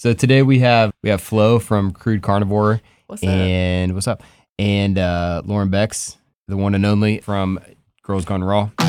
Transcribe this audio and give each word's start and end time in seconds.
So 0.00 0.14
today 0.14 0.40
we 0.40 0.60
have 0.60 0.92
we 1.02 1.10
have 1.10 1.20
Flo 1.20 1.58
from 1.58 1.90
Crude 1.90 2.22
Carnivore. 2.22 2.80
What's 3.06 3.22
up? 3.22 3.28
and 3.28 3.92
what's 3.92 4.08
up? 4.08 4.22
And 4.58 4.96
uh, 4.96 5.42
Lauren 5.44 5.68
Becks, 5.68 6.16
the 6.48 6.56
one 6.56 6.74
and 6.74 6.86
only 6.86 7.18
from 7.18 7.60
Girls 8.02 8.24
Gone 8.24 8.42
Raw. 8.42 8.70
So 8.78 8.86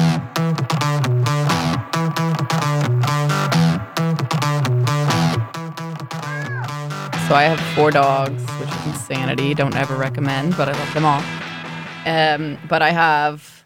I 7.36 7.44
have 7.44 7.60
four 7.76 7.92
dogs, 7.92 8.42
which 8.62 8.70
is 8.70 8.86
insanity. 8.86 9.54
Don't 9.54 9.76
ever 9.76 9.98
recommend, 9.98 10.56
but 10.56 10.70
I 10.70 10.72
love 10.72 10.94
them 10.94 11.04
all. 11.04 11.22
Um, 12.06 12.58
but 12.70 12.82
I 12.82 12.92
have 12.92 13.66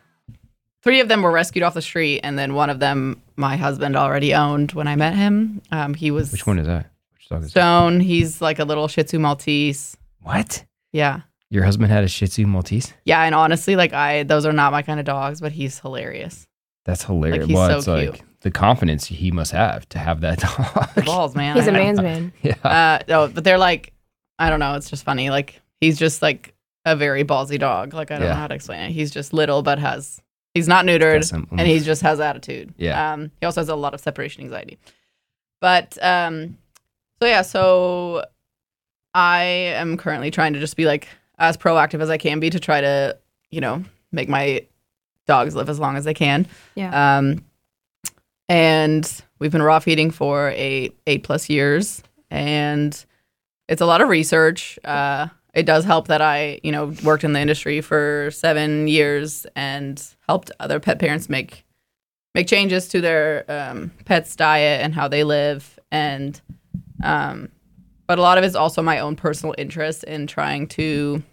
three 0.81 0.99
of 0.99 1.09
them 1.09 1.21
were 1.21 1.31
rescued 1.31 1.61
off 1.61 1.75
the 1.75 1.83
street, 1.83 2.21
and 2.23 2.39
then 2.39 2.55
one 2.55 2.71
of 2.71 2.79
them 2.79 3.21
my 3.35 3.55
husband 3.55 3.95
already 3.95 4.33
owned 4.33 4.71
when 4.71 4.87
I 4.87 4.95
met 4.95 5.13
him. 5.13 5.61
Um, 5.71 5.93
he 5.93 6.09
was 6.09 6.31
Which 6.31 6.47
one 6.47 6.57
is 6.57 6.65
that? 6.65 6.89
Which 7.25 7.29
dog 7.29 7.43
is? 7.43 7.51
Stone. 7.51 7.99
He's 7.99 8.41
like 8.41 8.59
a 8.59 8.63
little 8.65 8.87
Shih 8.87 9.03
Tzu 9.03 9.19
Maltese. 9.19 9.97
What? 10.21 10.65
Yeah, 10.93 11.21
Your 11.49 11.63
husband 11.65 11.91
had 11.91 12.03
a 12.03 12.07
Shih 12.07 12.27
Tzu 12.27 12.45
Maltese? 12.47 12.93
yeah. 13.05 13.23
And 13.23 13.35
honestly, 13.35 13.75
like 13.75 13.93
I, 13.93 14.23
those 14.23 14.45
are 14.45 14.53
not 14.53 14.71
my 14.71 14.81
kind 14.81 14.99
of 14.99 15.05
dogs, 15.05 15.41
but 15.41 15.51
he's 15.51 15.79
hilarious. 15.79 16.47
That's 16.85 17.03
hilarious. 17.03 17.47
he's 17.47 17.55
well, 17.55 17.81
so 17.81 17.95
it's 17.95 18.01
cute. 18.03 18.13
like 18.13 18.41
the 18.41 18.51
confidence 18.51 19.05
he 19.05 19.31
must 19.31 19.51
have 19.51 19.87
to 19.89 19.99
have 19.99 20.21
that 20.21 20.39
dog. 20.95 21.05
Balls, 21.05 21.35
man. 21.35 21.55
He's 21.55 21.67
I 21.67 21.71
a 21.71 21.73
know. 21.73 21.79
man's 21.83 22.01
man. 22.01 22.33
yeah. 22.43 22.53
Uh, 22.63 22.99
no, 23.07 23.27
but 23.27 23.43
they're 23.43 23.57
like, 23.57 23.91
I 24.39 24.49
don't 24.49 24.59
know. 24.59 24.75
It's 24.75 24.89
just 24.89 25.03
funny. 25.03 25.29
Like 25.29 25.61
he's 25.81 25.97
just 25.99 26.21
like 26.21 26.53
a 26.85 26.95
very 26.95 27.23
ballsy 27.23 27.57
dog. 27.59 27.93
Like 27.93 28.11
I 28.11 28.15
don't 28.15 28.23
Yeah. 28.27 28.29
know 28.33 28.39
how 28.39 28.47
to 28.47 28.55
explain 28.55 28.79
it. 28.81 28.91
He's 28.91 29.09
just 29.11 29.33
little, 29.33 29.61
but 29.63 29.79
has 29.79 30.21
he's 30.53 30.67
not 30.67 30.85
neutered, 30.85 31.23
some 31.25 31.47
and 31.51 31.61
he 31.67 31.79
just 31.79 32.01
has 32.03 32.19
attitude. 32.19 32.73
Yeah. 32.77 33.13
Um, 33.13 33.31
he 33.41 33.45
also 33.45 33.61
has 33.61 33.69
a 33.69 33.75
lot 33.75 33.93
of 33.95 33.99
separation 33.99 34.43
anxiety. 34.43 34.77
But 35.61 35.97
um, 36.03 36.57
so 37.25 37.29
yeah, 37.29 37.41
so 37.41 38.23
I 39.15 39.41
am 39.41 39.97
currently 39.97 40.29
trying 40.29 40.53
to 40.53 40.59
just 40.59 40.77
be 40.77 40.85
like 40.85 41.07
as 41.39 41.57
proactive 41.57 41.99
as 41.99 42.11
I 42.11 42.19
can 42.19 42.39
be 42.39 42.51
to 42.51 42.59
try 42.59 42.81
to, 42.81 43.17
you 43.49 43.61
know, 43.61 43.83
make 44.11 44.29
my 44.29 44.67
dogs 45.25 45.55
live 45.55 45.67
as 45.67 45.79
long 45.79 45.97
as 45.97 46.03
they 46.03 46.13
can. 46.13 46.45
Yeah. 46.75 47.17
Um, 47.17 47.43
and 48.47 49.11
we've 49.39 49.51
been 49.51 49.63
raw 49.63 49.79
feeding 49.79 50.11
for 50.11 50.53
eight 50.55 50.95
eight 51.07 51.23
plus 51.23 51.49
years, 51.49 52.03
and 52.29 53.05
it's 53.67 53.81
a 53.81 53.87
lot 53.87 54.01
of 54.01 54.09
research. 54.09 54.77
Uh, 54.83 55.29
it 55.55 55.65
does 55.65 55.83
help 55.83 56.09
that 56.09 56.21
I, 56.21 56.59
you 56.61 56.71
know, 56.71 56.93
worked 57.03 57.23
in 57.23 57.33
the 57.33 57.39
industry 57.39 57.81
for 57.81 58.29
seven 58.31 58.87
years 58.87 59.47
and 59.55 59.99
helped 60.27 60.51
other 60.59 60.79
pet 60.79 60.99
parents 60.99 61.27
make 61.27 61.65
make 62.35 62.45
changes 62.45 62.87
to 62.89 63.01
their 63.01 63.45
um, 63.49 63.89
pets' 64.05 64.35
diet 64.35 64.81
and 64.83 64.93
how 64.93 65.07
they 65.07 65.23
live, 65.23 65.79
and 65.91 66.39
um, 67.03 67.49
but 68.07 68.17
a 68.19 68.21
lot 68.21 68.37
of 68.37 68.43
it's 68.43 68.55
also 68.55 68.81
my 68.81 68.99
own 68.99 69.15
personal 69.15 69.55
interest 69.57 70.03
in 70.03 70.27
trying 70.27 70.67
to 70.69 71.23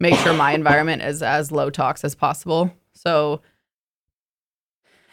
make 0.00 0.14
sure 0.16 0.32
my 0.32 0.52
environment 0.52 1.02
is 1.02 1.22
as 1.22 1.50
low 1.52 1.70
tox 1.70 2.04
as 2.04 2.14
possible. 2.14 2.72
So 2.94 3.40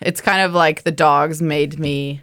it's 0.01 0.22
kind 0.22 0.41
of 0.41 0.53
like 0.53 0.83
the 0.83 0.91
dogs 0.91 1.41
made 1.41 1.79
me 1.79 2.22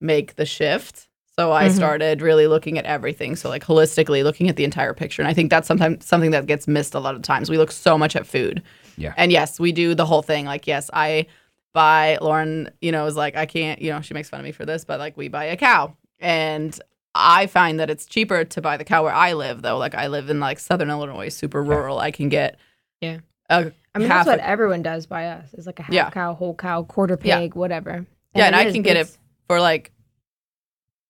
make 0.00 0.36
the 0.36 0.44
shift. 0.46 1.08
So 1.38 1.52
I 1.52 1.68
Mhm. 1.68 1.74
started 1.74 2.22
really 2.22 2.46
looking 2.46 2.78
at 2.78 2.84
everything. 2.86 3.36
So 3.36 3.48
like 3.50 3.64
holistically 3.64 4.22
looking 4.24 4.48
at 4.48 4.56
the 4.56 4.64
entire 4.64 4.94
picture. 4.94 5.20
And 5.20 5.28
I 5.28 5.34
think 5.34 5.50
that's 5.50 5.68
sometimes 5.68 6.04
something 6.06 6.30
that 6.30 6.46
gets 6.46 6.66
missed 6.66 6.94
a 6.94 6.98
lot 7.00 7.14
of 7.14 7.22
times. 7.22 7.50
We 7.50 7.58
look 7.58 7.70
so 7.72 7.98
much 7.98 8.16
at 8.16 8.26
food. 8.26 8.62
Yeah. 8.96 9.12
And 9.18 9.30
yes, 9.30 9.60
we 9.60 9.72
do 9.72 9.94
the 9.94 10.06
whole 10.06 10.22
thing. 10.22 10.46
Like, 10.46 10.66
yes, 10.66 10.88
I 10.94 11.26
buy 11.74 12.16
Lauren, 12.22 12.70
you 12.80 12.90
know, 12.90 13.04
is 13.06 13.16
like, 13.16 13.36
I 13.36 13.44
can't, 13.44 13.80
you 13.82 13.90
know, 13.90 14.00
she 14.00 14.14
makes 14.14 14.30
fun 14.30 14.40
of 14.40 14.44
me 14.44 14.52
for 14.52 14.64
this, 14.64 14.84
but 14.86 14.98
like 14.98 15.16
we 15.18 15.28
buy 15.28 15.44
a 15.44 15.56
cow. 15.58 15.94
And 16.20 16.78
I 17.14 17.46
find 17.46 17.80
that 17.80 17.90
it's 17.90 18.06
cheaper 18.06 18.44
to 18.44 18.60
buy 18.60 18.76
the 18.76 18.84
cow 18.84 19.04
where 19.04 19.12
I 19.14 19.32
live 19.32 19.62
though. 19.62 19.78
Like 19.78 19.94
I 19.94 20.08
live 20.08 20.28
in 20.30 20.40
like 20.40 20.58
southern 20.58 20.90
Illinois, 20.90 21.28
super 21.28 21.62
rural. 21.62 21.98
I 21.98 22.10
can 22.10 22.28
get 22.28 22.58
Yeah. 23.00 23.18
a 23.48 23.72
I 23.94 23.98
mean, 23.98 24.08
half 24.08 24.26
that's 24.26 24.36
what 24.36 24.38
a- 24.40 24.46
everyone 24.48 24.82
does 24.82 25.06
by 25.06 25.28
us. 25.28 25.54
It's 25.54 25.66
like 25.66 25.78
a 25.78 25.82
half 25.84 25.92
Yeah. 25.94 26.10
cow, 26.10 26.34
whole 26.34 26.54
cow, 26.54 26.82
quarter 26.82 27.18
Yeah. 27.22 27.38
pig, 27.38 27.54
whatever. 27.54 28.04
Yeah, 28.34 28.46
and 28.46 28.56
I 28.56 28.70
can 28.70 28.82
get 28.82 28.96
it 28.98 29.16
for 29.48 29.60
like 29.60 29.92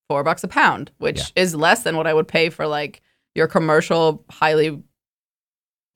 four 0.09 0.23
bucks 0.23 0.45
a 0.45 0.49
pound, 0.49 0.93
which 0.99 1.19
Yeah. 1.19 1.43
is 1.43 1.57
less 1.57 1.83
than 1.83 1.97
what 1.97 2.07
I 2.07 2.15
would 2.15 2.29
pay 2.29 2.51
for 2.51 2.67
like 2.69 3.03
your 3.35 3.49
commercial 3.49 4.25
highly 4.31 4.81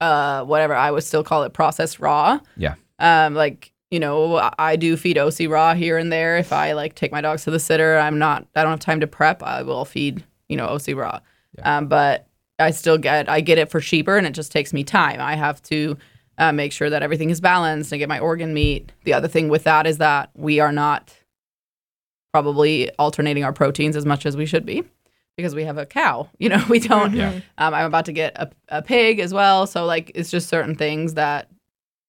uh 0.00 0.44
whatever 0.44 0.74
I 0.74 0.90
would 0.90 1.04
still 1.04 1.22
call 1.22 1.42
it 1.44 1.52
processed 1.52 2.00
raw. 2.00 2.40
Yeah. 2.56 2.74
Um 2.98 3.34
like, 3.34 3.72
you 3.90 4.00
know, 4.00 4.36
I- 4.58 4.76
do 4.76 4.96
feed 4.96 5.18
OC 5.18 5.46
raw 5.48 5.74
here 5.74 5.98
and 5.98 6.12
there. 6.12 6.36
If 6.38 6.52
I 6.52 6.72
like 6.72 6.94
take 6.94 7.12
my 7.12 7.20
dogs 7.20 7.44
to 7.44 7.50
the 7.50 7.58
sitter, 7.58 7.98
I'm 7.98 8.18
not 8.18 8.46
I 8.54 8.62
don't 8.62 8.70
have 8.72 8.80
time 8.80 9.00
to 9.00 9.06
prep, 9.06 9.42
I 9.42 9.62
will 9.62 9.84
feed, 9.84 10.24
you 10.48 10.56
know, 10.56 10.66
OC 10.68 10.94
raw. 10.94 11.20
Yeah. 11.58 11.78
Um 11.78 11.86
but 11.88 12.26
I 12.58 12.70
still 12.70 12.98
get 12.98 13.28
I 13.28 13.40
get 13.40 13.58
it 13.58 13.70
for 13.70 13.80
cheaper 13.80 14.16
and 14.16 14.26
it 14.26 14.32
just 14.32 14.52
takes 14.52 14.72
me 14.72 14.84
time. 14.84 15.20
I 15.20 15.34
have 15.34 15.62
to 15.64 15.96
uh, 16.38 16.52
make 16.52 16.72
sure 16.72 16.88
that 16.88 17.02
everything 17.02 17.28
is 17.28 17.40
balanced 17.40 17.92
and 17.92 17.98
get 17.98 18.08
my 18.08 18.18
organ 18.18 18.54
meat. 18.54 18.92
The 19.04 19.12
other 19.12 19.28
thing 19.28 19.50
with 19.50 19.64
that 19.64 19.86
is 19.86 19.98
that 19.98 20.30
we 20.34 20.58
are 20.58 20.72
not 20.72 21.14
probably 22.32 22.90
alternating 22.98 23.44
our 23.44 23.52
proteins 23.52 23.94
as 23.94 24.06
much 24.06 24.24
as 24.24 24.38
we 24.38 24.46
should 24.46 24.64
be 24.64 24.82
because 25.36 25.54
we 25.54 25.64
have 25.64 25.76
a 25.76 25.84
cow. 25.84 26.30
You 26.38 26.48
know, 26.48 26.64
we 26.70 26.78
don't. 26.78 27.12
Yeah. 27.14 27.40
Um, 27.58 27.74
I'm 27.74 27.84
about 27.84 28.06
to 28.06 28.12
get 28.12 28.32
a, 28.36 28.50
a 28.68 28.80
pig 28.80 29.18
as 29.18 29.34
well. 29.34 29.66
So, 29.66 29.84
like, 29.84 30.12
it's 30.14 30.30
just 30.30 30.48
certain 30.48 30.74
things 30.74 31.14
that 31.14 31.49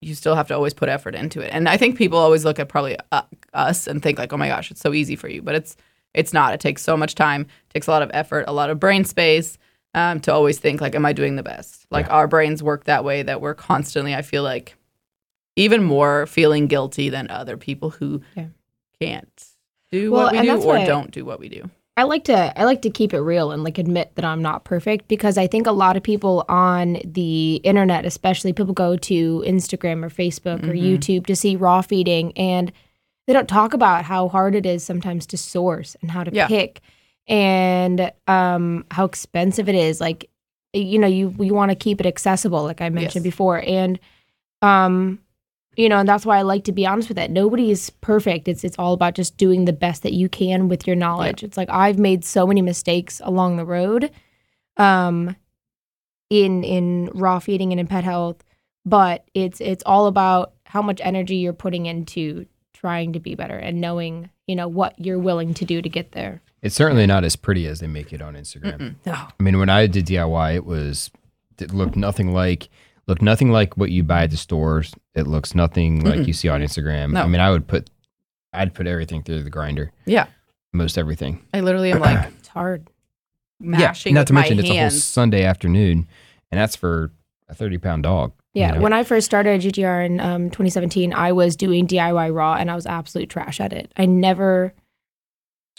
you 0.01 0.15
still 0.15 0.35
have 0.35 0.47
to 0.47 0.55
always 0.55 0.73
put 0.73 0.89
effort 0.89 1.13
into 1.15 1.41
it. 1.41 1.49
And 1.53 1.69
I 1.69 1.77
think 1.77 1.97
people 1.97 2.17
always 2.17 2.43
look 2.43 2.59
at 2.59 2.67
probably 2.69 2.97
uh, 3.11 3.21
us 3.53 3.85
and 3.87 4.01
think 4.01 4.17
like, 4.17 4.33
oh 4.33 4.37
my 4.37 4.47
gosh, 4.47 4.71
it's 4.71 4.81
so 4.81 4.93
easy 4.93 5.15
for 5.15 5.27
you, 5.29 5.41
but 5.41 5.55
it's 5.55 5.75
it's 6.13 6.33
not. 6.33 6.53
It 6.53 6.59
takes 6.59 6.81
so 6.81 6.97
much 6.97 7.15
time, 7.15 7.47
takes 7.73 7.87
a 7.87 7.91
lot 7.91 8.01
of 8.01 8.11
effort, 8.13 8.45
a 8.47 8.51
lot 8.53 8.69
of 8.69 8.79
brain 8.79 9.05
space 9.05 9.57
um, 9.93 10.19
to 10.21 10.33
always 10.33 10.59
think 10.59 10.81
like, 10.81 10.95
am 10.95 11.05
I 11.05 11.13
doing 11.13 11.35
the 11.37 11.43
best? 11.43 11.85
Like 11.91 12.07
Yeah. 12.07 12.13
our 12.13 12.27
brains 12.27 12.61
work 12.63 12.85
that 12.85 13.03
way 13.05 13.21
that 13.23 13.39
we're 13.41 13.53
constantly. 13.53 14.13
I 14.15 14.21
feel 14.21 14.43
like 14.43 14.75
even 15.55 15.83
more 15.83 16.25
feeling 16.25 16.67
guilty 16.67 17.09
than 17.09 17.29
other 17.29 17.55
people 17.57 17.91
who 17.91 18.21
Yeah. 18.35 18.47
can't 18.99 19.45
do 19.91 20.11
Well, 20.11 20.23
what 20.23 20.33
we 20.33 20.41
do 20.41 20.51
or 20.61 20.65
why- 20.79 20.85
don't 20.85 21.11
do 21.11 21.23
what 21.25 21.39
we 21.39 21.47
do. 21.49 21.69
I 21.97 22.03
like 22.03 22.23
to 22.25 22.57
I 22.59 22.63
like 22.63 22.81
to 22.83 22.89
keep 22.89 23.13
it 23.13 23.19
real 23.19 23.51
and 23.51 23.63
like 23.63 23.77
admit 23.77 24.11
that 24.15 24.23
I'm 24.25 24.41
not 24.41 24.63
perfect 24.63 25.07
because 25.07 25.37
I 25.37 25.45
think 25.47 25.67
a 25.67 25.71
lot 25.71 25.97
of 25.97 26.03
people 26.03 26.45
on 26.47 26.99
the 27.03 27.55
internet, 27.63 28.05
especially 28.05 28.53
people 28.53 28.73
go 28.73 28.95
to 28.97 29.43
Instagram 29.45 30.03
or 30.03 30.09
Facebook 30.09 30.63
or 30.63 30.73
Mhm. 30.73 30.81
YouTube 30.97 31.25
to 31.27 31.35
see 31.35 31.55
raw 31.55 31.81
feeding 31.81 32.31
and 32.37 32.71
they 33.27 33.33
don't 33.33 33.47
talk 33.49 33.73
about 33.73 34.05
how 34.05 34.29
hard 34.29 34.55
it 34.55 34.65
is 34.65 34.83
sometimes 34.83 35.25
to 35.27 35.37
source 35.37 35.95
and 36.01 36.11
how 36.11 36.23
to 36.23 36.31
Yeah. 36.33 36.47
pick 36.47 36.81
and 37.27 38.11
um 38.27 38.85
how 38.91 39.05
expensive 39.05 39.69
it 39.69 39.75
is 39.75 40.01
like 40.01 40.27
you 40.73 40.97
know 40.97 41.07
you 41.07 41.35
you 41.39 41.53
want 41.53 41.69
to 41.69 41.75
keep 41.75 41.99
it 41.99 42.05
accessible 42.07 42.63
like 42.63 42.81
I 42.81 42.89
mentioned 42.89 43.25
Yes. 43.25 43.31
before 43.33 43.61
and 43.67 43.99
um 44.61 45.19
you 45.75 45.87
know 45.87 45.99
and 45.99 46.09
that's 46.09 46.25
why 46.25 46.37
i 46.37 46.41
like 46.41 46.63
to 46.63 46.71
be 46.71 46.85
honest 46.85 47.07
with 47.07 47.15
that 47.15 47.31
nobody 47.31 47.71
is 47.71 47.89
perfect. 48.01 48.47
It's 48.47 48.63
it's 48.63 48.77
all 48.77 48.93
about 48.93 49.15
just 49.15 49.37
doing 49.37 49.65
the 49.65 49.73
best 49.73 50.03
that 50.03 50.13
you 50.13 50.29
can 50.29 50.67
with 50.67 50.85
your 50.85 50.95
knowledge. 50.95 51.43
It's 51.43 51.57
like 51.57 51.69
i've 51.69 51.99
made 51.99 52.25
so 52.25 52.45
many 52.45 52.61
mistakes 52.61 53.21
along 53.23 53.57
the 53.57 53.65
road 53.65 54.11
um 54.77 55.35
in 56.29 56.63
in 56.63 57.09
raw 57.13 57.39
feeding 57.39 57.71
and 57.71 57.79
in 57.79 57.87
pet 57.87 58.03
health 58.03 58.43
but 58.85 59.25
it's 59.33 59.61
it's 59.61 59.83
all 59.85 60.07
about 60.07 60.53
how 60.65 60.81
much 60.81 61.01
energy 61.03 61.35
you're 61.35 61.53
putting 61.53 61.85
into 61.85 62.45
trying 62.73 63.13
to 63.13 63.19
be 63.19 63.35
better 63.35 63.57
and 63.57 63.79
knowing 63.79 64.29
you 64.47 64.55
know 64.55 64.67
what 64.67 64.99
you're 64.99 65.19
willing 65.19 65.53
to 65.53 65.65
do 65.65 65.81
to 65.81 65.89
get 65.89 66.11
there. 66.13 66.41
It's 66.61 66.75
certainly 66.75 67.05
not 67.05 67.23
as 67.23 67.35
pretty 67.35 67.67
as 67.67 67.79
they 67.79 67.87
make 67.87 68.13
it 68.13 68.21
on 68.21 68.35
Instagram. 68.35 68.95
Mm-mm. 69.03 69.31
I 69.39 69.43
mean, 69.43 69.57
when 69.57 69.69
I 69.69 69.87
did 69.87 70.05
DIY, 70.05 70.55
it 70.55 70.65
was 70.65 71.11
it 71.59 71.73
looked 71.73 71.95
nothing 71.95 72.33
like 72.33 72.69
looked 73.07 73.21
nothing 73.21 73.51
like 73.51 73.75
what 73.77 73.91
you 73.91 74.03
buy 74.03 74.23
at 74.23 74.31
the 74.31 74.37
stores. 74.37 74.93
It 75.15 75.27
looks 75.27 75.53
nothing 75.55 76.03
like 76.03 76.19
Mm-mm. 76.21 76.27
you 76.27 76.33
see 76.33 76.49
on 76.49 76.61
Instagram. 76.61 77.11
No. 77.13 77.23
I 77.23 77.27
mean, 77.27 77.41
I 77.41 77.49
would 77.51 77.67
put 77.67 77.89
I'd 78.53 78.73
put 78.73 78.85
everything 78.87 79.23
through 79.23 79.43
the 79.43 79.49
grinder. 79.49 79.91
Yeah. 80.05 80.27
Most 80.73 80.97
everything. 80.97 81.45
I 81.53 81.61
literally 81.61 81.91
am 81.91 81.99
like 81.99 82.31
it's 82.39 82.47
hard 82.49 82.89
mashing 83.59 84.13
Not 84.13 84.21
with 84.21 84.27
to 84.27 84.33
my 84.33 84.41
mention 84.41 84.59
it's 84.59 84.69
a 84.69 84.79
whole. 84.79 84.89
Sunday 84.89 85.43
afternoon, 85.43 86.07
and 86.51 86.59
that's 86.59 86.75
for 86.75 87.11
a 87.49 87.53
thirty 87.53 87.77
pound 87.77 88.03
dog. 88.03 88.31
you 88.53 88.61
Yeah, 88.61 88.71
know? 88.71 88.81
when 88.81 88.93
I 88.93 89.03
first 89.03 89.25
started 89.25 89.61
GTR 89.61 90.05
in 90.05 90.19
um, 90.19 90.49
2017, 90.49 91.13
I 91.13 91.31
was 91.31 91.55
doing 91.55 91.87
DIY 91.87 92.33
raw 92.33 92.55
and 92.55 92.71
I 92.71 92.75
was 92.75 92.85
absolute 92.85 93.29
trash 93.29 93.59
at 93.59 93.73
it. 93.73 93.91
I 93.97 94.05
never, 94.05 94.73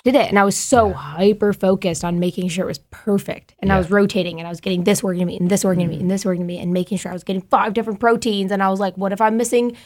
did 0.04 0.14
it. 0.16 0.28
And 0.28 0.38
I 0.38 0.44
was 0.44 0.56
so 0.56 0.92
hyper 0.92 1.52
focused 1.52 2.04
on 2.04 2.18
making 2.18 2.48
sure 2.48 2.64
it 2.64 2.68
was 2.68 2.78
perfect. 2.90 3.54
And 3.60 3.72
I 3.72 3.78
was 3.78 3.90
rotating 3.90 4.38
and 4.38 4.46
I 4.46 4.50
was 4.50 4.60
getting 4.60 4.84
this 4.84 5.02
organ 5.02 5.26
meat 5.26 5.40
and 5.40 5.50
this 5.50 5.64
organ 5.64 5.88
meat 5.88 6.00
and 6.00 6.06
mm. 6.06 6.12
this 6.12 6.26
organ 6.26 6.44
meat 6.44 6.60
and 6.60 6.72
making 6.72 6.98
sure 6.98 7.10
I 7.10 7.14
was 7.14 7.22
getting 7.22 7.42
five 7.42 7.72
different 7.72 8.00
proteins. 8.00 8.50
And 8.50 8.62
I 8.62 8.68
was 8.68 8.80
like, 8.80 8.96
what 8.96 9.12
if 9.12 9.20
I'm 9.20 9.36
missing 9.36 9.76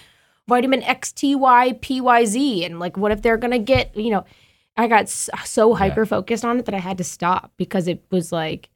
vitamin 0.49 0.83
X, 0.83 1.13
T, 1.13 1.35
Y, 1.35 1.79
P, 1.83 2.01
Y, 2.01 2.25
Z? 2.25 2.65
And 2.65 2.81
like, 2.81 2.97
what 2.97 3.13
if 3.13 3.21
they're 3.21 3.37
going 3.37 3.51
to 3.51 3.59
get, 3.59 3.95
you 3.95 4.11
know, 4.11 4.25
I 4.79 4.89
got 4.89 5.09
so 5.09 5.75
hyper 5.75 6.07
focused 6.07 6.45
on 6.45 6.59
it 6.59 6.65
that 6.67 6.75
I 6.75 6.81
had 6.81 6.99
to 6.99 7.05
stop 7.05 7.53
because 7.57 7.87
it 7.87 8.05
was 8.11 8.33
like, 8.33 8.71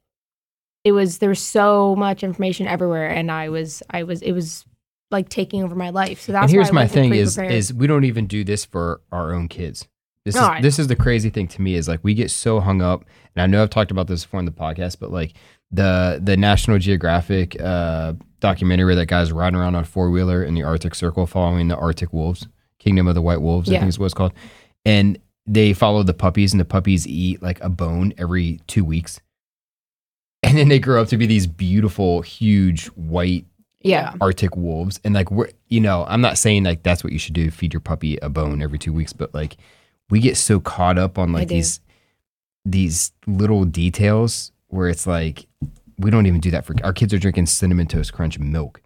it 0.83 0.91
was, 0.91 1.19
there 1.19 1.29
was 1.29 1.41
so 1.41 1.95
much 1.95 2.23
information 2.23 2.67
everywhere. 2.67 3.07
And 3.07 3.31
I 3.31 3.49
was, 3.49 3.81
I 3.89 4.03
was, 4.03 4.21
it 4.21 4.31
was 4.31 4.65
like 5.11 5.29
taking 5.29 5.63
over 5.63 5.75
my 5.75 5.89
life. 5.89 6.21
So 6.21 6.31
that's 6.31 6.43
and 6.43 6.51
here's 6.51 6.69
why 6.69 6.83
my 6.83 6.87
thing 6.87 7.13
is 7.13 7.37
is 7.37 7.73
we 7.73 7.85
don't 7.85 8.05
even 8.05 8.27
do 8.27 8.43
this 8.43 8.65
for 8.65 9.01
our 9.11 9.33
own 9.33 9.47
kids. 9.47 9.87
This 10.25 10.35
No, 10.35 10.41
is 10.43 10.47
I- 10.49 10.61
this 10.61 10.77
is 10.79 10.87
the 10.87 10.95
crazy 10.95 11.29
thing 11.29 11.47
to 11.49 11.61
me 11.61 11.75
is 11.75 11.87
like 11.87 11.99
we 12.03 12.13
get 12.13 12.29
so 12.31 12.59
hung 12.59 12.81
up, 12.81 13.05
and 13.35 13.41
I 13.43 13.47
know 13.47 13.63
I've 13.63 13.69
talked 13.69 13.91
about 13.91 14.07
this 14.07 14.23
before 14.23 14.39
in 14.39 14.45
the 14.45 14.51
podcast, 14.51 14.97
but 14.99 15.11
like 15.11 15.33
the 15.71 16.19
the 16.23 16.37
National 16.37 16.77
Geographic 16.77 17.59
uh, 17.59 18.13
documentary 18.39 18.85
where 18.85 18.95
that 18.95 19.07
guy's 19.07 19.31
riding 19.31 19.57
around 19.59 19.75
on 19.75 19.83
four 19.83 20.11
wheeler 20.11 20.43
in 20.43 20.53
the 20.53 20.63
Arctic 20.63 20.93
Circle 20.95 21.25
following 21.25 21.67
the 21.69 21.75
Arctic 21.77 22.13
wolves, 22.13 22.47
Kingdom 22.79 23.07
of 23.07 23.15
the 23.15 23.21
White 23.21 23.41
Wolves, 23.41 23.69
I 23.69 23.77
think 23.79 23.89
is 23.89 23.97
what 23.97 24.05
it's 24.05 24.13
called, 24.13 24.33
and 24.85 25.17
they 25.47 25.73
follow 25.73 26.03
the 26.03 26.13
puppies, 26.13 26.53
and 26.53 26.59
the 26.59 26.65
puppies 26.65 27.07
eat 27.07 27.41
like 27.41 27.59
a 27.61 27.69
bone 27.69 28.13
every 28.19 28.59
two 28.67 28.85
weeks, 28.85 29.19
and 30.43 30.55
then 30.55 30.67
they 30.69 30.77
grow 30.79 31.01
up 31.01 31.07
to 31.07 31.17
be 31.17 31.25
these 31.25 31.47
beautiful, 31.47 32.21
huge 32.21 32.87
white 32.89 33.45
yeah. 33.83 34.13
Arctic 34.21 34.55
wolves. 34.55 34.99
And 35.03 35.15
like 35.15 35.31
we're 35.31 35.49
you 35.67 35.79
know, 35.79 36.05
I'm 36.07 36.21
not 36.21 36.37
saying 36.37 36.63
like 36.65 36.83
that's 36.83 37.03
what 37.03 37.11
you 37.11 37.17
should 37.17 37.33
do, 37.33 37.49
feed 37.49 37.73
your 37.73 37.79
puppy 37.79 38.17
a 38.17 38.29
bone 38.29 38.61
every 38.61 38.77
two 38.77 38.93
weeks, 38.93 39.13
but 39.13 39.33
like 39.33 39.57
we 40.11 40.19
get 40.19 40.37
so 40.37 40.59
caught 40.59 40.97
up 40.99 41.17
on 41.17 41.31
like 41.33 41.47
these 41.47 41.79
these 42.65 43.11
little 43.25 43.65
details 43.65 44.51
where 44.67 44.87
it's 44.89 45.07
like 45.07 45.47
we 45.97 46.11
don't 46.11 46.25
even 46.27 46.39
do 46.39 46.51
that 46.51 46.65
for 46.65 46.75
our 46.83 46.93
kids 46.93 47.13
are 47.13 47.17
drinking 47.19 47.45
cinnamon 47.47 47.87
toast 47.87 48.13
crunch 48.13 48.37
milk. 48.39 48.81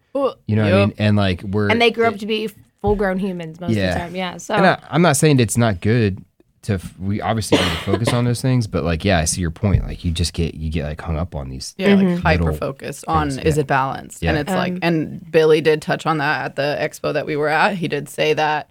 You 0.46 0.56
know 0.56 0.64
what 0.64 0.72
I 0.72 0.86
mean? 0.86 0.94
And 0.98 1.16
like 1.16 1.42
we're 1.42 1.68
And 1.68 1.80
they 1.80 1.90
grew 1.90 2.06
up 2.06 2.16
to 2.16 2.26
be 2.26 2.48
full 2.80 2.94
grown 2.96 3.18
humans 3.18 3.60
most 3.60 3.72
Yeah. 3.72 3.88
of 3.88 3.94
the 3.94 4.00
time. 4.00 4.14
Yeah. 4.16 4.36
So 4.38 4.54
and 4.54 4.66
I, 4.66 4.78
I'm 4.90 5.02
not 5.02 5.16
saying 5.16 5.40
it's 5.40 5.58
not 5.58 5.80
good 5.82 6.24
to 6.62 6.74
f- 6.74 6.98
we 6.98 7.20
obviously 7.20 7.58
need 7.58 7.64
to 7.70 7.76
focus 7.84 8.12
on 8.12 8.24
those 8.24 8.40
things, 8.42 8.66
but 8.66 8.82
like 8.82 9.04
yeah, 9.04 9.18
I 9.18 9.24
see 9.26 9.40
your 9.42 9.50
point. 9.50 9.84
Like 9.86 10.04
you 10.04 10.10
just 10.12 10.32
get 10.32 10.54
you 10.54 10.70
get 10.70 10.84
like 10.84 11.00
hung 11.00 11.16
up 11.18 11.34
on 11.34 11.48
these 11.50 11.74
Yeah, 11.78 11.94
like 11.94 12.06
Mhm. 12.06 12.18
hyper 12.22 12.44
Little 12.44 12.58
focused 12.58 13.04
on 13.06 13.30
things, 13.30 13.44
is 13.44 13.58
it 13.58 13.66
balanced? 13.66 14.22
And 14.24 14.36
Yeah. 14.36 14.40
it's 14.40 14.50
like, 14.50 14.72
Um, 14.72 14.78
and 14.82 15.30
Billy 15.30 15.60
did 15.60 15.82
touch 15.82 16.06
on 16.06 16.18
that 16.18 16.44
at 16.46 16.56
the 16.56 16.76
expo 16.80 17.12
that 17.12 17.26
we 17.26 17.36
were 17.36 17.48
at. 17.48 17.76
He 17.76 17.86
did 17.88 18.08
say 18.08 18.32
that 18.34 18.70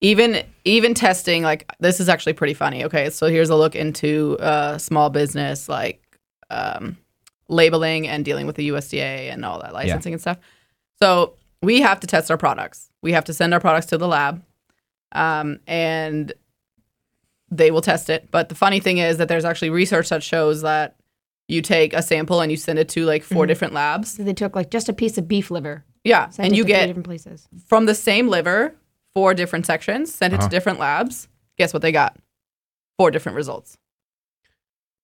even 0.00 0.44
even 0.64 0.94
testing, 0.94 1.42
like 1.42 1.70
this 1.80 2.00
is 2.00 2.08
actually 2.08 2.32
pretty 2.34 2.54
funny. 2.54 2.84
Okay, 2.84 3.10
so 3.10 3.26
here's 3.26 3.50
a 3.50 3.56
look 3.56 3.74
into 3.74 4.36
uh, 4.40 4.78
small 4.78 5.10
business, 5.10 5.68
like 5.68 6.02
um, 6.50 6.96
labeling 7.48 8.06
and 8.06 8.24
dealing 8.24 8.46
with 8.46 8.56
the 8.56 8.68
USDA 8.68 9.32
and 9.32 9.44
all 9.44 9.60
that 9.60 9.72
licensing 9.74 10.12
and 10.12 10.20
stuff. 10.20 10.38
So 11.02 11.34
we 11.62 11.80
have 11.80 12.00
to 12.00 12.06
test 12.06 12.30
our 12.30 12.36
products. 12.36 12.90
We 13.02 13.12
have 13.12 13.24
to 13.24 13.34
send 13.34 13.52
our 13.54 13.60
products 13.60 13.86
to 13.86 13.98
the 13.98 14.06
lab, 14.08 14.42
um, 15.12 15.58
and 15.66 16.32
they 17.50 17.70
will 17.70 17.80
test 17.80 18.10
it. 18.10 18.30
But 18.30 18.48
the 18.50 18.54
funny 18.54 18.78
thing 18.80 18.98
is 18.98 19.16
that 19.18 19.28
there's 19.28 19.44
actually 19.44 19.70
research 19.70 20.10
that 20.10 20.22
shows 20.22 20.62
that 20.62 20.96
you 21.48 21.62
take 21.62 21.94
a 21.94 22.02
sample 22.02 22.40
and 22.42 22.50
you 22.52 22.58
send 22.58 22.78
it 22.78 22.90
to 22.90 23.04
like 23.06 23.22
4 23.24 23.44
Mhm. 23.44 23.48
different 23.48 23.72
labs. 23.74 24.12
So 24.12 24.22
they 24.22 24.34
took 24.34 24.54
like 24.54 24.70
just 24.70 24.88
a 24.88 24.92
piece 24.92 25.16
of 25.16 25.26
beef 25.26 25.50
liver, 25.50 25.84
Yeah, 26.04 26.30
and 26.38 26.54
you 26.54 26.64
get 26.64 26.86
different 26.86 27.06
places. 27.06 27.48
from 27.66 27.86
the 27.86 27.94
same 27.94 28.28
liver 28.28 28.74
four 29.18 29.34
different 29.34 29.66
sections, 29.66 30.14
send 30.14 30.32
it 30.32 30.36
Uh-huh. 30.38 30.48
to 30.48 30.54
different 30.54 30.78
labs. 30.78 31.26
Guess 31.58 31.72
what 31.72 31.82
they 31.82 31.90
got? 31.90 32.16
Four 32.98 33.10
different 33.10 33.34
results. 33.34 33.76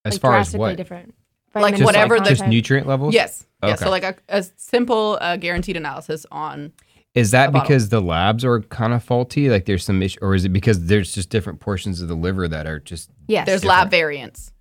as 0.04 0.14
like, 0.14 0.20
far 0.20 0.30
as 0.32 0.36
drastically 0.36 0.58
what 0.60 0.76
different. 0.76 1.14
Like, 1.54 1.62
Vitamin 1.62 1.78
just, 1.78 1.84
whatever 1.86 2.14
like, 2.16 2.24
the- 2.24 2.30
just 2.30 2.40
content. 2.42 2.54
nutrient 2.54 2.86
levels. 2.86 3.12
Yes. 3.14 3.46
Yeah. 3.62 3.70
Okay. 3.70 3.76
So 3.84 3.90
like 3.90 4.04
a, 4.04 4.14
a 4.28 4.44
simple 4.56 5.18
uh, 5.20 5.36
guaranteed 5.36 5.76
analysis 5.76 6.26
on. 6.30 6.72
Is 7.14 7.30
that 7.32 7.52
because 7.52 7.88
the 7.88 8.00
labs 8.00 8.44
are 8.44 8.60
kind 8.60 8.92
of 8.92 9.02
faulty? 9.02 9.48
Like 9.50 9.64
there's 9.64 9.84
some 9.84 10.00
issue, 10.02 10.18
or 10.22 10.34
is 10.36 10.44
it 10.44 10.50
because 10.50 10.86
there's 10.86 11.12
just 11.12 11.28
different 11.30 11.58
portions 11.60 12.00
of 12.02 12.08
the 12.08 12.14
liver 12.14 12.46
that 12.48 12.66
are 12.66 12.78
just 12.80 13.10
yeah? 13.28 13.44
There's 13.44 13.62
different. 13.62 13.78
lab 13.82 13.90
variants. 13.90 14.52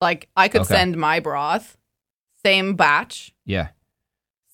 Like 0.00 0.28
I 0.36 0.48
could 0.48 0.62
Okay. 0.62 0.74
send 0.74 0.96
my 0.96 1.18
broth, 1.20 1.76
same 2.44 2.74
batch, 2.76 3.34
yeah, 3.44 3.68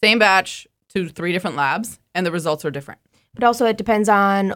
same 0.02 0.18
batch 0.18 0.66
to 0.94 1.08
three 1.08 1.32
different 1.32 1.56
labs, 1.56 1.98
and 2.14 2.24
the 2.24 2.32
results 2.32 2.64
are 2.64 2.70
different. 2.70 3.00
But 3.34 3.44
also 3.44 3.66
it 3.66 3.76
depends 3.76 4.08
on 4.08 4.54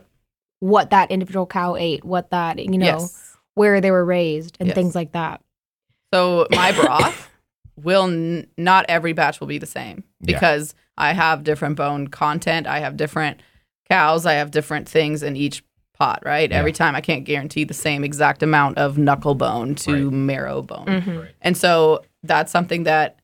what 0.60 0.90
that 0.90 1.10
individual 1.10 1.46
cow 1.46 1.76
ate, 1.76 2.04
what 2.04 2.30
that 2.30 2.58
you 2.58 2.78
know, 2.78 2.86
Yes. 2.86 3.36
where 3.54 3.80
they 3.80 3.90
were 3.90 4.04
raised, 4.04 4.56
and 4.60 4.68
Yes. 4.68 4.74
things 4.74 4.94
like 4.94 5.12
that. 5.12 5.40
So 6.14 6.46
my 6.52 6.72
broth 6.72 7.30
will 7.82 8.04
n- 8.04 8.46
not 8.58 8.84
every 8.88 9.12
batch 9.12 9.40
will 9.40 9.46
be 9.48 9.58
the 9.58 9.66
same 9.66 10.04
Yeah. 10.20 10.34
because 10.38 10.74
I 10.96 11.12
have 11.14 11.42
different 11.42 11.76
bone 11.76 12.08
content. 12.08 12.66
I 12.66 12.80
have 12.80 12.96
different 12.96 13.40
cows. 13.90 14.26
I 14.26 14.34
have 14.34 14.50
different 14.50 14.88
things 14.88 15.22
in 15.22 15.36
each 15.36 15.64
pot. 15.98 16.22
Right. 16.24 16.50
Yeah. 16.50 16.58
Every 16.58 16.72
time 16.72 16.94
I 16.94 17.00
can't 17.00 17.24
guarantee 17.24 17.64
the 17.64 17.74
same 17.74 18.04
exact 18.04 18.42
amount 18.42 18.78
of 18.78 18.98
knuckle 18.98 19.34
bone 19.34 19.74
to 19.76 20.04
Right. 20.04 20.12
marrow 20.12 20.62
bone. 20.62 20.86
Mhm. 20.86 21.28
And 21.40 21.56
so 21.56 22.02
that's 22.22 22.52
something 22.52 22.84
that 22.84 23.16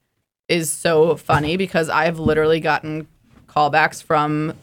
is 0.49 0.73
so 0.73 1.17
funny 1.17 1.57
because 1.57 1.89
I've 1.91 2.19
literally 2.19 2.59
gotten 2.61 3.07
callbacks 3.49 4.03
from 4.03 4.55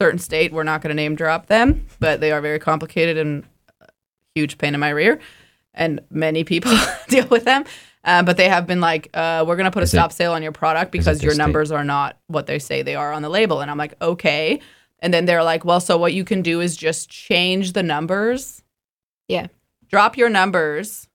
certain 0.00 0.18
state. 0.18 0.52
We're 0.52 0.62
not 0.64 0.80
going 0.82 0.90
to 0.90 0.94
name 0.94 1.14
drop 1.14 1.46
them, 1.46 1.86
but 1.98 2.20
they 2.20 2.32
are 2.32 2.40
very 2.40 2.58
complicated 2.58 3.18
and 3.18 3.44
a 3.80 3.86
huge 4.34 4.56
pain 4.58 4.74
in 4.74 4.80
my 4.80 4.90
rear. 4.90 5.20
And 5.74 6.00
many 6.10 6.42
people 6.44 6.72
deal 7.08 7.26
with 7.28 7.44
them. 7.44 7.64
Uh, 8.02 8.22
but 8.22 8.38
they 8.38 8.48
have 8.48 8.66
been 8.66 8.80
like, 8.80 9.10
uh, 9.12 9.44
we're 9.46 9.56
going 9.56 9.66
to 9.66 9.70
put 9.70 9.82
Is 9.82 9.92
a 9.92 9.96
it- 9.96 10.00
stop 10.00 10.12
sale 10.12 10.32
on 10.32 10.42
your 10.42 10.52
product 10.52 10.90
because 10.90 11.18
this 11.18 11.22
your 11.22 11.32
state? 11.34 11.42
numbers 11.42 11.70
are 11.70 11.84
not 11.84 12.18
what 12.28 12.46
they 12.46 12.58
say 12.58 12.82
they 12.82 12.94
are 12.94 13.12
on 13.12 13.20
the 13.22 13.28
label. 13.28 13.60
And 13.60 13.70
I'm 13.70 13.76
like, 13.78 13.94
okay. 14.00 14.60
And 15.00 15.12
then 15.12 15.26
they're 15.26 15.44
like, 15.44 15.64
well, 15.66 15.80
so 15.80 15.98
what 15.98 16.14
you 16.14 16.24
can 16.24 16.40
do 16.40 16.60
is 16.60 16.76
just 16.76 17.10
change 17.10 17.74
the 17.74 17.82
numbers. 17.82 18.62
Yeah. 19.28 19.48
Drop 19.88 20.16
your 20.16 20.30
numbers 20.30 21.08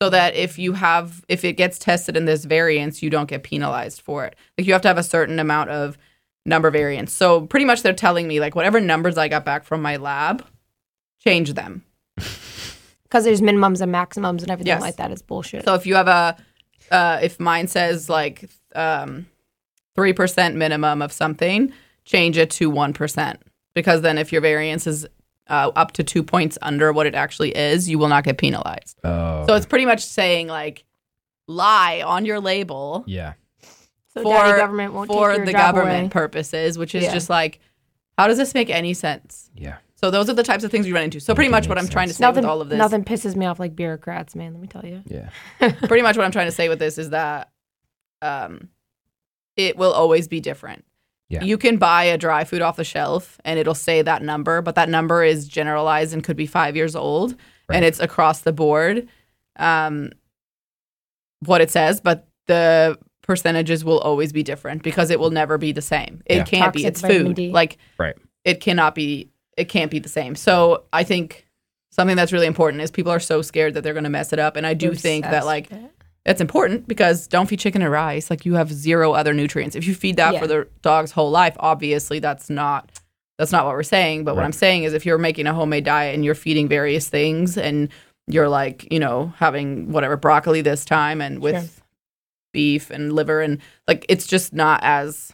so 0.00 0.08
that 0.08 0.34
if 0.36 0.58
you 0.58 0.72
have 0.74 1.24
if 1.28 1.44
it 1.44 1.54
gets 1.54 1.78
tested 1.78 2.16
in 2.16 2.24
this 2.24 2.44
variance 2.46 3.02
you 3.02 3.10
don't 3.10 3.28
get 3.28 3.42
penalized 3.42 4.00
for 4.00 4.24
it 4.24 4.34
like 4.56 4.66
you 4.66 4.72
have 4.72 4.80
to 4.80 4.88
have 4.88 4.96
a 4.96 5.02
certain 5.02 5.38
amount 5.38 5.68
of 5.68 5.98
number 6.46 6.70
variance 6.70 7.12
so 7.12 7.42
pretty 7.46 7.66
much 7.66 7.82
they're 7.82 7.92
telling 7.92 8.26
me 8.26 8.40
like 8.40 8.54
whatever 8.54 8.80
numbers 8.80 9.18
i 9.18 9.28
got 9.28 9.44
back 9.44 9.64
from 9.64 9.82
my 9.82 9.96
lab 9.96 10.44
change 11.24 11.52
them. 11.54 11.84
Because 13.04 13.24
there's 13.24 13.40
minimums 13.40 13.80
and 13.80 13.90
maximums 13.90 14.42
and 14.42 14.52
everything 14.52 14.68
Yes. 14.68 14.80
like 14.80 14.96
that 14.98 15.10
is 15.10 15.20
bullshit. 15.20 15.64
so 15.64 15.74
if 15.74 15.84
you 15.84 15.96
have 15.96 16.06
a 16.06 16.36
uh, 16.92 17.18
if 17.22 17.40
mine 17.40 17.66
says 17.66 18.08
like 18.08 18.48
um, 18.76 19.26
3% 19.98 20.54
minimum 20.54 21.02
of 21.02 21.12
something 21.12 21.72
change 22.04 22.38
it 22.38 22.50
to 22.50 22.70
1% 22.70 23.36
because 23.74 24.02
then 24.02 24.16
if 24.16 24.30
your 24.32 24.40
variance 24.40 24.86
is 24.86 25.06
uh, 25.48 25.72
up 25.74 25.90
to 25.92 26.04
two 26.04 26.22
points 26.22 26.56
under 26.62 26.92
what 26.92 27.04
it 27.06 27.16
actually 27.16 27.50
is 27.56 27.88
you 27.88 27.98
will 27.98 28.06
not 28.08 28.22
get 28.22 28.38
penalized. 28.38 28.96
Oh, 29.02 29.44
so 29.48 29.54
it's 29.56 29.66
pretty 29.66 29.86
much 29.86 30.04
saying 30.04 30.46
like 30.46 30.84
lie 31.48 32.02
on 32.06 32.24
your 32.24 32.38
label 32.38 33.02
yeah, 33.08 33.32
so 34.14 34.22
for 34.22 34.32
daddy 34.32 34.58
government 34.58 34.92
won't 34.92 35.08
for 35.08 35.28
take 35.30 35.36
your 35.38 35.46
the 35.46 35.52
job 35.52 35.74
government 35.74 36.00
away. 36.04 36.08
purposes, 36.10 36.76
which 36.78 36.94
is 36.94 37.04
Yeah. 37.04 37.12
just 37.12 37.30
like, 37.30 37.60
how 38.18 38.26
does 38.26 38.36
this 38.38 38.54
make 38.54 38.70
any 38.70 38.94
sense? 38.94 39.50
yeah. 39.54 39.76
So 39.96 40.10
those 40.10 40.30
are 40.30 40.34
the 40.34 40.42
types 40.42 40.64
of 40.64 40.70
things 40.70 40.86
we 40.86 40.92
run 40.94 41.02
into. 41.02 41.20
So 41.20 41.34
pretty 41.34 41.50
much 41.50 41.68
what 41.68 41.76
I'm 41.76 41.86
trying 41.86 42.08
to 42.08 42.14
say 42.14 42.22
Nothing, 42.22 42.44
with 42.44 42.50
all 42.50 42.62
of 42.62 42.70
this, 42.70 42.78
nothing 42.78 43.04
pisses 43.04 43.36
me 43.36 43.44
off 43.44 43.60
like 43.60 43.76
bureaucrats, 43.76 44.34
man. 44.34 44.54
Let 44.54 44.62
me 44.62 44.66
tell 44.66 44.82
you. 44.82 45.02
Yeah. 45.04 45.28
pretty 45.58 46.00
much 46.02 46.16
what 46.16 46.24
I'm 46.24 46.32
trying 46.32 46.46
to 46.46 46.52
say 46.52 46.70
with 46.70 46.78
this 46.78 46.96
is 46.96 47.10
that 47.10 47.50
um, 48.22 48.68
it 49.56 49.76
will 49.76 49.92
always 49.92 50.26
be 50.26 50.40
different. 50.40 50.86
Yeah. 51.28 51.44
You 51.44 51.58
can 51.58 51.76
buy 51.76 52.04
a 52.04 52.16
dry 52.16 52.44
food 52.44 52.62
off 52.62 52.76
the 52.76 52.84
shelf 52.84 53.38
and 53.44 53.58
it'll 53.58 53.74
say 53.74 54.00
that 54.00 54.22
number, 54.22 54.62
but 54.62 54.74
that 54.76 54.88
number 54.88 55.22
is 55.22 55.46
generalized 55.46 56.14
and 56.14 56.24
could 56.24 56.36
be 56.36 56.46
five 56.46 56.76
years 56.76 56.96
old 56.96 57.36
Right. 57.68 57.76
and 57.76 57.84
it's 57.84 58.00
across 58.00 58.40
the 58.40 58.52
board 58.54 59.06
um, 59.56 60.12
what 61.40 61.60
it 61.60 61.70
says, 61.70 62.00
but 62.00 62.26
the 62.46 62.98
percentages 63.30 63.84
will 63.84 64.00
always 64.00 64.32
be 64.32 64.42
different 64.42 64.82
because 64.82 65.08
it 65.10 65.20
will 65.20 65.30
never 65.30 65.56
be 65.56 65.70
the 65.70 65.80
same. 65.82 66.20
It 66.26 66.36
Yeah. 66.38 66.44
can't 66.44 66.72
be. 66.72 66.84
It's 66.84 67.00
food. 67.00 67.36
D. 67.36 67.50
Like 67.50 67.78
Right. 67.96 68.16
it 68.44 68.60
cannot 68.60 68.94
be 68.96 69.28
it 69.56 69.68
can't 69.68 69.90
be 69.90 69.98
the 70.00 70.08
same. 70.08 70.34
So 70.34 70.84
I 70.92 71.04
think 71.04 71.46
something 71.92 72.16
that's 72.16 72.32
really 72.32 72.46
important 72.46 72.82
is 72.82 72.90
people 72.90 73.12
are 73.12 73.20
so 73.20 73.42
scared 73.42 73.74
that 73.74 73.82
they're 73.84 73.92
going 73.92 74.04
to 74.04 74.10
mess 74.10 74.32
it 74.32 74.38
up 74.38 74.56
and 74.56 74.66
I 74.66 74.74
do 74.74 74.94
think 74.94 75.24
that 75.26 75.44
like 75.44 75.70
it. 75.70 75.78
it's 76.24 76.40
important 76.40 76.88
because 76.88 77.28
don't 77.28 77.46
feed 77.46 77.60
chicken 77.60 77.82
and 77.82 77.92
rice. 77.92 78.30
Like 78.30 78.44
you 78.46 78.54
have 78.54 78.72
zero 78.72 79.12
other 79.12 79.32
nutrients. 79.34 79.76
If 79.76 79.86
you 79.86 79.94
feed 79.94 80.16
that 80.16 80.34
Yeah. 80.34 80.40
for 80.40 80.46
the 80.48 80.66
dog's 80.82 81.12
whole 81.12 81.30
life, 81.30 81.54
obviously 81.60 82.18
that's 82.18 82.50
not 82.50 82.90
that's 83.38 83.52
not 83.52 83.64
what 83.64 83.74
we're 83.74 83.82
saying. 83.84 84.24
But 84.24 84.34
what 84.34 84.44
I'm 84.44 84.52
saying 84.52 84.84
is 84.84 84.92
if 84.92 85.06
you're 85.06 85.18
making 85.18 85.46
a 85.46 85.54
homemade 85.54 85.84
diet 85.84 86.14
and 86.14 86.24
you're 86.24 86.34
feeding 86.34 86.68
various 86.68 87.08
things 87.08 87.56
and 87.56 87.88
you're 88.26 88.48
like, 88.48 88.86
you 88.92 88.98
know, 89.00 89.32
having 89.38 89.90
whatever 89.92 90.16
broccoli 90.16 90.60
this 90.62 90.84
time 90.84 91.20
and 91.20 91.38
with 91.40 91.54
Sure. 91.54 91.79
Beef 92.52 92.90
and 92.90 93.12
liver 93.12 93.40
and 93.40 93.58
like 93.86 94.04
it's 94.08 94.26
just 94.26 94.52
not 94.52 94.80
as 94.82 95.32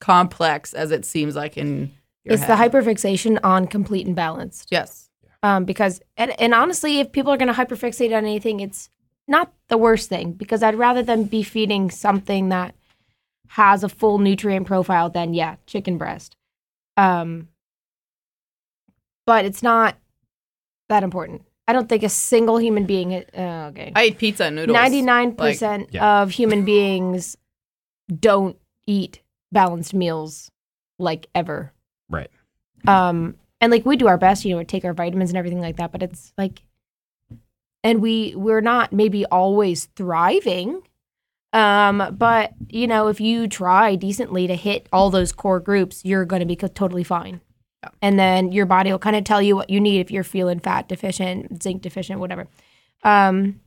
complex 0.00 0.74
as 0.74 0.90
it 0.90 1.04
seems 1.04 1.34
like 1.34 1.56
in 1.56 1.92
your 2.24 2.34
It's 2.34 2.42
head. 2.42 2.58
the 2.58 2.78
hyperfixation 2.78 3.38
on 3.42 3.66
complete 3.66 4.06
and 4.06 4.14
balanced. 4.14 4.68
Yes. 4.70 5.08
Um, 5.42 5.64
because 5.64 6.00
and, 6.16 6.38
and 6.40 6.54
honestly, 6.54 7.00
if 7.00 7.12
people 7.12 7.32
are 7.32 7.36
going 7.36 7.52
to 7.52 7.54
hyperfixate 7.54 8.16
on 8.16 8.24
anything, 8.24 8.60
it's 8.60 8.90
not 9.28 9.52
the 9.68 9.78
worst 9.78 10.08
thing 10.08 10.32
because 10.32 10.62
I'd 10.62 10.74
rather 10.76 11.02
them 11.02 11.24
be 11.24 11.42
feeding 11.42 11.90
something 11.90 12.48
that 12.50 12.74
has 13.48 13.84
a 13.84 13.88
full 13.88 14.18
nutrient 14.18 14.66
profile 14.66 15.08
than 15.08 15.34
yeah, 15.34 15.56
chicken 15.66 15.98
breast. 15.98 16.36
Um, 16.96 17.48
but 19.24 19.44
it's 19.44 19.62
not 19.62 19.96
that 20.88 21.02
important. 21.02 21.42
I 21.68 21.72
don't 21.72 21.88
think 21.88 22.02
a 22.02 22.08
single 22.08 22.58
human 22.58 22.86
being. 22.86 23.12
Uh, 23.14 23.70
okay, 23.70 23.92
I 23.94 24.06
eat 24.06 24.18
pizza 24.18 24.44
and 24.44 24.56
noodles. 24.56 24.74
ninety 24.74 25.02
nine 25.02 25.34
percent 25.34 25.88
yeah. 25.92 26.22
of 26.22 26.30
human 26.30 26.64
beings 26.64 27.36
don't 28.20 28.56
eat 28.86 29.22
balanced 29.50 29.94
meals 29.94 30.50
like 30.98 31.26
ever. 31.34 31.72
Right. 32.08 32.30
Um, 32.86 33.36
and 33.60 33.72
like 33.72 33.84
we 33.84 33.96
do 33.96 34.06
our 34.06 34.18
best, 34.18 34.44
you 34.44 34.52
know, 34.52 34.58
we 34.58 34.64
take 34.64 34.84
our 34.84 34.92
vitamins 34.92 35.30
and 35.30 35.36
everything 35.36 35.60
like 35.60 35.76
that, 35.76 35.90
but 35.90 36.02
it's 36.02 36.32
like, 36.38 36.62
and 37.82 38.00
we 38.00 38.34
we're 38.36 38.60
not 38.60 38.92
maybe 38.92 39.24
always 39.26 39.86
thriving. 39.96 40.82
Um, 41.52 42.14
but 42.16 42.52
you 42.68 42.86
know, 42.86 43.08
if 43.08 43.20
you 43.20 43.48
try 43.48 43.96
decently 43.96 44.46
to 44.46 44.54
hit 44.54 44.88
all 44.92 45.10
those 45.10 45.32
core 45.32 45.60
groups, 45.60 46.04
you're 46.04 46.24
going 46.24 46.40
to 46.40 46.46
be 46.46 46.54
totally 46.54 47.04
fine. 47.04 47.40
And 48.02 48.18
then 48.18 48.52
your 48.52 48.66
body 48.66 48.90
will 48.90 48.98
kind 48.98 49.16
of 49.16 49.24
tell 49.24 49.40
you 49.42 49.56
what 49.56 49.70
you 49.70 49.80
need 49.80 50.00
if 50.00 50.10
you're 50.10 50.24
feeling 50.24 50.58
fat 50.60 50.88
deficient, 50.88 51.62
zinc 51.62 51.82
deficient, 51.82 52.20
whatever. 52.20 52.46
Um, 53.02 53.60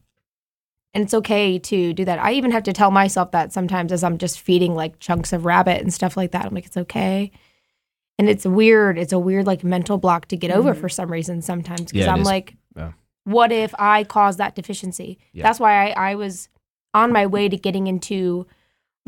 and 0.94 1.04
it's 1.04 1.14
okay 1.14 1.60
to 1.60 1.94
do 1.94 2.04
that. 2.06 2.20
I 2.20 2.34
even 2.34 2.52
have 2.52 2.64
to 2.64 2.74
tell 2.74 2.90
myself 2.92 3.32
that 3.32 3.54
sometimes 3.54 3.92
as 3.92 4.04
I'm 4.04 4.18
just 4.18 4.40
feeding 4.40 4.74
like 4.76 5.00
chunks 5.00 5.32
of 5.34 5.46
rabbit 5.46 5.82
and 5.82 5.94
stuff 5.94 6.18
like 6.18 6.32
that. 6.32 6.46
I'm 6.46 6.54
like, 6.56 6.66
it's 6.66 6.78
okay. 6.78 7.32
And 8.18 8.28
it's 8.28 8.46
weird. 8.46 8.98
It's 8.98 9.14
a 9.14 9.20
weird 9.20 9.46
like 9.48 9.64
mental 9.64 9.98
block 9.98 10.28
to 10.30 10.36
get 10.38 10.52
over 10.52 10.74
Mhm. 10.74 10.80
for 10.80 10.90
some 10.90 11.12
reason 11.12 11.42
sometimes 11.42 11.92
because 11.92 12.06
Yeah, 12.06 12.12
I'm 12.14 12.22
is. 12.22 12.28
like, 12.28 12.56
Yeah. 12.76 12.92
what 13.24 13.52
if 13.52 13.74
I 13.80 14.04
cause 14.04 14.38
that 14.38 14.56
deficiency? 14.56 15.20
Yeah. 15.32 15.44
That's 15.44 15.60
why 15.60 15.92
I, 15.92 16.12
I 16.12 16.16
was 16.16 16.50
on 16.94 17.14
my 17.14 17.28
way 17.28 17.48
to 17.48 17.56
getting 17.56 17.88
into 17.88 18.48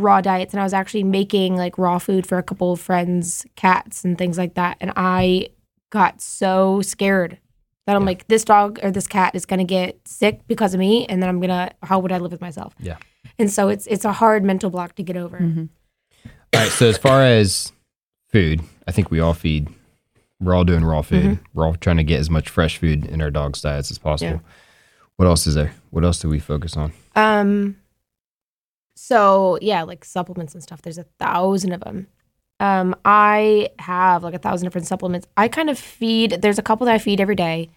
raw 0.01 0.21
diets 0.21 0.53
and 0.53 0.59
I 0.59 0.63
was 0.63 0.73
actually 0.73 1.03
making 1.03 1.55
like 1.55 1.77
raw 1.77 1.97
food 1.97 2.25
for 2.27 2.37
a 2.37 2.43
couple 2.43 2.71
of 2.73 2.79
friends' 2.81 3.45
cats 3.55 4.03
and 4.03 4.17
things 4.17 4.37
like 4.37 4.55
that. 4.55 4.77
And 4.81 4.91
I 4.95 5.49
got 5.91 6.21
so 6.21 6.81
scared 6.81 7.37
that 7.87 7.95
I'm 7.95 8.03
Yeah. 8.03 8.07
like, 8.07 8.27
this 8.27 8.43
dog 8.43 8.79
or 8.83 8.91
this 8.91 9.07
cat 9.07 9.33
is 9.35 9.45
gonna 9.45 9.63
get 9.63 9.99
sick 10.07 10.41
because 10.47 10.73
of 10.73 10.79
me, 10.79 11.05
and 11.07 11.21
then 11.21 11.29
I'm 11.29 11.39
gonna 11.39 11.71
how 11.83 11.99
would 11.99 12.11
I 12.11 12.17
live 12.17 12.31
with 12.31 12.41
myself? 12.41 12.73
Yeah. 12.79 12.97
And 13.39 13.49
so 13.51 13.69
it's 13.69 13.87
it's 13.87 14.05
a 14.05 14.11
hard 14.13 14.43
mental 14.43 14.69
block 14.69 14.95
to 14.95 15.03
get 15.03 15.17
over. 15.17 15.37
Mhm. 15.39 15.69
All 16.53 16.61
right. 16.61 16.69
So 16.71 16.87
as 16.87 16.97
far 16.97 17.21
as 17.23 17.71
food, 18.29 18.61
I 18.87 18.91
think 18.91 19.09
we 19.11 19.19
all 19.19 19.33
feed. 19.33 19.69
We're 20.39 20.55
all 20.55 20.63
doing 20.63 20.83
raw 20.83 21.01
food. 21.01 21.39
We're 21.53 21.65
all 21.67 21.75
trying 21.75 21.97
to 21.97 22.03
get 22.03 22.19
as 22.19 22.29
much 22.29 22.49
fresh 22.49 22.77
food 22.77 23.05
in 23.05 23.21
our 23.21 23.29
dogs' 23.29 23.61
diets 23.61 23.91
as 23.91 23.97
possible. 23.99 24.41
What 25.17 25.27
else 25.27 25.45
is 25.45 25.53
there? 25.55 25.73
What 25.91 26.03
else 26.03 26.19
do 26.19 26.29
we 26.29 26.39
focus 26.39 26.75
on? 26.75 26.93
Um. 27.15 27.75
So 29.03 29.57
yeah, 29.63 29.81
like 29.81 30.05
supplements 30.05 30.53
and 30.53 30.61
stuff. 30.61 30.83
There's 30.83 30.99
a 30.99 31.07
thousand 31.19 31.71
of 31.71 31.81
them. 31.81 32.05
Um, 32.59 32.95
I 33.03 33.69
have 33.79 34.21
like 34.21 34.35
a 34.35 34.37
thousand 34.37 34.67
different 34.67 34.85
supplements. 34.85 35.27
I 35.35 35.47
kind 35.47 35.71
of 35.71 35.79
feed. 35.79 36.43
There's 36.43 36.59
a 36.59 36.61
couple 36.61 36.85
that 36.85 36.93
I 36.93 36.99
feed 36.99 37.19
every 37.19 37.35
day. 37.35 37.71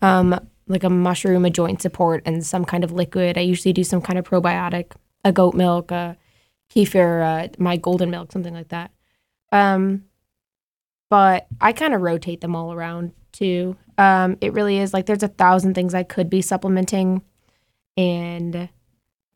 Um, 0.00 0.38
like 0.68 0.84
a 0.84 0.88
mushroom, 0.88 1.44
a 1.44 1.50
joint 1.50 1.82
support, 1.82 2.22
and 2.24 2.46
some 2.46 2.64
kind 2.64 2.84
of 2.84 2.92
liquid. 2.92 3.36
I 3.36 3.40
usually 3.40 3.72
do 3.72 3.82
some 3.82 4.00
kind 4.00 4.16
of 4.16 4.24
probiotic, 4.24 4.92
a 5.24 5.32
goat 5.32 5.54
milk, 5.54 5.90
a 5.90 6.16
kefir, 6.72 7.24
uh, 7.24 7.48
my 7.58 7.76
golden 7.76 8.08
milk, 8.08 8.30
something 8.30 8.54
like 8.54 8.68
that. 8.68 8.92
Um, 9.50 10.04
but 11.10 11.48
I 11.60 11.72
kind 11.72 11.94
of 11.94 12.00
rotate 12.00 12.42
them 12.42 12.54
all 12.54 12.72
around 12.72 13.10
too. 13.32 13.76
Um, 13.98 14.36
it 14.40 14.52
really 14.52 14.78
is 14.78 14.94
like 14.94 15.06
there's 15.06 15.24
a 15.24 15.28
thousand 15.28 15.74
things 15.74 15.94
I 15.94 16.04
could 16.04 16.30
be 16.30 16.42
supplementing, 16.42 17.22
and 17.96 18.68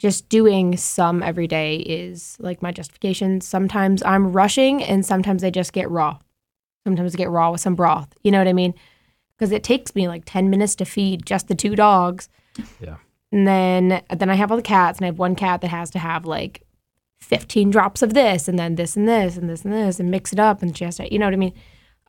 just 0.04 0.28
doing 0.28 0.76
some 0.76 1.22
every 1.22 1.46
day 1.46 1.76
is 1.76 2.36
like 2.38 2.60
my 2.60 2.70
justification. 2.70 3.40
Sometimes 3.40 4.02
I'm 4.02 4.32
rushing, 4.32 4.82
and 4.82 5.02
sometimes 5.02 5.42
I 5.42 5.48
just 5.48 5.72
get 5.72 5.88
raw. 5.88 6.18
Sometimes 6.86 7.14
I 7.14 7.16
get 7.16 7.30
raw 7.30 7.50
with 7.50 7.62
some 7.62 7.74
broth. 7.74 8.14
You 8.22 8.30
know 8.30 8.36
what 8.36 8.46
I 8.46 8.52
mean? 8.52 8.74
Because 9.34 9.50
it 9.50 9.64
takes 9.64 9.94
me 9.94 10.06
like 10.06 10.24
ten 10.26 10.50
minutes 10.50 10.74
to 10.74 10.84
feed 10.84 11.24
just 11.24 11.48
the 11.48 11.54
two 11.54 11.74
dogs. 11.74 12.28
Yeah. 12.82 12.96
And 13.32 13.48
then 13.48 14.02
then 14.14 14.28
I 14.28 14.34
have 14.34 14.50
all 14.50 14.58
the 14.58 14.62
cats, 14.62 14.98
and 14.98 15.06
I 15.06 15.08
have 15.08 15.18
one 15.18 15.36
cat 15.36 15.62
that 15.62 15.68
has 15.68 15.88
to 15.92 15.98
have 15.98 16.26
like 16.26 16.60
15 17.22 17.70
drops 17.70 18.02
of 18.02 18.12
this 18.12 18.46
and 18.46 18.58
then 18.58 18.74
this 18.74 18.98
and 18.98 19.08
this 19.08 19.38
and 19.38 19.48
this 19.48 19.64
and 19.64 19.72
this 19.72 19.98
and 19.98 20.10
mix 20.10 20.34
it 20.34 20.38
up 20.38 20.60
and 20.60 20.76
she 20.76 20.84
has 20.84 20.96
to 20.96 21.10
you 21.10 21.18
know 21.18 21.24
what 21.24 21.32
I 21.32 21.38
mean 21.38 21.54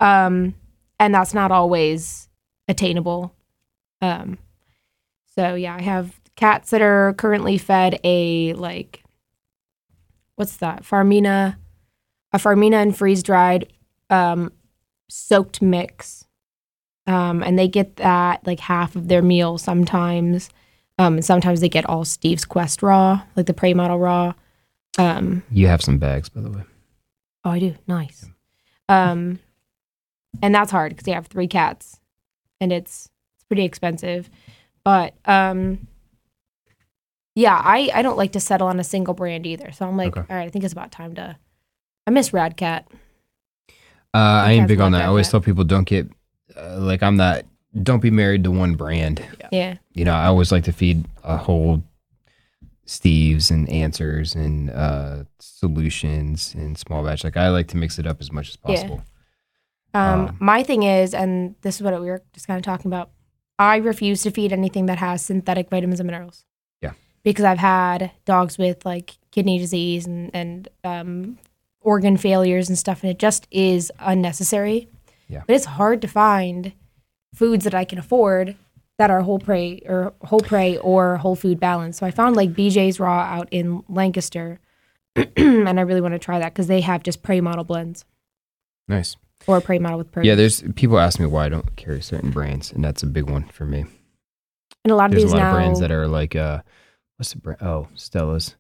um 0.01 0.53
and 0.99 1.15
that's 1.15 1.33
not 1.33 1.51
always 1.51 2.27
attainable 2.67 3.33
um 4.01 4.37
so 5.33 5.55
yeah 5.55 5.75
I 5.75 5.81
have 5.81 6.19
cats 6.35 6.69
that 6.71 6.81
are 6.81 7.13
currently 7.17 7.57
fed 7.57 7.99
a 8.03 8.53
like 8.53 9.03
what's 10.35 10.57
that 10.57 10.83
Farmina 10.83 11.57
a 12.33 12.37
Farmina 12.37 12.81
and 12.81 12.95
freeze 12.95 13.23
dried 13.23 13.71
um 14.09 14.51
soaked 15.09 15.61
mix 15.61 16.25
um 17.07 17.41
and 17.43 17.57
they 17.57 17.67
get 17.67 17.95
that 17.97 18.45
like 18.45 18.59
half 18.59 18.95
of 18.95 19.07
their 19.07 19.21
meal 19.21 19.57
sometimes 19.57 20.49
um 20.99 21.15
and 21.15 21.25
sometimes 21.25 21.61
they 21.61 21.69
get 21.69 21.85
all 21.87 22.03
Steve's 22.03 22.45
Quest 22.45 22.83
raw 22.83 23.21
like 23.35 23.45
the 23.45 23.53
prey 23.53 23.73
model 23.73 23.99
raw 23.99 24.33
um 24.97 25.43
You 25.51 25.67
have 25.67 25.81
some 25.81 25.97
bags, 25.97 26.29
by 26.29 26.41
the 26.41 26.49
way. 26.49 26.63
Oh, 27.43 27.51
I 27.51 27.59
do. 27.59 27.75
Nice. 27.85 28.25
Um, 28.89 29.39
and 30.41 30.53
that's 30.55 30.71
hard 30.71 30.91
because 30.91 31.03
they 31.05 31.11
have 31.11 31.27
three 31.27 31.47
cats, 31.47 31.99
and 32.59 32.71
it's 32.71 33.09
it's 33.35 33.43
pretty 33.43 33.63
expensive. 33.65 34.29
But 34.83 35.13
um, 35.25 35.87
yeah, 37.35 37.61
I 37.63 37.89
I 37.93 38.01
don't 38.01 38.17
like 38.17 38.31
to 38.33 38.39
settle 38.39 38.67
on 38.67 38.79
a 38.79 38.83
single 38.83 39.13
brand 39.13 39.45
either. 39.45 39.71
So 39.71 39.85
I'm 39.87 39.97
like, 39.97 40.15
Okay. 40.17 40.25
all 40.29 40.37
right, 40.37 40.47
I 40.47 40.49
think 40.49 40.63
it's 40.63 40.73
about 40.73 40.91
time 40.91 41.13
to. 41.15 41.37
I 42.07 42.11
miss 42.11 42.33
Rad 42.33 42.55
Cat. 42.57 42.87
Uh, 44.13 44.17
I 44.17 44.51
ain't 44.53 44.61
cats 44.61 44.67
big 44.69 44.79
on 44.79 44.91
love 44.91 44.91
that. 44.93 44.97
I 44.97 45.01
that 45.05 45.09
always 45.09 45.27
cat. 45.27 45.31
tell 45.31 45.41
people 45.41 45.63
don't 45.65 45.83
get 45.87 46.09
uh, 46.55 46.77
like 46.79 47.03
I'm 47.03 47.17
not. 47.17 47.43
Don't 47.83 48.01
be 48.01 48.11
married 48.11 48.43
to 48.45 48.51
one 48.51 48.75
brand. 48.75 49.21
Yeah, 49.51 49.75
You 49.93 50.05
know, 50.05 50.13
I 50.13 50.27
always 50.27 50.51
like 50.51 50.63
to 50.63 50.71
feed 50.71 51.05
a 51.23 51.35
whole 51.35 51.83
Steves 52.87 53.49
and 53.51 53.67
answers 53.69 54.35
and 54.35 54.69
uh, 54.69 55.23
solutions 55.39 56.53
and 56.55 56.77
small 56.77 57.03
batch. 57.03 57.23
Like 57.23 57.35
I 57.35 57.49
like 57.49 57.67
to 57.69 57.77
mix 57.77 57.97
it 57.99 58.05
up 58.07 58.21
as 58.21 58.31
much 58.31 58.47
as 58.49 58.57
Yeah. 58.63 58.75
possible. 58.75 59.03
Um, 59.93 60.27
Um, 60.29 60.37
my 60.39 60.61
thing 60.63 60.83
is, 60.83 61.13
and 61.13 61.55
this 61.61 61.75
is 61.77 61.81
what 61.81 61.99
we 61.99 62.07
were 62.07 62.21
just 62.33 62.47
kind 62.47 62.57
of 62.57 62.63
talking 62.63 62.87
about. 62.87 63.09
I 63.57 63.77
refuse 63.77 64.21
to 64.23 64.31
feed 64.31 64.53
anything 64.53 64.85
that 64.85 64.99
has 64.99 65.21
synthetic 65.25 65.69
vitamins 65.69 65.99
and 65.99 66.07
minerals. 66.07 66.45
Because 67.25 67.43
I've 67.43 67.57
had 67.57 68.11
dogs 68.23 68.57
with 68.57 68.85
like 68.85 69.17
kidney 69.31 69.57
disease 69.59 70.05
and 70.07 70.31
and 70.33 70.69
um, 70.85 71.37
organ 71.81 72.15
failures 72.15 72.69
and 72.69 72.77
stuff, 72.77 73.03
and 73.03 73.11
it 73.11 73.19
just 73.19 73.47
is 73.51 73.91
unnecessary. 73.99 74.87
Yeah. 75.27 75.41
But 75.45 75.55
it's 75.57 75.65
hard 75.65 76.01
to 76.03 76.07
find 76.07 76.71
foods 77.33 77.65
that 77.65 77.73
I 77.73 77.83
can 77.83 77.99
afford 77.99 78.55
that 78.97 79.09
are 79.11 79.21
whole 79.21 79.39
prey 79.39 79.81
or 79.85 80.13
whole 80.23 80.39
prey 80.39 80.77
or 80.77 81.17
whole 81.17 81.35
food 81.35 81.59
balance. 81.59 81.97
So 81.97 82.05
I 82.05 82.11
found 82.11 82.37
like 82.37 82.53
BJ's 82.53 82.97
Raw 82.99 83.19
out 83.19 83.49
in 83.51 83.83
Lancaster, 83.89 84.59
and 85.35 85.67
I 85.79 85.81
really 85.81 85.99
want 86.01 86.13
to 86.13 86.19
try 86.19 86.39
that 86.39 86.53
because 86.53 86.67
they 86.67 86.79
have 86.81 87.03
just 87.03 87.21
prey 87.23 87.41
model 87.41 87.63
blends 87.65 88.05
Nice. 88.87 89.17
or 89.47 89.59
prey 89.61 89.79
model 89.79 89.97
with 89.97 90.11
protein. 90.11 90.29
Yeah, 90.29 90.35
there's 90.35 90.61
people 90.75 90.97
ask 90.99 91.19
me 91.19 91.25
why 91.25 91.45
I 91.47 91.49
don't 91.49 91.75
carry 91.75 92.01
certain 92.01 92.29
brands, 92.29 92.71
and 92.71 92.83
that's 92.85 93.01
a 93.03 93.07
big 93.07 93.29
one 93.29 93.45
for 93.49 93.65
me. 93.65 93.85
and 94.85 94.91
a 94.91 94.95
lot 94.95 95.09
of 95.11 95.17
There's 95.17 95.31
a 95.31 95.35
lot 95.35 95.41
now, 95.41 95.49
of 95.49 95.55
brands 95.55 95.79
that 95.81 95.91
are 95.91 96.07
like 96.07 96.35
uh, 96.35 96.61
what's 97.17 97.31
the 97.33 97.39
brand? 97.39 97.61
Oh, 97.61 97.87
Stella's. 97.95 98.55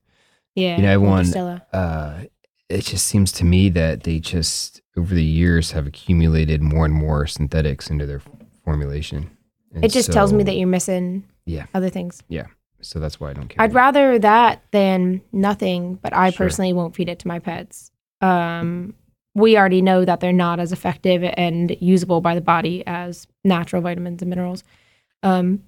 yeah, 0.55 0.77
you 0.77 0.83
know, 0.83 0.91
everyone- 0.91 1.25
Stella. 1.25 1.65
uh, 1.73 2.23
it 2.69 2.81
just 2.85 3.05
seems 3.07 3.31
to 3.33 3.45
me 3.45 3.69
that 3.69 4.03
they 4.03 4.19
just 4.19 4.81
over 4.97 5.13
the 5.13 5.23
years 5.23 5.71
have 5.71 5.85
accumulated 5.85 6.61
more 6.61 6.85
and 6.85 6.93
more 6.93 7.27
synthetics 7.27 7.89
into 7.89 8.05
their 8.05 8.21
formulation. 8.63 9.29
And 9.73 9.83
It 9.83 9.91
just 9.91 10.11
tells 10.11 10.31
me 10.33 10.43
that 10.45 10.55
you're 10.55 10.67
missing 10.67 11.25
Yeah. 11.45 11.65
other 11.73 11.89
things. 11.89 12.23
Yeah. 12.29 12.45
So 12.81 12.99
that's 12.99 13.19
why 13.19 13.31
I 13.31 13.33
don't 13.33 13.49
care. 13.49 13.61
I'd 13.61 13.73
rather 13.73 14.17
that 14.19 14.63
than 14.71 15.21
nothing, 15.31 15.95
but 16.01 16.13
I 16.13 16.29
Sure. 16.29 16.45
personally 16.45 16.71
won't 16.73 16.95
feed 16.95 17.09
it 17.09 17.19
to 17.19 17.27
my 17.27 17.39
pets. 17.39 17.91
Um, 18.21 18.93
we 19.35 19.57
already 19.57 19.81
know 19.81 20.05
that 20.05 20.19
they're 20.21 20.31
not 20.31 20.59
as 20.59 20.71
effective 20.71 21.23
and 21.35 21.75
usable 21.81 22.21
by 22.21 22.35
the 22.35 22.41
body 22.41 22.83
as 22.87 23.27
natural 23.43 23.81
vitamins 23.81 24.21
and 24.21 24.29
minerals. 24.29 24.63
Um, 25.23 25.61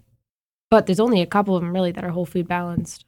but 0.69 0.85
there's 0.85 0.99
only 0.99 1.21
a 1.21 1.25
couple 1.25 1.55
of 1.55 1.61
them 1.61 1.73
really 1.73 1.91
that 1.91 2.03
are 2.03 2.09
whole 2.09 2.25
food 2.25 2.47
balanced. 2.47 3.05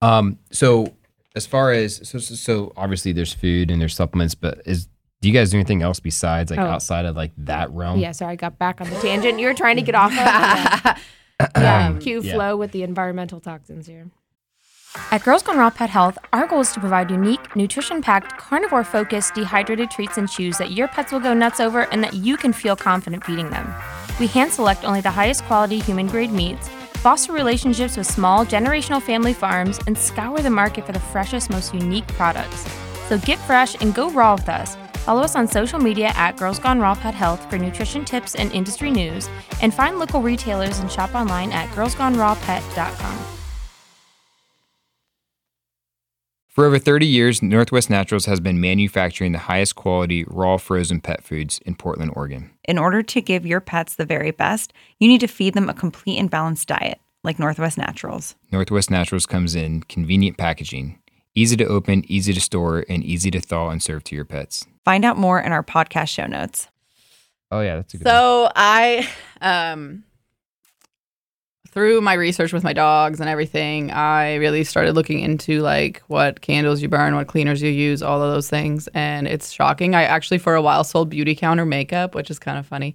Um. 0.00 0.38
So 0.50 0.94
as 1.34 1.46
far 1.46 1.72
as 1.72 1.96
so 2.08 2.18
so, 2.18 2.34
so 2.34 2.72
obviously 2.76 3.12
there's 3.12 3.32
food 3.32 3.70
and 3.70 3.80
there's 3.80 3.94
supplements, 3.94 4.34
but 4.34 4.60
is 4.66 4.88
do 5.20 5.28
you 5.28 5.34
guys 5.34 5.50
do 5.50 5.56
anything 5.56 5.82
else 5.82 6.00
besides 6.00 6.50
like 6.50 6.58
Oh. 6.60 6.64
outside 6.66 7.04
of 7.04 7.14
like 7.16 7.30
that 7.38 7.70
realm? 7.70 7.98
yeah, 8.00 8.10
sorry, 8.12 8.32
I 8.32 8.36
got 8.36 8.58
back 8.58 8.80
on 8.80 8.90
the 8.90 8.96
tangent. 9.00 9.38
You 9.38 9.46
were 9.46 9.54
trying 9.54 9.76
to 9.76 9.82
get 9.82 9.94
off 9.94 10.10
of. 10.12 10.16
Yeah, 10.16 10.96
yeah 11.56 11.86
Um, 11.88 11.98
cue 12.00 12.20
yeah. 12.22 12.34
Flo 12.34 12.56
with 12.56 12.72
the 12.72 12.82
environmental 12.82 13.38
toxins 13.40 13.86
here. 13.86 14.10
At 15.10 15.22
Girls 15.24 15.42
Gone 15.42 15.56
Raw 15.56 15.70
Pet 15.70 15.88
Health, 15.88 16.18
our 16.34 16.46
goal 16.46 16.60
is 16.60 16.72
to 16.72 16.80
provide 16.80 17.10
unique, 17.10 17.56
nutrition 17.56 18.02
packed, 18.02 18.36
carnivore 18.36 18.84
focused, 18.84 19.32
dehydrated 19.34 19.90
treats 19.90 20.18
and 20.18 20.28
chews 20.28 20.58
that 20.58 20.72
your 20.72 20.86
pets 20.86 21.12
will 21.12 21.20
go 21.20 21.32
nuts 21.32 21.60
over 21.60 21.82
and 21.92 22.04
that 22.04 22.12
you 22.12 22.36
can 22.36 22.52
feel 22.52 22.76
confident 22.76 23.24
feeding 23.24 23.48
them. 23.48 23.72
We 24.20 24.26
hand 24.26 24.52
select 24.52 24.84
only 24.84 25.00
the 25.00 25.10
highest 25.10 25.44
quality 25.44 25.78
human 25.78 26.08
grade 26.08 26.30
meats, 26.32 26.68
foster 27.02 27.32
relationships 27.32 27.96
with 27.96 28.06
small 28.06 28.46
generational 28.46 29.02
family 29.02 29.32
farms, 29.32 29.80
and 29.88 29.98
scour 29.98 30.38
the 30.38 30.48
market 30.48 30.86
for 30.86 30.92
the 30.92 31.00
freshest, 31.00 31.50
most 31.50 31.74
unique 31.74 32.06
products. 32.06 32.64
So 33.08 33.18
get 33.18 33.40
fresh 33.40 33.74
and 33.80 33.92
go 33.92 34.08
raw 34.10 34.34
with 34.34 34.48
us. 34.48 34.76
Follow 35.04 35.22
us 35.22 35.34
on 35.34 35.48
social 35.48 35.80
media 35.80 36.12
at 36.14 36.36
Girls 36.36 36.60
Gone 36.60 36.78
Raw 36.78 36.94
Pet 36.94 37.12
Health 37.12 37.50
for 37.50 37.58
nutrition 37.58 38.04
tips 38.04 38.36
and 38.36 38.52
industry 38.52 38.92
news, 38.92 39.28
and 39.60 39.74
find 39.74 39.98
local 39.98 40.22
retailers 40.22 40.78
and 40.78 40.90
shop 40.90 41.12
online 41.12 41.50
at 41.50 41.68
girlsgonerawpet.com. 41.70 43.41
For 46.52 46.66
over 46.66 46.78
30 46.78 47.06
years, 47.06 47.40
Northwest 47.40 47.88
Naturals 47.88 48.26
has 48.26 48.38
been 48.38 48.60
manufacturing 48.60 49.32
the 49.32 49.38
highest 49.38 49.74
quality 49.74 50.24
raw 50.28 50.58
frozen 50.58 51.00
pet 51.00 51.24
foods 51.24 51.58
in 51.64 51.74
Portland, 51.74 52.12
Oregon. 52.14 52.50
In 52.64 52.76
order 52.76 53.02
to 53.02 53.22
give 53.22 53.46
your 53.46 53.60
pets 53.60 53.94
the 53.94 54.04
very 54.04 54.32
best, 54.32 54.74
you 54.98 55.08
need 55.08 55.22
to 55.22 55.26
feed 55.26 55.54
them 55.54 55.70
a 55.70 55.74
complete 55.74 56.18
and 56.18 56.28
balanced 56.28 56.68
diet, 56.68 57.00
like 57.24 57.38
Northwest 57.38 57.78
Naturals. 57.78 58.34
Northwest 58.52 58.90
Naturals 58.90 59.24
comes 59.24 59.54
in 59.54 59.80
convenient 59.84 60.36
packaging, 60.36 60.98
easy 61.34 61.56
to 61.56 61.64
open, 61.64 62.04
easy 62.12 62.34
to 62.34 62.40
store, 62.42 62.84
and 62.86 63.02
easy 63.02 63.30
to 63.30 63.40
thaw 63.40 63.70
and 63.70 63.82
serve 63.82 64.04
to 64.04 64.14
your 64.14 64.26
pets. 64.26 64.66
Find 64.84 65.06
out 65.06 65.16
more 65.16 65.40
in 65.40 65.52
our 65.52 65.64
podcast 65.64 66.08
show 66.10 66.26
notes. 66.26 66.68
Oh 67.50 67.62
yeah, 67.62 67.76
that's 67.76 67.94
a 67.94 67.96
good. 67.96 68.04
one. 68.04 68.14
So 68.14 68.52
I, 68.54 69.08
um, 69.40 70.04
through 71.72 72.02
my 72.02 72.12
research 72.12 72.52
with 72.52 72.62
my 72.62 72.74
dogs 72.74 73.18
and 73.18 73.28
everything, 73.28 73.90
I 73.90 74.34
really 74.34 74.62
started 74.62 74.94
looking 74.94 75.20
into 75.20 75.62
like 75.62 76.02
what 76.06 76.42
candles 76.42 76.82
you 76.82 76.88
burn, 76.88 77.14
what 77.14 77.26
cleaners 77.26 77.62
you 77.62 77.70
use, 77.70 78.02
all 78.02 78.22
of 78.22 78.32
those 78.32 78.48
things, 78.48 78.88
and 78.88 79.26
it's 79.26 79.50
shocking. 79.50 79.94
I 79.94 80.04
actually 80.04 80.38
for 80.38 80.54
a 80.54 80.62
while 80.62 80.84
sold 80.84 81.10
Beautycounter 81.10 81.66
makeup, 81.66 82.14
which 82.14 82.30
is 82.30 82.38
kind 82.38 82.58
of 82.58 82.66
funny, 82.66 82.94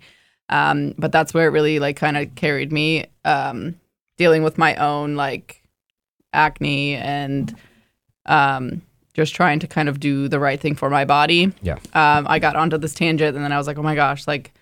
um, 0.50 0.94
but 0.98 1.12
that's 1.12 1.34
where 1.34 1.48
it 1.48 1.52
really 1.52 1.80
like 1.80 1.98
kind 1.98 2.18
of 2.18 2.34
carried 2.36 2.72
me, 2.72 3.06
um, 3.26 3.80
dealing 4.18 4.44
with 4.44 4.58
my 4.58 4.76
own 4.76 5.16
like 5.16 5.64
acne 6.34 6.96
and 6.96 7.56
um, 8.28 8.82
just 9.14 9.34
trying 9.34 9.58
to 9.60 9.68
kind 9.68 9.90
of 9.90 10.00
do 10.00 10.28
the 10.28 10.40
right 10.40 10.60
thing 10.60 10.76
for 10.76 10.90
my 10.92 11.04
body. 11.04 11.52
Yeah. 11.64 11.80
Um, 11.94 12.28
I 12.30 12.38
got 12.38 12.56
onto 12.56 12.78
this 12.78 12.94
tangent 12.94 13.36
and 13.36 13.44
then 13.44 13.52
I 13.52 13.58
was 13.58 13.66
like, 13.66 13.80
oh 13.80 13.84
my 13.84 13.96
gosh, 13.96 14.28
like, 14.28 14.54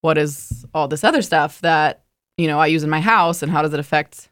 what 0.00 0.18
is 0.18 0.66
all 0.74 0.88
this 0.88 1.04
other 1.04 1.22
stuff 1.22 1.60
that, 1.60 2.02
you 2.36 2.46
know, 2.46 2.58
I 2.58 2.66
use 2.66 2.84
in 2.84 2.90
my 2.90 3.00
house 3.00 3.42
and 3.42 3.50
how 3.50 3.62
does 3.62 3.72
it 3.72 3.80
affect 3.80 4.30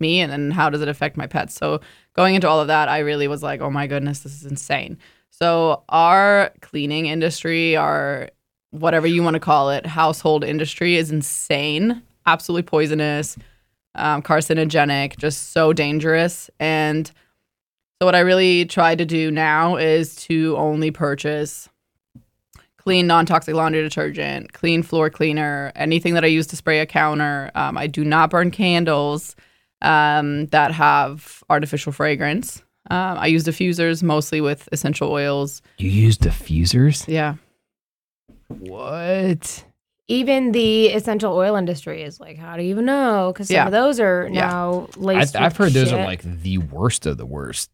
me 0.00 0.20
and 0.20 0.30
then 0.30 0.50
how 0.50 0.70
does 0.70 0.80
it 0.80 0.88
affect 0.88 1.16
my 1.16 1.26
pets? 1.26 1.54
So 1.54 1.80
going 2.14 2.34
into 2.34 2.48
all 2.48 2.60
of 2.60 2.68
that, 2.68 2.88
I 2.88 2.98
really 3.00 3.28
was 3.28 3.42
like, 3.42 3.60
oh 3.60 3.70
my 3.70 3.86
goodness, 3.86 4.20
this 4.20 4.32
is 4.32 4.44
insane. 4.44 4.98
So 5.30 5.82
our 5.88 6.52
cleaning 6.60 7.06
industry, 7.06 7.76
our 7.76 8.28
whatever 8.70 9.06
you 9.06 9.22
want 9.22 9.34
to 9.34 9.40
call 9.40 9.70
it, 9.70 9.86
household 9.86 10.44
industry 10.44 10.96
is 10.96 11.10
insane, 11.10 12.02
absolutely 12.26 12.62
poisonous, 12.62 13.36
um, 13.94 14.22
carcinogenic, 14.22 15.16
just 15.16 15.52
so 15.52 15.72
dangerous. 15.72 16.50
And 16.58 17.06
so 18.00 18.06
what 18.06 18.14
I 18.14 18.20
really 18.20 18.64
try 18.64 18.94
to 18.94 19.04
do 19.04 19.30
now 19.30 19.76
is 19.76 20.16
to 20.26 20.56
only 20.56 20.90
purchase 20.90 21.68
clean 22.84 23.06
non-toxic 23.06 23.54
laundry 23.54 23.82
detergent, 23.82 24.52
clean 24.52 24.82
floor 24.82 25.08
cleaner, 25.08 25.72
anything 25.74 26.14
that 26.14 26.24
I 26.24 26.28
use 26.28 26.46
to 26.48 26.56
spray 26.56 26.80
a 26.80 26.86
counter. 26.86 27.50
Um, 27.54 27.78
I 27.78 27.86
do 27.86 28.04
not 28.04 28.30
burn 28.30 28.50
candles 28.50 29.34
um, 29.80 30.46
that 30.46 30.72
have 30.72 31.42
artificial 31.48 31.92
fragrance. 31.92 32.62
Um, 32.90 33.16
I 33.18 33.26
use 33.28 33.44
diffusers 33.44 34.02
mostly 34.02 34.42
with 34.42 34.68
essential 34.70 35.10
oils. 35.10 35.62
you 35.78 35.88
use 35.90 36.18
diffusers? 36.18 37.08
Yeah. 37.08 37.36
What? 38.48 39.64
Even 40.06 40.52
the 40.52 40.88
essential 40.88 41.32
oil 41.34 41.56
industry 41.56 42.02
is 42.02 42.20
like, 42.20 42.36
how 42.36 42.58
do 42.58 42.62
you 42.62 42.68
even 42.68 42.84
know? 42.84 43.30
Because 43.32 43.48
some 43.48 43.54
Yeah. 43.54 43.64
of 43.66 43.72
those 43.72 43.98
are 43.98 44.28
Yeah. 44.30 44.40
now 44.48 44.88
I, 44.96 45.00
laced. 45.00 45.36
I've 45.36 45.52
with 45.52 45.56
heard 45.56 45.72
those 45.72 45.92
are 45.92 46.04
like 46.04 46.20
the 46.42 46.58
worst 46.58 47.06
of 47.06 47.16
the 47.16 47.24
worst. 47.24 47.70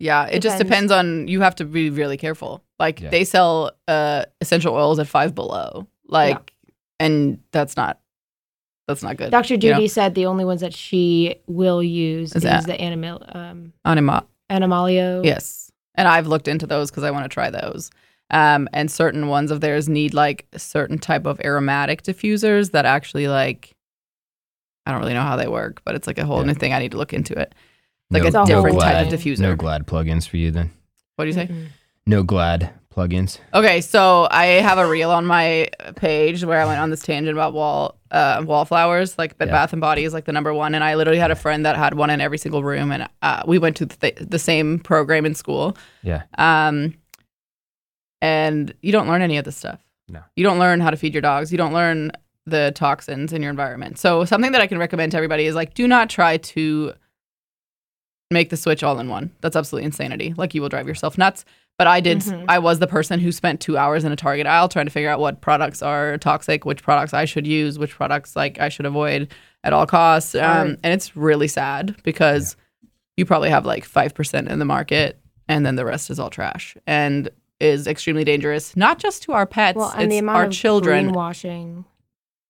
Yeah, 0.00 0.24
it 0.24 0.40
just 0.40 0.58
Depends. 0.58 0.90
depends 0.90 0.92
on 0.92 1.28
you 1.28 1.42
have 1.42 1.54
to 1.56 1.64
be 1.64 1.90
really 1.90 2.16
careful. 2.16 2.64
Like 2.78 3.00
Yeah. 3.00 3.10
they 3.10 3.22
sell 3.24 3.72
uh 3.86 4.24
essential 4.40 4.74
oils 4.74 4.98
at 4.98 5.06
5 5.06 5.34
below. 5.34 5.86
Like 6.08 6.52
and 6.98 7.38
that's 7.52 7.76
not 7.76 8.00
that's 8.88 9.02
not 9.04 9.16
good. 9.16 9.30
Dr. 9.30 9.54
you 9.54 9.58
Judy 9.58 9.80
know? 9.82 9.86
said 9.86 10.14
the 10.16 10.26
only 10.26 10.44
ones 10.44 10.62
that 10.62 10.74
she 10.74 11.36
will 11.46 11.80
use 11.82 12.34
Is 12.34 12.44
is, 12.44 12.64
the 12.66 12.80
animal 12.80 13.22
um, 13.28 13.72
Anima 13.84 14.26
AnimalEO. 14.50 15.24
Yes. 15.24 15.70
And 15.94 16.08
I've 16.08 16.26
looked 16.26 16.48
into 16.48 16.66
those 16.66 16.90
because 16.90 17.04
I 17.04 17.10
want 17.12 17.24
to 17.24 17.28
try 17.28 17.50
those. 17.50 17.90
Um, 18.30 18.68
and 18.72 18.90
certain 18.90 19.28
ones 19.28 19.50
of 19.50 19.60
theirs 19.60 19.88
need 19.88 20.14
like 20.14 20.46
a 20.52 20.58
certain 20.58 20.98
type 20.98 21.26
of 21.26 21.40
aromatic 21.44 22.02
diffusers 22.02 22.70
that 22.72 22.84
actually 22.86 23.28
like 23.28 23.76
I 24.86 24.92
don't 24.92 25.00
really 25.00 25.14
know 25.14 25.22
how 25.22 25.36
they 25.36 25.46
work, 25.46 25.82
but 25.84 25.94
it's 25.94 26.06
like 26.06 26.18
a 26.18 26.24
whole 26.24 26.40
Yeah. 26.40 26.46
new 26.46 26.54
thing. 26.54 26.72
I 26.72 26.78
need 26.78 26.92
to 26.92 26.96
look 26.96 27.12
into 27.12 27.38
it. 27.38 27.54
Like 28.10 28.22
no, 28.24 28.28
a 28.28 28.32
no 28.32 28.44
different 28.44 28.76
Glad- 28.76 29.04
type 29.04 29.12
of 29.12 29.20
diffuser. 29.20 29.40
No 29.40 29.54
Glad 29.56 29.86
plugins 29.86 30.28
for 30.28 30.36
you 30.36 30.50
then. 30.50 30.70
what 31.16 31.24
do 31.24 31.28
you 31.28 31.34
say? 31.34 31.46
Mm-mm. 31.46 31.66
No 32.06 32.22
Glad 32.22 32.70
plugins. 32.94 33.38
Okay, 33.54 33.80
so 33.80 34.26
I 34.30 34.46
have 34.46 34.78
a 34.78 34.86
reel 34.88 35.10
on 35.12 35.24
my 35.24 35.68
page 35.94 36.44
where 36.44 36.60
I 36.60 36.64
went 36.64 36.80
on 36.80 36.90
this 36.90 37.02
tangent 37.02 37.36
about 37.36 37.52
wall 37.52 37.96
uh, 38.10 38.42
wallflowers. 38.44 39.16
Like 39.16 39.38
Bed 39.38 39.46
Yeah. 39.48 39.54
Bath 39.54 39.72
and 39.72 39.80
Body 39.80 40.02
is 40.04 40.12
like 40.12 40.24
the 40.24 40.32
number 40.32 40.52
one, 40.52 40.74
and 40.74 40.82
I 40.82 40.96
literally 40.96 41.20
had 41.20 41.30
a 41.30 41.36
friend 41.36 41.64
that 41.66 41.76
had 41.76 41.94
one 41.94 42.10
in 42.10 42.20
every 42.20 42.38
single 42.38 42.64
room, 42.64 42.90
and 42.90 43.08
uh, 43.22 43.44
we 43.46 43.58
went 43.58 43.76
to 43.76 43.86
the, 43.86 44.12
the 44.20 44.38
same 44.40 44.80
program 44.80 45.24
in 45.24 45.34
school. 45.36 45.76
Yeah. 46.02 46.22
Um, 46.36 46.94
and 48.22 48.74
you 48.82 48.92
don't 48.92 49.08
learn 49.08 49.22
any 49.22 49.36
of 49.38 49.44
this 49.44 49.56
stuff. 49.56 49.80
No. 50.08 50.20
You 50.36 50.42
don't 50.44 50.58
learn 50.58 50.80
how 50.80 50.90
to 50.90 50.96
feed 50.96 51.14
your 51.14 51.22
dogs. 51.22 51.52
You 51.52 51.58
don't 51.58 51.72
learn 51.72 52.10
the 52.46 52.72
toxins 52.74 53.32
in 53.32 53.42
your 53.42 53.50
environment. 53.50 53.98
So 53.98 54.24
something 54.24 54.52
that 54.52 54.60
I 54.60 54.66
can 54.66 54.78
recommend 54.78 55.12
to 55.12 55.18
everybody 55.18 55.46
is 55.46 55.54
like, 55.54 55.74
do 55.74 55.86
not 55.86 56.10
try 56.10 56.36
to 56.38 56.92
make 58.30 58.50
the 58.50 58.56
switch 58.56 58.82
all 58.82 58.98
in 59.00 59.08
one. 59.08 59.30
That's 59.40 59.56
absolutely 59.56 59.86
insanity. 59.86 60.34
Like 60.36 60.54
you 60.54 60.62
will 60.62 60.68
drive 60.68 60.86
yourself 60.86 61.18
nuts. 61.18 61.44
But 61.78 61.86
I 61.86 62.00
did. 62.00 62.18
Mhm. 62.18 62.44
I 62.48 62.58
was 62.58 62.78
the 62.78 62.86
person 62.86 63.20
who 63.20 63.32
spent 63.32 63.60
two 63.60 63.76
hours 63.78 64.04
in 64.04 64.12
a 64.12 64.16
Target 64.16 64.46
aisle 64.46 64.68
trying 64.68 64.84
to 64.86 64.90
figure 64.92 65.08
out 65.08 65.18
what 65.18 65.40
products 65.40 65.82
are 65.82 66.18
toxic, 66.18 66.64
which 66.66 66.82
products 66.82 67.14
I 67.14 67.24
should 67.24 67.46
use, 67.46 67.78
which 67.78 67.92
products 67.94 68.36
like 68.36 68.60
I 68.60 68.68
should 68.68 68.84
avoid 68.86 69.28
at 69.64 69.72
all 69.72 69.86
costs. 69.86 70.34
Um, 70.34 70.76
and 70.84 70.92
it's 70.92 71.16
really 71.16 71.48
sad 71.48 71.96
because 72.04 72.54
you 73.16 73.24
probably 73.24 73.48
have 73.50 73.64
like 73.64 73.84
five 73.84 74.14
percent 74.14 74.48
in 74.48 74.58
the 74.58 74.64
market, 74.66 75.18
and 75.48 75.64
then 75.64 75.76
the 75.76 75.86
rest 75.86 76.10
is 76.10 76.20
all 76.20 76.28
trash 76.30 76.76
and 76.86 77.30
is 77.60 77.86
extremely 77.86 78.24
dangerous, 78.24 78.76
not 78.76 78.98
just 78.98 79.22
to 79.24 79.32
our 79.32 79.46
pets, 79.46 79.76
Well, 79.76 79.90
and 79.92 80.02
it's 80.04 80.10
the 80.10 80.18
amount 80.18 80.36
our 80.38 80.44
of 80.44 80.52
children. 80.52 81.10
greenwashing. 81.12 81.84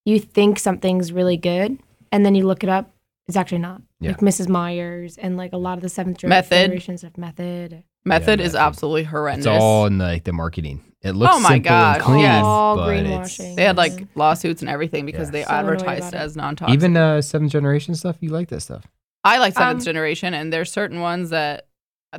You 0.05 0.19
think 0.19 0.59
something's 0.59 1.13
really 1.13 1.37
good, 1.37 1.79
and 2.11 2.27
then 2.27 2.35
you 2.35 2.47
look 2.47 2.65
it 2.65 2.69
up. 2.69 2.91
It's 3.31 3.37
actually 3.37 3.59
not. 3.59 3.81
Yeah. 4.01 4.11
Like 4.11 4.21
Mrs. 4.21 4.49
Meyer's 4.49 5.17
and 5.17 5.37
like 5.37 5.53
a 5.53 5.57
lot 5.57 5.79
of 5.79 5.83
the 5.83 5.89
seventh 5.89 6.19
gen- 6.19 6.31
Method. 6.31 6.67
generations 6.67 7.05
of 7.05 7.17
method. 7.17 7.85
Method 8.05 8.41
Yeah, 8.41 8.47
is 8.47 8.53
method. 8.55 8.65
absolutely 8.67 9.05
horrendous. 9.05 9.47
It's 9.47 9.63
all 9.63 9.87
in 9.87 9.99
the, 9.99 10.05
like 10.05 10.25
the 10.25 10.33
marketing. 10.33 10.83
It 11.03 11.13
looks 11.13 11.35
Oh 11.35 11.41
my 11.41 11.51
simple 11.51 11.71
gosh, 11.71 11.95
and 11.97 12.05
clean, 12.05 12.19
yes. 12.21 12.45
All 12.45 12.77
but 12.77 12.97
it's- 12.97 13.09
greenwashing. 13.39 13.57
They 13.57 13.63
had 13.65 13.77
like 13.77 14.07
lawsuits 14.17 14.63
and 14.63 14.69
everything 14.69 15.07
because 15.07 15.29
Yeah. 15.29 15.33
they 15.33 15.43
So 15.45 15.51
advertised 15.51 16.13
as 16.15 16.37
non-toxic. 16.37 16.75
even 16.75 16.97
uh, 16.97 17.23
seventh 17.23 17.53
generation 17.53 17.95
stuff. 17.95 18.17
You 18.21 18.31
like 18.31 18.49
that 18.49 18.61
stuff? 18.61 18.85
I 19.25 19.39
like 19.39 19.55
seventh 19.55 19.81
Um, 19.83 19.85
generation, 19.85 20.35
and 20.35 20.53
there's 20.53 20.73
certain 20.73 21.01
ones 21.01 21.31
that 21.31 21.67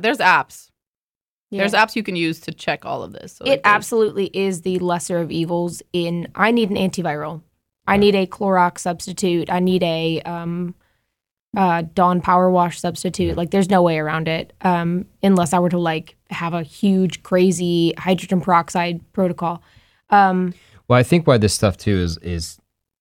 there's 0.00 0.18
apps. 0.18 0.70
There's 1.50 1.72
apps 1.74 1.94
you 1.96 2.02
can 2.02 2.16
use 2.16 2.40
to 2.40 2.52
check 2.52 2.86
all 2.86 3.02
of 3.02 3.12
this. 3.12 3.34
So 3.34 3.44
It 3.44 3.50
like, 3.50 3.60
absolutely 3.64 4.30
is 4.32 4.62
the 4.62 4.78
lesser 4.78 5.18
of 5.18 5.30
evils. 5.30 5.82
In 5.92 6.28
I 6.34 6.50
need 6.50 6.70
an 6.70 6.76
antiviral. 6.76 7.42
I 7.86 7.98
need 7.98 8.14
a 8.14 8.26
Clorox 8.26 8.78
substitute. 8.78 9.50
I 9.50 9.58
need 9.58 9.82
a 9.82 10.22
um, 10.22 10.74
uh, 11.56 11.82
Dawn 11.94 12.20
Power 12.20 12.50
Wash 12.50 12.80
substitute. 12.80 13.36
Like, 13.36 13.50
there's 13.50 13.68
no 13.70 13.82
way 13.82 13.98
around 13.98 14.28
it. 14.28 14.52
Um, 14.62 15.06
unless 15.22 15.52
I 15.52 15.58
were 15.58 15.68
to 15.70 15.78
like 15.78 16.16
have 16.30 16.54
a 16.54 16.62
huge, 16.62 17.22
crazy 17.22 17.92
hydrogen 17.98 18.40
peroxide 18.40 19.00
protocol. 19.12 19.62
Um, 20.10 20.54
Well, 20.88 20.98
I 20.98 21.02
think 21.02 21.26
why 21.26 21.38
this 21.38 21.54
stuff 21.54 21.76
too 21.76 21.96
is 21.96 22.18
is 22.18 22.58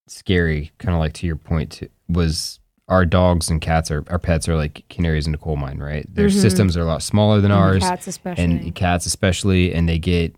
scary. 0.07 0.71
Kind 0.79 0.93
of 0.95 0.99
like 0.99 1.13
to 1.13 1.27
your 1.27 1.35
point 1.35 1.71
too, 1.71 1.89
was 2.09 2.59
our 2.87 3.05
dogs 3.05 3.49
and 3.49 3.61
cats 3.61 3.89
are 3.89 4.03
our 4.09 4.19
pets 4.19 4.49
are 4.49 4.55
like 4.55 4.83
canaries 4.89 5.27
in 5.27 5.33
a 5.33 5.37
coal 5.37 5.55
mine, 5.55 5.79
right? 5.79 6.05
Their 6.13 6.27
Mhm. 6.27 6.41
systems 6.41 6.75
are 6.77 6.81
a 6.81 6.85
lot 6.85 7.01
smaller 7.03 7.39
than 7.41 7.51
and 7.51 7.59
ours, 7.59 7.83
cats 7.83 8.07
especially. 8.07 8.43
and 8.43 8.75
cats 8.75 9.05
especially, 9.05 9.73
and 9.73 9.87
they 9.87 9.97
get 9.99 10.35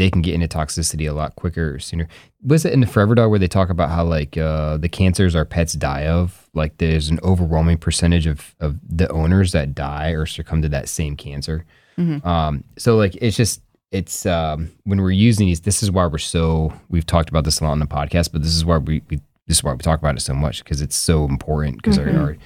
they 0.00 0.10
can 0.10 0.22
get 0.22 0.32
into 0.34 0.48
toxicity 0.48 1.06
a 1.06 1.12
lot 1.12 1.36
quicker 1.36 1.74
or 1.74 1.78
sooner. 1.78 2.08
Was 2.42 2.64
it 2.64 2.72
in 2.72 2.80
the 2.80 2.86
Forever 2.86 3.14
Dog 3.14 3.28
where 3.28 3.38
they 3.38 3.46
talk 3.48 3.68
about 3.68 3.90
how 3.90 4.02
like 4.02 4.38
uh, 4.38 4.78
the 4.78 4.88
cancers 4.88 5.34
our 5.36 5.44
pets 5.44 5.74
die 5.74 6.06
of? 6.06 6.48
Like 6.54 6.78
there's 6.78 7.10
an 7.10 7.20
overwhelming 7.22 7.76
percentage 7.76 8.26
of 8.26 8.54
of 8.60 8.78
the 8.88 9.10
owners 9.12 9.52
that 9.52 9.74
die 9.74 10.12
or 10.12 10.24
succumb 10.24 10.62
to 10.62 10.70
that 10.70 10.88
same 10.88 11.16
cancer. 11.16 11.66
Mhm. 11.98 12.24
Um, 12.24 12.64
so 12.78 12.96
like 12.96 13.14
it's 13.20 13.36
just 13.36 13.60
it's 13.92 14.24
um, 14.24 14.70
when 14.84 15.02
we're 15.02 15.10
using 15.10 15.46
these. 15.48 15.60
This 15.60 15.82
is 15.82 15.90
why 15.90 16.06
we're 16.06 16.16
so 16.16 16.72
we've 16.88 17.04
talked 17.04 17.28
about 17.28 17.44
this 17.44 17.60
a 17.60 17.64
lot 17.64 17.72
on 17.72 17.78
the 17.78 17.86
podcast, 17.86 18.32
but 18.32 18.42
this 18.42 18.54
is 18.56 18.64
why 18.64 18.78
we, 18.78 19.02
we 19.10 19.16
this 19.48 19.58
is 19.58 19.64
why 19.64 19.72
we 19.72 19.78
talk 19.78 19.98
about 19.98 20.16
it 20.16 20.20
so 20.20 20.32
much 20.34 20.64
because 20.64 20.80
it's 20.80 20.96
so 20.96 21.24
important 21.26 21.76
because 21.76 21.98
Mhm. 21.98 22.14
our, 22.16 22.20
our 22.22 22.36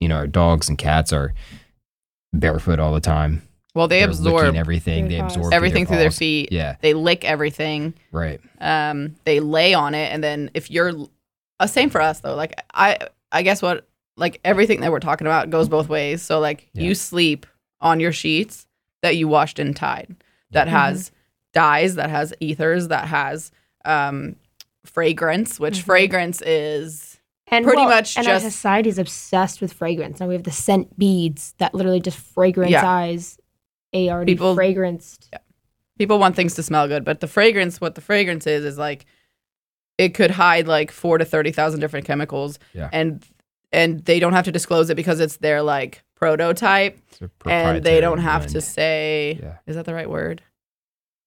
you 0.00 0.08
know 0.08 0.16
our 0.16 0.26
dogs 0.26 0.68
and 0.68 0.76
cats 0.76 1.14
are 1.14 1.32
barefoot 2.34 2.78
all 2.78 2.92
the 2.92 3.00
time 3.00 3.40
Well, 3.74 3.88
they 3.88 4.00
They're 4.00 4.08
absorb 4.10 4.34
licking 4.44 4.56
everything. 4.58 5.08
They 5.08 5.18
absorb 5.18 5.52
everything 5.52 5.84
through 5.86 5.96
their 5.96 6.08
paws. 6.10 6.18
feet. 6.18 6.52
Yeah, 6.52 6.76
They 6.80 6.94
lick 6.94 7.24
everything. 7.24 7.94
right. 8.12 8.40
Um, 8.60 9.16
they 9.24 9.40
lay 9.40 9.74
on 9.74 9.94
it, 9.94 10.12
and 10.12 10.22
then 10.22 10.50
if 10.54 10.70
you're, 10.70 10.92
uh, 11.60 11.66
same 11.66 11.90
for 11.90 12.00
us 12.00 12.20
though. 12.20 12.34
Like 12.36 12.54
I, 12.72 12.98
I 13.32 13.42
guess 13.42 13.60
what 13.62 13.86
like 14.16 14.40
everything 14.44 14.80
that 14.82 14.92
we're 14.92 15.00
talking 15.00 15.26
about 15.26 15.50
goes 15.50 15.68
both 15.68 15.88
ways. 15.88 16.22
So 16.22 16.38
like 16.38 16.68
Yeah. 16.72 16.84
you 16.84 16.94
sleep 16.94 17.46
on 17.80 17.98
your 18.00 18.12
sheets 18.12 18.66
that 19.02 19.16
you 19.16 19.26
washed 19.28 19.58
and 19.58 19.74
tied, 19.74 20.14
that 20.52 20.68
has 20.68 21.10
dyes, 21.52 21.96
that 21.96 22.10
has 22.10 22.32
ethers, 22.40 22.88
that 22.88 23.08
has 23.08 23.50
um 23.84 24.36
fragrance, 24.84 25.58
which 25.58 25.78
Mhm. 25.80 25.82
fragrance 25.84 26.42
is 26.42 27.18
And 27.48 27.64
Pretty 27.64 27.80
well, 27.82 27.88
much 27.90 28.16
and 28.16 28.26
our 28.26 28.34
just- 28.36 28.46
society 28.46 28.88
is 28.88 28.98
obsessed 28.98 29.60
with 29.60 29.72
fragrance. 29.72 30.18
Now 30.20 30.28
we 30.28 30.34
have 30.34 30.44
the 30.44 30.50
scent 30.52 30.96
beads 30.98 31.54
that 31.58 31.74
literally 31.74 32.00
just 32.00 32.16
fragrance 32.18 32.70
a 33.94 34.10
already 34.10 34.34
People- 34.34 34.54
fragranced. 34.56 35.28
people 35.98 36.18
want 36.18 36.36
things 36.36 36.54
to 36.56 36.62
smell 36.62 36.88
good, 36.88 37.04
but 37.04 37.20
the 37.20 37.26
fragrance, 37.28 37.80
what 37.80 37.94
the 37.94 38.00
fragrance 38.00 38.46
is, 38.46 38.64
is 38.64 38.76
like 38.76 39.06
it 39.96 40.10
could 40.14 40.32
hide 40.32 40.66
like 40.68 40.90
four 40.90 41.16
to 41.18 41.24
thirty 41.24 41.52
thousand 41.52 41.80
different 41.80 42.04
chemicals, 42.06 42.58
Yeah. 42.74 42.90
and 42.92 43.24
and 43.72 44.04
they 44.04 44.18
don't 44.20 44.32
have 44.34 44.44
to 44.44 44.52
disclose 44.52 44.90
it 44.90 44.94
because 44.96 45.20
it's 45.20 45.36
their 45.38 45.62
like 45.62 46.02
prototype, 46.16 46.98
and 47.46 47.82
they 47.84 48.00
don't 48.00 48.18
have 48.18 48.46
to 48.48 48.60
say 48.60 49.38
Yeah. 49.42 49.56
is 49.66 49.76
that 49.76 49.84
the 49.84 49.94
right 49.94 50.10
word? 50.10 50.42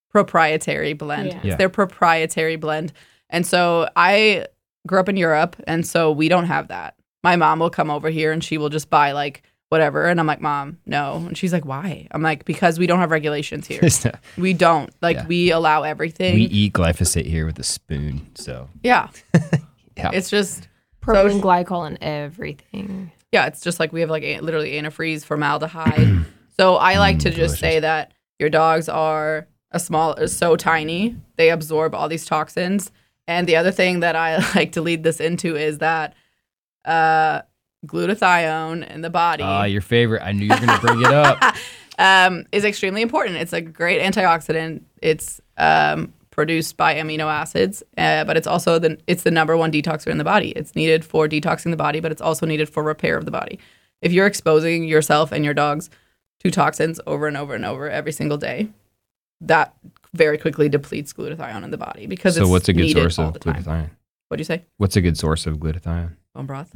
Proprietary 0.10 0.94
blend. 0.94 1.28
Yeah. 1.34 1.40
It's 1.44 1.56
their 1.58 1.70
proprietary 1.70 2.56
blend, 2.56 2.94
and 3.30 3.46
so 3.46 3.90
I 3.96 4.48
grew 4.88 5.00
up 5.00 5.10
in 5.10 5.18
Europe, 5.18 5.56
and 5.68 5.86
so 5.86 6.12
we 6.12 6.30
don't 6.30 6.46
have 6.46 6.70
that. 6.70 6.96
My 7.24 7.36
mom 7.36 7.60
will 7.60 7.70
come 7.70 7.90
over 7.92 8.10
here 8.10 8.32
and 8.32 8.42
she 8.44 8.58
will 8.58 8.70
just 8.70 8.90
buy 8.90 9.12
like 9.12 9.44
whatever, 9.70 10.06
and 10.06 10.20
I'm 10.20 10.28
like, 10.28 10.42
Mom, 10.42 10.78
no, 10.86 11.16
and 11.28 11.38
she's 11.38 11.52
like, 11.54 11.66
Why? 11.66 12.08
I'm 12.12 12.22
like, 12.22 12.46
because 12.46 12.80
we 12.80 12.88
don't 12.88 13.00
have 13.00 13.12
regulations 13.12 13.68
here. 13.68 13.82
We 14.38 14.54
don't. 14.54 14.90
Like 15.02 15.18
Yeah. 15.18 15.28
we 15.28 15.52
allow 15.52 15.84
everything. 15.84 16.36
we 16.36 16.44
eat 16.44 16.74
glyphosate 16.74 17.26
here 17.26 17.46
with 17.46 17.60
a 17.60 17.64
spoon. 17.64 18.28
So 18.36 18.70
yeah. 18.84 19.10
Yeah. 19.98 20.12
It's 20.14 20.30
just 20.30 20.68
Propylene 21.02 21.42
glycol 21.42 21.88
and 21.88 21.98
everything. 22.02 23.12
yeah, 23.32 23.48
it's 23.48 23.62
just 23.62 23.80
like 23.80 23.92
we 23.92 24.02
have 24.02 24.12
like 24.12 24.22
a, 24.24 24.40
literally 24.42 24.74
antifreeze, 24.74 25.26
formaldehyde. 25.26 26.26
so 26.60 26.76
I 26.76 27.00
like 27.00 27.18
to 27.20 27.32
Mm, 27.32 27.34
just 27.36 27.58
say 27.60 27.80
that 27.80 28.12
your 28.38 28.50
dogs 28.52 28.88
are 28.90 29.48
a 29.72 29.80
small 29.80 30.28
so 30.28 30.56
tiny, 30.56 31.16
they 31.38 31.50
absorb 31.50 31.96
all 31.96 32.08
these 32.08 32.26
toxins. 32.28 32.92
And 33.28 33.48
the 33.48 33.56
other 33.56 33.72
thing 33.72 34.02
that 34.02 34.16
I 34.16 34.38
like 34.56 34.74
to 34.74 34.82
lead 34.82 35.02
this 35.04 35.20
into 35.20 35.56
is 35.56 35.80
that 35.80 36.14
uh 36.86 37.42
glutathione 37.88 38.90
in 38.94 39.02
the 39.02 39.10
body 39.10 39.44
ah, 39.44 39.64
your 39.64 39.82
favorite. 39.82 40.22
I 40.22 40.32
knew 40.32 40.46
you 40.46 40.52
were 40.52 40.66
gonna 40.66 40.80
bring 40.80 41.02
it 41.02 41.12
up. 41.12 41.56
um, 41.98 42.46
is 42.52 42.66
extremely 42.66 43.02
important. 43.02 43.38
It's 43.38 43.54
a 43.54 43.62
great 43.62 44.02
antioxidant. 44.02 44.82
It's 45.02 45.42
um, 45.58 46.14
produced 46.32 46.78
by 46.78 46.94
amino 46.96 47.26
acids, 47.26 47.82
uh, 47.98 48.24
but 48.24 48.38
it's 48.38 48.48
also 48.48 48.80
the 48.80 48.98
it's 49.08 49.24
the 49.24 49.32
number 49.32 49.58
one 49.58 49.72
detoxer 49.72 50.08
in 50.08 50.18
the 50.18 50.24
body. 50.24 50.50
It's 50.52 50.76
needed 50.76 51.04
for 51.04 51.28
detoxing 51.28 51.72
the 51.72 51.78
body, 51.78 52.00
but 52.00 52.12
it's 52.12 52.22
also 52.22 52.46
needed 52.46 52.70
for 52.70 52.84
repair 52.84 53.18
of 53.18 53.26
the 53.26 53.32
body. 53.32 53.60
If 54.02 54.12
you're 54.12 54.28
exposing 54.28 54.84
yourself 54.84 55.32
and 55.32 55.44
your 55.44 55.56
dogs 55.56 55.90
to 56.42 56.52
toxins 56.52 57.00
over 57.08 57.28
and 57.28 57.36
over 57.36 57.56
and 57.56 57.66
over 57.66 57.90
every 57.90 58.12
single 58.12 58.38
day, 58.38 58.70
that 59.42 59.76
very 60.14 60.38
quickly 60.38 60.70
depletes 60.70 61.12
glutathione 61.12 61.64
in 61.64 61.72
the 61.72 61.78
body 61.78 62.06
because 62.06 62.36
so 62.36 62.48
what's 62.48 62.70
a 62.70 62.74
good 62.74 62.92
source 62.92 63.18
of 63.18 63.34
glutathione? 63.34 63.90
What'd 64.28 64.42
you 64.42 64.46
say? 64.46 64.66
What's 64.78 64.96
a 64.96 65.02
good 65.02 65.18
source 65.18 65.48
of 65.48 65.58
glutathione? 65.58 66.16
Bone 66.38 66.46
broth. 66.46 66.74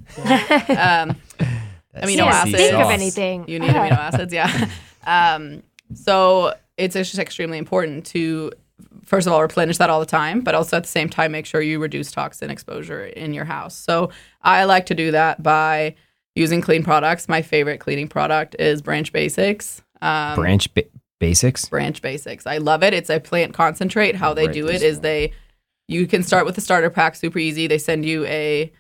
um, 0.69 1.15
That 1.93 2.03
Amino 2.05 2.21
acids. 2.27 2.55
think 2.55 2.73
of 2.73 2.89
anything. 2.89 3.45
You 3.49 3.59
need 3.59 3.71
amino 3.71 3.91
acids, 3.97 4.33
yeah. 4.33 4.69
Um, 5.05 5.61
so 5.93 6.53
it's 6.77 6.95
just 6.95 7.19
extremely 7.19 7.57
important 7.57 8.05
to, 8.07 8.53
first 9.03 9.27
of 9.27 9.33
all, 9.33 9.41
replenish 9.41 9.77
that 9.77 9.89
all 9.89 9.99
the 9.99 10.05
time, 10.05 10.39
but 10.39 10.55
also 10.55 10.77
at 10.77 10.83
the 10.83 10.89
same 10.89 11.09
time, 11.09 11.33
make 11.33 11.45
sure 11.45 11.61
you 11.61 11.79
reduce 11.79 12.09
toxin 12.09 12.49
exposure 12.49 13.05
in 13.07 13.33
your 13.33 13.43
house. 13.43 13.75
So 13.75 14.09
I 14.41 14.63
like 14.63 14.85
to 14.85 14.95
do 14.95 15.11
that 15.11 15.43
by 15.43 15.95
using 16.33 16.61
clean 16.61 16.81
products. 16.81 17.27
My 17.27 17.41
favorite 17.41 17.79
cleaning 17.81 18.07
product 18.07 18.55
is 18.57 18.81
Branch 18.81 19.11
Basics. 19.11 19.81
Um, 20.01 20.35
Branch 20.35 20.73
ba- 20.73 20.85
basics. 21.19 21.67
Branch 21.67 22.01
Basics. 22.01 22.47
I 22.47 22.59
love 22.59 22.83
it. 22.83 22.93
It's 22.93 23.09
a 23.09 23.19
plant 23.19 23.53
concentrate. 23.53 24.15
How 24.15 24.33
they 24.33 24.45
Write 24.45 24.53
do 24.53 24.69
it 24.69 24.81
is 24.81 25.01
they, 25.01 25.33
you 25.89 26.07
can 26.07 26.23
start 26.23 26.45
with 26.45 26.55
the 26.55 26.61
starter 26.61 26.89
pack, 26.89 27.15
super 27.17 27.37
easy. 27.37 27.67
They 27.67 27.77
send 27.79 28.05
you 28.05 28.23
a 28.27 28.71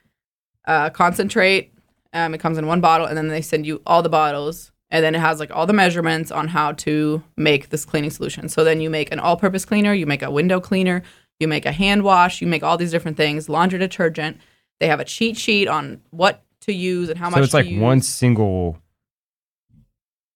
uh, 0.65 0.89
concentrate. 0.89 1.73
Um, 2.13 2.33
it 2.33 2.39
comes 2.39 2.57
in 2.57 2.67
one 2.67 2.81
bottle, 2.81 3.07
and 3.07 3.17
then 3.17 3.29
they 3.29 3.41
send 3.41 3.65
you 3.65 3.81
all 3.85 4.01
the 4.01 4.09
bottles, 4.09 4.71
and 4.89 5.03
then 5.03 5.15
it 5.15 5.19
has 5.19 5.39
like 5.39 5.51
all 5.51 5.65
the 5.65 5.73
measurements 5.73 6.31
on 6.31 6.49
how 6.49 6.73
to 6.73 7.23
make 7.37 7.69
this 7.69 7.85
cleaning 7.85 8.09
solution. 8.09 8.49
So 8.49 8.63
then 8.63 8.81
you 8.81 8.89
make 8.89 9.11
an 9.11 9.19
all-purpose 9.19 9.65
cleaner, 9.65 9.93
you 9.93 10.05
make 10.05 10.21
a 10.21 10.31
window 10.31 10.59
cleaner, 10.59 11.03
you 11.39 11.47
make 11.47 11.65
a 11.65 11.71
hand 11.71 12.03
wash, 12.03 12.41
you 12.41 12.47
make 12.47 12.63
all 12.63 12.77
these 12.77 12.91
different 12.91 13.17
things. 13.17 13.47
Laundry 13.49 13.79
detergent. 13.79 14.37
They 14.79 14.87
have 14.87 14.99
a 14.99 15.05
cheat 15.05 15.37
sheet 15.37 15.67
on 15.67 16.01
what 16.09 16.43
to 16.61 16.73
use 16.73 17.09
and 17.09 17.17
how 17.17 17.29
much. 17.29 17.37
So 17.37 17.43
it's 17.43 17.53
like 17.53 17.67
use. 17.67 17.81
one 17.81 18.01
single. 18.01 18.77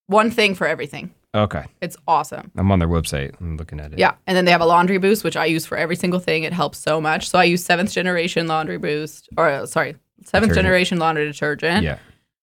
one 0.07 0.31
thing 0.31 0.55
for 0.55 0.67
everything. 0.67 1.13
Okay, 1.33 1.65
It's 1.81 1.97
awesome. 2.07 2.49
I'm 2.55 2.71
on 2.71 2.79
their 2.79 2.87
website. 2.87 3.35
I'm 3.41 3.57
looking 3.57 3.81
at 3.81 3.91
it. 3.91 3.99
Yeah, 3.99 4.13
and 4.25 4.37
then 4.37 4.45
they 4.45 4.51
have 4.51 4.61
a 4.61 4.65
laundry 4.65 4.97
boost, 4.99 5.25
which 5.25 5.35
I 5.35 5.45
use 5.45 5.65
for 5.65 5.77
every 5.77 5.97
single 5.97 6.21
thing. 6.21 6.43
It 6.43 6.53
helps 6.53 6.77
so 6.77 7.01
much. 7.01 7.29
So 7.29 7.37
I 7.37 7.43
use 7.43 7.61
seventh 7.61 7.91
generation 7.91 8.47
laundry 8.47 8.77
boost, 8.77 9.27
or 9.35 9.49
uh, 9.49 9.65
sorry, 9.65 9.97
seventh 10.25 10.49
Detergent. 10.49 10.65
generation 10.65 10.97
laundry 10.99 11.25
detergent. 11.25 11.83
Yeah. 11.83 11.97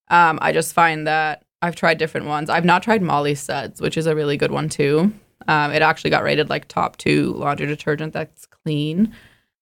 Um, 0.08 0.38
I 0.42 0.52
just 0.52 0.72
find 0.74 1.06
that 1.06 1.44
I've 1.60 1.76
tried 1.76 1.98
different 1.98 2.26
ones. 2.26 2.50
I've 2.50 2.64
not 2.64 2.82
tried 2.82 3.02
Molly 3.02 3.34
Suds, 3.34 3.80
which 3.80 3.96
is 3.96 4.06
a 4.06 4.14
really 4.14 4.36
good 4.36 4.50
one 4.50 4.68
too. 4.68 5.12
Um, 5.48 5.72
it 5.72 5.82
actually 5.82 6.10
got 6.10 6.22
rated 6.22 6.50
like 6.50 6.68
top 6.68 6.96
two 6.96 7.32
laundry 7.34 7.66
detergent 7.66 8.12
that's 8.12 8.46
clean, 8.46 9.14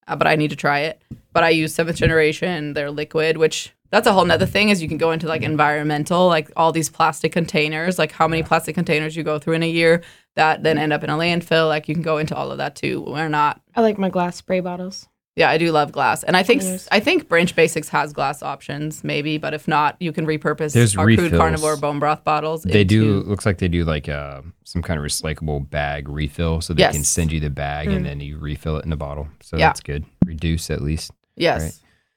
uh, 0.09 0.17
but 0.17 0.27
I 0.27 0.37
need 0.37 0.51
to 0.51 0.57
try 0.57 0.81
it. 0.81 1.01
But 1.33 1.45
I 1.45 1.51
use 1.51 1.75
seventh 1.75 1.97
generation, 1.97 2.75
their 2.75 2.91
liquid, 2.91 3.37
which 3.37 3.73
that's 3.91 4.07
a 4.07 4.13
whole 4.13 4.25
nother 4.25 4.47
thing 4.47 4.69
is 4.69 4.83
you 4.83 4.89
can 4.89 4.99
go 4.99 5.11
into 5.11 5.27
like 5.27 5.43
environmental, 5.43 6.27
like 6.27 6.51
all 6.57 6.71
these 6.73 6.89
plastic 6.89 7.33
containers, 7.33 7.99
like 7.99 8.13
how 8.13 8.29
many 8.29 8.43
plastic 8.43 8.75
containers 8.75 9.17
you 9.17 9.23
go 9.23 9.39
through 9.39 9.55
in 9.55 9.63
a 9.63 9.69
year 9.69 10.03
that 10.37 10.63
then 10.63 10.79
end 10.79 10.93
up 10.93 11.03
in 11.03 11.11
a 11.11 11.17
landfill. 11.17 11.69
Like 11.69 11.89
you 11.89 11.95
can 11.95 12.03
go 12.03 12.19
into 12.19 12.35
all 12.37 12.51
of 12.51 12.59
that 12.59 12.77
too. 12.77 13.05
We're 13.07 13.29
not 13.29 13.61
I 13.75 13.81
like 13.81 13.99
my 13.99 14.09
glass 14.09 14.37
spray 14.37 14.61
bottles. 14.61 15.09
Yeah, 15.37 15.49
I 15.49 15.59
do 15.59 15.71
love 15.73 15.93
glass, 15.93 16.23
and 16.25 16.37
I 16.37 16.43
think 16.43 16.63
Yes. 16.63 16.89
I 16.91 17.01
think 17.01 17.29
Branch 17.29 17.55
Basics 17.55 17.89
has 17.91 18.13
glass 18.13 18.43
options, 18.43 19.03
maybe, 19.05 19.39
but 19.39 19.55
if 19.55 19.67
not, 19.69 19.97
you 20.01 20.13
can 20.13 20.27
repurpose 20.27 20.73
There's 20.75 20.97
our 20.97 21.05
crude 21.05 21.33
carnivore 21.33 21.77
bone 21.77 21.99
broth 21.99 22.25
bottles. 22.25 22.63
They 22.63 22.85
do. 22.85 23.21
Looks 23.21 23.47
like 23.47 23.59
they 23.59 23.69
do 23.69 23.85
like 23.85 24.09
uh, 24.09 24.43
some 24.65 24.83
kind 24.83 24.99
of 24.99 25.05
recyclable 25.07 25.69
bag 25.71 26.09
refill, 26.09 26.61
so 26.61 26.75
they 26.75 26.83
can 26.91 27.05
send 27.05 27.33
you 27.33 27.41
the 27.41 27.51
bag 27.51 27.89
Mm. 27.89 27.97
and 27.97 28.07
then 28.07 28.21
you 28.21 28.39
refill 28.39 28.77
it 28.77 28.85
in 28.85 28.91
the 28.91 28.97
bottle. 28.97 29.29
So 29.41 29.57
Yeah. 29.57 29.69
that's 29.69 29.81
good. 29.81 30.05
Reduce 30.27 30.71
at 30.71 30.83
least. 30.83 31.11
yes. 31.37 31.63
right. 31.63 31.73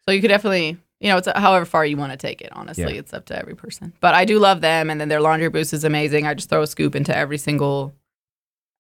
So 0.06 0.12
you 0.12 0.19
could 0.19 0.28
definitely, 0.28 0.78
you 0.99 1.08
know, 1.10 1.15
it's 1.17 1.30
however 1.34 1.63
far 1.65 1.86
you 1.86 1.95
want 1.95 2.12
to 2.12 2.17
take 2.17 2.41
it. 2.41 2.49
Honestly, 2.52 2.84
Yeah. 2.84 2.99
it's 2.99 3.13
up 3.13 3.26
to 3.28 3.38
every 3.39 3.56
person. 3.56 3.93
But 4.02 4.15
I 4.15 4.26
do 4.26 4.38
love 4.39 4.60
them, 4.60 4.89
and 4.89 4.99
then 4.99 5.08
their 5.08 5.21
laundry 5.21 5.47
boost 5.49 5.71
is 5.71 5.86
amazing. 5.86 6.28
I 6.28 6.34
just 6.34 6.49
throw 6.49 6.62
a 6.62 6.67
scoop 6.67 6.93
into 6.95 7.15
every 7.15 7.38
single. 7.38 7.93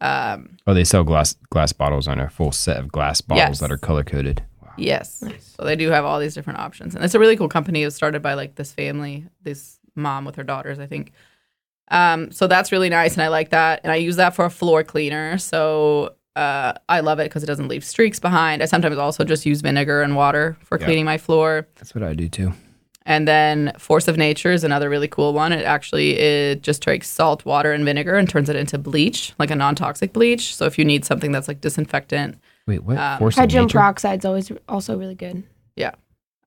Um, 0.01 0.57
Oh, 0.67 0.73
they 0.73 0.83
sell 0.83 1.03
glass 1.03 1.35
glass 1.49 1.71
bottles 1.73 2.07
on 2.07 2.19
a 2.19 2.29
full 2.29 2.51
set 2.51 2.77
of 2.77 2.91
glass 2.91 3.21
bottles 3.21 3.41
Yes. 3.49 3.59
that 3.59 3.71
are 3.71 3.77
color 3.77 4.03
coded. 4.03 4.43
Wow. 4.61 4.71
yes, 4.77 5.23
so 5.39 5.63
they 5.65 5.75
do 5.75 5.89
have 5.89 6.03
all 6.05 6.19
these 6.19 6.33
different 6.33 6.59
options, 6.59 6.95
and 6.95 7.03
it's 7.05 7.13
a 7.15 7.19
really 7.19 7.37
cool 7.37 7.49
company. 7.49 7.83
It 7.83 7.85
was 7.85 7.95
started 7.95 8.21
by 8.21 8.33
like 8.33 8.55
this 8.55 8.71
family, 8.73 9.25
this 9.43 9.79
mom 9.95 10.25
with 10.25 10.35
her 10.35 10.43
daughters, 10.43 10.79
I 10.79 10.87
think. 10.87 11.11
Um, 11.89 12.31
so 12.31 12.47
that's 12.47 12.71
really 12.71 12.89
nice, 12.89 13.13
and 13.13 13.21
I 13.21 13.27
like 13.27 13.49
that. 13.51 13.81
And 13.83 13.91
I 13.91 13.97
use 13.97 14.15
that 14.15 14.33
for 14.35 14.45
a 14.45 14.49
floor 14.49 14.83
cleaner. 14.83 15.37
So 15.37 16.15
uh, 16.35 16.73
I 16.89 17.01
love 17.01 17.19
it 17.19 17.25
because 17.25 17.43
it 17.43 17.47
doesn't 17.47 17.67
leave 17.67 17.83
streaks 17.85 18.19
behind. 18.19 18.63
I 18.63 18.65
sometimes 18.65 18.97
also 18.97 19.23
just 19.23 19.45
use 19.45 19.61
vinegar 19.61 20.01
and 20.01 20.15
water 20.15 20.57
for 20.63 20.79
Yeah. 20.79 20.85
cleaning 20.85 21.05
my 21.05 21.17
floor. 21.19 21.67
That's 21.75 21.93
what 21.93 22.03
I 22.03 22.13
do 22.15 22.27
too. 22.29 22.53
And 23.05 23.27
then 23.27 23.73
Force 23.77 24.07
of 24.07 24.17
Nature 24.17 24.51
is 24.51 24.63
another 24.63 24.89
really 24.89 25.07
cool 25.07 25.33
one. 25.33 25.51
It 25.51 25.65
actually 25.65 26.17
it 26.17 26.63
just 26.63 26.81
takes 26.81 27.09
salt, 27.09 27.45
water, 27.45 27.73
and 27.73 27.83
vinegar 27.83 28.15
and 28.15 28.29
turns 28.29 28.49
it 28.49 28.55
into 28.55 28.77
bleach, 28.77 29.33
like 29.39 29.51
a 29.51 29.55
non-toxic 29.55 30.13
bleach. 30.13 30.55
So 30.55 30.65
if 30.65 30.77
you 30.79 30.85
need 30.85 31.03
something 31.03 31.31
that's 31.31 31.47
like 31.47 31.61
disinfectant, 31.61 32.39
Wait, 32.65 32.83
what? 32.83 32.97
Um, 32.97 33.19
Force 33.19 33.35
of 33.35 33.39
Hydrogen 33.39 33.63
nature? 33.63 33.79
peroxide's 33.79 34.25
always 34.25 34.51
also 34.69 34.97
really 34.97 35.15
good. 35.15 35.43
Yeah. 35.75 35.91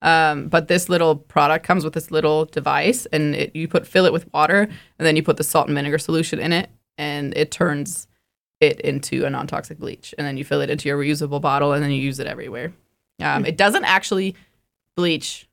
Um, 0.03 0.49
but 0.49 0.69
this 0.69 0.88
little 0.88 1.16
product 1.16 1.66
comes 1.66 1.85
with 1.85 1.92
this 1.92 2.11
little 2.11 2.47
device, 2.47 3.07
and 3.07 3.35
it, 3.35 3.57
you 3.57 3.69
put 3.69 3.87
fill 3.87 4.07
it 4.07 4.12
with 4.12 4.33
water, 4.33 4.62
and 4.62 5.07
then 5.07 5.16
you 5.16 5.23
put 5.23 5.37
the 5.37 5.45
salt 5.45 5.66
and 5.66 5.77
vinegar 5.77 5.99
solution 5.99 6.38
in 6.38 6.53
it, 6.53 6.71
and 6.97 7.37
it 7.37 7.51
turns 7.51 8.07
it 8.61 8.81
into 8.81 9.27
a 9.27 9.31
non-toxic 9.31 9.79
bleach. 9.79 10.14
And 10.16 10.27
then 10.27 10.38
you 10.38 10.45
fill 10.45 10.62
it 10.62 10.71
into 10.71 10.88
your 10.88 10.99
reusable 10.99 11.40
bottle, 11.40 11.73
and 11.73 11.83
then 11.83 11.90
you 11.90 12.01
use 12.01 12.19
it 12.19 12.27
everywhere. 12.27 12.73
Um, 13.21 13.45
it 13.45 13.57
doesn't 13.57 13.85
actually 13.85 14.35
bleach 14.97 15.45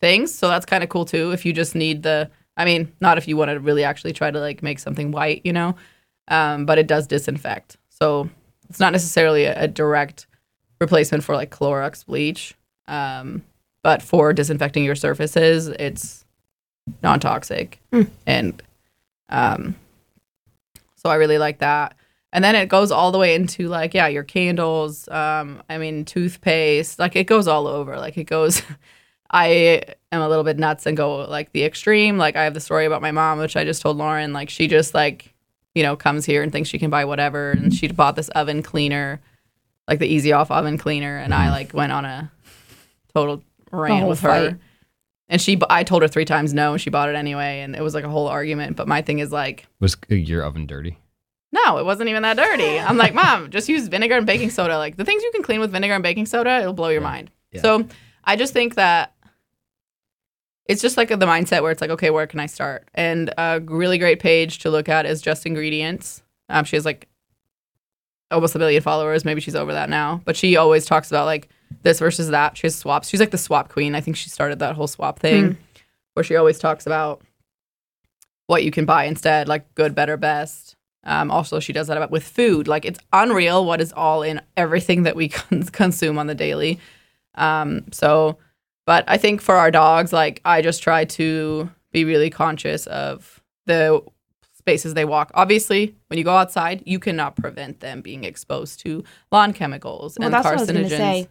things, 0.00 0.34
so 0.34 0.48
that's 0.48 0.66
kind 0.66 0.82
of 0.84 0.90
cool 0.90 1.04
too. 1.04 1.30
If 1.32 1.44
you 1.46 1.52
just 1.52 1.74
need 1.74 2.02
the, 2.02 2.30
I 2.56 2.64
mean, 2.64 2.92
not 3.00 3.18
if 3.18 3.26
you 3.28 3.36
want 3.36 3.50
to 3.50 3.60
really 3.60 3.84
actually 3.84 4.12
try 4.12 4.30
to 4.30 4.38
like 4.40 4.62
make 4.62 4.78
something 4.78 5.10
white, 5.12 5.40
you 5.44 5.52
know, 5.52 5.76
um, 6.28 6.66
but 6.66 6.78
it 6.78 6.86
does 6.86 7.06
disinfect. 7.06 7.76
So 7.88 8.28
it's 8.68 8.80
not 8.80 8.92
necessarily 8.92 9.44
a, 9.44 9.62
a 9.64 9.68
direct 9.68 10.26
replacement 10.80 11.24
for 11.24 11.34
like 11.34 11.50
Clorox 11.50 12.04
bleach. 12.06 12.54
Um, 12.86 13.42
but 13.82 14.02
for 14.02 14.32
disinfecting 14.32 14.84
your 14.84 14.94
surfaces, 14.94 15.68
it's 15.68 16.24
non-toxic 17.02 17.80
Mm. 17.92 18.10
and 18.26 18.62
um, 19.30 19.74
So 20.96 21.08
I 21.10 21.14
really 21.14 21.38
like 21.38 21.58
that. 21.58 21.96
And 22.32 22.42
then 22.44 22.56
it 22.56 22.68
goes 22.68 22.90
all 22.90 23.12
the 23.12 23.18
way 23.18 23.34
into 23.34 23.68
like, 23.68 23.94
yeah, 23.94 24.08
your 24.08 24.24
candles, 24.24 25.06
um, 25.08 25.62
I 25.70 25.78
mean, 25.78 26.04
toothpaste, 26.04 26.98
like 26.98 27.14
it 27.14 27.26
goes 27.26 27.46
all 27.46 27.66
over. 27.66 27.96
Like 27.96 28.18
it 28.18 28.24
goes, 28.24 28.60
I 29.34 29.82
am 30.12 30.22
a 30.22 30.28
little 30.28 30.44
bit 30.44 30.58
nuts 30.58 30.86
and 30.86 30.96
go 30.96 31.16
like 31.28 31.50
the 31.50 31.64
extreme. 31.64 32.16
Like 32.16 32.36
I 32.36 32.44
have 32.44 32.54
the 32.54 32.60
story 32.60 32.86
about 32.86 33.02
my 33.02 33.10
mom, 33.10 33.40
which 33.40 33.56
I 33.56 33.64
just 33.64 33.82
told 33.82 33.96
Lauren. 33.96 34.32
Like 34.32 34.48
she 34.48 34.68
just 34.68 34.94
like, 34.94 35.34
you 35.74 35.82
know, 35.82 35.96
comes 35.96 36.24
here 36.24 36.44
and 36.44 36.52
thinks 36.52 36.68
she 36.68 36.78
can 36.78 36.88
buy 36.88 37.04
whatever. 37.04 37.50
And 37.50 37.74
she 37.74 37.88
bought 37.88 38.14
this 38.14 38.28
oven 38.30 38.62
cleaner, 38.62 39.20
like 39.88 39.98
the 39.98 40.06
easy 40.06 40.32
off 40.32 40.52
oven 40.52 40.78
cleaner. 40.78 41.18
And 41.18 41.34
I 41.34 41.48
mm. 41.48 41.50
like 41.50 41.74
went 41.74 41.90
on 41.90 42.04
a 42.04 42.30
total 43.12 43.42
rant 43.72 44.06
with 44.06 44.20
her. 44.20 44.50
fight. 44.50 44.56
And 45.28 45.40
she, 45.42 45.58
I 45.68 45.82
told 45.82 46.02
her 46.02 46.08
three 46.08 46.26
times 46.26 46.54
no, 46.54 46.72
and 46.72 46.80
she 46.80 46.90
bought 46.90 47.08
it 47.08 47.16
anyway. 47.16 47.62
And 47.62 47.74
it 47.74 47.82
was 47.82 47.92
like 47.92 48.04
a 48.04 48.08
whole 48.08 48.28
argument. 48.28 48.76
But 48.76 48.86
my 48.86 49.02
thing 49.02 49.18
is 49.18 49.32
like, 49.32 49.66
Was 49.80 49.96
uh, 50.12 50.14
your 50.14 50.44
oven 50.44 50.66
dirty? 50.66 50.98
no, 51.50 51.78
it 51.78 51.84
wasn't 51.84 52.08
even 52.08 52.22
that 52.22 52.36
dirty. 52.36 52.78
I'm 52.78 52.96
like, 52.96 53.14
Mom, 53.14 53.50
just 53.50 53.68
use 53.68 53.88
vinegar 53.88 54.16
and 54.16 54.26
baking 54.26 54.50
soda. 54.50 54.76
Like 54.76 54.96
the 54.96 55.04
things 55.04 55.22
you 55.22 55.30
can 55.32 55.42
clean 55.42 55.60
with 55.60 55.72
vinegar 55.72 55.94
and 55.94 56.02
baking 56.02 56.26
soda, 56.26 56.58
it'll 56.58 56.72
blow 56.72 56.88
your 56.88 57.00
mind. 57.00 57.30
Yeah. 57.52 57.62
So 57.62 57.88
I 58.24 58.36
just 58.36 58.52
think 58.52 58.74
that 58.74 59.13
it's 60.66 60.80
just 60.80 60.96
like 60.96 61.08
the 61.08 61.16
mindset 61.16 61.62
where 61.62 61.70
it's 61.70 61.80
like, 61.80 61.90
okay, 61.90 62.10
where 62.10 62.26
can 62.26 62.40
I 62.40 62.46
start? 62.46 62.88
And 62.94 63.32
a 63.36 63.60
really 63.60 63.98
great 63.98 64.20
page 64.20 64.60
to 64.60 64.70
look 64.70 64.88
at 64.88 65.06
is 65.06 65.20
Just 65.20 65.44
Ingredients. 65.46 66.22
Um, 66.48 66.64
she 66.64 66.76
has 66.76 66.84
like 66.84 67.08
almost 68.30 68.54
a 68.54 68.58
million 68.58 68.82
followers. 68.82 69.24
Maybe 69.24 69.40
she's 69.40 69.54
over 69.54 69.72
that 69.72 69.90
now, 69.90 70.22
but 70.24 70.36
she 70.36 70.56
always 70.56 70.86
talks 70.86 71.10
about 71.10 71.26
like 71.26 71.48
this 71.82 71.98
versus 71.98 72.28
that. 72.30 72.56
She 72.56 72.66
has 72.66 72.74
swaps. 72.74 73.08
She's 73.08 73.20
like 73.20 73.30
the 73.30 73.38
swap 73.38 73.68
queen. 73.68 73.94
I 73.94 74.00
think 74.00 74.16
she 74.16 74.30
started 74.30 74.58
that 74.60 74.74
whole 74.74 74.86
swap 74.86 75.18
thing 75.18 75.58
where 76.14 76.24
she 76.24 76.36
always 76.36 76.58
talks 76.58 76.86
about 76.86 77.22
what 78.46 78.64
you 78.64 78.70
can 78.70 78.84
buy 78.84 79.04
instead, 79.04 79.48
like 79.48 79.74
good, 79.74 79.94
better, 79.94 80.16
best. 80.16 80.76
Um, 81.04 81.30
also, 81.30 81.60
she 81.60 81.72
does 81.72 81.88
that 81.88 81.96
about 81.96 82.10
with 82.10 82.24
food. 82.24 82.66
Like 82.66 82.84
it's 82.84 82.98
unreal 83.12 83.64
what 83.64 83.80
is 83.80 83.92
all 83.92 84.22
in 84.22 84.40
everything 84.56 85.02
that 85.02 85.16
we 85.16 85.28
consume 85.72 86.18
on 86.18 86.26
the 86.26 86.34
daily. 86.34 86.80
Um, 87.34 87.84
so, 87.92 88.38
but 88.86 89.04
I 89.08 89.16
think 89.16 89.40
for 89.40 89.54
our 89.56 89.70
dogs, 89.70 90.12
like 90.12 90.40
I 90.44 90.62
just 90.62 90.82
try 90.82 91.04
to 91.06 91.70
be 91.92 92.04
really 92.04 92.30
conscious 92.30 92.86
of 92.86 93.42
the 93.66 94.02
spaces 94.58 94.94
they 94.94 95.04
walk. 95.04 95.30
Obviously, 95.34 95.94
when 96.08 96.18
you 96.18 96.24
go 96.24 96.34
outside, 96.36 96.82
you 96.86 96.98
cannot 96.98 97.36
prevent 97.36 97.80
them 97.80 98.00
being 98.00 98.24
exposed 98.24 98.80
to 98.80 99.04
lawn 99.30 99.52
chemicals 99.52 100.16
Well, 100.18 100.26
and 100.26 100.34
that's 100.34 100.44
what 100.44 100.54
I 100.54 100.60
was 100.60 100.70
going 100.70 100.84
carcinogens. 100.84 100.88
to 100.88 100.96
say. 100.96 101.28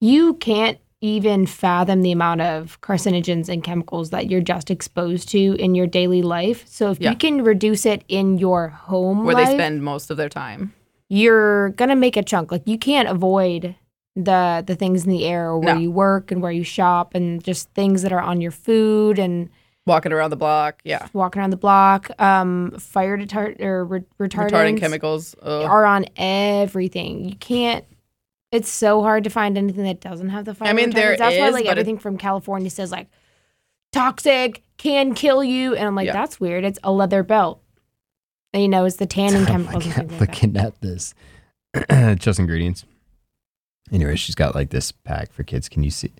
You 0.00 0.34
can't 0.34 0.78
even 1.00 1.46
fathom 1.46 2.02
the 2.02 2.10
amount 2.12 2.40
of 2.40 2.80
carcinogens 2.80 3.48
and 3.48 3.62
chemicals 3.62 4.10
that 4.10 4.28
you're 4.30 4.40
just 4.40 4.70
exposed 4.70 5.28
to 5.30 5.38
in 5.58 5.74
your 5.74 5.86
daily 5.86 6.22
life. 6.22 6.64
So 6.66 6.90
if 6.90 7.00
Yeah. 7.00 7.10
you 7.10 7.16
can 7.16 7.42
reduce 7.42 7.86
it 7.86 8.02
in 8.08 8.38
your 8.38 8.68
home 8.68 9.24
where 9.24 9.34
life, 9.34 9.48
they 9.48 9.54
spend 9.54 9.82
most 9.84 10.10
of 10.10 10.16
their 10.16 10.28
time. 10.28 10.72
you're 11.08 11.70
gonna 11.70 11.96
make 11.96 12.16
a 12.16 12.22
chunk. 12.22 12.50
Like 12.52 12.62
you 12.66 12.78
can't 12.78 13.08
avoid 13.08 13.74
the 14.24 14.64
the 14.66 14.74
things 14.74 15.04
in 15.04 15.10
the 15.10 15.24
air 15.24 15.50
or 15.50 15.58
where 15.60 15.74
No. 15.74 15.80
you 15.80 15.90
work 15.90 16.30
and 16.32 16.42
where 16.42 16.50
you 16.52 16.64
shop 16.64 17.14
and 17.14 17.42
just 17.42 17.70
things 17.70 18.02
that 18.02 18.12
are 18.12 18.20
on 18.20 18.40
your 18.40 18.50
food 18.50 19.18
and 19.18 19.48
Walking 19.86 20.12
around 20.12 20.28
the 20.30 20.36
block, 20.36 20.82
yeah. 20.84 21.06
walking 21.14 21.40
around 21.40 21.48
the 21.50 21.56
block. 21.56 22.10
Um, 22.20 22.72
fire 22.78 23.16
detar- 23.16 23.58
or 23.60 23.84
re- 23.86 24.00
retardants 24.20 24.50
Retarding 24.50 24.78
chemicals. 24.78 25.34
Ugh. 25.40 25.64
are 25.64 25.86
on 25.86 26.04
everything. 26.16 27.24
You 27.24 27.36
can't. 27.36 27.86
It's 28.52 28.68
so 28.70 29.02
hard 29.02 29.24
to 29.24 29.30
find 29.30 29.56
anything 29.56 29.84
that 29.84 30.00
doesn't 30.00 30.28
have 30.28 30.44
the 30.44 30.54
fire. 30.54 30.68
I 30.68 30.72
mean, 30.74 30.90
there 30.90 31.14
retardants. 31.14 31.18
That's 31.18 31.38
why 31.38 31.48
like 31.50 31.64
but 31.64 31.68
it- 31.78 31.80
everything 31.80 31.98
from 31.98 32.18
California 32.18 32.68
says 32.70 32.90
like 32.92 33.08
toxic 33.92 34.62
can 34.76 35.14
kill 35.14 35.42
you, 35.42 35.74
and 35.74 35.86
I'm 35.86 35.94
like, 35.94 36.06
Yeah. 36.06 36.12
that's 36.12 36.38
weird. 36.38 36.64
It's 36.64 36.78
a 36.84 36.92
leather 36.92 37.22
belt. 37.22 37.62
And, 38.52 38.62
you 38.62 38.68
know, 38.68 38.84
it's 38.84 38.96
the 38.96 39.06
tanning 39.06 39.42
I'm 39.48 39.64
chemicals 39.66 39.86
looking, 39.86 40.00
and 40.00 40.08
things 40.10 40.20
like 40.20 40.28
looking 40.42 40.56
at 40.56 40.80
this. 40.80 41.14
Just 42.18 42.38
ingredients. 42.38 42.84
Anyway, 43.92 44.16
she's 44.16 44.34
got 44.34 44.54
like 44.54 44.70
this 44.70 44.92
pack 44.92 45.32
for 45.32 45.42
kids. 45.42 45.68
Can 45.68 45.82
you 45.82 45.90
see? 45.90 46.12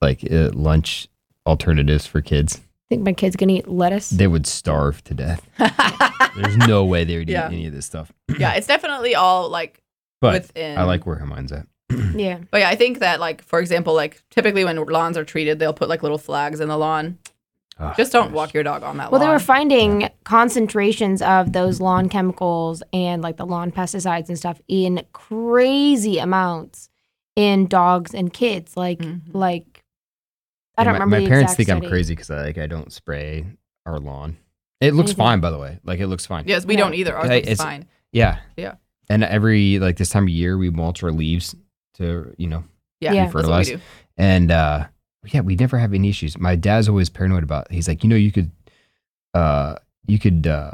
Like 0.00 0.24
uh, 0.30 0.50
lunch 0.52 1.08
alternatives 1.46 2.06
for 2.06 2.20
kids. 2.20 2.56
I 2.56 2.94
think 2.94 3.02
my 3.04 3.12
kid's 3.12 3.36
gonna 3.36 3.52
eat 3.54 3.68
lettuce. 3.68 4.10
They 4.10 4.26
would 4.26 4.46
starve 4.46 5.02
to 5.04 5.14
death. 5.14 5.46
There's 6.36 6.56
no 6.56 6.84
way 6.84 7.04
they 7.04 7.18
would 7.18 7.28
Yeah. 7.28 7.48
eat 7.48 7.52
any 7.54 7.66
of 7.66 7.72
this 7.74 7.86
stuff. 7.86 8.12
yeah, 8.38 8.54
it's 8.54 8.66
definitely 8.66 9.14
all 9.14 9.48
like 9.48 9.82
But 10.20 10.32
within. 10.44 10.78
I 10.78 10.84
like 10.84 11.06
where 11.06 11.16
her 11.16 11.26
mind's 11.26 11.52
at. 11.52 11.66
yeah. 12.14 12.38
But 12.50 12.60
yeah, 12.60 12.68
I 12.70 12.76
think 12.76 13.00
that 13.00 13.20
like 13.20 13.42
for 13.42 13.60
example, 13.60 13.94
like 13.94 14.22
typically 14.30 14.64
when 14.64 14.76
lawns 14.76 15.16
are 15.18 15.24
treated, 15.24 15.58
they'll 15.58 15.72
put 15.74 15.88
like 15.88 16.02
little 16.02 16.18
flags 16.18 16.60
in 16.60 16.68
the 16.68 16.76
lawn. 16.78 17.18
Oh, 17.80 17.94
Just 17.96 18.12
don't 18.12 18.26
gosh. 18.28 18.34
walk 18.34 18.54
your 18.54 18.62
dog 18.64 18.82
on 18.82 18.96
that 18.96 19.12
Well, 19.12 19.20
lawn. 19.20 19.28
they 19.28 19.32
were 19.32 19.38
finding 19.38 20.08
concentrations 20.24 21.22
of 21.22 21.52
those 21.52 21.80
lawn 21.80 22.08
chemicals 22.08 22.82
and 22.92 23.22
like 23.22 23.36
the 23.36 23.46
lawn 23.46 23.70
pesticides 23.70 24.28
and 24.28 24.36
stuff 24.36 24.60
in 24.66 25.02
crazy 25.12 26.18
amounts 26.18 26.88
in 27.36 27.66
dogs 27.68 28.14
and 28.14 28.32
kids. 28.32 28.76
Like, 28.76 28.98
Mhm. 28.98 29.20
like 29.32 29.84
I 30.76 30.84
don't 30.84 30.94
my, 30.94 30.98
remember. 30.98 31.16
My 31.16 31.20
the 31.24 31.28
parents 31.28 31.52
exact 31.52 31.68
think 31.68 31.84
I'm 31.84 31.88
crazy 31.88 32.14
because 32.14 32.30
I 32.30 32.42
like 32.42 32.58
I 32.58 32.66
don't 32.66 32.92
spray 32.92 33.46
our 33.86 33.98
lawn. 33.98 34.36
It 34.80 34.94
looks 34.94 35.10
Anything. 35.10 35.24
fine, 35.24 35.40
by 35.40 35.50
the 35.50 35.58
way. 35.58 35.78
Like 35.84 36.00
it 36.00 36.06
looks 36.08 36.26
fine. 36.26 36.44
yes, 36.46 36.64
we 36.66 36.74
Yeah. 36.74 36.80
don't 36.80 36.94
either. 36.94 37.16
Ours 37.16 37.28
Hey, 37.28 37.36
looks 37.36 37.48
it's- 37.48 37.64
fine. 37.64 37.86
Yeah. 38.12 38.38
Yeah. 38.56 38.74
And 39.10 39.22
every 39.24 39.78
like 39.78 39.96
this 39.96 40.10
time 40.10 40.24
of 40.24 40.28
year, 40.30 40.56
we 40.58 40.70
mulch 40.70 41.02
our 41.02 41.12
leaves 41.12 41.54
to 41.94 42.34
you 42.38 42.46
know 42.48 42.64
Yeah, 43.00 43.12
Yeah. 43.12 43.24
that's 43.24 43.34
what 43.34 43.38
we 43.38 43.42
fertilize. 43.42 43.68
do. 43.68 43.78
And 44.16 44.50
uh 44.50 44.86
yeah, 45.26 45.40
we 45.40 45.56
never 45.56 45.78
have 45.78 45.92
any 45.94 46.08
issues. 46.08 46.38
My 46.38 46.56
dad's 46.56 46.88
always 46.88 47.08
paranoid 47.10 47.42
about. 47.42 47.70
He's 47.70 47.88
like, 47.88 48.02
you 48.04 48.08
know, 48.10 48.16
you 48.16 48.32
could, 48.32 48.50
uh, 49.34 49.76
you 50.06 50.18
could. 50.18 50.46
uh 50.46 50.72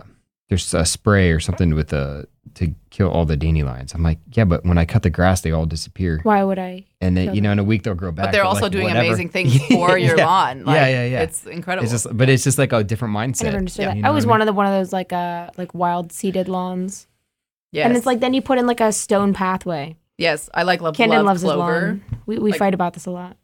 There's 0.49 0.75
a 0.75 0.85
spray 0.85 1.31
or 1.33 1.41
something 1.41 1.75
with 1.75 1.93
a 1.93 2.27
to 2.55 2.73
kill 2.91 3.11
all 3.11 3.25
the 3.25 3.37
dandelions. 3.37 3.95
I'm 3.95 4.03
like, 4.05 4.19
yeah, 4.33 4.45
but 4.45 4.65
when 4.65 4.79
I 4.79 4.85
cut 4.85 5.03
the 5.03 5.11
grass, 5.11 5.41
they 5.41 5.51
all 5.51 5.67
disappear, 5.67 6.21
Why 6.23 6.45
would 6.45 6.59
I? 6.59 6.85
and 7.01 7.17
then 7.17 7.35
you 7.35 7.41
know, 7.41 7.51
in 7.51 7.59
a 7.59 7.65
week 7.65 7.83
they'll 7.83 7.95
grow 7.97 8.13
back. 8.13 8.27
But 8.27 8.33
they're 8.33 8.45
like, 8.45 8.55
also 8.55 8.69
doing 8.69 8.85
whatever. 8.85 9.07
amazing 9.07 9.31
things 9.37 9.57
for 9.67 9.99
your 9.99 10.17
Yeah. 10.17 10.27
lawn. 10.27 10.65
Like, 10.65 10.77
Yeah, 10.77 10.87
yeah, 10.89 11.05
yeah. 11.07 11.23
It's 11.23 11.47
incredible. 11.47 11.85
It's 11.85 11.93
just, 11.93 12.17
but 12.17 12.29
it's 12.29 12.45
just 12.45 12.59
like 12.59 12.73
a 12.73 12.85
different 12.85 13.15
mindset. 13.15 13.43
I 13.43 13.47
never 13.47 13.59
understood 13.59 13.83
Yeah. 13.83 13.89
that. 13.89 13.97
You 13.97 14.03
know 14.03 14.09
I 14.09 14.13
was 14.13 14.27
what 14.27 14.31
I 14.31 14.35
one 14.35 14.41
of 14.43 14.47
the 14.47 14.53
one 14.53 14.67
of 14.67 14.73
those 14.73 14.93
like 14.93 15.13
uh 15.13 15.51
like 15.57 15.75
wild 15.75 16.13
seeded 16.13 16.47
lawns, 16.49 17.09
yes. 17.73 17.87
and 17.87 17.97
it's 17.97 18.07
like 18.07 18.21
then 18.21 18.35
you 18.35 18.43
put 18.43 18.59
in 18.59 18.67
like 18.69 18.81
a 18.81 18.93
stone 18.93 19.33
pathway. 19.33 19.97
yes, 20.19 20.49
I 20.55 20.63
like 20.63 20.81
love, 20.83 20.95
Camden 20.95 21.19
love 21.19 21.27
loves 21.27 21.41
his 21.43 21.51
lawn. 21.51 22.05
We 22.27 22.39
we 22.39 22.51
Like- 22.53 22.59
fight 22.61 22.75
about 22.75 22.93
this 22.93 23.07
a 23.07 23.11
lot. 23.11 23.37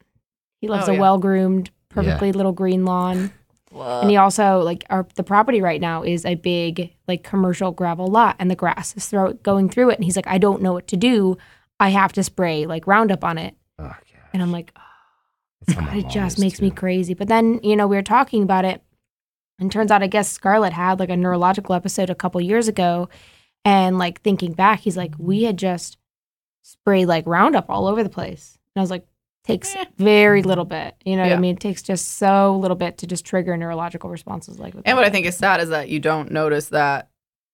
He 0.60 0.68
loves 0.68 0.88
Oh, 0.88 0.92
a 0.92 0.94
yeah. 0.94 1.00
well 1.00 1.18
groomed, 1.18 1.70
perfectly 1.88 2.32
little 2.32 2.52
green 2.52 2.84
lawn. 2.84 3.32
Love- 3.72 4.02
And 4.02 4.10
he 4.10 4.16
also 4.16 4.58
like 4.60 4.84
our 4.90 5.06
the 5.14 5.22
property 5.22 5.60
right 5.60 5.80
now 5.80 6.02
is 6.02 6.24
a 6.26 6.34
big 6.34 6.92
like 7.06 7.22
commercial 7.22 7.70
gravel 7.70 8.08
lot, 8.08 8.34
and 8.40 8.50
the 8.50 8.56
grass 8.56 8.96
is 8.96 9.06
throw, 9.06 9.32
going 9.34 9.68
through 9.68 9.90
it. 9.90 9.94
And 9.94 10.04
he's 10.04 10.16
like, 10.16 10.26
I 10.26 10.38
don't 10.38 10.60
know 10.62 10.72
what 10.72 10.88
to 10.88 10.96
do. 10.96 11.36
I 11.78 11.90
have 11.90 12.12
to 12.14 12.24
spray 12.24 12.66
like 12.66 12.86
Roundup 12.88 13.22
on 13.24 13.38
it. 13.38 13.54
Oh, 13.78 13.94
And 14.32 14.42
I'm 14.42 14.50
like, 14.52 14.72
how 15.68 15.74
oh, 15.82 15.86
God, 15.86 15.96
it 15.96 16.08
just 16.08 16.38
makes 16.38 16.60
me 16.60 16.70
crazy. 16.72 17.14
But 17.14 17.28
then 17.28 17.60
you 17.62 17.76
know 17.76 17.86
we 17.86 17.94
were 17.96 18.02
talking 18.02 18.42
about 18.42 18.64
it, 18.64 18.82
and 19.60 19.70
turns 19.70 19.90
out 19.92 20.02
I 20.02 20.08
guess 20.08 20.28
Scarlett 20.28 20.72
had 20.72 20.98
like 20.98 21.08
a 21.10 21.16
neurological 21.16 21.74
episode 21.76 22.10
a 22.10 22.14
couple 22.16 22.40
years 22.40 22.66
ago, 22.66 23.08
and 23.64 23.98
like 23.98 24.20
thinking 24.22 24.52
back, 24.52 24.80
he's 24.80 24.96
like, 24.96 25.14
we 25.16 25.44
had 25.44 25.56
just 25.56 25.96
sprayed 26.62 27.06
like 27.06 27.24
Roundup 27.26 27.70
all 27.70 27.86
over 27.86 28.02
the 28.02 28.10
place, 28.10 28.58
and 28.74 28.80
I 28.80 28.82
was 28.82 28.90
like. 28.90 29.06
Takes 29.50 29.74
Eh. 29.76 29.84
very 29.98 30.42
little 30.42 30.64
bit, 30.64 30.94
you 31.04 31.16
know 31.16 31.22
what 31.22 31.32
I 31.32 31.36
mean? 31.38 31.56
It 31.56 31.60
takes 31.60 31.82
just 31.82 32.16
so 32.18 32.56
little 32.56 32.76
bit 32.76 32.98
to 32.98 33.06
just 33.06 33.24
trigger 33.24 33.56
neurological 33.56 34.10
responses 34.10 34.58
like. 34.58 34.74
with 34.74 34.86
And 34.86 34.96
what 34.96 35.06
I 35.06 35.10
think 35.10 35.26
is 35.26 35.36
sad 35.36 35.60
is 35.60 35.68
that 35.70 35.88
you 35.88 35.98
don't 36.00 36.30
notice 36.30 36.68
that 36.70 37.08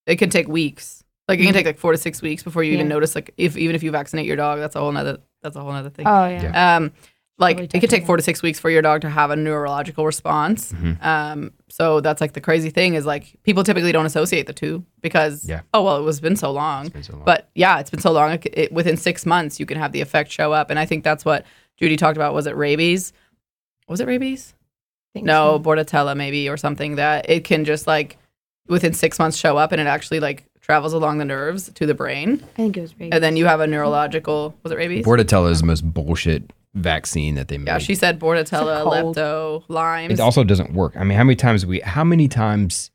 it 0.07 0.17
can 0.17 0.31
take 0.31 0.49
weeks. 0.49 1.03
Like 1.29 1.41
it 1.41 1.43
can 1.43 1.53
Mhm. 1.53 1.57
take 1.57 1.67
like 1.67 1.79
four 1.79 1.93
to 1.93 1.99
six 1.99 2.23
weeks 2.23 2.43
before 2.43 2.63
you 2.63 2.73
even 2.73 2.87
notice. 2.89 3.15
Like 3.15 3.33
if 3.37 3.57
even 3.57 3.75
if 3.75 3.83
you 3.83 3.91
vaccinate 3.91 4.27
your 4.27 4.37
dog, 4.37 4.61
that's 4.61 4.77
a 4.77 4.81
whole 4.81 4.93
nother 4.93 5.19
that's 5.43 5.57
a 5.57 5.61
whole 5.61 5.73
nother 5.73 5.91
thing. 5.91 6.07
Oh 6.07 6.27
yeah. 6.29 6.43
Yeah. 6.43 6.77
Um, 6.77 6.93
like 7.39 7.57
Totally 7.59 7.71
it 7.75 7.81
could 7.81 7.91
take 7.91 8.07
four 8.07 8.17
to 8.17 8.23
six 8.23 8.41
weeks 8.43 8.59
for 8.59 8.71
your 8.71 8.81
dog 8.81 9.03
to 9.03 9.11
have 9.11 9.31
a 9.31 9.37
neurological 9.37 10.07
response. 10.07 10.73
Mhm. 10.73 11.05
Um, 11.05 11.51
so 11.69 12.01
that's 12.01 12.21
like 12.23 12.33
the 12.33 12.41
crazy 12.41 12.71
thing 12.71 12.95
is 12.95 13.05
like 13.05 13.37
people 13.43 13.63
typically 13.63 13.93
don't 13.93 14.07
associate 14.07 14.47
the 14.47 14.55
two 14.55 14.85
because 15.03 15.47
Yeah. 15.47 15.61
oh 15.75 15.83
well 15.83 15.97
it 15.99 16.03
was 16.03 16.19
been 16.21 16.37
so 16.37 16.51
long. 16.51 16.87
It's 16.87 16.93
been 16.95 17.03
so 17.03 17.13
long. 17.15 17.25
But 17.27 17.51
yeah, 17.55 17.79
it's 17.81 17.91
been 17.91 18.01
so 18.01 18.11
long. 18.13 18.31
It, 18.33 18.47
it- 18.53 18.73
within 18.73 18.97
six 18.97 19.27
months, 19.27 19.61
you 19.61 19.67
can 19.67 19.77
have 19.79 19.93
the 19.93 20.01
effect 20.01 20.31
show 20.31 20.53
up, 20.53 20.71
and 20.71 20.79
I 20.79 20.87
think 20.87 21.05
that's 21.05 21.25
what 21.27 21.45
Judy 21.77 21.97
talked 21.97 22.17
about. 22.17 22.35
Was 22.35 22.47
it 22.47 22.57
rabies? 22.57 23.13
Was 23.89 24.01
it 24.01 24.07
rabies? 24.07 24.55
Think 25.15 25.27
No, 25.27 25.57
so. 25.57 25.61
Bordetella 25.71 26.17
maybe 26.17 26.49
or 26.49 26.57
something 26.57 26.97
that 26.97 27.29
it 27.31 27.45
can 27.45 27.65
just 27.65 27.87
like 27.87 28.19
within 28.69 28.93
six 28.93 29.19
months 29.19 29.37
show 29.37 29.57
up, 29.57 29.73
and 29.73 29.81
it 29.81 29.87
actually 29.87 30.21
like 30.21 30.45
travels 30.61 30.93
along 30.93 31.19
the 31.19 31.25
nerves 31.25 31.71
to 31.75 31.87
the 31.87 31.95
brain, 31.95 32.43
I 32.43 32.57
think 32.57 32.77
it 32.77 32.81
was 32.81 32.93
rabies. 32.95 33.11
and 33.13 33.23
then 33.23 33.37
you 33.37 33.47
have 33.47 33.61
a 33.61 33.67
neurological. 33.67 34.55
Was 34.63 34.73
it 34.73 34.77
rabies? 34.77 35.07
Bordetella 35.07 35.51
is 35.51 35.61
the 35.61 35.67
most 35.67 35.83
bullshit 35.93 36.53
vaccine 36.75 37.37
that 37.37 37.49
they 37.49 37.57
made. 37.57 37.69
yeah, 37.69 37.79
she 37.79 37.95
said 37.95 38.19
Bordetella, 38.19 38.83
cold. 38.83 39.17
lepto, 39.17 39.63
Lyme. 39.69 40.11
It 40.11 40.21
also 40.21 40.43
doesn't 40.45 40.73
work. 40.75 40.95
I 40.97 41.05
mean, 41.05 41.17
how 41.17 41.25
many 41.25 41.37
times 41.37 41.65
we 41.65 41.81
how 41.81 42.05
many 42.05 42.27
times 42.29 42.91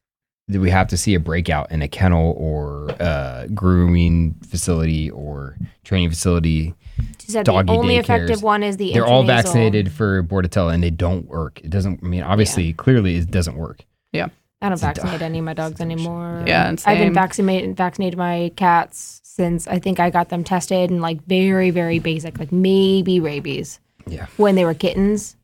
do 0.49 0.59
we 0.59 0.69
have 0.69 0.87
to 0.89 0.97
see 0.97 1.13
a 1.15 1.19
breakout 1.19 1.71
in 1.71 1.81
a 1.81 1.87
kennel 1.87 2.33
or 2.37 2.91
uh, 2.99 3.47
grooming 3.53 4.35
facility 4.45 5.09
or 5.09 5.55
training 5.85 6.09
facility? 6.09 6.75
She 7.19 7.31
said 7.31 7.45
doggy 7.45 7.67
the 7.67 7.73
only 7.73 7.95
daycares. 7.95 7.99
effective 8.01 8.43
one 8.43 8.63
is 8.63 8.77
the 8.77 8.93
They're 8.93 9.05
all 9.05 9.23
intranasal. 9.23 9.27
vaccinated 9.27 9.91
for 9.91 10.23
Bordetella 10.23 10.73
and 10.73 10.83
they 10.83 10.89
don't 10.89 11.27
work. 11.27 11.61
It 11.63 11.69
doesn't. 11.69 12.01
I 12.03 12.05
mean, 12.07 12.23
obviously, 12.23 12.73
clearly, 12.73 13.15
it 13.17 13.31
doesn't 13.31 13.55
work. 13.55 13.85
Yeah. 14.11 14.27
I 14.63 14.67
don't 14.69 14.73
It's 14.73 14.83
a 14.83 14.85
dog. 14.87 14.95
vaccinate 14.97 15.21
any 15.23 15.39
of 15.39 15.45
my 15.45 15.53
dogs 15.55 15.81
anymore. 15.81 16.43
Yeah, 16.45 16.67
and 16.69 16.81
I've 16.85 16.99
been 16.99 17.13
vaccinated 17.13 17.75
vaccinated 17.75 18.17
my 18.17 18.51
cats 18.55 19.19
since 19.23 19.67
I 19.67 19.79
think 19.79 19.99
I 19.99 20.09
got 20.11 20.29
them 20.29 20.43
tested 20.43 20.91
and 20.91 21.01
like 21.01 21.23
very 21.25 21.71
very 21.71 21.97
basic, 21.97 22.37
like 22.37 22.51
maybe 22.51 23.19
rabies 23.19 23.79
Yeah. 24.07 24.27
when 24.37 24.53
they 24.55 24.63
were 24.65 24.75
kittens. 24.75 25.35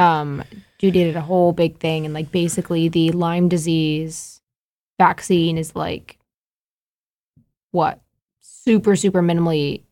Um, 0.00 0.42
Judy 0.78 1.04
did 1.04 1.16
a 1.16 1.20
whole 1.20 1.52
big 1.52 1.78
thing, 1.78 2.04
and 2.06 2.12
like 2.14 2.32
basically 2.32 2.88
the 2.88 3.12
Lyme 3.12 3.48
disease 3.48 4.40
vaccine 4.98 5.56
is 5.58 5.76
like 5.76 6.18
what 7.70 8.00
super 8.40 8.96
super 8.96 9.22
minimally 9.22 9.82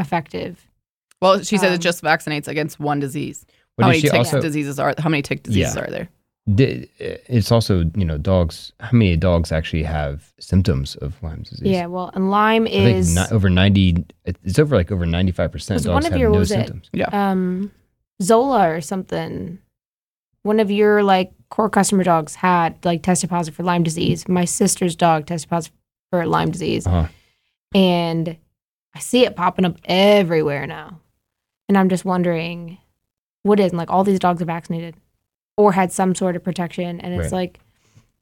effective. 0.00 0.66
Well, 1.22 1.42
she 1.42 1.56
said 1.58 1.68
Um, 1.68 1.74
it 1.74 1.78
just 1.80 2.02
vaccinates 2.02 2.48
against 2.48 2.80
one 2.80 2.98
disease. 3.00 3.44
How 3.80 3.88
many 3.88 4.00
tick 4.00 4.14
also? 4.14 4.40
diseases 4.40 4.78
are? 4.78 4.94
How 4.98 5.08
many 5.08 5.22
tick 5.22 5.42
diseases 5.42 5.74
Yeah. 5.76 5.82
are 5.82 5.90
there? 5.90 6.08
It's 7.28 7.52
also 7.52 7.84
you 7.94 8.04
know 8.04 8.18
dogs. 8.18 8.72
How 8.80 8.90
many 8.92 9.16
dogs 9.16 9.52
actually 9.52 9.84
have 9.84 10.32
symptoms 10.40 10.96
of 10.96 11.22
Lyme 11.22 11.42
disease? 11.42 11.60
Yeah, 11.62 11.86
well, 11.86 12.10
and 12.14 12.30
Lyme 12.30 12.64
I 12.64 12.70
think 12.70 12.98
is 12.98 13.18
over 13.30 13.48
ninety. 13.50 14.04
It's 14.24 14.58
over 14.58 14.74
like 14.76 14.90
over 14.90 15.06
ninety 15.06 15.32
five 15.32 15.52
percent. 15.52 15.84
Dogs 15.84 15.92
one 15.94 16.04
of 16.06 16.12
have 16.12 16.20
your- 16.20 16.30
no 16.32 16.38
was 16.38 16.50
it- 16.50 16.54
symptoms. 16.66 16.90
um 17.12 17.70
Zola 18.22 18.68
or 18.70 18.80
something. 18.80 19.58
One 20.42 20.58
of 20.58 20.70
your 20.70 21.02
like 21.02 21.32
core 21.50 21.70
customer 21.70 22.02
dogs 22.04 22.34
had 22.34 22.82
like 22.84 23.02
tested 23.02 23.30
positive 23.30 23.54
for 23.54 23.62
Lyme 23.62 23.82
disease. 23.82 24.26
My 24.28 24.44
sister's 24.46 24.96
dog 24.96 25.26
tested 25.26 25.50
positive 25.50 25.76
for 26.10 26.26
Lyme 26.26 26.50
disease. 26.50 26.86
Uh-huh. 26.86 27.06
And 27.74 28.36
I 28.94 28.98
see 28.98 29.24
it 29.24 29.36
popping 29.36 29.64
up 29.64 29.76
everywhere 29.84 30.66
now. 30.66 31.00
And 31.68 31.78
I'm 31.78 31.88
just 31.88 32.04
wondering 32.04 32.78
what 33.42 33.60
is 33.60 33.70
and 33.70 33.78
like 33.78 33.90
all 33.90 34.04
these 34.04 34.18
dogs 34.18 34.42
are 34.42 34.46
vaccinated 34.46 34.96
or 35.56 35.72
had 35.72 35.92
some 35.92 36.14
sort 36.14 36.36
of 36.36 36.42
protection 36.44 37.00
and 37.00 37.14
it's 37.14 37.32
Right. 37.32 37.32
like 37.32 37.60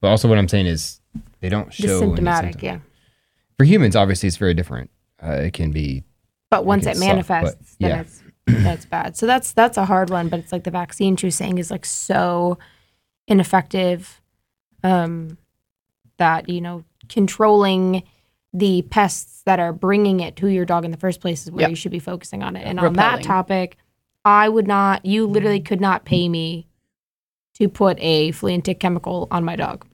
But 0.01 0.09
also, 0.09 0.29
what 0.29 0.39
I'm 0.39 0.49
saying 0.49 0.67
is 0.67 1.01
they 1.41 1.49
don't 1.49 1.73
show 1.73 1.87
just 1.87 1.99
symptomatic, 1.99 2.63
yeah. 2.63 2.79
For 3.57 3.65
humans, 3.65 3.97
obviously, 3.97 4.29
it's 4.29 4.37
very 4.37 4.55
different. 4.55 4.91
Uh, 5.21 5.33
it 5.33 5.53
can 5.53 5.73
be 5.73 6.05
But 6.51 6.65
once 6.65 6.87
it 6.87 6.97
suck, 6.97 7.01
but 7.03 7.07
manifests, 7.09 7.77
then 7.81 8.07
yeah. 8.47 8.63
that's 8.63 8.85
bad. 8.87 9.17
So 9.17 9.27
that's 9.27 9.53
that's 9.53 9.77
a 9.77 9.85
hard 9.87 10.11
one. 10.11 10.29
But 10.29 10.41
it's 10.41 10.53
like 10.53 10.65
the 10.65 10.71
vaccine 10.71 11.17
she 11.17 11.27
was 11.27 11.35
saying 11.35 11.59
is 11.59 11.71
like 11.71 11.85
so 11.85 12.59
ineffective, 13.27 14.21
um, 14.85 15.39
that 16.19 16.49
you 16.49 16.61
know 16.61 16.85
controlling 17.09 18.03
the 18.53 18.83
pests 18.83 19.43
that 19.45 19.61
are 19.61 19.73
bringing 19.73 20.21
it 20.21 20.37
to 20.37 20.49
your 20.49 20.65
dog 20.65 20.85
in 20.85 20.91
the 20.91 20.97
first 20.97 21.21
place 21.21 21.45
is 21.45 21.51
where 21.51 21.63
Yeah. 21.63 21.69
you 21.69 21.77
should 21.77 21.93
be 21.93 21.99
focusing 21.99 22.43
on 22.43 22.57
it. 22.57 22.67
And 22.67 22.81
on 22.81 22.95
that 22.95 23.23
topic, 23.23 23.77
I 24.25 24.49
would 24.49 24.67
not. 24.67 25.05
You 25.05 25.27
literally 25.27 25.61
could 25.61 25.81
not 25.81 26.05
pay 26.05 26.29
me 26.29 26.67
to 27.55 27.69
put 27.69 27.99
a 28.01 28.31
flea 28.33 28.55
and 28.55 28.65
tick 28.65 28.81
chemical 28.81 29.29
on 29.31 29.45
my 29.45 29.57
dog. 29.57 29.87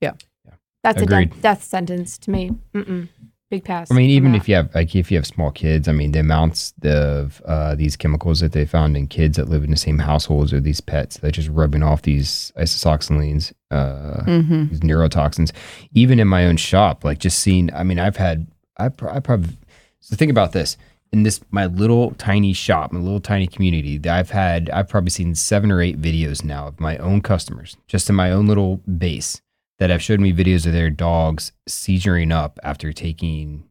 Yeah. 0.00 0.12
Yeah. 0.44 0.52
That's 0.82 1.02
a 1.02 1.06
death, 1.06 1.40
death 1.42 1.62
sentence 1.64 2.18
to 2.18 2.30
me. 2.30 2.52
Mm-mm. 2.74 3.08
Big 3.52 3.64
pass. 3.64 3.90
I 3.90 3.94
mean, 3.94 4.08
even 4.08 4.34
if 4.34 4.48
you 4.48 4.54
have 4.54 4.74
like 4.74 4.96
if 4.96 5.10
you 5.10 5.18
have 5.18 5.26
small 5.26 5.50
kids, 5.50 5.86
I 5.86 5.92
mean, 5.92 6.12
the 6.12 6.20
amounts 6.20 6.72
of 6.84 7.42
uh, 7.44 7.74
these 7.74 7.96
chemicals 7.96 8.40
that 8.40 8.52
they 8.52 8.64
found 8.64 8.96
in 8.96 9.06
kids 9.08 9.36
that 9.36 9.50
live 9.50 9.62
in 9.62 9.70
the 9.70 9.76
same 9.76 9.98
households 9.98 10.54
or 10.54 10.60
these 10.60 10.80
pets 10.80 11.18
that 11.18 11.32
just 11.32 11.50
rubbing 11.50 11.82
off 11.82 12.00
these 12.00 12.50
isoxazolines, 12.56 13.52
uh, 13.70 14.22
Mm-hmm. 14.24 14.68
these 14.68 14.80
neurotoxins. 14.80 15.52
Even 15.92 16.18
in 16.18 16.28
my 16.28 16.46
own 16.46 16.56
shop, 16.56 17.04
like 17.04 17.18
just 17.18 17.40
seeing. 17.40 17.70
I 17.74 17.82
mean, 17.82 17.98
I've 17.98 18.16
had 18.16 18.46
I 18.78 18.86
I 18.86 19.20
probably 19.20 19.58
so 20.00 20.16
think 20.16 20.30
about 20.30 20.52
this 20.52 20.78
in 21.12 21.22
this 21.24 21.42
my 21.50 21.66
little 21.66 22.12
tiny 22.12 22.54
shop, 22.54 22.90
my 22.90 23.00
little 23.00 23.20
tiny 23.20 23.46
community. 23.46 23.98
that 23.98 24.18
I've 24.18 24.30
had 24.30 24.70
I've 24.70 24.88
probably 24.88 25.10
seen 25.10 25.34
seven 25.34 25.70
or 25.70 25.82
eight 25.82 26.00
videos 26.00 26.42
now 26.42 26.68
of 26.68 26.80
my 26.80 26.96
own 26.96 27.20
customers, 27.20 27.76
just 27.86 28.08
in 28.08 28.16
my 28.16 28.30
own 28.30 28.46
little 28.46 28.78
base 28.98 29.42
that 29.82 29.90
have 29.90 30.00
showed 30.00 30.20
me 30.20 30.32
videos 30.32 30.64
of 30.64 30.72
their 30.72 30.90
dogs 30.90 31.50
seizuring 31.68 32.32
up 32.32 32.60
after 32.62 32.92
taking 32.92 33.64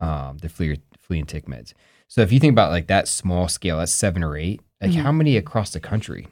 um, 0.00 0.36
the 0.38 0.48
flea, 0.48 0.80
flea 0.98 1.20
and 1.20 1.28
tick 1.28 1.46
meds. 1.46 1.74
So 2.08 2.22
if 2.22 2.32
you 2.32 2.40
think 2.40 2.50
about 2.50 2.72
like 2.72 2.88
that 2.88 3.06
small 3.06 3.46
scale, 3.46 3.78
that's 3.78 3.92
seven 3.92 4.24
or 4.24 4.36
eight. 4.36 4.60
Like 4.80 4.90
Mhm. 4.90 5.02
how 5.02 5.12
many 5.12 5.36
across 5.36 5.70
the 5.72 5.78
country? 5.78 6.26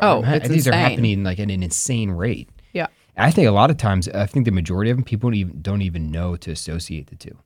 Oh, 0.00 0.22
are- 0.22 0.34
it's 0.36 0.48
these 0.48 0.68
are 0.68 0.72
happening 0.72 1.24
like 1.24 1.40
at 1.40 1.50
an 1.50 1.60
insane 1.64 2.12
rate. 2.12 2.48
Yeah. 2.72 2.86
I 3.16 3.32
think 3.32 3.48
a 3.48 3.50
lot 3.50 3.72
of 3.72 3.78
times, 3.78 4.08
I 4.08 4.26
think 4.26 4.44
the 4.44 4.52
majority 4.52 4.92
of 4.92 4.96
them 4.96 5.02
people 5.04 5.30
don't 5.30 5.34
even 5.36 5.60
don't 5.60 5.82
even 5.82 6.12
know 6.12 6.36
to 6.36 6.52
associate 6.52 7.08
the 7.08 7.16
two. 7.16 7.36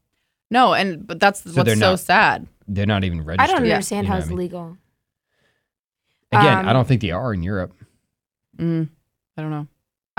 No, 0.51 0.75
and 0.75 1.07
but 1.07 1.19
that's 1.19 1.41
So 1.45 1.51
what's 1.53 1.65
they're 1.67 1.77
so 1.77 1.93
not- 1.93 2.01
sad. 2.01 2.47
They're 2.67 2.85
not 2.85 3.05
even 3.05 3.23
registered. 3.25 3.41
I 3.41 3.47
don't 3.59 3.65
Yeah. 3.67 3.77
understand 3.77 4.05
You 4.05 4.09
know 4.11 4.13
how 4.17 4.19
it's 4.19 4.27
I 4.27 4.31
mean? 4.31 4.39
legal. 4.39 4.77
Again, 6.31 6.67
I 6.67 6.71
Um, 6.71 6.75
don't 6.75 6.87
think 6.87 7.01
they 7.01 7.11
are 7.11 7.33
in 7.33 7.43
Europe. 7.43 7.73
Mm, 8.59 8.91
I 9.39 9.41
don't 9.41 9.51
know. 9.51 9.67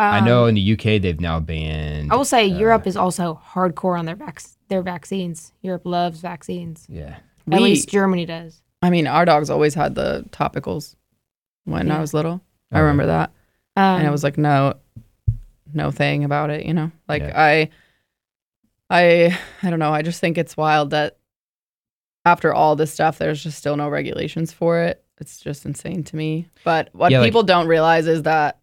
I 0.01 0.19
know 0.21 0.43
Um, 0.43 0.49
in 0.49 0.55
the 0.55 0.73
UK 0.73 1.01
they've 1.01 1.19
now 1.19 1.39
banned. 1.39 2.12
I 2.12 2.15
will 2.15 2.25
say 2.25 2.49
uh, 2.51 2.57
Europe 2.57 2.88
is 2.88 2.95
also 2.95 3.39
hardcore 3.53 3.97
on 3.99 4.05
their 4.05 4.15
vac- 4.15 4.41
their 4.69 4.81
vaccines. 4.81 5.51
Europe 5.62 5.81
loves 5.85 6.19
vaccines. 6.21 6.85
Yeah. 6.89 7.17
At 7.51 7.59
We- 7.59 7.59
least 7.59 7.89
Germany 7.89 8.25
does. 8.25 8.62
I 8.81 8.89
mean, 8.89 9.07
our 9.07 9.25
dogs 9.25 9.49
always 9.49 9.73
had 9.73 9.95
the 9.95 10.25
topicals 10.31 10.95
when 11.65 11.91
I 11.91 11.99
was 11.99 12.13
little. 12.13 12.41
I 12.71 12.75
Okay. 12.77 12.81
remember 12.81 13.07
that. 13.07 13.31
Um, 13.75 13.99
and 13.99 14.07
it 14.07 14.12
was 14.12 14.23
like 14.23 14.38
no 14.38 14.75
no 15.73 15.91
thing 15.91 16.23
about 16.23 16.49
it 16.49 16.65
you 16.65 16.73
know 16.73 16.91
like 17.07 17.21
Yeah. 17.21 17.39
i 17.39 17.69
i 18.89 19.38
i 19.62 19.69
don't 19.69 19.77
know 19.79 19.91
i 19.93 20.01
just 20.01 20.19
think 20.19 20.38
it's 20.38 20.57
wild 20.57 20.89
that 20.89 21.17
after 22.25 22.53
all 22.53 22.75
this 22.75 22.91
stuff 22.91 23.17
there's 23.19 23.41
just 23.43 23.57
still 23.57 23.77
no 23.77 23.88
regulations 23.89 24.51
for 24.51 24.79
it 24.81 25.03
it's 25.19 25.39
just 25.39 25.65
insane 25.65 26.03
to 26.03 26.15
me 26.15 26.47
but 26.63 26.89
what 26.93 27.12
Yeah, 27.12 27.19
like- 27.19 27.27
people 27.27 27.43
don't 27.43 27.67
realize 27.67 28.07
is 28.07 28.23
that 28.23 28.59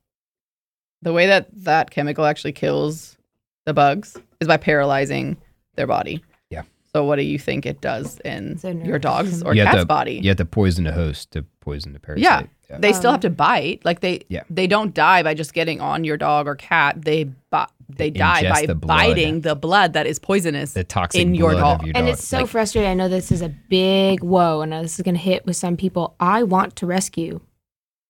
the 1.07 1.13
way 1.13 1.27
that 1.27 1.47
that 1.65 1.91
chemical 1.91 2.25
actually 2.27 2.53
kills 2.53 3.17
the 3.65 3.73
bugs 3.73 4.17
is 4.41 4.49
by 4.49 4.57
paralyzing 4.57 5.37
their 5.77 5.87
body 5.87 6.23
Yeah. 6.51 6.63
so 6.93 7.05
what 7.05 7.17
do 7.17 7.23
you 7.23 7.39
think 7.39 7.65
it 7.67 7.81
does 7.81 8.19
in 8.25 8.53
It's 8.53 8.65
a 8.65 8.75
nerve 8.75 8.87
your 8.87 8.99
dog's 8.99 9.43
or 9.43 9.55
You 9.55 9.63
cat's 9.65 9.79
to- 9.83 9.87
body 9.87 10.21
You 10.23 10.29
have 10.31 10.37
to 10.39 10.45
poison 10.45 10.85
the 10.85 10.93
host 10.93 11.31
to 11.33 11.45
poison 11.61 11.93
the 11.93 12.01
parasite. 12.01 12.23
Yeah. 12.25 12.43
Yeah. 12.71 12.79
they 12.81 12.93
still 12.93 13.11
Um, 13.11 13.15
have 13.15 13.21
to 13.21 13.31
bite. 13.31 13.81
Like 13.85 14.01
they 14.01 14.23
Yeah. 14.29 14.43
they 14.51 14.67
don't 14.67 14.93
die 14.93 15.23
by 15.23 15.35
just 15.35 15.55
getting 15.55 15.81
on 15.81 16.03
your 16.03 16.17
dog 16.17 16.49
or 16.49 16.57
cat. 16.57 16.93
They 17.05 17.25
bi- 17.51 17.69
they, 17.89 18.11
They 18.11 18.19
die 18.19 18.43
by 18.51 18.67
the 18.67 18.75
biting 18.75 19.43
the 19.43 19.55
blood 19.55 19.93
that 19.93 20.07
is 20.07 20.19
poisonous. 20.19 20.73
The 20.73 20.83
toxic 20.83 21.21
in 21.23 21.37
your 21.37 21.53
dog. 21.53 21.81
of 21.83 21.87
your 21.87 21.97
and 21.97 22.09
it's 22.09 22.27
so 22.27 22.39
Like, 22.41 22.49
frustrating. 22.49 22.91
I 22.91 22.95
know 22.95 23.09
this 23.09 23.31
is 23.31 23.43
a 23.43 23.49
big 23.69 24.25
whoa, 24.25 24.61
and 24.63 24.73
this 24.73 24.99
is 24.99 25.03
going 25.05 25.15
to 25.15 25.21
hit 25.21 25.47
with 25.47 25.55
some 25.57 25.77
people. 25.77 26.17
I 26.19 26.43
want 26.43 26.75
to 26.77 26.87
rescue. 26.87 27.39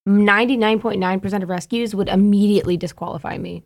99.9% 0.06 1.42
of 1.42 1.48
rescues 1.48 1.94
would 1.94 2.08
immediately 2.08 2.76
disqualify 2.76 3.38
me 3.38 3.64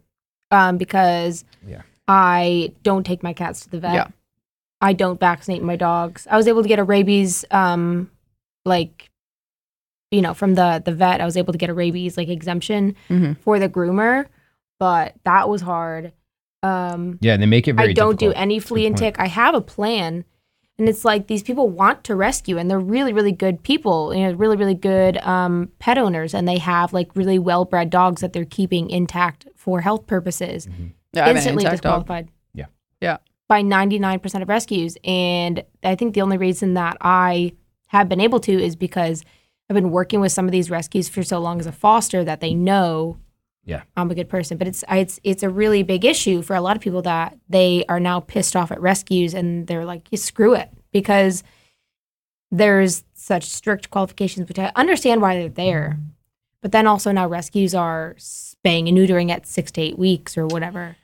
um, 0.50 0.76
because 0.78 1.44
Yeah. 1.66 1.82
I 2.08 2.72
don't 2.82 3.04
take 3.04 3.22
my 3.22 3.32
cats 3.32 3.60
to 3.62 3.70
the 3.70 3.78
vet. 3.80 3.94
Yeah. 3.94 4.08
I 4.80 4.94
don't 4.94 5.20
vaccinate 5.20 5.62
my 5.62 5.76
dogs. 5.76 6.26
I 6.30 6.36
was 6.36 6.48
able 6.48 6.62
to 6.62 6.68
get 6.68 6.78
a 6.78 6.84
rabies, 6.84 7.44
um, 7.50 8.10
like, 8.64 9.10
you 10.10 10.22
know, 10.22 10.34
from 10.34 10.54
the 10.54 10.82
the 10.84 10.92
vet. 10.92 11.20
I 11.20 11.24
was 11.24 11.36
able 11.36 11.52
to 11.52 11.58
get 11.58 11.70
a 11.70 11.74
rabies 11.74 12.16
like 12.16 12.28
exemption 12.28 12.96
Mhm. 13.10 13.36
for 13.38 13.58
the 13.58 13.68
groomer, 13.68 14.26
but 14.80 15.14
that 15.24 15.48
was 15.48 15.60
hard. 15.60 16.12
Um, 16.62 17.18
yeah, 17.20 17.36
they 17.36 17.46
make 17.46 17.68
it 17.68 17.74
very 17.74 17.90
I 17.90 17.92
don't 17.92 18.18
do 18.18 18.32
any 18.32 18.58
flea 18.58 18.86
and 18.86 18.96
tick. 18.96 19.16
I 19.20 19.26
have 19.28 19.54
a 19.54 19.60
plan. 19.60 20.24
And 20.80 20.88
it's 20.88 21.04
like 21.04 21.26
these 21.26 21.42
people 21.42 21.68
want 21.68 22.04
to 22.04 22.16
rescue 22.16 22.56
and 22.56 22.70
they're 22.70 22.80
really, 22.80 23.12
really 23.12 23.32
good 23.32 23.62
people, 23.62 24.14
you 24.14 24.22
know, 24.22 24.32
really, 24.32 24.56
really 24.56 24.74
good 24.74 25.18
um, 25.18 25.70
pet 25.78 25.98
owners. 25.98 26.32
And 26.32 26.48
they 26.48 26.56
have 26.56 26.94
like 26.94 27.14
really 27.14 27.38
well 27.38 27.66
bred 27.66 27.90
dogs 27.90 28.22
that 28.22 28.32
they're 28.32 28.46
keeping 28.46 28.88
intact 28.88 29.46
for 29.54 29.82
health 29.82 30.06
purposes. 30.06 30.66
Yeah, 31.12 31.24
I 31.24 31.26
have 31.26 31.30
an 31.32 31.36
Instantly 31.36 31.64
intact 31.64 31.82
dog. 31.82 32.06
disqualified. 32.06 32.28
Yeah. 32.54 32.64
Yeah. 33.02 33.18
By 33.46 33.62
99% 33.62 34.40
of 34.40 34.48
rescues. 34.48 34.96
And 35.04 35.64
I 35.84 35.96
think 35.96 36.14
the 36.14 36.22
only 36.22 36.38
reason 36.38 36.72
that 36.74 36.96
I 37.02 37.52
have 37.88 38.08
been 38.08 38.20
able 38.20 38.40
to 38.40 38.52
is 38.52 38.74
because 38.74 39.22
I've 39.68 39.74
been 39.74 39.90
working 39.90 40.20
with 40.20 40.32
some 40.32 40.46
of 40.46 40.52
these 40.52 40.70
rescues 40.70 41.10
for 41.10 41.22
so 41.22 41.40
long 41.40 41.60
as 41.60 41.66
a 41.66 41.72
foster 41.72 42.24
that 42.24 42.40
they 42.40 42.54
know 42.54 43.18
Yeah. 43.70 43.82
I'm 43.96 44.10
a 44.10 44.14
good 44.16 44.28
person. 44.28 44.58
But 44.58 44.66
it's 44.66 44.82
it's 44.90 45.20
it's 45.22 45.42
a 45.44 45.48
really 45.48 45.82
big 45.84 46.04
issue 46.04 46.42
for 46.42 46.56
a 46.56 46.60
lot 46.60 46.74
of 46.76 46.82
people 46.82 47.02
that 47.02 47.38
they 47.48 47.84
are 47.88 48.00
now 48.00 48.18
pissed 48.20 48.56
off 48.56 48.72
at 48.72 48.80
rescues 48.80 49.32
and 49.32 49.66
they're 49.68 49.84
like, 49.84 50.08
"Yeah, 50.10 50.18
screw 50.18 50.54
it, 50.54 50.68
because 50.92 51.44
there's 52.50 53.04
such 53.14 53.44
strict 53.44 53.90
qualifications, 53.90 54.48
which 54.48 54.58
I 54.58 54.72
understand 54.74 55.22
why 55.22 55.38
they're 55.38 55.48
there. 55.48 55.98
But 56.62 56.72
then 56.72 56.86
also 56.86 57.12
now 57.12 57.28
rescues 57.28 57.74
are 57.74 58.16
spaying 58.18 58.88
and 58.88 58.98
neutering 58.98 59.30
at 59.30 59.46
six 59.46 59.70
to 59.72 59.80
eight 59.80 59.98
weeks 59.98 60.36
or 60.36 60.46
whatever. 60.46 60.96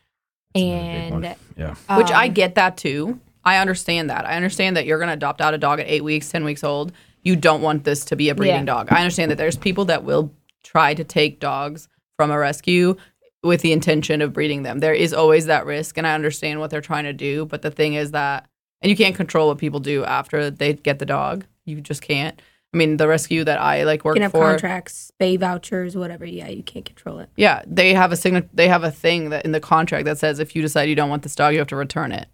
And 0.54 1.36
Yeah. 1.56 1.74
Which 1.96 2.10
I 2.10 2.26
um, 2.26 2.34
get 2.34 2.56
that 2.56 2.76
too. 2.76 3.20
I 3.44 3.58
understand 3.58 4.10
that. 4.10 4.26
I 4.26 4.34
understand 4.36 4.76
that 4.76 4.86
you're 4.86 4.98
going 4.98 5.08
to 5.08 5.14
adopt 5.14 5.40
out 5.40 5.54
a 5.54 5.58
dog 5.58 5.78
at 5.78 5.86
eight 5.86 6.02
weeks, 6.02 6.28
10 6.30 6.44
weeks 6.44 6.64
old. 6.64 6.92
You 7.22 7.36
don't 7.36 7.62
want 7.62 7.84
this 7.84 8.04
to 8.06 8.16
be 8.16 8.28
a 8.28 8.34
breeding 8.34 8.56
Yeah. 8.56 8.64
dog. 8.64 8.88
I 8.90 9.00
understand 9.00 9.30
that 9.30 9.38
there's 9.38 9.56
people 9.56 9.84
that 9.86 10.02
will 10.02 10.32
try 10.64 10.94
to 10.94 11.04
take 11.04 11.38
dogs 11.38 11.88
from 12.16 12.30
a 12.30 12.38
rescue 12.38 12.96
with 13.42 13.60
the 13.60 13.72
intention 13.72 14.22
of 14.22 14.32
breeding 14.32 14.62
them. 14.62 14.80
There 14.80 14.94
is 14.94 15.12
always 15.12 15.46
that 15.46 15.66
risk, 15.66 15.96
and 15.98 16.06
I 16.06 16.14
understand 16.14 16.58
what 16.58 16.70
they're 16.70 16.80
trying 16.80 17.04
to 17.04 17.12
do. 17.12 17.44
But 17.46 17.62
the 17.62 17.70
thing 17.70 17.94
is 17.94 18.10
that, 18.10 18.48
and 18.80 18.90
you 18.90 18.96
can't 18.96 19.14
control 19.14 19.48
what 19.48 19.58
people 19.58 19.80
do 19.80 20.04
after 20.04 20.50
they 20.50 20.72
get 20.72 20.98
the 20.98 21.06
dog. 21.06 21.44
You 21.64 21.80
just 21.80 22.02
can't. 22.02 22.40
I 22.74 22.76
mean, 22.76 22.96
the 22.96 23.08
rescue 23.08 23.44
that 23.44 23.60
I 23.60 23.84
like 23.84 24.04
work 24.04 24.16
You 24.16 24.20
can 24.20 24.22
have 24.24 24.32
for. 24.32 24.40
contracts, 24.50 25.12
spay 25.20 25.38
vouchers, 25.38 25.96
whatever. 25.96 26.24
Yeah, 26.26 26.48
you 26.48 26.62
can't 26.62 26.84
control 26.84 27.20
it. 27.20 27.30
Yeah, 27.36 27.62
they 27.66 27.94
have 27.94 28.12
a 28.12 28.16
sign. 28.16 28.48
They 28.52 28.68
have 28.68 28.82
a 28.84 28.90
thing 28.90 29.30
that 29.30 29.44
in 29.44 29.52
the 29.52 29.60
contract 29.60 30.04
that 30.06 30.18
says 30.18 30.40
if 30.40 30.56
you 30.56 30.62
decide 30.62 30.88
you 30.88 30.94
don't 30.94 31.08
want 31.08 31.22
this 31.22 31.34
dog, 31.34 31.52
you 31.52 31.58
have 31.60 31.68
to 31.68 31.76
return 31.76 32.12
it. 32.12 32.26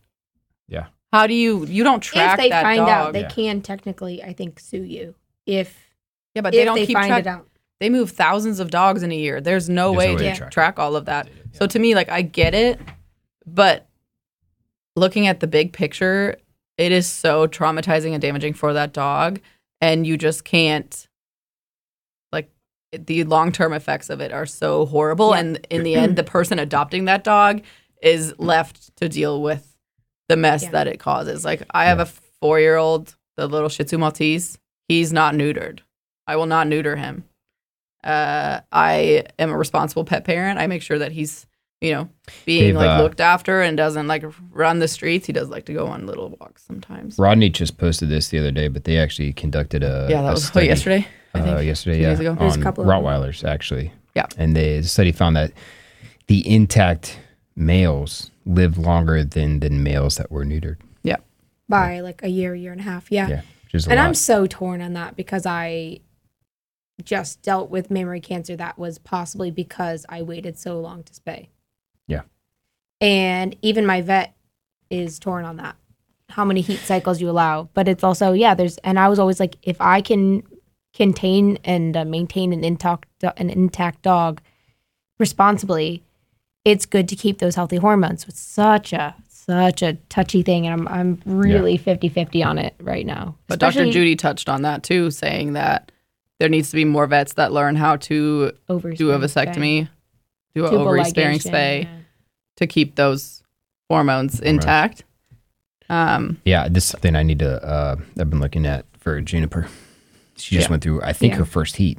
Yeah. 0.69 0.87
How 1.13 1.27
do 1.27 1.35
you? 1.35 1.67
You 1.67 1.85
don't 1.85 2.01
track 2.01 2.39
that? 2.39 2.45
if 2.47 2.51
they 2.51 2.63
find 2.63 2.79
dog. 2.79 2.89
out, 2.89 3.13
they 3.13 3.21
Yeah. 3.23 3.29
can 3.29 3.61
technically, 3.61 4.23
I 4.23 4.33
think, 4.33 4.59
sue 4.59 4.83
you 4.83 5.15
if 5.47 5.91
yeah, 6.35 6.41
but 6.43 6.55
if 6.55 6.61
they 6.61 6.65
don't 6.65 6.77
they 6.77 6.87
keep 6.87 6.97
find 6.97 7.23
track. 7.23 7.43
It 7.83 7.87
out. 7.87 7.93
They 7.93 7.99
move 7.99 8.11
thousands 8.11 8.61
of 8.61 8.71
dogs 8.71 9.03
in 9.03 9.13
a 9.13 9.17
year. 9.17 9.41
There's 9.41 9.69
no 9.69 9.89
There's 9.93 9.99
way 9.99 10.07
no 10.09 10.15
way 10.15 10.23
to 10.25 10.31
to 10.33 10.37
track. 10.39 10.51
track 10.51 10.79
all 10.79 10.97
of 10.97 11.05
that. 11.07 11.29
So 11.53 11.67
to 11.67 11.79
me, 11.79 11.95
like 11.95 12.09
I 12.09 12.23
get 12.23 12.55
it, 12.55 12.81
but 13.47 13.89
looking 14.97 15.27
at 15.27 15.41
the 15.41 15.47
big 15.47 15.73
picture, 15.73 16.37
it 16.79 16.93
is 16.93 17.07
so 17.07 17.47
traumatizing 17.47 18.13
and 18.13 18.21
damaging 18.23 18.55
for 18.55 18.73
that 18.73 18.93
dog, 18.93 19.41
and 19.81 20.07
you 20.07 20.17
just 20.17 20.45
can't. 20.45 21.07
Like 22.33 22.51
the 22.93 23.25
long 23.25 23.53
term 23.53 23.73
effects 23.73 24.11
of 24.11 24.21
it 24.21 24.33
are 24.33 24.47
so 24.47 24.87
horrible, 24.87 25.31
Yeah. 25.31 25.41
and 25.41 25.67
in 25.71 25.83
the 25.83 25.95
end, 25.95 26.17
the 26.17 26.25
person 26.25 26.59
adopting 26.59 27.05
that 27.07 27.25
dog 27.25 27.63
is 28.03 28.35
left 28.39 28.95
to 28.97 29.09
deal 29.09 29.41
with 29.43 29.77
the 30.29 30.37
mess 30.37 30.63
Yeah. 30.65 30.71
that 30.71 30.87
it 30.89 30.99
causes. 30.99 31.45
Like 31.45 31.63
I 31.73 31.85
have 31.87 32.01
a 32.01 32.07
four 32.07 32.59
year 32.59 32.77
old, 32.77 33.15
the 33.37 33.47
little 33.47 33.69
Shih 33.69 33.85
Tzu 33.85 33.99
Maltese. 33.99 34.59
He's 34.89 35.13
not 35.13 35.35
neutered. 35.35 35.81
I 36.27 36.37
will 36.37 36.47
not 36.47 36.67
neuter 36.67 36.97
him. 36.97 37.25
Uh, 38.05 38.61
I 38.73 39.25
am 39.39 39.51
a 39.51 39.57
responsible 39.57 40.05
pet 40.05 40.25
parent. 40.25 40.59
I 40.59 40.67
make 40.67 40.83
sure 40.83 40.99
that 40.99 41.13
he's, 41.13 41.47
you 41.81 41.93
know, 41.93 42.09
being 42.47 42.65
They've, 42.65 42.75
like 42.77 42.99
uh, 42.99 43.03
looked 43.03 43.21
after 43.21 43.61
and 43.63 43.77
doesn't 43.77 44.07
like 44.09 44.25
run 44.51 44.79
the 44.81 44.89
streets. 44.89 45.27
He 45.27 45.33
does 45.33 45.49
like 45.49 45.67
to 45.67 45.73
go 45.73 45.87
on 45.87 46.07
little 46.07 46.31
walks 46.41 46.63
sometimes. 46.65 47.19
Rodney 47.19 47.49
just 47.51 47.79
posted 47.79 48.09
this 48.09 48.29
the 48.29 48.39
other 48.39 48.51
day, 48.51 48.69
but 48.69 48.85
they 48.85 48.99
actually 48.99 49.33
conducted 49.33 49.83
a 49.83 50.07
yeah, 50.11 50.23
that 50.23 50.29
a 50.29 50.33
was 50.33 50.45
study, 50.47 50.67
what, 50.67 50.71
yesterday. 50.71 51.07
I 51.35 51.41
Uh, 51.41 51.45
think. 51.57 51.67
yesterday, 51.67 51.97
Two 51.97 52.03
yeah, 52.03 52.09
days 52.11 52.21
ago. 52.21 52.35
There's 52.39 52.55
a 52.55 52.59
on 52.59 52.63
couple 52.63 52.85
of. 52.85 52.91
Rottweilers 52.91 53.45
actually. 53.45 53.93
Yeah. 54.15 54.27
and 54.37 54.55
they 54.55 54.81
the 54.81 54.89
study 54.89 55.11
found 55.13 55.37
that 55.37 55.53
the 56.27 56.47
intact 56.49 57.19
males 57.57 58.31
live 58.45 58.77
longer 58.79 59.25
than 59.25 59.61
than 59.61 59.83
males 59.83 60.17
that 60.17 60.31
were 60.31 60.45
neutered. 60.45 60.77
Yeah, 61.03 61.17
by 61.69 62.01
like 62.01 62.23
a 62.23 62.29
year, 62.29 62.55
year 62.55 62.73
and 62.73 62.81
a 62.81 62.85
half. 62.85 63.11
Yeah. 63.11 63.29
Yeah, 63.29 63.41
which 63.65 63.75
is 63.75 63.87
a 63.87 63.91
and 63.91 63.99
lot. 63.99 64.07
I'm 64.09 64.15
so 64.15 64.47
torn 64.47 64.81
on 64.83 64.93
that 64.95 65.17
because 65.17 65.47
I 65.47 66.01
just 67.05 67.43
dealt 67.43 67.71
with 67.71 67.91
mammary 67.91 68.21
cancer 68.21 68.57
that 68.57 68.79
was 68.79 68.99
possibly 68.99 69.51
because 69.51 70.07
I 70.09 70.23
waited 70.23 70.59
so 70.59 70.81
long 70.81 71.03
to 71.05 71.13
spay. 71.13 71.49
Yeah. 72.07 72.23
And 73.01 73.57
even 73.63 73.87
my 73.87 74.01
vet 74.01 74.37
is 74.91 75.19
torn 75.19 75.45
on 75.45 75.57
that. 75.57 75.77
How 76.31 76.45
many 76.45 76.61
heat 76.61 76.79
cycles 76.79 77.21
you 77.21 77.29
allow, 77.29 77.69
but 77.75 77.89
it's 77.89 78.05
also 78.05 78.33
yeah. 78.33 78.55
There's 78.55 78.79
and 78.79 78.99
I 78.99 79.09
was 79.09 79.19
always 79.19 79.39
like, 79.39 79.57
if 79.63 79.81
I 79.81 80.01
can 80.01 80.43
contain 80.95 81.59
and 81.65 81.97
uh, 81.97 82.05
maintain 82.05 82.53
an 82.53 82.65
intact 82.65 83.07
an 83.23 83.51
intact 83.51 84.03
dog 84.03 84.41
responsibly, 85.19 86.03
it's 86.65 86.87
good 86.87 87.09
to 87.09 87.17
keep 87.17 87.39
those 87.39 87.55
healthy 87.55 87.77
hormones. 87.77 88.27
It's 88.29 88.41
such 88.41 88.93
a 88.93 89.15
such 89.29 89.83
a 89.83 89.95
touchy 90.09 90.43
thing, 90.43 90.67
and 90.67 90.89
I'm 90.89 90.89
I'm 90.89 91.23
really 91.27 91.77
50-50 91.77 92.47
on 92.47 92.59
it 92.59 92.75
right 92.81 93.05
now. 93.05 93.37
But 93.49 93.59
Dr. 93.59 93.91
Judy 93.91 94.17
touched 94.17 94.49
on 94.49 94.63
that 94.63 94.83
too, 94.83 95.11
saying 95.11 95.55
that 95.55 95.93
there 96.43 96.49
needs 96.49 96.71
to 96.71 96.75
be 96.75 96.85
more 96.85 97.07
vets 97.07 97.35
that 97.35 97.53
learn 97.53 97.77
how 97.77 97.95
to 97.95 98.51
over 98.69 98.91
do 98.93 99.13
a 99.13 99.19
vasectomy, 99.21 99.89
do 100.57 100.67
an 100.67 100.75
ovary 100.75 101.05
sparing 101.05 101.39
spay 101.39 101.85
yeah. 101.85 101.99
to 102.57 102.67
keep 102.67 102.97
those 102.97 103.45
hormones 103.89 104.41
intact. 104.41 105.05
Um, 105.89 106.39
yeah, 106.45 106.67
this 106.69 106.83
is 106.83 106.91
something 106.91 107.15
I 107.15 107.23
need 107.23 107.39
to. 107.39 107.65
Uh, 107.65 107.95
I've 108.19 108.29
been 108.29 108.41
looking 108.41 108.67
at 108.67 108.87
for 108.99 109.21
Juniper. 109.21 109.69
She 110.37 110.57
just 110.57 110.67
Yeah. 110.67 110.71
went 110.73 110.83
through, 110.83 111.01
I 111.03 111.13
think, 111.13 111.35
Yeah. 111.35 111.39
her 111.39 111.45
first 111.45 111.77
heat. 111.77 111.99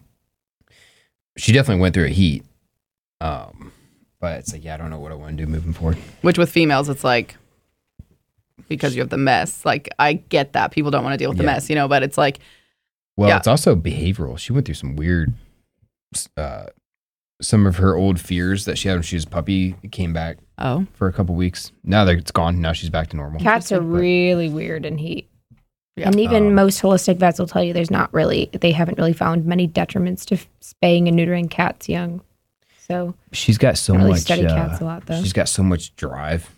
She 1.38 1.54
definitely 1.54 1.80
went 1.82 1.94
through 1.94 2.08
a 2.08 2.10
heat. 2.10 2.44
Um, 3.22 3.72
but 4.20 4.40
it's 4.40 4.52
like, 4.52 4.66
yeah, 4.66 4.74
I 4.74 4.78
don't 4.78 4.90
know 4.90 5.00
what 5.00 5.14
I 5.14 5.16
want 5.16 5.38
to 5.38 5.46
do 5.46 5.50
moving 5.50 5.72
forward. 5.72 5.96
which 6.22 6.38
with 6.38 6.50
females, 6.52 6.90
it's 6.90 7.06
like 7.06 7.38
because 8.68 8.94
you 8.94 9.02
have 9.02 9.10
the 9.10 9.18
mess. 9.18 9.64
Like 9.66 9.88
I 10.00 10.14
get 10.14 10.52
that 10.52 10.72
people 10.72 10.92
don't 10.92 11.06
want 11.06 11.14
to 11.14 11.18
deal 11.18 11.30
with 11.30 11.38
the 11.38 11.46
Yeah. 11.46 11.54
mess, 11.54 11.70
you 11.70 11.76
know, 11.78 11.88
but 11.88 12.04
it's 12.04 12.18
like 12.18 12.40
Well, 13.18 13.30
Yeah. 13.30 13.38
it's 13.38 13.48
also 13.48 13.76
behavioral. 13.76 14.38
She 14.38 14.54
went 14.54 14.66
through 14.66 14.76
some 14.76 14.96
weird, 14.96 15.34
uh, 16.38 16.66
some 17.42 17.66
of 17.66 17.76
her 17.78 17.96
old 17.96 18.20
fears 18.20 18.66
that 18.66 18.78
she 18.78 18.88
had 18.88 18.96
when 18.96 19.04
she 19.04 19.16
was 19.16 19.26
a 19.26 19.30
puppy 19.30 19.76
came 19.92 20.14
back 20.14 20.38
oh, 20.58 20.86
for 20.94 21.08
a 21.08 21.14
couple 21.14 21.36
weeks. 21.36 21.72
Now 21.84 22.06
that 22.06 22.18
it's 22.18 22.32
gone, 22.32 22.62
now 22.62 22.74
she's 22.74 22.90
back 22.90 23.10
to 23.10 23.16
normal. 23.18 23.40
Cats 23.42 23.72
are 23.72 23.80
But- 23.82 23.88
really 23.88 24.50
weird 24.50 24.86
in 24.86 24.98
heat. 24.98 25.30
Yeah. 25.96 26.08
And 26.08 26.20
even 26.20 26.48
Um, 26.48 26.56
most 26.56 26.82
holistic 26.82 27.18
vets 27.18 27.38
will 27.38 27.46
tell 27.46 27.64
you 27.64 27.72
there's 27.72 27.92
not 27.92 28.12
really, 28.14 28.50
they 28.52 28.72
haven't 28.72 28.98
really 28.98 29.14
found 29.14 29.46
many 29.46 29.68
detriments 29.68 30.26
to 30.26 30.36
f- 30.36 30.48
spaying 30.60 31.08
and 31.08 31.16
neutering 31.20 31.50
cats 31.52 31.88
young. 31.88 32.22
So, 32.88 33.14
She's 33.32 33.60
got 33.60 33.78
so 33.78 33.94
really 33.96 34.12
much. 34.12 34.22
study 34.22 34.46
uh, 34.46 34.56
cats 34.56 34.82
a 34.82 34.86
lot 34.86 35.06
though. 35.06 35.22
She's 35.22 35.34
got 35.34 35.48
so 35.50 35.62
much 35.62 35.96
drive. 35.96 36.50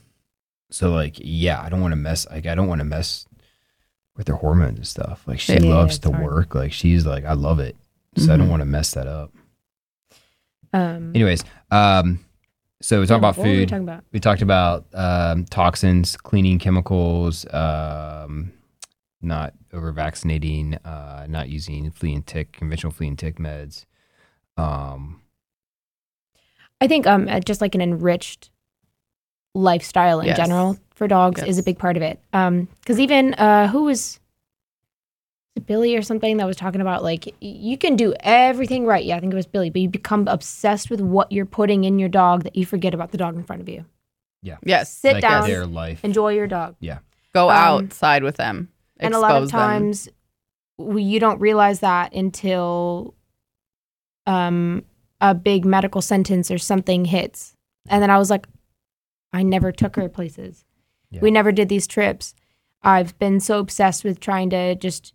So 0.71 0.89
like, 0.91 1.15
yeah, 1.17 1.61
I 1.61 1.67
don't 1.69 1.81
want 1.81 1.91
to 1.91 1.97
mess. 1.97 2.25
Like, 2.29 2.45
I 2.45 2.55
don't 2.55 2.67
want 2.67 2.79
to 2.79 2.85
mess 2.85 3.25
with 4.17 4.27
her 4.27 4.35
hormones 4.35 4.77
and 4.77 4.87
stuff. 4.87 5.23
Like, 5.27 5.39
she 5.39 5.53
Yeah, 5.59 5.65
loves 5.75 5.99
to 5.99 6.11
hard. 6.11 6.23
work. 6.23 6.55
Like, 6.55 6.71
she's 6.71 7.05
like, 7.05 7.25
I 7.25 7.33
love 7.33 7.59
it. 7.59 7.75
So 8.17 8.33
I 8.33 8.37
don't 8.37 8.47
Mhm. 8.47 8.51
want 8.51 8.61
to 8.61 8.65
mess 8.65 8.91
that 8.91 9.07
up. 9.07 9.31
Um, 10.73 11.11
Anyways, 11.13 11.43
um, 11.71 12.19
so 12.81 12.99
we 12.99 13.05
talk 13.07 13.15
yeah, 13.15 13.17
about 13.19 13.37
what 13.37 13.43
were 13.45 13.49
we 13.51 13.59
food. 13.59 13.69
talking 13.69 13.83
about? 13.83 14.03
we 14.13 14.19
talked 14.19 14.41
about 14.41 14.85
um, 14.93 15.45
toxins, 15.45 16.15
cleaning 16.17 16.59
chemicals, 16.59 17.45
um, 17.53 18.51
not 19.21 19.53
over 19.73 19.91
vaccinating, 19.91 20.75
uh, 20.85 21.25
not 21.29 21.49
using 21.49 21.91
flea 21.91 22.13
and 22.13 22.25
tick, 22.27 22.51
conventional 22.53 22.91
flea 22.93 23.07
and 23.07 23.19
tick 23.19 23.37
meds. 23.37 23.85
Um, 24.57 25.21
I 26.79 26.87
think 26.87 27.07
um 27.07 27.27
uh, 27.27 27.39
just 27.39 27.59
like 27.61 27.75
an 27.75 27.81
enriched 27.81 28.49
lifestyle 29.55 30.19
in 30.19 30.27
Yes. 30.27 30.37
general 30.37 30.77
for 30.93 31.07
dogs 31.07 31.41
is 31.41 31.57
a 31.57 31.63
big 31.63 31.79
part 31.79 31.97
of 31.97 32.03
it. 32.03 32.19
Um, 32.33 32.67
because 32.81 32.99
even 32.99 33.33
uh, 33.35 33.67
who 33.69 33.85
was 33.85 34.19
Billy 35.65 35.95
or 35.95 36.01
something 36.01 36.37
that 36.37 36.45
was 36.45 36.57
talking 36.57 36.81
about 36.81 37.01
like 37.01 37.33
you 37.41 37.77
can 37.77 37.95
do 37.95 38.13
everything 38.19 38.85
right. 38.85 39.03
Yeah, 39.03 39.15
I 39.15 39.19
think 39.19 39.33
it 39.33 39.35
was 39.35 39.47
Billy, 39.47 39.69
but 39.69 39.81
you 39.81 39.89
become 39.89 40.27
obsessed 40.27 40.89
with 40.91 41.01
what 41.01 41.31
you're 41.31 41.45
putting 41.45 41.85
in 41.85 41.97
your 41.97 42.09
dog 42.09 42.43
that 42.43 42.55
you 42.55 42.65
forget 42.65 42.93
about 42.93 43.11
the 43.11 43.17
dog 43.17 43.35
in 43.35 43.43
front 43.43 43.61
of 43.61 43.69
you. 43.69 43.85
Yeah. 44.43 44.57
Yes, 44.63 44.91
Sit 44.93 45.13
like 45.13 45.21
down, 45.21 45.47
their 45.49 45.65
life. 45.65 46.03
enjoy 46.03 46.33
your 46.33 46.45
dog. 46.45 46.75
Yeah. 46.79 46.99
Go 47.33 47.49
um, 47.49 47.55
outside 47.55 48.21
with 48.23 48.35
them, 48.35 48.69
and 48.99 49.13
a 49.15 49.19
lot 49.19 49.41
of 49.41 49.49
times 49.49 50.07
we, 50.77 51.01
you 51.03 51.19
don't 51.19 51.39
realize 51.39 51.79
that 51.79 52.13
until 52.13 53.15
um 54.27 54.83
a 55.21 55.33
big 55.33 55.65
medical 55.65 56.01
sentence 56.01 56.51
or 56.51 56.57
something 56.57 57.05
hits 57.05 57.55
and 57.87 58.01
then 58.01 58.09
i 58.09 58.17
was 58.17 58.29
like 58.29 58.47
i 59.35 59.43
never 59.43 59.71
took 59.71 59.95
her 59.95 60.07
places 60.09 60.63
Yeah. 61.11 61.21
we 61.21 61.31
never 61.31 61.51
did 61.51 61.69
these 61.69 61.87
trips 61.87 62.33
i've 62.83 63.17
been 63.19 63.39
so 63.39 63.59
obsessed 63.59 64.03
with 64.03 64.19
trying 64.19 64.49
to 64.51 64.75
just 64.75 65.13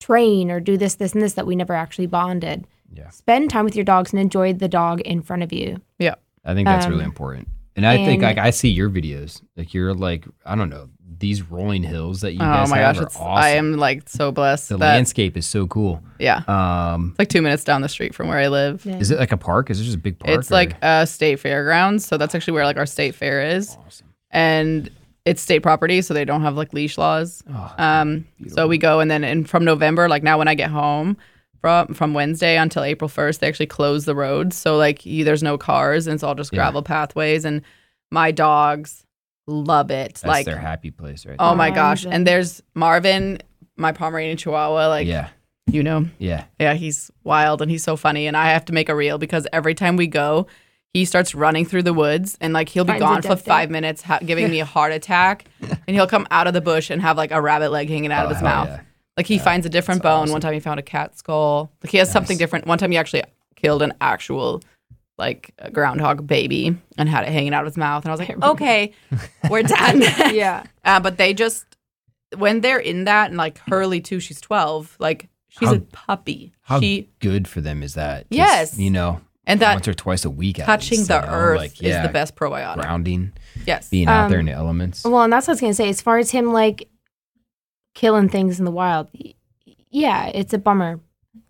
train 0.00 0.50
or 0.50 0.60
do 0.60 0.76
this 0.76 0.96
this 0.96 1.12
and 1.12 1.22
this 1.22 1.34
that 1.34 1.46
we 1.46 1.56
never 1.56 1.74
actually 1.74 2.06
bonded 2.06 2.66
Yeah. 2.92 3.10
spend 3.10 3.50
time 3.50 3.64
with 3.64 3.76
your 3.76 3.84
dogs 3.84 4.12
and 4.12 4.20
enjoy 4.20 4.52
the 4.52 4.68
dog 4.68 5.00
in 5.02 5.22
front 5.22 5.42
of 5.42 5.52
you 5.52 5.80
Yeah. 5.98 6.14
I 6.44 6.52
think 6.54 6.66
that's 6.66 6.84
Um, 6.86 6.92
really 6.92 7.04
important. 7.04 7.48
And 7.74 7.86
I 7.86 7.96
think 8.04 8.22
like 8.22 8.36
I 8.38 8.50
see 8.50 8.68
your 8.68 8.90
videos, 8.90 9.40
like 9.56 9.72
you're 9.72 9.94
like 9.94 10.26
I 10.44 10.54
don't 10.56 10.68
know 10.68 10.90
these 11.24 11.42
rolling 11.50 11.82
hills 11.82 12.20
that 12.20 12.32
you 12.32 12.38
Oh 12.40 12.44
guys 12.44 12.70
my 12.70 12.78
have 12.78 12.94
gosh, 12.96 13.02
are 13.02 13.06
it's, 13.06 13.16
awesome. 13.16 13.44
I 13.44 13.48
am 13.50 13.72
like 13.78 14.08
so 14.08 14.30
blessed. 14.30 14.68
the 14.68 14.76
that, 14.78 14.94
landscape 14.94 15.36
is 15.36 15.46
so 15.46 15.66
cool. 15.66 16.02
yeah, 16.18 16.42
Um, 16.46 17.10
it's 17.12 17.18
like 17.18 17.28
two 17.28 17.42
minutes 17.42 17.64
down 17.64 17.80
the 17.82 17.88
street 17.88 18.14
from 18.14 18.28
where 18.28 18.38
I 18.38 18.48
live. 18.48 18.84
Yeah. 18.86 18.98
is 18.98 19.10
it 19.10 19.18
like 19.18 19.32
a 19.32 19.36
park? 19.36 19.70
Is 19.70 19.80
it 19.80 19.84
just 19.84 19.96
a 19.96 19.98
big 19.98 20.18
park? 20.18 20.38
It's 20.38 20.50
like 20.50 20.76
a 20.82 21.06
state 21.06 21.40
fairgrounds, 21.40 22.06
so 22.06 22.16
that's 22.18 22.34
actually 22.34 22.52
where 22.54 22.64
like 22.64 22.76
our 22.76 22.86
state 22.86 23.14
fair 23.14 23.42
is, 23.56 23.76
awesome. 23.86 24.06
and 24.30 24.90
it's 25.24 25.40
state 25.40 25.60
property, 25.62 26.02
so 26.02 26.12
they 26.14 26.24
don't 26.26 26.42
have 26.42 26.56
like 26.56 26.72
leash 26.74 26.98
laws. 26.98 27.42
Oh, 27.50 27.74
Um, 27.78 28.26
so 28.48 28.68
we 28.68 28.76
go 28.78 29.00
and 29.00 29.10
then 29.10 29.24
and 29.24 29.48
from 29.48 29.64
November, 29.64 30.08
like 30.08 30.22
now 30.22 30.36
when 30.38 30.48
I 30.48 30.54
get 30.54 30.70
home 30.70 31.16
from 31.62 31.94
from 31.94 32.12
Wednesday 32.12 32.58
until 32.58 32.84
April 32.84 33.08
first, 33.08 33.40
they 33.40 33.48
actually 33.48 33.66
close 33.68 34.04
the 34.04 34.14
roads. 34.14 34.54
So 34.54 34.76
like 34.76 35.06
you, 35.06 35.24
there's 35.24 35.42
no 35.42 35.56
cars 35.56 36.06
and 36.06 36.12
it's 36.14 36.22
all 36.22 36.34
just 36.34 36.52
Yeah. 36.52 36.58
gravel 36.58 36.82
pathways. 36.82 37.46
And 37.46 37.62
my 38.10 38.32
dogs 38.32 39.06
love 39.46 39.90
it. 39.90 40.14
that's 40.14 40.24
like 40.24 40.46
their 40.46 40.58
happy 40.58 40.90
place, 40.90 41.26
right? 41.26 41.36
oh 41.38 41.54
my 41.54 41.70
there. 41.70 41.76
gosh. 41.76 42.06
And 42.06 42.26
there's 42.26 42.62
Marvin, 42.74 43.38
my 43.76 43.92
Pomeranian 43.92 44.36
Chihuahua. 44.36 44.88
Like 44.88 45.06
yeah, 45.06 45.28
you 45.66 45.82
know, 45.82 46.06
yeah. 46.18 46.44
yeah, 46.60 46.74
he's 46.74 47.10
wild 47.24 47.62
and 47.62 47.70
he's 47.70 47.82
so 47.82 47.96
funny. 47.96 48.26
And 48.26 48.36
I 48.36 48.50
have 48.50 48.64
to 48.66 48.72
make 48.72 48.88
a 48.88 48.94
reel 48.94 49.18
because 49.18 49.46
every 49.52 49.74
time 49.74 49.96
we 49.96 50.06
go, 50.06 50.46
he 50.92 51.04
starts 51.04 51.34
running 51.34 51.64
through 51.64 51.82
the 51.82 51.92
woods 51.94 52.38
and 52.40 52.52
like 52.52 52.68
he'll 52.68 52.84
be 52.84 52.98
Finds 52.98 53.02
gone 53.02 53.22
for 53.22 53.36
five 53.36 53.68
dog. 53.68 53.72
minutes, 53.72 54.02
ha- 54.02 54.20
giving 54.24 54.48
me 54.50 54.60
a 54.60 54.64
heart 54.64 54.92
attack, 54.92 55.46
and 55.60 55.96
he'll 55.96 56.06
come 56.06 56.26
out 56.30 56.46
of 56.46 56.54
the 56.54 56.60
bush 56.60 56.88
and 56.90 57.02
have 57.02 57.16
like 57.16 57.30
a 57.32 57.40
rabbit 57.40 57.70
leg 57.70 57.88
hanging 57.88 58.12
out 58.12 58.26
Oh, 58.26 58.30
of 58.30 58.36
his 58.36 58.42
mouth. 58.42 58.68
yeah. 58.68 58.80
Like 59.16 59.26
he 59.26 59.38
finds 59.38 59.64
a 59.64 59.68
different 59.68 60.02
bone. 60.02 60.22
awesome. 60.22 60.32
One 60.32 60.40
time 60.40 60.54
he 60.54 60.60
found 60.60 60.80
a 60.80 60.82
cat 60.82 61.16
skull. 61.16 61.70
Like 61.82 61.90
he 61.90 61.98
has 61.98 62.10
something 62.10 62.36
different. 62.36 62.66
One 62.66 62.78
time 62.78 62.90
he 62.90 62.96
actually 62.96 63.22
killed 63.56 63.82
an 63.82 63.94
actual 64.00 64.60
like 65.16 65.52
a 65.58 65.70
groundhog 65.70 66.26
baby 66.26 66.76
and 66.98 67.08
had 67.08 67.24
it 67.24 67.30
hanging 67.32 67.54
out 67.54 67.62
of 67.62 67.66
his 67.66 67.76
mouth. 67.76 68.04
And 68.04 68.10
I 68.10 68.16
was 68.16 68.20
like, 68.20 68.42
okay, 68.42 68.92
we're 69.48 69.62
done. 69.62 70.00
yeah 70.34 70.64
uh, 70.84 71.00
but 71.00 71.16
they 71.18 71.32
just 71.34 71.64
when 72.36 72.60
they're 72.62 72.80
in 72.80 73.04
that 73.04 73.28
and 73.30 73.36
like 73.38 73.58
Hurley 73.68 74.00
too, 74.00 74.18
she's 74.20 74.40
twelve. 74.40 74.96
Like 74.98 75.28
She's 75.48 75.68
How- 75.68 75.76
a 75.76 75.80
puppy. 75.80 76.52
How 76.62 76.80
she 76.80 77.10
good 77.20 77.46
for 77.46 77.60
them 77.60 77.84
is 77.84 77.94
that? 77.94 78.22
Just, 78.28 78.32
Yes. 78.32 78.76
you 78.78 78.90
know, 78.90 79.20
and 79.46 79.60
that 79.60 79.74
once 79.74 79.86
or 79.86 79.94
twice 79.94 80.24
a 80.24 80.30
week. 80.30 80.56
touching 80.56 80.98
least, 80.98 81.08
the 81.08 81.14
you 81.14 81.20
know, 81.20 81.28
earth 81.32 81.58
like, 81.58 81.80
is 81.80 82.02
the 82.02 82.08
best 82.08 82.34
probiotic. 82.34 82.80
Grounding, 82.80 83.32
Yes. 83.64 83.88
being 83.88 84.08
out 84.08 84.30
there 84.30 84.40
in 84.40 84.48
Um, 84.48 84.52
the 84.52 84.58
elements. 84.58 85.04
Well, 85.04 85.22
and 85.22 85.32
that's 85.32 85.46
what 85.46 85.52
I 85.52 85.54
was 85.54 85.60
gonna 85.60 85.74
say. 85.74 85.88
As 85.88 86.00
far 86.02 86.18
as 86.18 86.32
him 86.32 86.52
like 86.52 86.88
killing 87.94 88.28
things 88.28 88.58
in 88.58 88.64
the 88.64 88.72
wild, 88.72 89.06
yeah, 89.90 90.26
it's 90.26 90.52
a 90.52 90.58
bummer. 90.58 90.98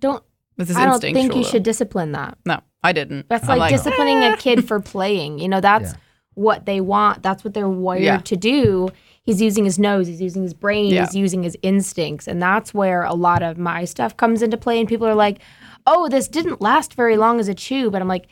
Don't 0.01 0.23
This 0.57 0.71
is 0.71 0.77
I 0.77 0.85
don't 0.85 0.95
instinctual. 0.95 1.23
think 1.23 1.35
you 1.37 1.43
though. 1.43 1.49
should 1.51 1.63
discipline 1.63 2.13
that. 2.13 2.39
No, 2.47 2.61
I 2.83 2.93
didn't. 2.93 3.29
That's 3.29 3.49
I'm 3.49 3.59
like, 3.59 3.73
disciplining 3.73 4.23
a 4.23 4.37
kid 4.39 4.67
for 4.67 4.81
playing. 4.81 5.39
You 5.39 5.49
know, 5.49 5.61
that's 5.61 5.93
Yeah. 5.93 5.99
what 6.35 6.67
they 6.67 6.81
want. 6.81 7.23
That's 7.23 7.45
what 7.45 7.55
they're 7.55 7.69
wired 7.69 8.03
Yeah. 8.03 8.19
to 8.19 8.37
do. 8.37 8.89
He's 9.25 9.41
using 9.41 9.65
his 9.65 9.79
nose, 9.79 10.07
he's 10.07 10.21
using 10.21 10.43
his 10.43 10.53
brain, 10.55 10.93
Yeah. 10.93 11.07
he's 11.07 11.17
using 11.17 11.43
his 11.43 11.57
instincts. 11.63 12.29
And 12.29 12.41
that's 12.43 12.75
where 12.75 13.03
a 13.05 13.15
lot 13.15 13.43
of 13.43 13.57
my 13.59 13.85
stuff 13.85 14.17
comes 14.17 14.43
into 14.43 14.57
play. 14.59 14.79
And 14.79 14.89
people 14.89 15.07
are 15.07 15.15
like, 15.15 15.39
oh, 15.87 16.09
this 16.09 16.29
didn't 16.29 16.61
last 16.61 16.95
very 16.95 17.17
long 17.17 17.41
as 17.41 17.49
a 17.49 17.55
chew. 17.55 17.91
But 17.91 18.03
I'm 18.03 18.09
like, 18.09 18.27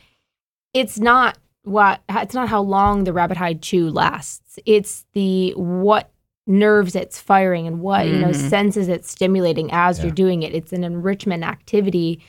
it's 0.73 0.99
not 0.99 1.37
what 1.63 2.01
it's 2.09 2.33
not 2.35 2.49
how 2.49 2.61
long 2.61 3.05
the 3.05 3.13
rabbit 3.13 3.37
hide 3.37 3.61
chew 3.61 3.89
lasts. 3.89 4.59
It's 4.65 5.05
the 5.13 5.51
what 5.55 6.11
nerves 6.45 6.95
it's 6.95 7.19
firing 7.21 7.67
and 7.67 7.79
what, 7.79 8.05
you 8.07 8.17
know, 8.19 8.29
Mhm. 8.29 8.49
senses 8.49 8.89
it's 8.89 9.09
stimulating 9.09 9.69
as 9.71 9.97
Yeah. 9.99 10.05
you're 10.05 10.13
doing 10.15 10.43
it. 10.43 10.53
It's 10.53 10.73
an 10.73 10.83
enrichment 10.83 11.43
activity. 11.43 12.19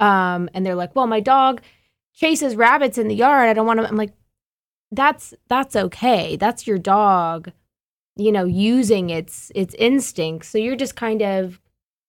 Um, 0.00 0.48
and 0.52 0.66
they're 0.66 0.74
like, 0.74 0.96
well, 0.96 1.06
my 1.06 1.20
dog 1.20 1.60
chases 2.12 2.56
rabbits 2.56 2.98
in 2.98 3.06
the 3.08 3.14
yard. 3.14 3.48
I 3.48 3.52
don't 3.52 3.66
want 3.66 3.80
to. 3.80 3.86
I'm 3.88 3.96
like, 3.96 4.12
that's 4.90 5.32
that's 5.48 5.76
okay. 5.76 6.36
That's 6.36 6.66
your 6.66 6.78
dog, 6.78 7.52
you 8.16 8.32
know, 8.32 8.44
using 8.44 9.10
its 9.10 9.52
its 9.54 9.74
instincts. 9.76 10.48
So 10.48 10.58
you're 10.58 10.76
just 10.76 10.96
kind 10.96 11.22
of 11.22 11.60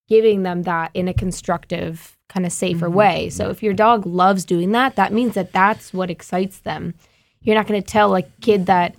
giving 0.08 0.42
them 0.42 0.62
that 0.64 0.90
in 0.92 1.08
a 1.08 1.14
constructive, 1.14 2.18
kind 2.28 2.44
of 2.44 2.52
safer 2.52 2.90
Mhm. 2.90 2.94
way. 2.94 3.30
So 3.30 3.48
if 3.48 3.62
your 3.62 3.72
dog 3.72 4.04
loves 4.04 4.44
doing 4.44 4.72
that, 4.72 4.96
that 4.96 5.12
means 5.12 5.34
that 5.34 5.52
that's 5.52 5.94
what 5.94 6.10
excites 6.10 6.58
them. 6.58 6.94
You're 7.40 7.54
not 7.56 7.66
going 7.66 7.80
to 7.80 7.86
tell 7.86 8.14
a 8.16 8.22
kid 8.42 8.66
that 8.66 8.94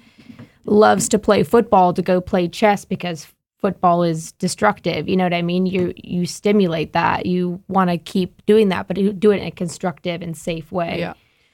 loves 0.66 1.07
to 1.09 1.20
play 1.20 1.43
football 1.43 1.93
to 1.93 2.01
go 2.01 2.20
play 2.20 2.47
chess 2.47 2.86
because 2.86 3.28
football 3.59 4.03
is 4.03 4.32
destructive. 4.34 5.07
You 5.07 5.16
know 5.16 5.24
what 5.24 5.34
I 5.34 5.41
mean? 5.41 5.66
You 5.66 5.93
you 5.95 6.26
stimulate 6.26 6.93
that. 6.93 7.26
You 7.26 7.61
want 7.68 7.89
to 7.89 7.97
keep 7.97 8.45
doing 8.45 8.70
that, 8.70 8.88
but 8.88 8.95
do 8.95 9.32
it 9.32 9.38
in 9.41 9.47
a 9.47 9.51
constructive 9.51 10.22
and 10.22 10.36
safe 10.36 10.72
way. 10.72 10.99
Yeah. 10.99 11.13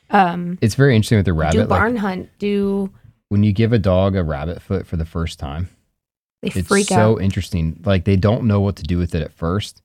Um, 0.10 0.58
it's 0.62 0.76
very 0.76 0.96
interesting 0.96 1.20
with 1.20 1.26
the 1.26 1.34
rabbit. 1.34 1.54
do 1.54 1.60
rabbit. 1.60 1.70
barn 1.70 1.94
Like 1.94 2.02
hunt. 2.02 2.30
Do 2.40 2.92
when 3.30 3.44
you 3.44 3.54
give 3.54 3.72
a 3.72 3.80
dog 3.80 4.16
a 4.16 4.24
rabbit 4.24 4.62
foot 4.62 4.86
for 4.86 4.98
the 4.98 5.06
first 5.06 5.40
time, 5.40 5.70
they 6.42 6.50
it's 6.50 6.68
freak 6.68 6.88
so 6.88 7.14
out? 7.14 7.22
interesting. 7.22 7.82
Like 7.86 8.04
they 8.04 8.18
don't 8.18 8.44
know 8.44 8.60
what 8.60 8.76
to 8.78 8.84
do 8.84 8.98
with 8.98 9.16
it 9.16 9.22
at 9.22 9.32
first. 9.32 9.82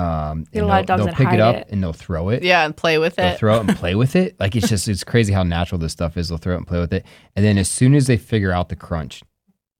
Um, 0.00 0.44
Get 0.52 0.58
a 0.58 0.62
and 0.62 0.68
lot 0.68 0.80
of 0.80 0.86
they'll, 0.86 0.96
dogs 0.96 0.98
they'll 0.98 1.06
that 1.06 1.16
pick 1.16 1.34
it 1.34 1.40
up 1.40 1.56
it. 1.56 1.68
and 1.70 1.82
they'll 1.82 1.92
throw 1.92 2.28
it. 2.30 2.42
Yeah, 2.42 2.64
and 2.64 2.76
play 2.76 2.98
with 2.98 3.14
it. 3.14 3.16
They'll 3.16 3.32
it. 3.32 3.38
throw 3.38 3.56
it 3.60 3.68
and 3.68 3.76
play 3.76 3.94
with 3.94 4.16
it. 4.16 4.36
Like 4.40 4.56
it's 4.56 4.68
just 4.68 4.88
it's 4.88 5.04
crazy 5.04 5.32
how 5.32 5.42
natural 5.42 5.78
this 5.78 5.92
stuff 5.92 6.16
is. 6.16 6.28
They'll 6.28 6.38
throw 6.38 6.54
it 6.54 6.58
and 6.58 6.66
play 6.66 6.80
with 6.80 6.92
it, 6.92 7.04
and 7.36 7.44
then 7.44 7.58
as 7.58 7.68
soon 7.68 7.94
as 7.94 8.06
they 8.06 8.16
figure 8.16 8.52
out 8.52 8.68
the 8.68 8.76
crunch, 8.76 9.22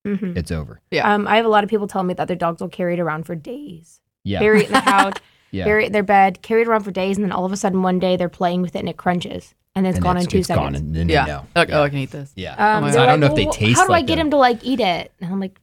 Mhm. 0.07 0.37
it's 0.37 0.51
over. 0.51 0.81
Yeah. 0.91 1.13
Um, 1.13 1.27
I 1.29 1.37
have 1.37 1.45
a 1.45 1.49
lot 1.49 1.63
of 1.65 1.71
people 1.71 1.87
telling 1.87 2.07
me 2.09 2.15
that 2.15 2.27
their 2.29 2.37
dogs 2.37 2.61
will 2.61 2.69
carry 2.69 2.95
it 2.95 3.01
around 3.01 3.25
for 3.25 3.35
days. 3.35 4.01
Yeah, 4.25 4.41
Bury 4.41 4.61
it 4.63 4.67
in 4.67 4.73
the 4.73 4.81
couch, 4.81 5.19
yeah. 5.51 5.65
bury 5.65 5.85
it 5.85 5.87
in 5.89 5.93
their 5.93 6.03
bed, 6.03 6.43
carry 6.43 6.63
it 6.63 6.69
around 6.69 6.83
for 6.85 6.91
days, 6.91 7.17
and 7.17 7.25
then 7.25 7.33
all 7.33 7.45
of 7.45 7.53
a 7.53 7.57
sudden 7.57 7.83
one 7.83 7.99
day 7.99 8.17
they're 8.17 8.29
playing 8.29 8.61
with 8.63 8.75
it 8.77 8.81
and 8.81 8.89
it 8.89 8.97
crunches, 8.99 9.55
and 9.75 9.87
it's 9.87 9.97
And 9.97 10.05
gone 10.05 10.17
in 10.19 10.27
two 10.27 10.39
it's 10.39 10.49
seconds. 10.49 10.65
Gone 10.67 10.75
and 10.75 10.95
then 10.95 11.09
yeah. 11.09 11.25
they 11.25 11.33
know. 11.33 11.47
Like, 11.57 11.69
yeah. 11.71 11.79
oh, 11.79 11.83
I 11.85 11.89
can 11.89 11.99
eat 11.99 12.11
this. 12.11 12.33
yeah. 12.37 12.53
Um, 12.55 12.85
Oh 12.85 12.89
my. 12.89 12.93
I 13.03 13.07
don't 13.07 13.21
know 13.21 13.27
like, 13.27 13.33
if 13.33 13.37
they 13.37 13.45
"Well, 13.45 13.53
taste 13.55 13.79
How 13.79 13.87
do 13.87 13.93
I 13.95 14.01
get 14.03 14.17
them." 14.17 14.27
him 14.27 14.31
to 14.33 14.37
like 14.37 14.65
eat 14.65 14.81
it? 14.81 15.13
And 15.21 15.33
I'm 15.33 15.41
like, 15.41 15.59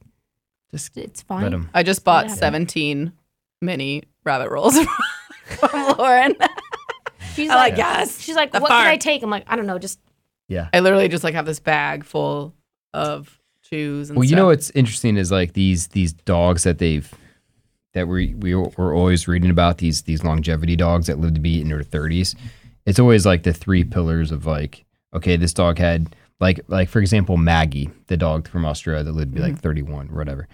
Just 0.72 0.96
it's 0.96 1.22
fine. 1.22 1.68
I 1.74 1.82
just 1.84 2.04
bought 2.04 2.30
17 2.30 3.12
mini 3.60 4.02
rabbit 4.24 4.50
rolls 4.50 4.78
from 5.46 5.96
Lauren. 5.98 6.36
She's 7.34 7.50
I'm 7.50 7.56
like, 7.56 7.72
like, 7.72 7.78
yes. 7.78 8.20
she's 8.20 8.36
like, 8.36 8.52
the 8.52 8.60
what 8.60 8.70
can 8.70 8.86
I 8.86 8.96
take? 8.96 9.22
I'm 9.22 9.30
like, 9.30 9.44
I 9.46 9.56
don't 9.56 9.66
know, 9.66 9.78
just 9.78 9.98
Yeah. 10.48 10.68
I 10.72 10.80
literally 10.80 11.08
just 11.08 11.24
like 11.24 11.34
have 11.34 11.46
this 11.46 11.60
bag 11.60 12.04
full 12.04 12.54
of 12.92 13.38
chews 13.62 14.10
and 14.10 14.16
Well, 14.16 14.24
you 14.24 14.30
stuff. 14.30 14.36
know 14.36 14.46
what's 14.46 14.70
interesting 14.70 15.16
is 15.16 15.30
like 15.30 15.52
these 15.52 15.88
these 15.88 16.12
dogs 16.12 16.64
that 16.64 16.78
they've 16.78 17.12
that 17.94 18.08
we 18.08 18.34
we 18.34 18.54
were 18.54 18.94
always 18.94 19.28
reading 19.28 19.50
about 19.50 19.78
these 19.78 20.02
these 20.02 20.24
longevity 20.24 20.76
dogs 20.76 21.06
that 21.06 21.18
live 21.18 21.34
to 21.34 21.40
be 21.40 21.60
in 21.60 21.68
their 21.68 21.80
30s. 21.80 22.34
It's 22.86 22.98
always 22.98 23.26
like 23.26 23.42
the 23.42 23.52
three 23.52 23.84
pillars 23.84 24.30
of 24.32 24.46
like 24.46 24.84
okay, 25.14 25.36
this 25.36 25.52
dog 25.54 25.78
had 25.78 26.14
like 26.40 26.60
like 26.68 26.88
for 26.88 27.00
example 27.00 27.36
Maggie, 27.36 27.90
the 28.06 28.16
dog 28.16 28.48
from 28.48 28.64
Australia 28.64 29.04
that 29.04 29.12
lived 29.12 29.32
to 29.32 29.36
be 29.36 29.42
like 29.42 29.54
mm-hmm. 29.54 29.60
31 29.60 30.10
or 30.10 30.16
whatever. 30.16 30.48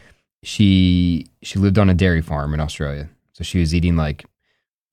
She 0.45 1.27
she 1.43 1.59
lived 1.59 1.79
on 1.79 1.89
a 1.91 1.95
dairy 1.95 2.23
farm 2.23 2.55
in 2.55 2.61
Australia. 2.61 3.09
So 3.33 3.43
she 3.45 3.59
was 3.61 3.75
eating 3.75 3.97
like 3.97 4.25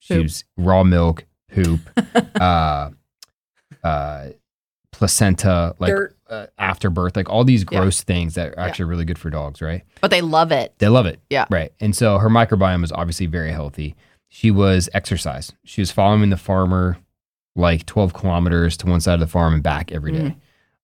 she 0.00 0.14
Poop. 0.14 0.22
was 0.24 0.44
raw 0.56 0.82
milk, 0.82 1.24
poop, 1.52 1.80
uh 2.40 2.90
uh 3.84 4.28
placenta, 4.92 5.74
like 5.78 5.90
Dirt. 5.90 6.16
uh, 6.28 6.46
afterbirth, 6.58 7.16
like 7.16 7.28
all 7.30 7.44
these 7.44 7.64
Yeah. 7.70 7.80
gross 7.80 8.02
things 8.02 8.34
that 8.34 8.50
are 8.54 8.58
actually 8.58 8.84
really 8.86 9.04
good 9.04 9.18
for 9.18 9.30
dogs, 9.30 9.62
right? 9.62 9.82
But 10.00 10.10
they 10.10 10.20
love 10.20 10.52
it. 10.52 10.74
They 10.78 10.88
love 10.88 11.06
it. 11.06 11.20
Yeah. 11.30 11.46
Right. 11.50 11.72
And 11.80 11.94
so 11.96 12.18
her 12.18 12.28
microbiome 12.28 12.84
is 12.84 12.92
obviously 12.92 13.26
very 13.26 13.52
healthy. 13.52 13.96
She 14.28 14.50
was 14.50 14.88
exercise. 14.94 15.52
She 15.64 15.80
was 15.80 15.90
following 15.90 16.30
the 16.30 16.36
farmer 16.36 16.98
like 17.56 17.84
12 17.86 18.12
kilometers 18.14 18.76
to 18.78 18.86
one 18.86 19.00
side 19.00 19.14
of 19.14 19.20
the 19.20 19.26
farm 19.26 19.54
and 19.54 19.62
back 19.62 19.92
every 19.92 20.12
day. 20.12 20.36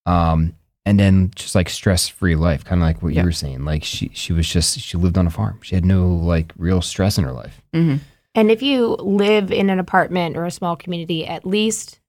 Um, 0.06 0.54
and 0.88 0.98
then 0.98 1.30
just 1.34 1.54
like 1.54 1.68
stress 1.68 2.08
free 2.08 2.34
life, 2.34 2.64
kind 2.64 2.80
of 2.80 2.86
like 2.86 3.02
what 3.02 3.12
Yeah. 3.12 3.20
you 3.20 3.26
were 3.26 3.32
saying. 3.32 3.64
Like 3.64 3.84
she, 3.84 4.10
she 4.14 4.32
was 4.32 4.48
just, 4.48 4.78
she 4.80 4.96
lived 4.96 5.18
on 5.18 5.26
a 5.26 5.30
farm. 5.30 5.58
She 5.62 5.74
had 5.74 5.84
no 5.84 6.08
like 6.08 6.52
real 6.56 6.80
stress 6.80 7.18
in 7.18 7.24
her 7.24 7.32
life. 7.32 7.60
hmm 7.74 7.96
And 8.34 8.50
if 8.50 8.62
you 8.62 8.96
live 9.00 9.52
in 9.52 9.68
an 9.70 9.78
apartment 9.78 10.36
or 10.36 10.46
a 10.46 10.50
small 10.50 10.76
community, 10.76 11.26
at 11.26 11.44
least 11.46 12.00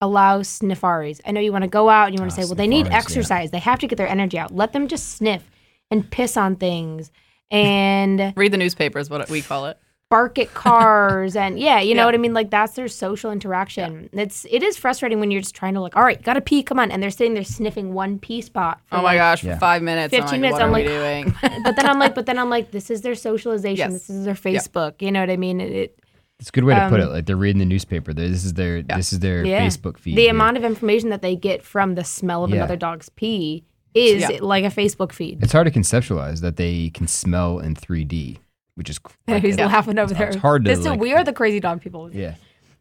allow 0.00 0.40
sniffaries. 0.40 1.20
I 1.26 1.32
know 1.32 1.40
you 1.40 1.52
want 1.52 1.62
to 1.64 1.68
go 1.68 1.88
out 1.88 2.06
and 2.08 2.14
you 2.14 2.20
want 2.20 2.32
Ah, 2.32 2.36
to 2.36 2.42
say, 2.42 2.48
well, 2.48 2.54
they 2.56 2.66
need 2.66 2.86
sniffaries, 2.86 2.90
yeah. 2.90 2.96
exercise. 2.98 3.50
They 3.50 3.58
have 3.58 3.78
to 3.80 3.86
get 3.86 3.96
their 3.96 4.08
energy 4.08 4.38
out. 4.38 4.54
Let 4.54 4.72
them 4.72 4.88
just 4.88 5.10
sniff 5.16 5.50
and 5.90 6.10
piss 6.10 6.36
on 6.36 6.56
things 6.56 7.10
and 7.50 8.32
Read 8.36 8.52
the 8.52 8.56
newspaper 8.56 8.98
is 8.98 9.10
what 9.10 9.28
we 9.28 9.42
call 9.42 9.66
it. 9.66 9.78
Bark 10.10 10.38
at 10.38 10.52
cars 10.54 11.34
and 11.44 11.58
yeah, 11.58 11.80
you 11.80 11.94
know 11.94 12.02
Yeah. 12.02 12.06
what 12.06 12.14
I 12.14 12.18
mean? 12.18 12.34
Like 12.34 12.50
that's 12.50 12.74
their 12.74 12.88
social 12.88 13.30
interaction. 13.32 14.08
It's 14.12 14.46
it 14.50 14.62
is 14.62 14.76
frustrating 14.76 15.20
when 15.20 15.30
you're 15.30 15.40
just 15.40 15.54
trying 15.54 15.74
to 15.74 15.80
like, 15.80 15.96
all 15.96 16.04
right, 16.04 16.22
gotta 16.22 16.40
pee, 16.40 16.62
come 16.62 16.78
on, 16.78 16.90
and 16.90 17.02
they're 17.02 17.10
sitting 17.10 17.34
there 17.34 17.44
sniffing 17.44 17.94
one 17.94 18.18
pee 18.18 18.40
spot. 18.42 18.80
for 18.86 18.96
Oh 18.96 18.98
my 18.98 19.04
like- 19.04 19.18
gosh, 19.18 19.40
for 19.40 19.46
Yeah. 19.48 19.58
five 19.58 19.82
minutes. 19.82 20.10
15 20.14 20.22
I'm 20.22 20.30
like, 20.30 20.40
minutes, 20.40 20.52
What 20.54 20.62
I'm 20.62 20.72
like- 20.72 20.86
doing? 20.86 21.34
But 21.64 21.76
then 21.76 21.86
I'm 21.88 21.98
like, 21.98 22.14
but 22.14 22.26
then 22.26 22.38
I'm 22.38 22.50
like, 22.50 22.70
this 22.70 22.90
is 22.90 23.00
their 23.02 23.14
socialization. 23.14 23.92
Yes. 23.92 24.06
This 24.06 24.10
is 24.10 24.24
their 24.24 24.34
Facebook. 24.34 25.00
You 25.00 25.10
know 25.12 25.20
what 25.20 25.30
I 25.30 25.36
mean? 25.36 25.60
It, 25.60 25.72
it 25.72 25.98
It's 26.38 26.48
a 26.50 26.52
good 26.52 26.64
way 26.64 26.74
to 26.74 26.88
put 26.88 27.00
Um, 27.00 27.08
it. 27.08 27.12
Like 27.12 27.26
they're 27.26 27.36
reading 27.36 27.58
the 27.60 27.64
newspaper. 27.64 28.12
This 28.12 28.44
is 28.44 28.54
their, 28.54 28.82
this 28.82 29.12
is 29.12 29.20
their 29.20 29.44
Yeah. 29.44 29.66
Facebook 29.66 29.98
feed. 29.98 30.16
the 30.16 30.22
here. 30.22 30.30
amount 30.30 30.56
of 30.56 30.64
information 30.64 31.08
that 31.10 31.22
they 31.22 31.36
get 31.36 31.62
from 31.62 31.94
the 31.94 32.04
smell 32.04 32.44
of 32.44 32.50
Yeah. 32.50 32.56
another 32.56 32.76
dog's 32.76 33.08
pee 33.08 33.64
is 33.94 34.22
Yeah. 34.28 34.38
like 34.42 34.64
a 34.64 34.68
Facebook 34.68 35.12
feed. 35.12 35.42
it's 35.42 35.52
hard 35.52 35.72
to 35.72 35.78
conceptualize 35.80 36.40
that 36.40 36.56
they 36.56 36.90
can 36.90 37.06
smell 37.06 37.60
in 37.60 37.74
3D, 37.76 38.38
which 38.76 38.90
is 38.90 38.98
like, 39.28 39.42
He's 39.42 39.54
it's- 39.54 39.68
laughing 39.70 39.98
over 39.98 40.12
it's 40.12 40.18
there. 40.18 40.38
hard 40.40 40.64
to, 40.64 40.70
This 40.70 40.80
is- 40.80 40.86
like- 40.86 41.00
we 41.00 41.12
are 41.12 41.24
the 41.24 41.32
crazy 41.32 41.60
dog 41.60 41.80
people. 41.80 42.10
yeah. 42.14 42.34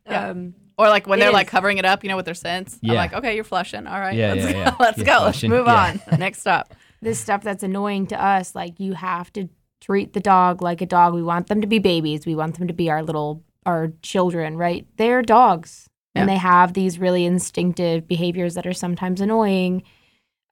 Yeah. 0.06 0.30
Um, 0.30 0.54
Or 0.78 0.90
like 0.90 1.08
when 1.08 1.20
they're 1.20 1.30
is. 1.30 1.34
like 1.34 1.48
covering 1.48 1.78
it 1.78 1.86
up, 1.86 2.04
you 2.04 2.10
know, 2.10 2.16
with 2.18 2.26
their 2.26 2.34
scents. 2.34 2.74
I'm 2.84 2.90
Yeah. 2.92 2.94
like, 2.96 3.14
okay, 3.14 3.36
you're 3.36 3.44
flushing. 3.46 3.88
All 3.88 4.00
right, 4.00 4.16
Yeah, 4.16 4.34
let's 4.34 4.46
yeah, 4.46 4.52
go. 4.52 4.58
yeah. 4.60 4.76
Let's 4.80 4.98
You're 4.98 5.06
go. 5.06 5.18
flushing. 5.20 5.50
Move 5.50 5.66
Yeah. 5.68 5.98
on. 6.12 6.20
Next 6.20 6.42
stop. 6.42 6.74
this 7.02 7.20
stuff 7.20 7.42
that's 7.44 7.64
annoying 7.64 8.08
to 8.08 8.22
us, 8.22 8.54
like 8.56 8.80
you 8.80 8.94
have 8.94 9.32
to 9.34 9.48
treat 9.82 10.14
the 10.14 10.20
dog 10.20 10.62
like 10.62 10.82
a 10.82 10.86
dog. 10.86 11.14
We 11.14 11.22
want 11.24 11.48
them 11.48 11.60
to 11.62 11.68
be 11.68 11.78
babies. 11.80 12.26
We 12.26 12.34
want 12.36 12.58
them 12.58 12.68
to 12.68 12.74
be 12.74 12.90
our 12.90 13.02
little 13.04 13.44
our 13.66 13.94
children, 14.02 14.58
right? 14.58 14.86
They're 14.98 15.22
dogs. 15.22 15.90
And 16.16 16.28
they 16.30 16.36
have 16.38 16.74
these 16.74 17.00
really 17.00 17.26
instinctive 17.26 18.08
behaviors 18.08 18.54
that 18.56 18.68
are 18.68 18.74
sometimes 18.74 19.20
annoying. 19.20 19.84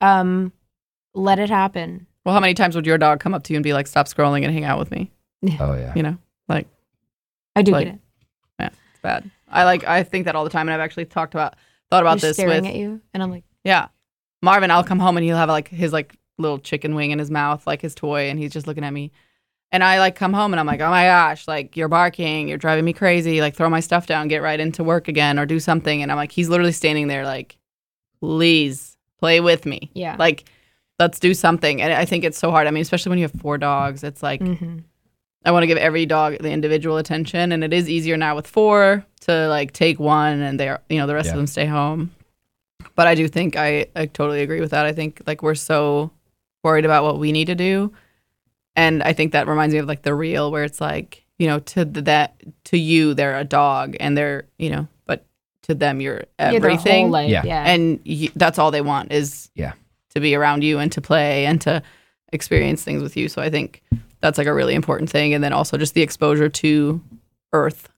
Um, 0.01 0.53
let 1.13 1.39
it 1.39 1.49
happen. 1.49 2.07
Well, 2.25 2.33
how 2.33 2.39
many 2.41 2.53
times 2.53 2.75
would 2.75 2.85
your 2.87 2.97
dog 2.97 3.19
come 3.19 3.33
up 3.33 3.43
to 3.43 3.53
you 3.53 3.57
and 3.57 3.63
be 3.63 3.73
like, 3.73 3.85
"Stop 3.87 4.07
scrolling 4.07 4.43
and 4.43 4.51
hang 4.53 4.63
out 4.65 4.79
with 4.79 4.89
me"? 4.91 5.11
Oh 5.59 5.73
yeah. 5.75 5.93
You 5.95 6.03
know, 6.03 6.17
like 6.47 6.67
I 7.55 7.61
do 7.61 7.71
Like, 7.71 7.87
get 7.87 7.95
it. 7.95 8.01
Yeah, 8.59 8.69
it's 8.91 8.99
bad. 9.01 9.29
I 9.47 9.63
like 9.63 9.83
I 9.85 10.03
think 10.03 10.25
that 10.25 10.35
all 10.35 10.43
the 10.43 10.49
time, 10.49 10.67
and 10.67 10.73
I've 10.73 10.79
actually 10.79 11.05
talked 11.05 11.33
about 11.33 11.55
thought 11.89 12.03
about 12.03 12.19
They're 12.21 12.29
this 12.29 12.37
staring 12.37 12.61
with 12.63 12.71
at 12.71 12.75
you, 12.75 13.01
and 13.13 13.21
I'm 13.21 13.31
like, 13.31 13.43
yeah, 13.63 13.87
Marvin. 14.41 14.71
I'll 14.71 14.83
come 14.83 14.99
home 14.99 15.17
and 15.17 15.25
he'll 15.25 15.37
have 15.37 15.49
like 15.49 15.67
his 15.67 15.91
like 15.91 16.15
little 16.37 16.59
chicken 16.59 16.95
wing 16.95 17.11
in 17.11 17.19
his 17.19 17.29
mouth, 17.31 17.65
like 17.67 17.81
his 17.81 17.95
toy, 17.95 18.29
and 18.29 18.39
he's 18.39 18.51
just 18.51 18.67
looking 18.67 18.83
at 18.83 18.93
me. 18.93 19.11
And 19.73 19.83
I 19.83 19.99
like 19.99 20.15
come 20.15 20.33
home 20.33 20.53
and 20.53 20.59
I'm 20.59 20.65
like, 20.65 20.81
oh 20.81 20.89
my 20.89 21.05
gosh, 21.05 21.47
like 21.47 21.77
you're 21.77 21.87
barking, 21.87 22.49
you're 22.49 22.57
driving 22.57 22.83
me 22.83 22.91
crazy. 22.93 23.39
Like 23.39 23.55
throw 23.55 23.69
my 23.69 23.79
stuff 23.79 24.05
down, 24.05 24.27
get 24.27 24.41
right 24.41 24.59
into 24.59 24.83
work 24.83 25.07
again, 25.07 25.39
or 25.39 25.45
do 25.45 25.59
something. 25.61 26.01
And 26.01 26.11
I'm 26.11 26.17
like, 26.17 26.31
he's 26.33 26.49
literally 26.49 26.73
standing 26.73 27.07
there 27.07 27.23
like, 27.23 27.57
please 28.19 28.97
play 29.19 29.39
with 29.39 29.65
me. 29.65 29.91
yeah, 29.93 30.15
Like, 30.19 30.45
let's 30.99 31.19
do 31.19 31.33
something. 31.33 31.81
And 31.81 31.93
I 31.93 32.05
think 32.05 32.23
it's 32.23 32.37
so 32.37 32.51
hard. 32.51 32.67
I 32.67 32.71
mean, 32.71 32.81
especially 32.81 33.11
when 33.11 33.19
you 33.19 33.25
have 33.25 33.39
four 33.39 33.57
dogs, 33.57 34.03
it's 34.03 34.21
like 34.21 34.41
hmm 34.41 34.79
I 35.43 35.51
want 35.51 35.63
to 35.63 35.67
give 35.67 35.77
every 35.77 36.05
dog 36.05 36.37
the 36.39 36.51
individual 36.51 36.97
attention, 36.97 37.51
and 37.51 37.63
it 37.63 37.73
is 37.73 37.89
easier 37.89 38.15
now 38.17 38.35
with 38.35 38.47
four 38.47 39.03
to 39.21 39.47
like 39.47 39.73
take 39.73 39.99
one, 39.99 40.39
and 40.41 40.59
they're 40.59 40.81
you 40.89 40.97
know 40.99 41.07
the 41.07 41.15
rest 41.15 41.27
Yeah. 41.27 41.31
of 41.33 41.37
them 41.37 41.47
stay 41.47 41.65
home. 41.65 42.11
But 42.95 43.07
I 43.07 43.15
do 43.15 43.27
think 43.27 43.55
I 43.55 43.87
I 43.95 44.05
totally 44.05 44.41
agree 44.41 44.61
with 44.61 44.71
that. 44.71 44.85
I 44.85 44.91
think 44.93 45.21
like 45.25 45.41
we're 45.41 45.55
so 45.55 46.11
worried 46.63 46.85
about 46.85 47.03
what 47.03 47.17
we 47.19 47.31
need 47.31 47.45
to 47.45 47.55
do, 47.55 47.91
and 48.75 49.01
I 49.03 49.13
think 49.13 49.31
that 49.31 49.47
reminds 49.47 49.73
me 49.73 49.79
of 49.79 49.87
like 49.87 50.03
the 50.03 50.13
reel 50.13 50.51
where 50.51 50.63
it's 50.63 50.79
like 50.81 51.25
you 51.39 51.47
know, 51.47 51.57
to 51.57 51.83
the, 51.85 52.03
that 52.03 52.35
to 52.65 52.77
you 52.77 53.15
they're 53.15 53.35
a 53.39 53.43
dog 53.43 53.95
and 53.99 54.15
they're, 54.15 54.43
you 54.59 54.69
know, 54.69 54.87
but 55.07 55.25
to 55.63 55.73
them 55.73 55.99
you're 55.99 56.23
Yeah, 56.37 56.49
whole 56.49 56.55
everything. 56.57 57.09
life, 57.09 57.31
Yeah. 57.31 57.41
yeah. 57.43 57.63
and 57.65 57.99
you, 58.03 58.29
that's 58.35 58.59
all 58.59 58.69
they 58.69 58.81
want 58.81 59.11
is 59.11 59.49
Yeah. 59.55 59.73
to 60.13 60.19
be 60.19 60.35
around 60.35 60.63
you 60.63 60.77
and 60.77 60.91
to 60.91 61.01
play 61.01 61.47
and 61.47 61.59
to 61.61 61.81
experience 62.31 62.83
things 62.83 63.01
with 63.01 63.17
you. 63.17 63.27
So 63.27 63.41
I 63.41 63.49
think 63.49 63.81
that's 64.21 64.37
like 64.37 64.47
a 64.47 64.53
really 64.53 64.75
important 64.75 65.09
thing. 65.09 65.33
And 65.33 65.43
then 65.43 65.53
also 65.53 65.77
just 65.77 65.93
the 65.93 66.01
exposure 66.01 66.49
to 66.49 67.01
earth. 67.53 67.89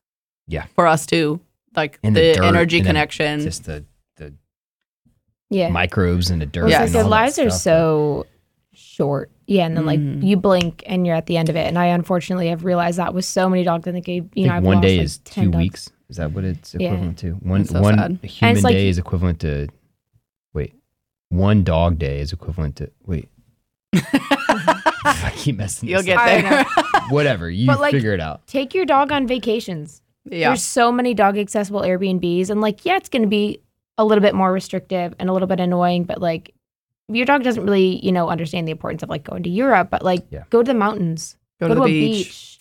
Yeah. 0.48 0.66
For 0.76 0.88
us 0.88 1.06
too. 1.06 1.40
Like 1.76 2.00
And 2.04 2.16
the, 2.16 2.32
the 2.34 2.34
dirt 2.36 2.44
energy 2.46 2.78
and 2.80 2.88
connection. 2.88 3.40
Just 3.42 3.66
the 3.66 3.84
the 4.18 4.34
yeah. 5.50 5.70
microbes 5.70 6.30
and 6.30 6.42
the 6.42 6.46
dirt. 6.46 6.70
Yeah. 6.70 6.80
like 6.80 6.86
and 6.88 6.96
their 6.96 7.04
lives 7.04 7.38
are 7.40 7.50
so 7.50 8.26
short. 8.74 9.30
Yeah, 9.46 9.66
and 9.66 9.76
then 9.76 9.86
like 9.86 10.00
Mhm. 10.00 10.24
you 10.26 10.38
blink 10.38 10.84
and 10.86 11.06
you're 11.06 11.16
at 11.16 11.26
the 11.26 11.36
end 11.38 11.50
of 11.50 11.56
it. 11.56 11.68
And 11.68 11.78
I 11.78 11.88
unfortunately 11.88 12.48
have 12.48 12.64
realized 12.64 12.98
that 13.00 13.14
with 13.14 13.26
so 13.26 13.50
many 13.50 13.64
dogs. 13.64 13.88
I 13.88 13.92
think 13.92 14.08
I, 14.08 14.22
you 14.34 14.46
I 14.46 14.48
know, 14.48 14.54
I've 14.56 14.64
one 14.64 14.76
lost, 14.78 14.84
day 14.88 14.98
like, 14.98 15.06
is 15.06 15.18
10 15.20 15.44
two 15.46 15.52
dogs. 15.52 15.62
weeks. 15.62 15.90
Is 16.10 16.18
that 16.18 16.32
what 16.32 16.44
it's 16.44 16.76
Yeah. 16.80 16.88
equivalent 16.90 17.18
to? 17.20 17.32
One 17.34 17.66
so 17.66 17.82
one 17.82 17.96
sad. 17.98 18.20
human 18.24 18.62
like- 18.64 18.74
day 18.74 18.88
is 18.88 18.98
equivalent 18.98 19.40
to 19.42 19.68
wait. 20.54 20.74
One 21.30 21.64
dog 21.64 21.98
day 22.00 22.20
is 22.20 22.32
equivalent 22.32 22.76
to 22.78 22.92
wait. 23.06 23.30
I 25.44 25.46
keep 25.46 25.58
messing. 25.58 25.90
You'll 25.90 26.00
this 26.02 26.06
get 26.06 26.18
up. 26.18 26.68
There. 26.76 27.02
whatever. 27.10 27.50
You 27.50 27.68
But, 27.68 27.80
like, 27.82 27.92
figure 27.92 28.14
it 28.14 28.20
out. 28.22 28.46
Take 28.48 28.74
your 28.74 28.86
dog 28.86 29.12
on 29.12 29.28
vacations. 29.28 30.02
yeah. 30.30 30.50
There's 30.50 30.64
so 30.64 30.92
many 30.92 31.14
dog 31.14 31.38
accessible 31.38 31.82
Airbnbs, 31.82 32.50
and 32.50 32.62
like, 32.62 32.86
yeah, 32.86 32.96
it's 32.98 33.10
going 33.10 33.24
to 33.24 33.28
be 33.28 33.60
a 33.98 34.06
little 34.06 34.22
bit 34.22 34.34
more 34.36 34.52
restrictive 34.52 35.14
and 35.20 35.30
a 35.30 35.34
little 35.34 35.48
bit 35.48 35.60
annoying, 35.60 36.06
but 36.06 36.22
like, 36.22 36.54
your 37.10 37.26
dog 37.26 37.44
doesn't 37.44 37.64
really, 37.64 38.04
you 38.04 38.12
know, 38.12 38.30
understand 38.30 38.68
the 38.68 38.72
importance 38.72 39.04
of 39.04 39.10
like 39.10 39.24
going 39.26 39.44
to 39.44 39.50
Europe, 39.50 39.90
but 39.92 40.02
like, 40.04 40.26
Yeah. 40.32 40.44
go 40.50 40.64
to 40.64 40.72
the 40.72 40.78
mountains, 40.78 41.36
Go, 41.60 41.68
to 41.68 41.76
the 41.76 41.82
a 41.84 41.86
beach. 41.86 42.58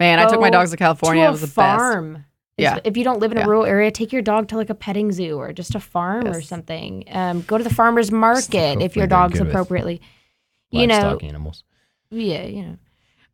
Man, 0.00 0.18
I 0.20 0.26
took 0.26 0.40
my 0.40 0.48
Go 0.50 0.58
dogs 0.58 0.70
to 0.70 0.76
California. 0.76 1.22
to 1.22 1.26
it 1.26 1.28
a 1.28 1.32
was 1.32 1.40
the 1.40 1.46
best. 1.48 1.56
farm. 1.56 2.24
Yeah. 2.56 2.78
If 2.84 2.96
you 2.96 3.02
don't 3.04 3.18
live 3.18 3.32
in 3.32 3.38
a 3.38 3.40
Yeah. 3.40 3.46
rural 3.46 3.64
area, 3.66 3.90
take 3.90 4.12
your 4.12 4.22
dog 4.22 4.48
to 4.48 4.56
like 4.56 4.70
a 4.70 4.74
petting 4.74 5.10
zoo 5.10 5.36
or 5.36 5.52
just 5.52 5.74
a 5.74 5.80
farm 5.80 6.26
or 6.28 6.38
Yes. 6.38 6.48
something. 6.48 7.04
Um, 7.10 7.42
go 7.42 7.58
to 7.58 7.64
the 7.64 7.74
farmer's 7.74 8.12
market 8.12 8.54
if 8.54 8.62
hopefully 8.62 8.88
they're 8.88 9.00
your 9.02 9.06
dog's 9.08 9.32
good 9.38 9.46
with 9.46 9.48
appropriately. 9.54 10.00
You 10.70 10.86
know, 10.86 10.94
Livestock 10.94 11.24
animals. 11.24 11.64
Yeah, 12.12 12.44
you 12.44 12.62
know, 12.62 12.76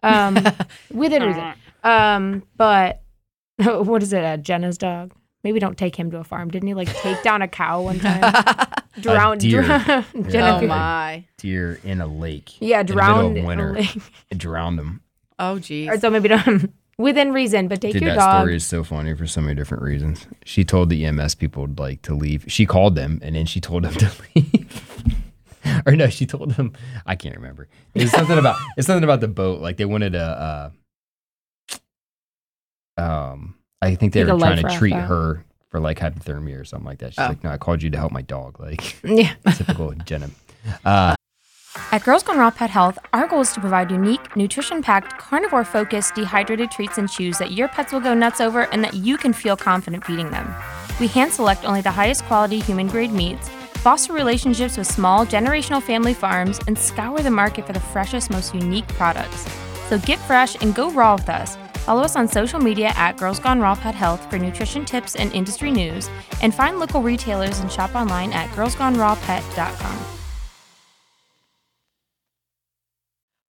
um, 0.02 0.38
within 0.92 1.22
reason. 1.22 1.54
Um, 1.82 2.42
but 2.56 3.02
what 3.58 4.02
is 4.02 4.12
it? 4.12 4.24
Uh, 4.24 4.36
Jenna's 4.36 4.78
dog. 4.78 5.12
Maybe 5.44 5.60
don't 5.60 5.78
take 5.78 5.96
him 5.96 6.10
to 6.10 6.18
a 6.18 6.24
farm. 6.24 6.50
Didn't 6.50 6.66
he 6.66 6.74
like 6.74 6.92
take 6.96 7.22
down 7.22 7.42
a 7.42 7.48
cow 7.48 7.82
one 7.82 8.00
time? 8.00 8.20
Drown, 9.00 9.38
deer. 9.38 9.62
drown 9.62 10.04
Jenna 10.28 10.58
oh 10.60 10.66
my. 10.66 11.24
Deer 11.36 11.78
in 11.84 12.00
a 12.00 12.06
lake. 12.08 12.60
Yeah, 12.60 12.80
in 12.80 12.86
the 12.86 12.94
middle 12.96 13.10
of 13.10 13.34
drowned. 13.34 13.38
in 13.38 13.44
a 13.44 13.46
winter. 13.46 13.72
lake. 13.74 14.02
Drowned 14.36 14.78
them. 14.78 15.02
Oh 15.38 15.60
geez. 15.60 15.88
or 15.88 16.00
so 16.00 16.10
maybe 16.10 16.28
don't 16.28 16.72
within 16.98 17.32
reason, 17.32 17.68
but 17.68 17.80
take 17.80 17.92
Dude, 17.92 18.02
your 18.02 18.10
that 18.14 18.18
dog. 18.18 18.42
story 18.42 18.56
is 18.56 18.66
so 18.66 18.82
funny 18.82 19.14
for 19.14 19.26
so 19.26 19.40
many 19.40 19.54
different 19.54 19.84
reasons. 19.84 20.26
She 20.44 20.64
told 20.64 20.90
the 20.90 21.04
EMS 21.06 21.36
people 21.36 21.68
like 21.78 22.02
to 22.02 22.14
leave. 22.14 22.44
She 22.48 22.66
called 22.66 22.96
them 22.96 23.20
and 23.22 23.36
then 23.36 23.46
she 23.46 23.60
told 23.60 23.84
them 23.84 23.94
to 23.94 24.10
leave. 24.34 25.22
or 25.86 25.96
no, 25.96 26.08
she 26.08 26.26
told 26.26 26.52
them 26.52 26.72
I 27.06 27.16
can't 27.16 27.36
remember. 27.36 27.68
It's 27.94 28.12
something 28.12 28.38
about 28.38 28.56
it's 28.76 28.86
something 28.86 29.04
about 29.04 29.20
the 29.20 29.28
boat. 29.28 29.60
Like 29.60 29.76
they 29.76 29.84
wanted 29.84 30.14
a 30.14 30.70
uh, 32.98 33.02
um 33.02 33.54
I 33.80 33.94
think 33.94 34.12
they 34.12 34.24
Like 34.24 34.32
were 34.34 34.38
trying 34.40 34.62
to 34.66 34.78
treat 34.78 34.94
out. 34.94 35.08
her 35.08 35.44
for 35.70 35.80
like 35.80 35.98
hypothermia 35.98 36.60
or 36.60 36.64
something 36.64 36.86
like 36.86 36.98
that. 36.98 37.12
She's 37.14 37.20
Oh. 37.24 37.28
like, 37.28 37.44
No, 37.44 37.50
I 37.50 37.58
called 37.58 37.82
you 37.82 37.90
to 37.90 37.98
help 37.98 38.12
my 38.12 38.22
dog. 38.22 38.58
Like 38.60 38.96
Yeah. 39.04 39.34
typical 39.54 39.92
Jenna. 40.04 40.30
Uh 40.84 41.14
At 41.92 42.02
Girls 42.04 42.22
Gone 42.24 42.38
Raw 42.38 42.50
Pet 42.50 42.70
Health, 42.70 42.98
our 43.12 43.26
goal 43.28 43.42
is 43.42 43.52
to 43.52 43.60
provide 43.60 43.90
unique, 43.90 44.34
nutrition 44.36 44.82
packed, 44.82 45.16
carnivore 45.18 45.64
focused, 45.64 46.14
dehydrated 46.14 46.70
treats 46.70 46.98
and 46.98 47.08
chews 47.08 47.38
that 47.38 47.52
your 47.52 47.68
pets 47.68 47.92
will 47.92 48.00
go 48.00 48.14
nuts 48.14 48.40
over 48.40 48.62
and 48.72 48.82
that 48.82 48.94
you 48.94 49.16
can 49.16 49.32
feel 49.32 49.56
confident 49.56 50.04
feeding 50.04 50.30
them. 50.30 50.52
We 50.98 51.06
hand 51.06 51.32
select 51.32 51.64
only 51.64 51.80
the 51.82 51.92
highest 51.92 52.24
quality 52.24 52.58
human 52.58 52.88
grade 52.88 53.12
meats, 53.12 53.48
foster 53.78 54.12
relationships 54.12 54.76
with 54.76 54.86
small, 54.86 55.24
generational 55.24 55.82
family 55.82 56.14
farms, 56.14 56.60
and 56.66 56.78
scour 56.78 57.20
the 57.20 57.30
market 57.30 57.66
for 57.66 57.72
the 57.72 57.80
freshest, 57.80 58.30
most 58.30 58.54
unique 58.54 58.88
products. 58.88 59.46
So 59.88 59.98
get 59.98 60.18
fresh 60.20 60.54
and 60.62 60.74
go 60.74 60.90
raw 60.90 61.14
with 61.14 61.28
us. 61.28 61.56
Follow 61.84 62.02
us 62.02 62.16
on 62.16 62.28
social 62.28 62.60
media 62.60 62.92
at 62.96 63.16
Girls 63.16 63.38
Gone 63.38 63.60
Raw 63.60 63.74
Pet 63.74 63.94
Health 63.94 64.28
for 64.28 64.38
nutrition 64.38 64.84
tips 64.84 65.16
and 65.16 65.32
industry 65.32 65.70
news, 65.70 66.10
and 66.42 66.54
find 66.54 66.78
local 66.78 67.02
retailers 67.02 67.60
and 67.60 67.72
shop 67.72 67.94
online 67.94 68.32
at 68.32 68.50
girlsgonerawpet.com. 68.50 69.98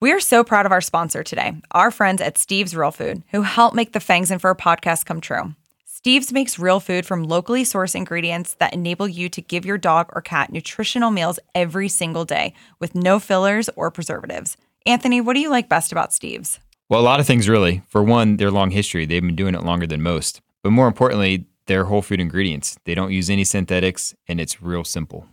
We 0.02 0.14
are 0.14 0.22
so 0.22 0.46
proud 0.46 0.66
of 0.66 0.72
our 0.72 0.80
sponsor 0.80 1.24
today, 1.24 1.62
our 1.72 1.92
friends 1.92 2.22
at 2.22 2.38
Steve's 2.38 2.74
Real 2.74 2.92
Food, 2.92 3.24
who 3.32 3.42
helped 3.42 3.76
make 3.76 3.92
the 3.92 4.00
Fangs 4.00 4.32
and 4.32 4.40
Fur 4.40 4.56
podcast 4.56 5.06
come 5.06 5.20
true. 5.20 5.54
Steve's 6.02 6.32
makes 6.32 6.58
real 6.58 6.80
food 6.80 7.06
from 7.06 7.26
locally 7.26 7.64
sourced 7.64 7.94
ingredients 7.94 8.54
that 8.54 8.74
enable 8.74 9.06
you 9.06 9.28
to 9.28 9.42
give 9.42 9.66
your 9.66 9.78
dog 9.78 10.10
or 10.14 10.22
cat 10.22 10.50
nutritional 10.50 11.12
meals 11.12 11.40
every 11.54 11.90
single 11.90 12.24
day 12.24 12.54
with 12.80 12.96
no 12.96 13.20
fillers 13.20 13.70
or 13.76 13.92
preservatives. 13.92 14.56
Anthony, 14.86 15.20
what 15.20 15.34
do 15.34 15.42
you 15.42 15.50
like 15.50 15.68
best 15.68 15.92
about 15.92 16.14
Steve's? 16.14 16.58
Well, 16.88 17.02
a 17.02 17.04
lot 17.04 17.20
of 17.20 17.28
things 17.28 17.50
really. 17.50 17.82
For 17.90 18.02
one, 18.02 18.38
their 18.38 18.50
long 18.50 18.72
history. 18.72 19.06
They've 19.06 19.22
been 19.22 19.36
doing 19.36 19.56
it 19.56 19.66
longer 19.66 19.86
than 19.86 20.02
most. 20.02 20.40
But 20.64 20.70
more 20.70 20.88
importantly, 20.88 21.48
their 21.66 21.84
whole 21.84 22.02
food 22.02 22.22
ingredients. 22.22 22.78
They 22.86 22.96
don't 22.96 23.12
use 23.12 23.30
any 23.30 23.44
synthetics 23.44 24.16
and 24.26 24.40
it's 24.40 24.62
real 24.62 24.86
simple. 24.86 25.28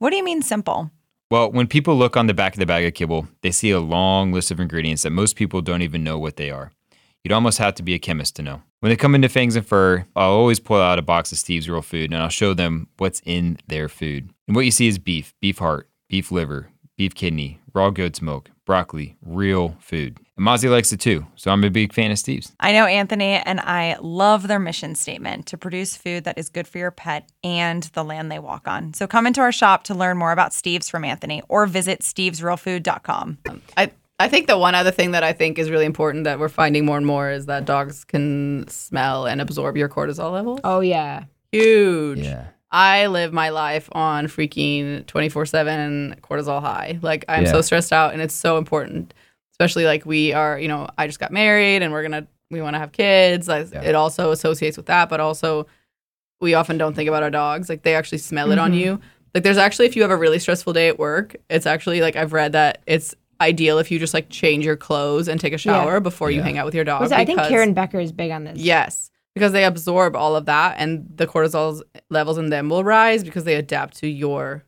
What 0.00 0.10
do 0.10 0.16
you 0.16 0.24
mean 0.24 0.42
simple? 0.42 0.90
Well, 1.30 1.50
when 1.50 1.66
people 1.66 1.96
look 1.96 2.18
on 2.18 2.26
the 2.26 2.34
back 2.34 2.52
of 2.52 2.58
the 2.58 2.66
bag 2.66 2.84
of 2.84 2.92
kibble, 2.92 3.28
they 3.40 3.52
see 3.52 3.70
a 3.70 3.80
long 3.80 4.32
list 4.32 4.50
of 4.50 4.60
ingredients 4.60 5.02
that 5.04 5.12
most 5.12 5.34
people 5.34 5.62
don't 5.62 5.80
even 5.80 6.04
know 6.04 6.18
what 6.18 6.36
they 6.36 6.50
are. 6.50 6.72
You'd 7.24 7.32
almost 7.32 7.56
have 7.56 7.74
to 7.76 7.82
be 7.82 7.94
a 7.94 7.98
chemist 7.98 8.36
to 8.36 8.42
know. 8.42 8.62
When 8.80 8.88
they 8.88 8.96
come 8.96 9.14
into 9.14 9.28
Fangs 9.28 9.56
and 9.56 9.66
Fur, 9.66 10.06
I'll 10.16 10.30
always 10.30 10.58
pull 10.58 10.80
out 10.80 10.98
a 10.98 11.02
box 11.02 11.32
of 11.32 11.38
Steve's 11.38 11.68
Real 11.68 11.82
Food 11.82 12.10
and 12.10 12.22
I'll 12.22 12.30
show 12.30 12.54
them 12.54 12.88
what's 12.96 13.20
in 13.26 13.58
their 13.68 13.90
food. 13.90 14.30
And 14.46 14.56
what 14.56 14.64
you 14.64 14.70
see 14.70 14.88
is 14.88 14.98
beef, 14.98 15.34
beef 15.38 15.58
heart, 15.58 15.90
beef 16.08 16.32
liver, 16.32 16.70
beef 16.96 17.14
kidney, 17.14 17.60
raw 17.74 17.90
goat's 17.90 18.22
milk, 18.22 18.50
broccoli, 18.64 19.16
real 19.20 19.76
food. 19.80 20.16
And 20.34 20.46
Mozzie 20.46 20.70
likes 20.70 20.92
it 20.92 21.00
too, 21.00 21.26
so 21.34 21.50
I'm 21.50 21.62
a 21.62 21.68
big 21.68 21.92
fan 21.92 22.10
of 22.10 22.18
Steve's. 22.18 22.52
I 22.58 22.72
know 22.72 22.86
Anthony 22.86 23.34
and 23.34 23.60
I 23.60 23.98
love 24.00 24.48
their 24.48 24.58
mission 24.58 24.94
statement 24.94 25.44
to 25.48 25.58
produce 25.58 25.94
food 25.94 26.24
that 26.24 26.38
is 26.38 26.48
good 26.48 26.66
for 26.66 26.78
your 26.78 26.90
pet 26.90 27.28
and 27.44 27.82
the 27.92 28.02
land 28.02 28.32
they 28.32 28.38
walk 28.38 28.66
on. 28.66 28.94
So 28.94 29.06
come 29.06 29.26
into 29.26 29.42
our 29.42 29.52
shop 29.52 29.84
to 29.84 29.94
learn 29.94 30.16
more 30.16 30.32
about 30.32 30.54
Steve's 30.54 30.88
from 30.88 31.04
Anthony 31.04 31.42
or 31.50 31.66
visit 31.66 32.00
stevesrealfood.com. 32.00 33.38
I 33.76 33.90
I 34.20 34.28
think 34.28 34.46
the 34.46 34.58
one 34.58 34.74
other 34.74 34.90
thing 34.90 35.12
that 35.12 35.24
I 35.24 35.32
think 35.32 35.58
is 35.58 35.70
really 35.70 35.86
important 35.86 36.24
that 36.24 36.38
we're 36.38 36.48
finding 36.50 36.84
more 36.84 36.98
and 36.98 37.06
more 37.06 37.30
is 37.30 37.46
that 37.46 37.64
dogs 37.64 38.04
can 38.04 38.66
smell 38.68 39.26
and 39.26 39.40
absorb 39.40 39.76
your 39.76 39.88
cortisol 39.88 40.30
levels. 40.32 40.60
Oh 40.62 40.80
yeah. 40.80 41.24
Huge. 41.52 42.18
yeah. 42.20 42.44
I 42.70 43.06
live 43.06 43.32
my 43.32 43.48
life 43.48 43.88
on 43.92 44.26
freaking 44.26 45.04
24 45.06 45.46
7 45.46 46.16
cortisol 46.22 46.60
high. 46.60 46.98
Like, 47.02 47.24
I'm 47.28 47.44
Yeah. 47.46 47.50
so 47.52 47.62
stressed 47.62 47.92
out, 47.92 48.12
and 48.12 48.22
it's 48.22 48.34
so 48.34 48.58
important, 48.58 49.12
especially 49.52 49.84
like 49.86 50.06
we 50.06 50.32
are, 50.34 50.56
you 50.58 50.68
know, 50.68 50.86
I 50.96 51.06
just 51.08 51.18
got 51.18 51.32
married 51.32 51.82
and 51.82 51.90
we're 51.92 52.02
gonna, 52.02 52.26
we 52.50 52.60
wanna 52.62 52.78
have 52.78 52.92
kids. 52.92 53.48
Like, 53.48 53.72
Yeah. 53.72 53.82
It 53.82 53.94
also 53.96 54.30
associates 54.32 54.76
with 54.76 54.86
that, 54.86 55.08
but 55.08 55.18
also 55.18 55.66
we 56.42 56.54
often 56.54 56.78
don't 56.78 56.94
think 56.94 57.08
about 57.08 57.22
our 57.22 57.30
dogs. 57.30 57.68
Like, 57.68 57.82
they 57.82 57.94
actually 57.94 58.18
smell 58.18 58.52
it 58.52 58.58
on 58.58 58.72
Mhm. 58.72 58.76
you. 58.78 59.00
Like, 59.34 59.44
there's 59.44 59.58
actually, 59.58 59.86
if 59.86 59.96
you 59.96 60.02
have 60.02 60.10
a 60.10 60.16
really 60.16 60.38
stressful 60.38 60.72
day 60.74 60.88
at 60.88 60.98
work, 60.98 61.36
it's 61.48 61.66
actually 61.66 62.00
like, 62.02 62.16
I've 62.16 62.32
read 62.32 62.52
that 62.52 62.82
it's 62.86 63.14
ideal 63.40 63.78
if 63.78 63.90
you 63.90 63.98
just 63.98 64.14
like 64.14 64.28
change 64.30 64.64
your 64.64 64.76
clothes 64.76 65.28
and 65.28 65.40
take 65.40 65.52
a 65.52 65.58
shower 65.58 66.00
before 66.00 66.30
you 66.30 66.42
hang 66.42 66.58
out 66.58 66.64
with 66.66 66.74
your 66.74 66.84
dog. 66.84 67.00
Was 67.00 67.12
it- 67.12 67.18
I 67.18 67.24
think 67.24 67.38
because- 67.38 67.50
Karen 67.50 67.72
Becker 67.74 67.98
is 68.00 68.12
big 68.12 68.30
on 68.30 68.44
this. 68.44 68.58
Yes, 68.58 69.10
because 69.34 69.52
they 69.52 69.64
absorb 69.64 70.14
all 70.16 70.36
of 70.36 70.46
that, 70.46 70.76
and 70.78 71.06
the 71.14 71.26
cortisol 71.26 71.80
levels 72.10 72.36
in 72.38 72.50
them 72.50 72.68
will 72.68 72.84
rise 72.84 73.24
because 73.24 73.44
they 73.44 73.54
adapt 73.54 73.96
to 73.98 74.08
your 74.08 74.64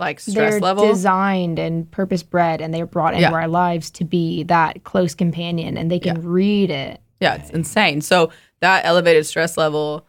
like 0.00 0.20
stress 0.20 0.52
they're 0.52 0.60
level. 0.60 0.86
designed 0.86 1.58
and 1.58 1.90
purpose 1.90 2.22
bred 2.22 2.60
and 2.60 2.72
they're 2.72 2.86
brought 2.86 3.14
into 3.14 3.22
Yeah. 3.22 3.32
our 3.32 3.48
lives 3.48 3.90
to 3.90 4.04
be 4.04 4.44
that 4.44 4.84
close 4.84 5.12
companion 5.12 5.76
and 5.76 5.90
they 5.90 5.98
can 5.98 6.22
read 6.22 6.70
it. 6.70 7.00
yeah, 7.20 7.34
it's 7.34 7.50
insane. 7.50 8.00
So 8.00 8.30
that 8.60 8.84
elevated 8.84 9.26
stress 9.26 9.56
level 9.56 10.06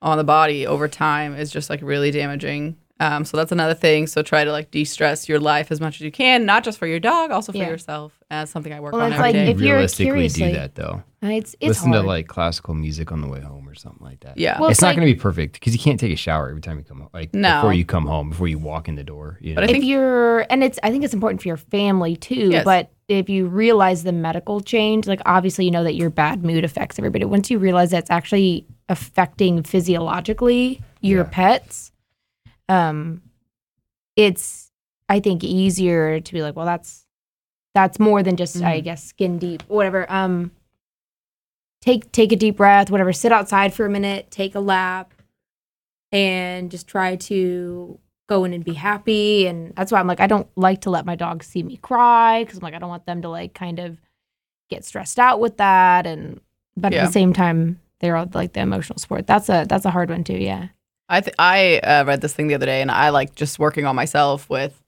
on 0.00 0.16
the 0.16 0.22
body 0.24 0.64
over 0.64 0.86
time 0.86 1.34
is 1.36 1.50
just 1.50 1.70
like 1.70 1.80
really 1.82 2.12
damaging. 2.12 2.76
Um, 3.02 3.24
so 3.24 3.36
that's 3.36 3.50
another 3.52 3.74
thing. 3.74 4.06
So 4.06 4.22
try 4.22 4.44
to 4.44 4.52
like 4.52 4.70
de-stress 4.70 5.28
your 5.28 5.40
life 5.40 5.72
as 5.72 5.80
much 5.80 5.96
as 5.96 6.02
you 6.02 6.12
can, 6.12 6.44
not 6.46 6.62
just 6.62 6.78
for 6.78 6.86
your 6.86 7.00
dog, 7.00 7.30
also 7.32 7.50
for 7.52 7.58
Yeah. 7.58 7.68
yourself. 7.68 8.12
And 8.30 8.40
that's 8.40 8.50
something 8.52 8.72
I 8.72 8.80
work 8.80 8.92
Well, 8.92 9.02
on 9.02 9.08
it's 9.12 9.18
every 9.18 9.28
like 9.28 9.34
day. 9.34 9.50
if 9.50 9.60
you're 9.60 9.74
realistically 9.76 10.04
curiously- 10.06 10.46
do 10.48 10.52
that 10.54 10.74
though. 10.76 11.02
Uh, 11.24 11.28
It's 11.28 11.54
it's 11.60 11.68
Listen 11.68 11.92
hard. 11.92 12.02
to 12.02 12.06
like 12.08 12.26
classical 12.28 12.74
music 12.74 13.10
on 13.12 13.20
the 13.20 13.28
way 13.28 13.40
home 13.40 13.68
or 13.68 13.74
something 13.74 14.04
like 14.06 14.20
that. 14.20 14.38
yeah. 14.38 14.58
Well, 14.60 14.68
it's 14.70 14.78
it's 14.78 14.82
not 14.82 14.88
like- 14.88 14.96
going 14.96 15.08
to 15.08 15.14
be 15.14 15.20
perfect 15.20 15.54
because 15.54 15.72
you 15.72 15.78
can't 15.80 15.98
take 16.00 16.12
a 16.12 16.16
shower 16.16 16.48
every 16.48 16.60
time 16.62 16.78
you 16.78 16.84
come 16.84 17.00
home. 17.00 17.08
Like 17.12 17.34
No. 17.34 17.56
before 17.56 17.74
you 17.74 17.84
come 17.84 18.06
home, 18.06 18.30
before 18.30 18.48
you 18.48 18.58
walk 18.58 18.88
in 18.88 18.94
the 18.94 19.04
door. 19.04 19.38
You 19.40 19.54
But 19.54 19.60
know? 19.62 19.64
I 19.64 19.66
think- 19.68 19.78
if 19.78 19.84
you're 19.84 20.46
and 20.50 20.62
it's 20.64 20.78
I 20.82 20.90
think 20.90 21.02
it's 21.04 21.14
important 21.14 21.42
for 21.42 21.48
your 21.48 21.56
family 21.56 22.14
too. 22.16 22.50
Yes. 22.52 22.64
But 22.64 22.90
if 23.08 23.28
you 23.28 23.46
realize 23.46 24.04
the 24.04 24.12
medical 24.12 24.60
change, 24.60 25.06
like 25.06 25.20
obviously 25.26 25.64
you 25.64 25.70
know 25.70 25.84
that 25.84 25.94
your 25.96 26.08
bad 26.10 26.44
mood 26.44 26.64
affects 26.64 26.98
everybody. 26.98 27.24
Once 27.24 27.50
you 27.50 27.58
realize 27.58 27.90
that 27.90 27.98
it's 27.98 28.10
actually 28.10 28.64
affecting 28.88 29.62
physiologically 29.62 30.80
your 31.00 31.24
Yeah. 31.24 31.28
pets, 31.30 31.91
um, 32.72 33.22
it's 34.16 34.70
I 35.08 35.20
think 35.20 35.44
easier 35.44 36.20
to 36.20 36.32
be 36.32 36.42
like, 36.42 36.56
well, 36.56 36.66
that's 36.66 37.06
that's 37.74 37.98
more 37.98 38.22
than 38.22 38.36
just 38.36 38.56
I 38.62 38.80
Mhm. 38.80 38.84
guess 38.84 39.04
skin 39.04 39.38
deep, 39.38 39.62
whatever. 39.68 40.10
Um, 40.12 40.50
take 41.80 42.10
take 42.12 42.32
a 42.32 42.36
deep 42.36 42.56
breath, 42.56 42.90
whatever. 42.90 43.12
Sit 43.12 43.32
outside 43.32 43.72
for 43.74 43.86
a 43.86 43.90
minute, 43.90 44.30
take 44.30 44.54
a 44.54 44.60
lap, 44.60 45.14
and 46.10 46.70
just 46.70 46.86
try 46.86 47.16
to 47.16 47.98
go 48.28 48.44
in 48.44 48.52
and 48.52 48.64
be 48.64 48.74
happy. 48.74 49.46
And 49.46 49.74
that's 49.74 49.90
why 49.92 49.98
I'm 50.00 50.06
like, 50.06 50.20
I 50.20 50.26
don't 50.26 50.48
like 50.56 50.82
to 50.82 50.90
let 50.90 51.04
my 51.06 51.16
dogs 51.16 51.46
see 51.46 51.62
me 51.62 51.76
cry 51.78 52.44
because 52.44 52.58
I'm 52.58 52.62
like, 52.62 52.74
I 52.74 52.78
don't 52.78 52.88
want 52.88 53.06
them 53.06 53.22
to 53.22 53.28
like 53.28 53.54
kind 53.54 53.78
of 53.78 53.98
get 54.70 54.84
stressed 54.84 55.18
out 55.18 55.40
with 55.40 55.56
that. 55.58 56.06
And 56.06 56.40
but 56.76 56.92
Yeah. 56.92 57.02
at 57.02 57.06
the 57.06 57.12
same 57.12 57.32
time, 57.32 57.80
they're 58.00 58.16
all 58.16 58.28
like 58.32 58.52
the 58.54 58.60
emotional 58.60 58.98
support. 58.98 59.26
That's 59.26 59.48
a 59.48 59.66
that's 59.68 59.84
a 59.84 59.90
hard 59.90 60.10
one 60.10 60.24
too. 60.24 60.38
Yeah. 60.38 60.68
I 61.08 61.20
th- 61.20 61.34
I 61.38 61.78
uh, 61.78 62.04
read 62.04 62.20
this 62.20 62.32
thing 62.32 62.46
the 62.48 62.54
other 62.54 62.66
day, 62.66 62.80
and 62.80 62.90
I 62.90 63.10
like 63.10 63.34
just 63.34 63.58
working 63.58 63.84
on 63.86 63.94
myself 63.96 64.48
with 64.48 64.80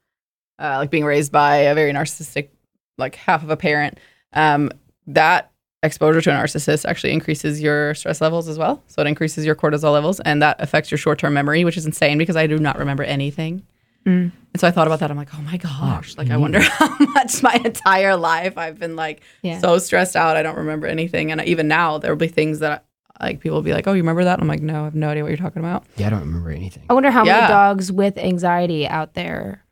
uh, 0.59 0.77
like 0.77 0.89
being 0.89 1.05
raised 1.05 1.31
by 1.31 1.57
a 1.57 1.75
very 1.75 1.91
narcissistic, 1.93 2.49
like 2.97 3.15
half 3.15 3.43
of 3.43 3.49
a 3.49 3.57
parent. 3.57 3.99
Um, 4.33 4.71
that 5.07 5.51
exposure 5.83 6.19
to 6.21 6.31
a 6.31 6.33
narcissist 6.33 6.83
actually 6.85 7.13
increases 7.13 7.61
your 7.61 7.93
stress 7.93 8.19
levels 8.21 8.47
as 8.47 8.57
well. 8.57 8.81
So 8.87 9.01
it 9.01 9.07
increases 9.07 9.45
your 9.45 9.55
cortisol 9.55 9.93
levels, 9.93 10.19
and 10.21 10.41
that 10.41 10.55
affects 10.59 10.89
your 10.89 10.97
short 10.97 11.19
term 11.19 11.33
memory, 11.33 11.63
which 11.63 11.77
is 11.77 11.85
insane 11.85 12.17
because 12.17 12.35
I 12.35 12.47
do 12.47 12.57
not 12.57 12.79
remember 12.79 13.03
anything. 13.03 13.61
Mm. 14.05 14.31
And 14.53 14.59
so 14.61 14.67
I 14.67 14.71
thought 14.71 14.87
about 14.87 14.99
that. 14.99 15.09
I'm 15.11 15.17
like, 15.17 15.33
oh 15.35 15.41
my 15.41 15.57
gosh, 15.57 16.15
like 16.17 16.29
I 16.31 16.37
wonder 16.37 16.59
how 16.61 16.95
much 16.99 17.41
my 17.43 17.59
entire 17.65 18.15
life 18.15 18.57
I've 18.57 18.79
been 18.79 18.95
like 18.95 19.21
Yeah. 19.41 19.59
so 19.59 19.77
stressed 19.77 20.15
out. 20.15 20.37
I 20.37 20.43
don't 20.43 20.57
remember 20.57 20.87
anything, 20.87 21.31
and 21.31 21.41
even 21.43 21.67
now 21.67 21.97
there 21.99 22.11
will 22.11 22.17
be 22.19 22.27
things 22.27 22.59
that. 22.59 22.85
Like 23.19 23.39
people 23.39 23.55
will 23.55 23.61
be 23.63 23.73
like, 23.73 23.87
"Oh, 23.87 23.93
you 23.93 24.01
remember 24.01 24.23
that?" 24.25 24.33
And 24.33 24.41
I'm 24.43 24.47
like, 24.47 24.61
"No, 24.61 24.81
I 24.81 24.83
have 24.85 24.95
no 24.95 25.09
idea 25.09 25.23
what 25.23 25.29
you're 25.29 25.37
talking 25.37 25.61
about." 25.61 25.85
Yeah, 25.95 26.07
I 26.07 26.09
don't 26.11 26.19
remember 26.21 26.49
anything. 26.51 26.83
I 26.89 26.93
wonder 26.93 27.11
how 27.11 27.23
Yeah. 27.25 27.35
many 27.35 27.47
dogs 27.47 27.91
with 27.91 28.17
anxiety 28.17 28.87
out 28.87 29.13
there. 29.13 29.63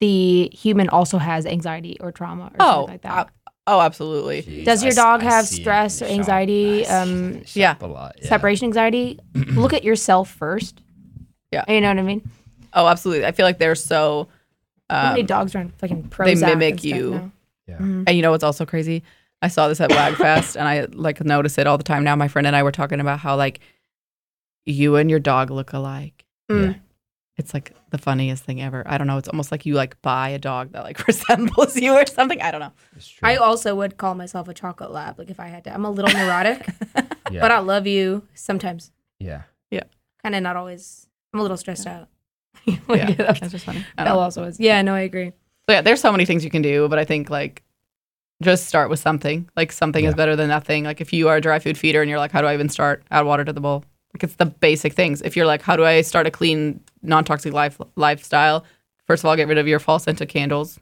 The 0.00 0.50
human 0.52 0.88
also 0.90 1.18
has 1.18 1.46
anxiety 1.46 1.96
or 2.00 2.12
trauma 2.12 2.46
or 2.46 2.56
Oh, 2.60 2.72
something 2.80 2.94
like 2.94 3.02
that. 3.02 3.12
ab- 3.12 3.30
oh, 3.66 3.80
absolutely. 3.80 4.42
Jeez, 4.42 4.64
Does 4.64 4.82
your 4.82 4.88
I 4.90 4.92
s- 4.92 4.96
dog 4.96 5.20
I 5.22 5.24
have 5.24 5.46
see 5.46 5.54
it 5.54 5.58
in 5.58 5.62
stress 5.64 5.98
the 6.00 6.04
or 6.04 6.08
shop. 6.08 6.18
anxiety, 6.18 6.80
I 6.80 6.82
see 6.82 6.90
it 6.90 6.92
um, 6.92 7.08
in 7.08 7.32
the 7.40 7.46
yeah. 7.54 7.76
a 7.80 7.86
lot. 7.86 8.16
Yeah. 8.20 8.28
Separation 8.28 8.66
anxiety. 8.66 9.18
Look 9.34 9.72
at 9.72 9.84
yourself 9.84 10.28
first. 10.30 10.82
Yeah. 11.50 11.64
You 11.68 11.80
know 11.80 11.88
what 11.88 11.98
I 11.98 12.02
mean? 12.02 12.28
Oh, 12.74 12.86
absolutely. 12.86 13.24
I 13.24 13.32
feel 13.32 13.46
like 13.46 13.58
they're 13.58 13.74
so. 13.74 14.28
How 14.90 15.10
many 15.10 15.22
Um, 15.22 15.26
dogs 15.26 15.54
are 15.54 15.60
on 15.60 15.70
fucking 15.78 16.04
Prozac 16.10 16.24
they 16.26 16.32
and 16.32 16.40
mimic 16.60 16.74
stuff 16.80 16.84
you. 16.84 17.10
now? 17.12 17.30
Yeah. 17.68 17.78
Mhm. 17.78 18.04
and 18.06 18.16
you 18.16 18.22
know 18.22 18.30
what's 18.30 18.44
also 18.44 18.64
crazy? 18.66 19.02
I 19.42 19.48
saw 19.48 19.68
this 19.68 19.80
at 19.80 19.90
Wagfest, 19.90 20.56
and 20.56 20.66
I 20.66 20.86
like 20.92 21.22
notice 21.24 21.58
it 21.58 21.66
all 21.66 21.78
the 21.78 21.84
time 21.84 22.04
now. 22.04 22.16
My 22.16 22.28
friend 22.28 22.46
and 22.46 22.56
I 22.56 22.62
were 22.62 22.72
talking 22.72 23.00
about 23.00 23.18
how 23.20 23.36
like 23.36 23.60
you 24.64 24.96
and 24.96 25.10
your 25.10 25.20
dog 25.20 25.50
look 25.50 25.72
alike. 25.72 26.24
Mm. 26.50 26.72
Yeah. 26.72 26.78
It's 27.36 27.52
like 27.52 27.72
the 27.90 27.98
funniest 27.98 28.44
thing 28.44 28.62
ever. 28.62 28.82
I 28.86 28.96
don't 28.96 29.06
know. 29.06 29.18
It's 29.18 29.28
almost 29.28 29.52
like 29.52 29.66
you 29.66 29.74
like 29.74 30.00
buy 30.00 30.30
a 30.30 30.38
dog 30.38 30.72
that 30.72 30.84
like 30.84 31.06
resembles 31.06 31.76
you 31.76 31.92
or 31.92 32.06
something. 32.06 32.40
I 32.40 32.50
don't 32.50 32.60
know. 32.60 32.72
I 33.22 33.36
also 33.36 33.74
would 33.74 33.98
call 33.98 34.14
myself 34.14 34.48
a 34.48 34.54
chocolate 34.54 34.90
lab, 34.90 35.18
like 35.18 35.28
if 35.30 35.38
I 35.38 35.48
had 35.48 35.64
to. 35.64 35.74
I'm 35.74 35.84
a 35.84 35.90
little 35.90 36.12
neurotic, 36.12 36.66
yeah. 37.30 37.40
but 37.40 37.50
I 37.50 37.58
love 37.58 37.86
you 37.86 38.26
sometimes. 38.34 38.90
yeah. 39.18 39.42
Yeah. 39.70 39.82
Kind 40.22 40.34
of 40.34 40.42
not 40.42 40.56
always. 40.56 41.08
I'm 41.34 41.40
a 41.40 41.42
little 41.42 41.58
stressed 41.58 41.86
out. 41.86 42.08
yeah, 42.64 42.76
Like, 42.88 43.16
that's 43.18 43.40
just 43.52 43.66
funny. 43.66 43.84
I 43.98 44.04
Belle 44.04 44.18
also 44.18 44.44
is. 44.44 44.58
Yeah, 44.58 44.80
no, 44.80 44.94
I 44.94 45.00
agree. 45.00 45.32
So 45.68 45.74
yeah, 45.74 45.82
there's 45.82 46.00
so 46.00 46.10
many 46.10 46.24
things 46.24 46.42
you 46.42 46.50
can 46.50 46.62
do, 46.62 46.88
but 46.88 46.98
I 46.98 47.04
think 47.04 47.28
like 47.28 47.62
just 48.42 48.66
start 48.66 48.90
with 48.90 49.00
something. 49.00 49.48
Like 49.56 49.72
something 49.72 50.04
is 50.04 50.14
better 50.14 50.36
than 50.36 50.48
nothing. 50.48 50.84
Like 50.84 51.00
if 51.00 51.12
you 51.12 51.28
are 51.28 51.36
a 51.36 51.40
dry 51.40 51.58
food 51.58 51.78
feeder 51.78 52.02
and 52.02 52.10
you're 52.10 52.18
like, 52.18 52.32
how 52.32 52.40
do 52.40 52.46
I 52.46 52.54
even 52.54 52.68
start? 52.68 53.02
Add 53.10 53.26
water 53.26 53.44
to 53.44 53.52
the 53.52 53.60
bowl. 53.60 53.84
Like 54.14 54.24
it's 54.24 54.36
the 54.36 54.46
basic 54.46 54.92
things. 54.92 55.22
If 55.22 55.36
you're 55.36 55.46
like, 55.46 55.62
how 55.62 55.76
do 55.76 55.84
I 55.84 56.00
start 56.02 56.26
a 56.26 56.30
clean, 56.30 56.80
non-toxic 57.02 57.52
life 57.52 57.80
lifestyle? 57.96 58.64
First 59.06 59.22
of 59.22 59.28
all, 59.28 59.36
get 59.36 59.48
rid 59.48 59.58
of 59.58 59.68
your 59.68 59.78
fall 59.78 59.98
scented 59.98 60.28
candles. 60.28 60.78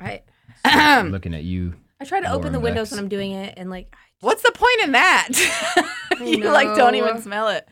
I 0.00 0.22
I'm 0.64 1.10
looking 1.12 1.34
at 1.34 1.44
you. 1.44 1.74
I 2.00 2.04
try 2.04 2.20
to 2.20 2.30
open 2.30 2.52
the 2.52 2.60
windows 2.60 2.90
when 2.90 3.00
I'm 3.00 3.08
doing 3.08 3.32
it, 3.32 3.54
and 3.56 3.70
like 3.70 3.94
What's 4.20 4.42
the 4.42 4.52
point 4.52 4.80
in 4.84 4.92
that? 4.92 5.28
I 6.18 6.24
you 6.24 6.44
like 6.44 6.76
don't 6.76 6.94
even 6.94 7.20
smell 7.20 7.48
it. 7.48 7.68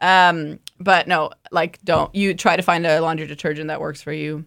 Um, 0.00 0.60
but 0.78 1.08
no, 1.08 1.30
like 1.50 1.80
don't 1.82 2.14
you 2.14 2.34
try 2.34 2.56
to 2.56 2.62
find 2.62 2.86
a 2.86 3.00
laundry 3.00 3.26
detergent 3.26 3.68
that 3.68 3.80
works 3.80 4.00
for 4.00 4.12
you. 4.12 4.44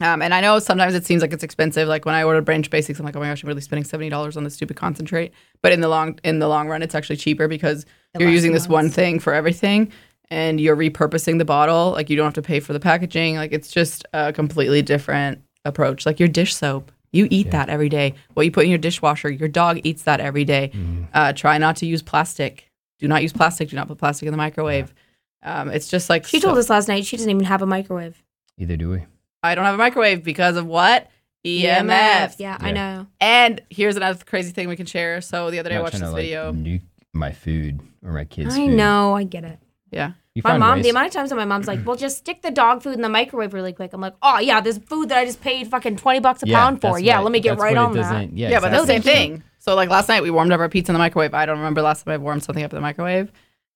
Um, 0.00 0.22
and 0.22 0.32
I 0.32 0.40
know 0.40 0.58
sometimes 0.58 0.94
it 0.94 1.04
seems 1.04 1.20
like 1.22 1.32
it's 1.32 1.42
expensive. 1.44 1.86
Like 1.88 2.04
when 2.06 2.14
I 2.14 2.22
ordered 2.22 2.44
Branch 2.46 2.68
Basics, 2.70 2.98
I'm 2.98 3.04
like, 3.04 3.16
oh 3.16 3.20
my 3.20 3.26
gosh, 3.28 3.42
I'm 3.42 3.48
really 3.48 3.60
spending 3.60 3.84
seventy 3.84 4.08
dollars 4.08 4.36
on 4.36 4.44
this 4.44 4.54
stupid 4.54 4.76
concentrate. 4.76 5.32
But 5.62 5.72
in 5.72 5.80
the 5.80 5.88
long 5.88 6.18
in 6.24 6.38
the 6.38 6.48
long 6.48 6.68
run, 6.68 6.82
it's 6.82 6.94
actually 6.94 7.16
cheaper 7.16 7.48
because 7.48 7.84
It 8.14 8.20
you're 8.20 8.30
using 8.30 8.52
this 8.52 8.66
one 8.68 8.88
thing 8.90 9.18
for 9.20 9.34
everything, 9.34 9.92
and 10.30 10.58
you're 10.60 10.76
repurposing 10.76 11.38
the 11.38 11.44
bottle. 11.44 11.90
Like 11.92 12.08
you 12.08 12.16
don't 12.16 12.24
have 12.24 12.34
to 12.34 12.42
pay 12.42 12.60
for 12.60 12.72
the 12.72 12.80
packaging. 12.80 13.36
Like 13.36 13.52
it's 13.52 13.70
just 13.70 14.06
a 14.14 14.32
completely 14.32 14.80
different 14.82 15.42
approach. 15.64 16.06
Like 16.06 16.18
your 16.18 16.28
dish 16.28 16.54
soap, 16.54 16.90
you 17.12 17.28
eat 17.30 17.46
Yeah. 17.46 17.52
that 17.52 17.68
every 17.68 17.88
day. 17.90 18.14
What 18.34 18.46
you 18.46 18.50
put 18.52 18.64
in 18.64 18.70
your 18.70 18.78
dishwasher, 18.78 19.30
your 19.30 19.48
dog 19.48 19.80
eats 19.84 20.04
that 20.04 20.20
every 20.20 20.44
day. 20.44 20.70
Mhm. 20.74 21.08
Uh, 21.12 21.32
try 21.34 21.58
not 21.58 21.76
to 21.76 21.86
use 21.86 22.00
plastic. 22.02 22.70
Do 23.00 23.06
not 23.08 23.22
use 23.22 23.32
plastic. 23.34 23.68
Do 23.68 23.76
not 23.76 23.88
put 23.88 23.98
plastic 23.98 24.26
in 24.26 24.32
the 24.32 24.38
microwave. 24.38 24.94
Um, 25.42 25.68
it's 25.70 25.88
just 25.88 26.08
like 26.08 26.26
she 26.26 26.40
so- 26.40 26.48
told 26.48 26.58
us 26.58 26.70
last 26.70 26.88
night 26.88 27.04
she 27.04 27.16
doesn't 27.18 27.30
even 27.30 27.44
have 27.44 27.60
a 27.60 27.66
microwave. 27.66 28.22
Either 28.58 28.76
do 28.76 28.88
we. 28.90 29.02
I 29.42 29.54
don't 29.54 29.64
have 29.64 29.74
a 29.74 29.78
microwave 29.78 30.22
because 30.22 30.56
of 30.56 30.66
what 30.66 31.08
EMF. 31.46 32.36
Yeah, 32.38 32.56
I 32.60 32.68
Yeah. 32.68 32.72
know. 32.72 33.06
And 33.20 33.60
here's 33.70 33.96
another 33.96 34.22
crazy 34.24 34.52
thing 34.52 34.68
we 34.68 34.76
can 34.76 34.86
share. 34.86 35.20
So 35.20 35.50
the 35.50 35.58
other 35.58 35.70
day 35.70 35.76
I 35.76 35.78
Not 35.78 35.84
watched 35.84 35.98
trying 35.98 36.02
this 36.02 36.10
to, 36.10 36.38
like, 36.38 36.52
video. 36.52 36.52
nuke 36.52 36.82
my 37.12 37.32
food 37.32 37.80
or 38.04 38.12
my 38.12 38.24
kids' 38.24 38.54
I 38.54 38.66
food. 38.66 38.76
know. 38.76 39.16
I 39.16 39.24
get 39.24 39.44
it. 39.44 39.58
yeah. 39.90 40.12
You 40.36 40.42
My 40.44 40.50
find 40.50 40.60
mom, 40.60 40.74
ways. 40.76 40.84
the 40.84 40.90
amount 40.90 41.08
of 41.08 41.12
times 41.12 41.30
that 41.30 41.36
my 41.36 41.44
mom's 41.44 41.66
like, 41.66 41.84
"Well, 41.84 41.96
just 41.96 42.18
stick 42.18 42.40
the 42.42 42.52
dog 42.52 42.84
food 42.84 42.94
in 42.94 43.00
the 43.00 43.08
microwave 43.08 43.52
really 43.52 43.72
quick." 43.72 43.92
I'm 43.92 44.00
like, 44.00 44.14
"Oh 44.22 44.38
yeah, 44.38 44.60
this 44.60 44.78
food 44.78 45.08
that 45.08 45.18
I 45.18 45.24
just 45.24 45.40
paid 45.40 45.66
fucking 45.66 45.96
twenty 45.96 46.20
bucks 46.20 46.44
a 46.44 46.46
Yeah, 46.46 46.60
pound 46.60 46.80
for. 46.80 46.92
that's 46.92 47.02
Yeah, 47.02 47.16
what- 47.16 47.24
let 47.24 47.32
me 47.32 47.40
get 47.40 47.50
that's 47.58 47.62
right 47.62 47.74
what 47.76 47.82
it 47.82 47.84
on 47.86 47.92
that." 47.94 48.02
doesn't- 48.02 48.38
Yeah, 48.38 48.50
Yeah, 48.50 48.60
but 48.60 48.70
that's 48.70 48.86
the 48.86 48.94
exactly. 48.94 49.12
same 49.12 49.30
thing. 49.32 49.42
So 49.58 49.74
like 49.74 49.90
last 49.90 50.08
night 50.08 50.22
we 50.22 50.30
warmed 50.30 50.52
up 50.52 50.60
our 50.60 50.68
pizza 50.68 50.92
in 50.92 50.94
the 50.94 51.00
microwave. 51.00 51.34
I 51.34 51.44
don't 51.46 51.58
remember 51.58 51.82
last 51.82 52.04
time 52.06 52.14
I 52.14 52.18
warmed 52.18 52.44
something 52.44 52.62
up 52.62 52.72
in 52.72 52.76
the 52.76 52.80
microwave. 52.80 53.32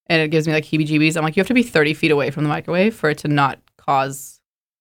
And 0.06 0.22
it 0.22 0.28
gives 0.30 0.46
me 0.46 0.52
like 0.52 0.64
heebie-jeebies. 0.64 1.16
I'm 1.16 1.24
like, 1.24 1.34
you 1.36 1.40
have 1.40 1.48
to 1.48 1.54
be 1.54 1.62
30 1.64 1.92
feet 1.94 2.12
away 2.12 2.30
from 2.30 2.44
the 2.44 2.48
microwave 2.50 2.94
for 2.94 3.10
it 3.10 3.18
to 3.18 3.28
not 3.28 3.58
cause 3.76 4.33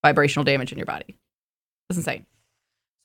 vibrational 0.04 0.44
damage 0.44 0.72
in 0.72 0.78
your 0.78 0.86
body. 0.86 1.16
That's 1.90 1.98
insane. 1.98 2.26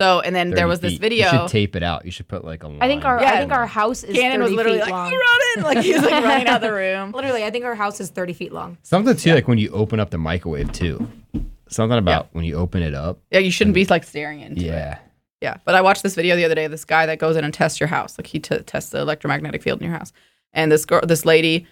So, 0.00 0.20
and 0.20 0.34
then 0.34 0.50
there 0.50 0.68
was 0.68 0.78
this 0.78 0.92
feet. 0.92 1.00
video. 1.00 1.24
You 1.32 1.38
should 1.38 1.48
tape 1.48 1.74
it 1.74 1.82
out. 1.82 2.04
You 2.04 2.12
should 2.12 2.28
put 2.28 2.44
like 2.44 2.62
a 2.62 2.68
line. 2.68 2.78
I 2.80 2.86
think 2.86 3.04
our 3.04 3.20
Yeah. 3.20 3.32
I 3.32 3.38
think 3.38 3.50
our 3.50 3.66
house 3.66 4.04
is 4.04 4.16
Cannon 4.16 4.40
was 4.42 4.52
literally 4.52 4.78
feet 4.78 4.84
like, 4.84 4.92
long. 4.92 5.10
"You 5.12 5.20
running!" 5.56 5.64
Like 5.74 5.84
he 5.84 5.92
was 5.92 6.02
like 6.02 6.22
running 6.24 6.46
out 6.46 6.56
of 6.56 6.62
the 6.62 6.72
room. 6.72 7.10
Literally, 7.10 7.44
I 7.44 7.50
think 7.50 7.64
our 7.64 7.74
house 7.74 8.00
is 8.00 8.10
thirty 8.10 8.32
feet 8.32 8.52
long. 8.52 8.78
Something 8.82 9.16
too, 9.16 9.34
like 9.34 9.48
when 9.48 9.58
you 9.58 9.70
open 9.70 9.98
up 9.98 10.10
the 10.10 10.18
microwave 10.18 10.70
too. 10.70 11.08
Something 11.68 11.98
about 11.98 12.28
when 12.32 12.44
you 12.44 12.54
open 12.54 12.82
it 12.82 12.94
up. 12.94 13.18
Yeah, 13.32 13.40
you 13.40 13.50
shouldn't 13.50 13.74
be 13.74 13.84
like 13.86 14.04
staring 14.04 14.40
into 14.40 14.60
it. 14.62 14.66
Yeah. 14.66 14.98
Yeah, 15.40 15.56
but 15.64 15.74
I 15.74 15.80
watched 15.82 16.02
this 16.02 16.14
video 16.16 16.34
the 16.36 16.44
other 16.44 16.54
day 16.54 16.64
of 16.64 16.70
this 16.70 16.84
guy 16.84 17.06
that 17.06 17.18
goes 17.18 17.36
in 17.36 17.44
and 17.44 17.52
tests 17.54 17.78
your 17.78 17.88
house. 17.88 18.18
Like 18.18 18.26
he 18.26 18.38
t- 18.40 18.58
tests 18.60 18.90
the 18.90 19.00
electromagnetic 19.00 19.62
field 19.62 19.80
in 19.80 19.88
your 19.88 19.96
house. 19.96 20.12
And 20.52 20.70
this 20.72 20.84
girl, 20.84 21.00
this 21.04 21.24
lady, 21.24 21.66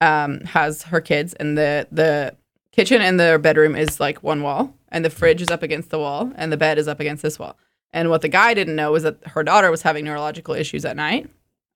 um, 0.00 0.40
has 0.42 0.82
her 0.84 1.00
kids, 1.00 1.34
and 1.34 1.56
the 1.56 1.86
the 1.92 2.36
kitchen 2.80 3.02
and 3.02 3.20
the 3.20 3.38
bedroom 3.38 3.76
is 3.76 4.00
like 4.00 4.22
one 4.22 4.42
wall, 4.42 4.74
and 4.88 5.04
the 5.04 5.10
fridge 5.10 5.42
is 5.42 5.50
up 5.50 5.62
against 5.62 5.90
the 5.90 5.98
wall, 5.98 6.32
and 6.36 6.50
the 6.50 6.56
bed 6.56 6.78
is 6.78 6.88
up 6.88 6.98
against 6.98 7.22
this 7.22 7.38
wall. 7.38 7.58
And 7.92 8.08
what 8.08 8.22
the 8.22 8.28
guy 8.28 8.54
didn't 8.54 8.76
know 8.76 8.92
was 8.92 9.02
that 9.02 9.18
her 9.26 9.42
daughter 9.42 9.70
was 9.70 9.82
having 9.82 10.06
neurological 10.06 10.54
issues 10.54 10.86
at 10.86 10.96
night. 10.96 11.28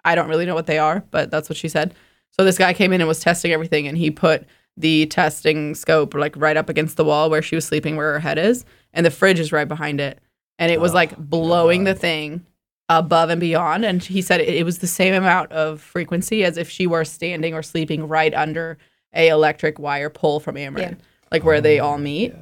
I 0.02 0.14
don't 0.14 0.30
really 0.30 0.46
know 0.46 0.54
what 0.54 0.66
they 0.66 0.78
are, 0.78 1.04
but 1.10 1.30
that's 1.30 1.50
what 1.50 1.58
she 1.58 1.68
said. 1.68 1.94
So 2.30 2.42
this 2.42 2.56
guy 2.56 2.72
came 2.72 2.94
in 2.94 3.02
and 3.02 3.08
was 3.08 3.20
testing 3.20 3.52
everything, 3.52 3.86
and 3.86 3.98
he 3.98 4.10
put 4.10 4.46
the 4.78 5.04
testing 5.06 5.74
scope 5.74 6.14
like 6.14 6.34
right 6.38 6.56
up 6.56 6.70
against 6.70 6.96
the 6.96 7.04
wall 7.04 7.28
where 7.28 7.42
she 7.42 7.54
was 7.54 7.66
sleeping, 7.66 7.96
where 7.96 8.14
her 8.14 8.18
head 8.20 8.38
is, 8.38 8.64
and 8.94 9.04
the 9.04 9.10
fridge 9.10 9.38
is 9.38 9.52
right 9.52 9.68
behind 9.68 10.00
it, 10.00 10.20
and 10.58 10.72
it 10.72 10.80
was 10.80 10.92
Oh, 10.92 10.94
like 10.94 11.18
blowing 11.18 11.84
the 11.84 11.94
thing 11.94 12.46
above 12.88 13.28
and 13.28 13.40
beyond. 13.40 13.84
And 13.84 14.02
he 14.02 14.22
said 14.22 14.40
it, 14.40 14.48
it 14.48 14.64
was 14.64 14.78
the 14.78 14.86
same 14.86 15.12
amount 15.12 15.52
of 15.52 15.82
frequency 15.82 16.44
as 16.44 16.56
if 16.56 16.70
she 16.70 16.86
were 16.86 17.04
standing 17.04 17.52
or 17.52 17.62
sleeping 17.62 18.08
right 18.08 18.32
under 18.32 18.78
a 19.14 19.28
electric 19.28 19.78
wire 19.78 20.10
pole 20.10 20.40
from 20.40 20.56
Ameren, 20.56 20.78
Yeah. 20.78 20.94
like 21.32 21.44
where 21.44 21.60
they 21.60 21.80
Oh 21.80 21.86
all 21.86 21.98
meet. 21.98 22.34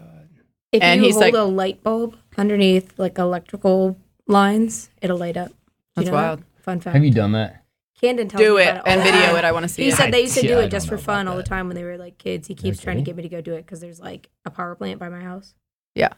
If 0.73 0.83
And 0.83 1.01
you 1.01 1.07
he's 1.07 1.15
hold 1.17 1.25
like- 1.27 1.35
a 1.35 1.43
light 1.43 1.83
bulb 1.83 2.17
underneath 2.39 2.99
like 2.99 3.19
electrical 3.19 3.99
lines, 4.27 4.89
it'll 5.03 5.19
light 5.19 5.37
up. 5.37 5.53
That's 5.97 6.07
you 6.07 6.13
know 6.13 6.17
that? 6.19 6.27
wild. 6.29 6.43
Fun 6.63 6.81
fact. 6.81 6.95
Have 6.95 7.05
you 7.05 7.11
done 7.11 7.33
that? 7.33 7.59
Camden 8.01 8.29
tells 8.29 8.41
Do 8.43 8.57
me 8.57 8.63
it 8.63 8.69
about 8.69 8.87
all 8.87 8.93
and 8.95 9.03
video 9.03 9.21
time. 9.27 9.37
it. 9.37 9.45
I 9.45 9.53
want 9.53 9.63
to 9.65 9.69
see 9.69 9.83
He 9.85 9.89
it. 9.91 9.95
said 9.97 10.13
they 10.13 10.23
used 10.23 10.35
to 10.35 10.43
do 10.43 10.59
I 10.59 10.63
it 10.65 10.71
just 10.71 10.89
for 10.89 10.99
fun 10.99 11.29
all 11.29 11.37
the 11.37 11.43
time 11.43 11.67
when 11.69 11.77
they 11.77 11.85
were 11.85 11.99
like 11.99 12.19
kids. 12.19 12.49
He 12.49 12.55
keeps 12.55 12.81
trying 12.81 12.97
to 12.97 13.03
get 13.03 13.15
me 13.17 13.23
to 13.23 13.29
go 13.29 13.41
do 13.41 13.55
it 13.55 13.65
because 13.67 13.81
there's 13.81 14.01
like 14.01 14.29
a 14.45 14.51
power 14.51 14.75
plant 14.75 14.99
by 14.99 15.09
my 15.09 15.21
house, 15.21 15.55
Yeah. 15.95 16.09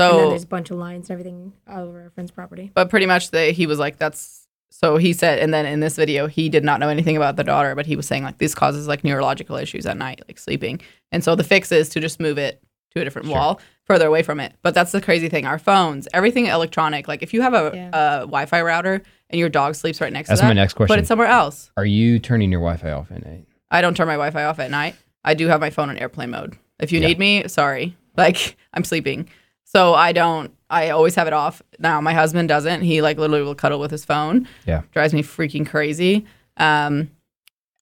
so 0.00 0.10
and 0.10 0.18
then 0.20 0.28
there's 0.30 0.44
a 0.44 0.46
bunch 0.46 0.70
of 0.70 0.78
lines 0.78 1.10
and 1.10 1.18
everything 1.20 1.52
all 1.68 1.80
over 1.88 2.02
our 2.02 2.10
friend's 2.10 2.30
property. 2.30 2.70
but 2.72 2.88
pretty 2.88 3.04
much 3.06 3.30
they 3.30 3.52
he 3.52 3.66
was 3.66 3.78
like 3.78 3.98
that's 3.98 4.41
so 4.74 4.96
he 4.96 5.12
said 5.12 5.38
and 5.38 5.52
then 5.52 5.66
in 5.66 5.80
this 5.80 5.96
video 5.96 6.26
he 6.26 6.48
did 6.48 6.64
not 6.64 6.80
know 6.80 6.88
anything 6.88 7.16
about 7.16 7.36
the 7.36 7.44
daughter 7.44 7.74
but 7.74 7.84
he 7.86 7.94
was 7.94 8.06
saying 8.06 8.24
like 8.24 8.38
this 8.38 8.54
causes 8.54 8.88
like 8.88 9.04
neurological 9.04 9.56
issues 9.56 9.84
at 9.86 9.96
night 9.96 10.20
like 10.28 10.38
sleeping 10.38 10.80
and 11.12 11.22
so 11.22 11.34
the 11.34 11.44
fix 11.44 11.70
is 11.70 11.88
to 11.90 12.00
just 12.00 12.18
move 12.18 12.38
it 12.38 12.62
to 12.94 13.00
a 13.00 13.04
different 13.04 13.26
Sure. 13.28 13.36
wall 13.36 13.60
further 13.84 14.06
away 14.06 14.22
from 14.22 14.40
it 14.40 14.54
but 14.62 14.74
that's 14.74 14.92
the 14.92 15.00
crazy 15.00 15.28
thing 15.28 15.44
our 15.46 15.58
phones 15.58 16.08
everything 16.14 16.46
electronic 16.46 17.06
like 17.08 17.22
if 17.22 17.34
you 17.34 17.42
have 17.42 17.54
a, 17.54 17.70
Yeah. 17.74 17.88
a 17.92 18.20
wi-fi 18.20 18.62
router 18.62 19.02
and 19.30 19.38
your 19.38 19.48
dog 19.48 19.74
sleeps 19.74 20.00
right 20.00 20.12
next 20.12 20.28
That's 20.28 20.40
to 20.40 20.46
that 20.46 20.50
my 20.50 20.54
next 20.54 20.74
question. 20.74 20.98
it 20.98 21.06
somewhere 21.06 21.28
else 21.28 21.70
Are 21.76 21.84
you 21.86 22.18
turning 22.18 22.50
your 22.50 22.60
Wi-Fi 22.60 22.90
off 22.92 23.10
at 23.12 23.24
night? 23.24 23.46
i 23.70 23.80
don't 23.80 23.96
turn 23.96 24.06
my 24.06 24.14
wi-fi 24.14 24.44
off 24.44 24.58
at 24.58 24.70
night 24.70 24.94
i 25.24 25.34
do 25.34 25.48
have 25.48 25.60
my 25.60 25.70
phone 25.70 25.90
on 25.90 25.98
airplane 25.98 26.30
mode 26.30 26.56
if 26.80 26.92
you 26.92 27.00
Yeah. 27.00 27.08
need 27.08 27.18
me 27.18 27.48
sorry 27.48 27.96
like 28.16 28.56
i'm 28.74 28.84
sleeping 28.84 29.28
so 29.64 29.94
i 29.94 30.12
don't 30.12 30.54
I 30.72 30.90
always 30.90 31.14
have 31.14 31.26
it 31.26 31.32
off. 31.32 31.62
Now 31.78 32.00
my 32.00 32.14
husband 32.14 32.48
doesn't. 32.48 32.80
He 32.82 33.02
like 33.02 33.18
literally 33.18 33.42
will 33.44 33.54
cuddle 33.54 33.78
with 33.78 33.90
his 33.90 34.04
phone. 34.04 34.48
Yeah. 34.66 34.82
drives 34.92 35.12
me 35.14 35.22
freaking 35.22 35.66
crazy. 35.68 36.24
Um, 36.56 37.10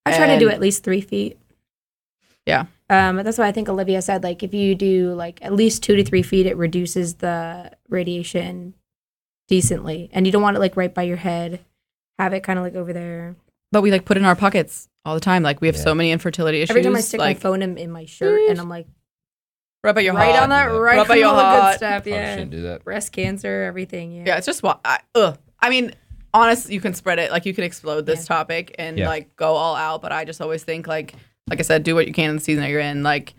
I 0.05 0.17
try 0.17 0.27
to 0.27 0.39
do 0.39 0.49
at 0.51 0.61
least 0.61 0.83
three 0.83 1.01
feet. 1.01 1.39
Yeah. 2.47 2.67
Um, 2.89 3.17
that's 3.17 3.39
why 3.39 3.47
I 3.47 3.53
think 3.53 3.69
Olivia 3.69 4.03
said 4.03 4.25
like 4.25 4.43
if 4.43 4.53
you 4.53 4.75
do 4.75 5.15
like 5.15 5.39
at 5.43 5.53
least 5.53 5.83
two 5.83 5.95
to 5.97 6.05
three 6.05 6.23
feet, 6.23 6.47
it 6.47 6.57
reduces 6.57 7.15
the 7.17 7.71
radiation 7.89 8.75
decently, 9.49 10.11
and 10.13 10.27
you 10.27 10.33
don't 10.33 10.43
want 10.43 10.57
it 10.57 10.61
like 10.61 10.77
right 10.77 10.93
by 10.93 11.03
your 11.03 11.17
head. 11.19 11.61
Have 12.19 12.33
it 12.33 12.43
kind 12.43 12.59
of 12.59 12.65
like 12.65 12.75
over 12.75 12.93
there. 12.93 13.37
But 13.73 13.83
we 13.83 13.91
like 13.93 14.05
put 14.05 14.17
it 14.17 14.21
in 14.21 14.27
our 14.27 14.35
pockets 14.37 14.89
all 15.05 15.15
the 15.15 15.21
time. 15.21 15.43
Like 15.45 15.61
we 15.61 15.69
have 15.69 15.77
Yeah. 15.77 15.83
so 15.83 15.95
many 15.95 16.11
infertility 16.11 16.59
issues. 16.61 16.71
Every 16.71 16.83
time 16.83 16.97
I 16.97 17.01
stick 17.01 17.21
like, 17.21 17.37
my 17.37 17.41
phone 17.41 17.63
in, 17.63 17.79
in 17.79 17.91
my 17.93 18.05
shirt, 18.05 18.51
and 18.51 18.59
I'm 18.59 18.69
like 18.69 18.87
rub 19.83 19.97
at 19.99 20.05
your 20.05 20.15
right 20.15 20.31
heart. 20.33 20.43
on 20.43 20.49
that, 20.51 20.71
Yeah. 20.71 20.77
right 20.79 20.97
Rub 20.99 21.11
on 21.11 21.19
your 21.19 21.29
all 21.29 21.37
the 21.37 21.43
heart. 21.43 21.73
good 21.73 21.77
stuff. 21.79 21.91
Probably 22.03 22.13
Yeah, 22.13 22.33
shouldn't 22.35 22.51
do 22.51 22.63
that. 22.63 22.85
breast 22.85 23.13
cancer, 23.13 23.63
everything. 23.63 24.13
Yeah. 24.13 24.23
Yeah, 24.27 24.37
it's 24.37 24.47
just 24.47 24.63
what 24.63 24.81
I, 24.85 24.99
ugh. 25.15 25.39
I 25.61 25.71
mean, 25.71 25.93
honest, 26.35 26.71
you 26.71 26.81
can 26.81 26.95
spread 26.95 27.19
it. 27.19 27.31
Like 27.31 27.47
you 27.47 27.55
can 27.55 27.65
explode 27.65 28.07
this 28.07 28.21
Yeah. 28.21 28.37
topic 28.37 28.75
and 28.79 28.99
Yeah. 28.99 29.09
like 29.09 29.35
go 29.37 29.53
all 29.55 29.75
out. 29.77 30.03
But 30.03 30.13
I 30.13 30.25
just 30.25 30.41
always 30.41 30.63
think 30.65 30.87
like, 30.87 31.15
like 31.49 31.59
I 31.59 31.63
said, 31.63 31.83
do 31.83 31.95
what 31.95 32.07
you 32.07 32.13
can 32.13 32.31
in 32.31 32.37
the 32.37 32.43
season 32.43 32.63
that 32.63 32.71
you're 32.71 32.81
in. 32.81 33.03
Like, 33.03 33.35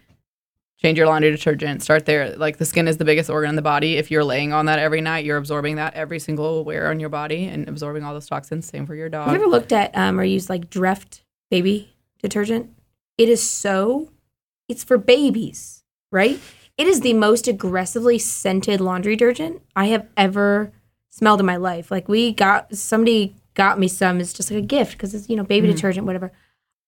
change 0.81 0.97
your 0.97 1.05
laundry 1.07 1.29
detergent. 1.29 1.83
Start 1.83 2.05
there. 2.07 2.35
Like 2.35 2.57
the 2.57 2.65
skin 2.65 2.87
is 2.87 2.97
the 2.97 3.05
biggest 3.05 3.29
organ 3.29 3.49
in 3.49 3.55
the 3.55 3.61
body. 3.61 3.97
If 3.97 4.09
you're 4.09 4.23
laying 4.23 4.51
on 4.51 4.65
that 4.65 4.79
every 4.79 4.99
night, 4.99 5.23
you're 5.25 5.37
absorbing 5.37 5.75
that 5.75 5.93
every 5.93 6.17
single 6.17 6.65
wear 6.65 6.89
on 6.89 6.99
your 6.99 7.09
body 7.09 7.45
and 7.45 7.69
absorbing 7.69 8.03
all 8.03 8.13
those 8.13 8.25
toxins. 8.27 8.65
Same 8.65 8.87
for 8.87 8.95
your 8.95 9.07
dog. 9.07 9.27
Have 9.27 9.35
you 9.35 9.41
ever 9.43 9.49
looked 9.49 9.71
at 9.71 9.95
um, 9.95 10.19
or 10.19 10.23
used 10.23 10.49
like 10.49 10.71
Dreft 10.71 11.21
baby 11.51 11.93
detergent? 12.23 12.71
It 13.19 13.29
is 13.29 13.47
so, 13.47 14.09
it's 14.67 14.83
for 14.83 14.97
babies, 14.97 15.80
right? 16.11 16.39
It 16.77 16.87
is 16.87 17.01
the 17.01 17.13
most 17.13 17.47
aggressively 17.47 18.17
scented 18.17 18.81
laundry 18.81 19.15
detergent 19.15 19.61
I 19.75 19.85
have 19.87 20.07
ever 20.17 20.71
smelled 21.09 21.39
in 21.39 21.45
my 21.45 21.57
life. 21.57 21.91
Like 21.91 22.07
we 22.07 22.33
got 22.33 22.75
somebody 22.75 23.35
got 23.53 23.79
me 23.79 23.87
some. 23.87 24.19
It's 24.19 24.33
just 24.33 24.49
like 24.51 24.63
a 24.63 24.65
gift 24.65 24.93
because 24.93 25.13
it's 25.13 25.29
you 25.29 25.35
know 25.35 25.43
baby 25.43 25.67
mm. 25.67 25.75
detergent, 25.75 26.05
whatever. 26.05 26.31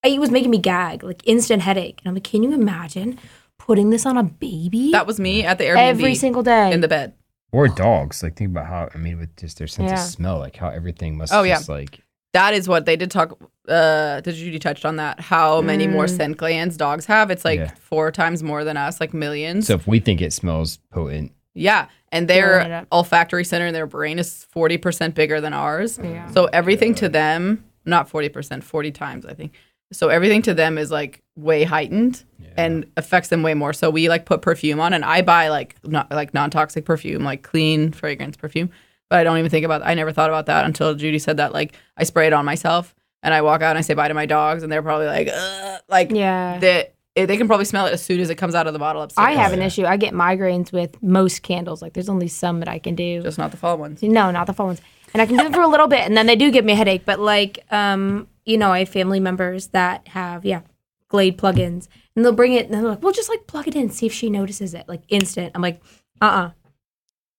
It 0.03 0.19
was 0.19 0.31
making 0.31 0.51
me 0.51 0.57
gag, 0.57 1.03
like 1.03 1.21
instant 1.25 1.61
headache. 1.61 2.01
And 2.03 2.09
I'm 2.09 2.15
like, 2.15 2.25
can 2.25 2.43
you 2.43 2.53
imagine 2.53 3.17
putting 3.57 3.89
this 3.89 4.05
on 4.05 4.17
a 4.17 4.23
baby 4.23 4.91
That 4.91 5.07
was 5.07 5.19
me 5.19 5.45
at 5.45 5.57
the 5.57 5.63
Airbnb 5.63 5.77
every 5.77 6.15
single 6.15 6.43
day? 6.43 6.73
in 6.73 6.81
the 6.81 6.87
bed. 6.89 7.13
Or 7.51 7.67
dogs. 7.67 8.23
Like 8.23 8.35
think 8.35 8.49
about 8.51 8.65
how 8.65 8.89
I 8.93 8.97
mean 8.97 9.19
with 9.19 9.35
just 9.37 9.57
their 9.59 9.67
sense 9.67 9.91
Yeah. 9.91 10.03
of 10.03 10.09
smell, 10.09 10.39
like 10.39 10.55
how 10.55 10.69
everything 10.69 11.17
must 11.17 11.33
Oh, 11.33 11.43
yeah. 11.43 11.59
like 11.67 12.01
That 12.33 12.53
is 12.53 12.67
what 12.67 12.85
they 12.85 12.95
did 12.95 13.11
talk. 13.11 13.37
Uh, 13.67 14.19
did 14.21 14.35
Judy 14.35 14.59
touched 14.59 14.85
on 14.85 14.97
that? 14.97 15.19
How 15.19 15.61
many 15.61 15.87
more 15.87 16.05
Mm. 16.05 16.17
scent 16.17 16.37
glands 16.37 16.75
dogs 16.75 17.05
have? 17.05 17.31
It's 17.31 17.45
like 17.45 17.59
Yeah. 17.59 17.71
four 17.79 18.11
times 18.11 18.43
more 18.43 18.63
than 18.63 18.75
us, 18.75 18.99
like 18.99 19.13
millions. 19.13 19.67
so 19.67 19.75
if 19.75 19.87
we 19.87 19.99
think 19.99 20.21
it 20.21 20.33
smells 20.33 20.79
potent, 20.91 21.31
Yeah, 21.55 21.85
and 22.11 22.25
Blowing 22.27 22.39
it 22.39 22.41
their 22.43 22.73
up. 22.79 22.87
olfactory 22.91 23.45
center 23.45 23.67
in 23.67 23.73
their 23.75 23.85
brain 23.85 24.17
is 24.17 24.47
forty 24.51 24.77
percent 24.77 25.13
bigger 25.13 25.39
than 25.39 25.53
ours. 25.53 25.99
Yeah. 26.03 26.27
So 26.31 26.45
everything 26.45 26.95
to 26.95 27.07
them, 27.07 27.63
not 27.85 28.09
forty 28.09 28.27
percent, 28.29 28.63
forty 28.63 28.89
times, 28.91 29.23
I 29.25 29.35
think. 29.35 29.53
So 29.91 30.09
everything 30.09 30.41
to 30.43 30.55
them 30.55 30.79
is 30.79 30.89
like 30.89 31.21
way 31.35 31.63
heightened 31.63 32.23
and 32.57 32.85
affects 32.97 33.29
them 33.29 33.43
way 33.43 33.53
more. 33.53 33.71
So 33.73 33.91
we 33.91 34.09
like 34.09 34.25
put 34.25 34.41
perfume 34.41 34.79
on, 34.79 34.93
and 34.93 35.05
I 35.05 35.21
buy 35.21 35.49
like 35.49 35.75
not 35.85 36.09
like 36.11 36.33
non 36.33 36.49
toxic 36.49 36.85
perfume, 36.85 37.23
like 37.23 37.43
clean 37.43 37.91
fragrance 37.91 38.35
perfume. 38.35 38.71
But 39.13 39.19
I 39.19 39.23
don't 39.25 39.37
even 39.37 39.51
think 39.51 39.63
about. 39.63 39.83
I 39.85 39.93
never 39.93 40.11
thought 40.11 40.31
about 40.31 40.47
that 40.47 40.65
until 40.65 40.95
Judy 40.95 41.19
said 41.19 41.37
that. 41.37 41.53
Like 41.53 41.75
I 41.95 42.03
spray 42.03 42.25
it 42.25 42.33
on 42.33 42.45
myself, 42.45 42.95
and 43.21 43.31
I 43.31 43.43
walk 43.43 43.61
out 43.61 43.69
and 43.69 43.77
I 43.77 43.81
say 43.81 43.93
bye 43.93 44.07
to 44.07 44.15
my 44.15 44.25
dogs, 44.25 44.63
and 44.63 44.71
they're 44.71 44.81
probably 44.81 45.05
like, 45.05 45.29
Ugh, 45.31 45.81
like 45.87 46.09
yeah. 46.09 46.57
they 46.57 46.89
they 47.15 47.37
can 47.37 47.45
probably 47.45 47.65
smell 47.65 47.85
it 47.85 47.93
as 47.93 48.03
soon 48.03 48.19
as 48.21 48.31
it 48.31 48.39
comes 48.39 48.55
out 48.55 48.65
of 48.65 48.73
the 48.73 48.79
bottle 48.79 49.03
upstairs. 49.03 49.23
I 49.27 49.33
have 49.33 49.51
Oh, 49.51 49.53
an 49.53 49.59
yeah. 49.59 49.67
issue. 49.67 49.85
I 49.85 49.97
get 49.97 50.15
migraines 50.15 50.71
with 50.71 50.99
most 51.03 51.43
candles. 51.43 51.79
Like, 51.79 51.93
there's 51.93 52.09
only 52.09 52.27
some 52.27 52.57
that 52.61 52.67
I 52.67 52.79
can 52.79 52.95
do. 52.95 53.21
just 53.21 53.37
not 53.37 53.51
the 53.51 53.57
fall 53.57 53.77
ones. 53.77 54.01
no, 54.01 54.31
not 54.31 54.47
the 54.47 54.53
fall 54.53 54.65
ones. 54.65 54.81
And 55.13 55.21
I 55.21 55.27
can 55.27 55.37
do 55.37 55.45
it 55.45 55.53
for 55.53 55.61
a 55.61 55.67
little 55.67 55.85
bit, 55.87 55.99
and 55.99 56.17
then 56.17 56.25
they 56.25 56.35
do 56.35 56.49
give 56.49 56.65
me 56.65 56.73
a 56.73 56.75
headache. 56.75 57.05
But 57.05 57.19
like, 57.19 57.63
um, 57.69 58.27
you 58.45 58.57
know, 58.57 58.71
I 58.71 58.79
have 58.79 58.89
family 58.89 59.19
members 59.19 59.67
that 59.67 60.07
have 60.07 60.43
yeah, 60.43 60.61
Glade 61.07 61.37
plugins, 61.37 61.87
and 62.15 62.25
they'll 62.25 62.31
bring 62.33 62.53
it, 62.53 62.65
and 62.65 62.73
they're 62.73 62.81
like, 62.81 63.03
"Well, 63.03 63.13
just 63.13 63.29
like 63.29 63.45
plug 63.45 63.67
it 63.67 63.75
in, 63.75 63.91
see 63.91 64.07
if 64.07 64.11
she 64.13 64.31
notices 64.31 64.73
it." 64.73 64.89
Like 64.89 65.01
instant. 65.09 65.51
I'm 65.53 65.61
like, 65.61 65.83
uh, 66.19 66.25
uh 66.25 66.49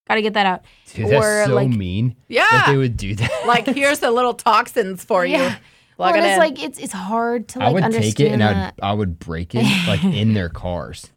gotta 0.09 0.23
get 0.23 0.35
that 0.35 0.47
out. 0.47 0.63
dude, 0.93 1.11
that's 1.11 1.25
Or, 1.25 1.45
so 1.47 1.55
like- 1.55 1.69
mean 1.69 2.17
Yeah. 2.29 2.47
that 2.51 2.69
they 2.71 2.77
would 2.77 2.97
do 2.97 3.15
that. 3.17 3.31
like 3.47 3.67
here's 3.67 3.99
the 4.01 4.11
little 4.11 4.35
toxins 4.35 5.05
for 5.05 5.25
you. 5.25 5.35
Yeah. 5.37 5.57
Plug 5.97 6.15
well, 6.15 6.25
it 6.25 6.27
it's 6.27 6.33
in. 6.35 6.39
like 6.41 6.63
it's 6.63 6.79
it's 6.79 6.93
hard 6.93 7.47
to 7.49 7.61
like 7.61 7.69
I 7.69 7.73
would 7.73 7.83
understand 7.85 8.17
take 8.17 8.27
it 8.27 8.33
and 8.33 8.41
that. 8.43 8.75
I'd, 8.83 8.85
I 8.85 8.93
would 8.93 9.19
break 9.19 9.55
it 9.55 9.65
like 9.87 10.03
in 10.05 10.35
their 10.35 10.49
cars. 10.49 11.11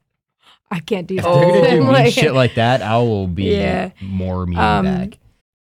I 0.69 0.79
can't 0.81 1.07
do 1.07 1.15
If 1.17 1.23
that. 1.23 1.33
they're 1.33 1.47
gonna 1.63 1.69
do 1.71 1.79
mean 1.83 1.87
Like- 1.91 2.13
shit 2.13 2.33
like 2.33 2.55
that, 2.55 2.81
I 2.81 2.97
will 2.97 3.27
be 3.27 3.45
Yeah. 3.55 3.91
more 4.01 4.45
mean 4.45 4.59
Um, 4.59 4.85
back. 4.85 5.17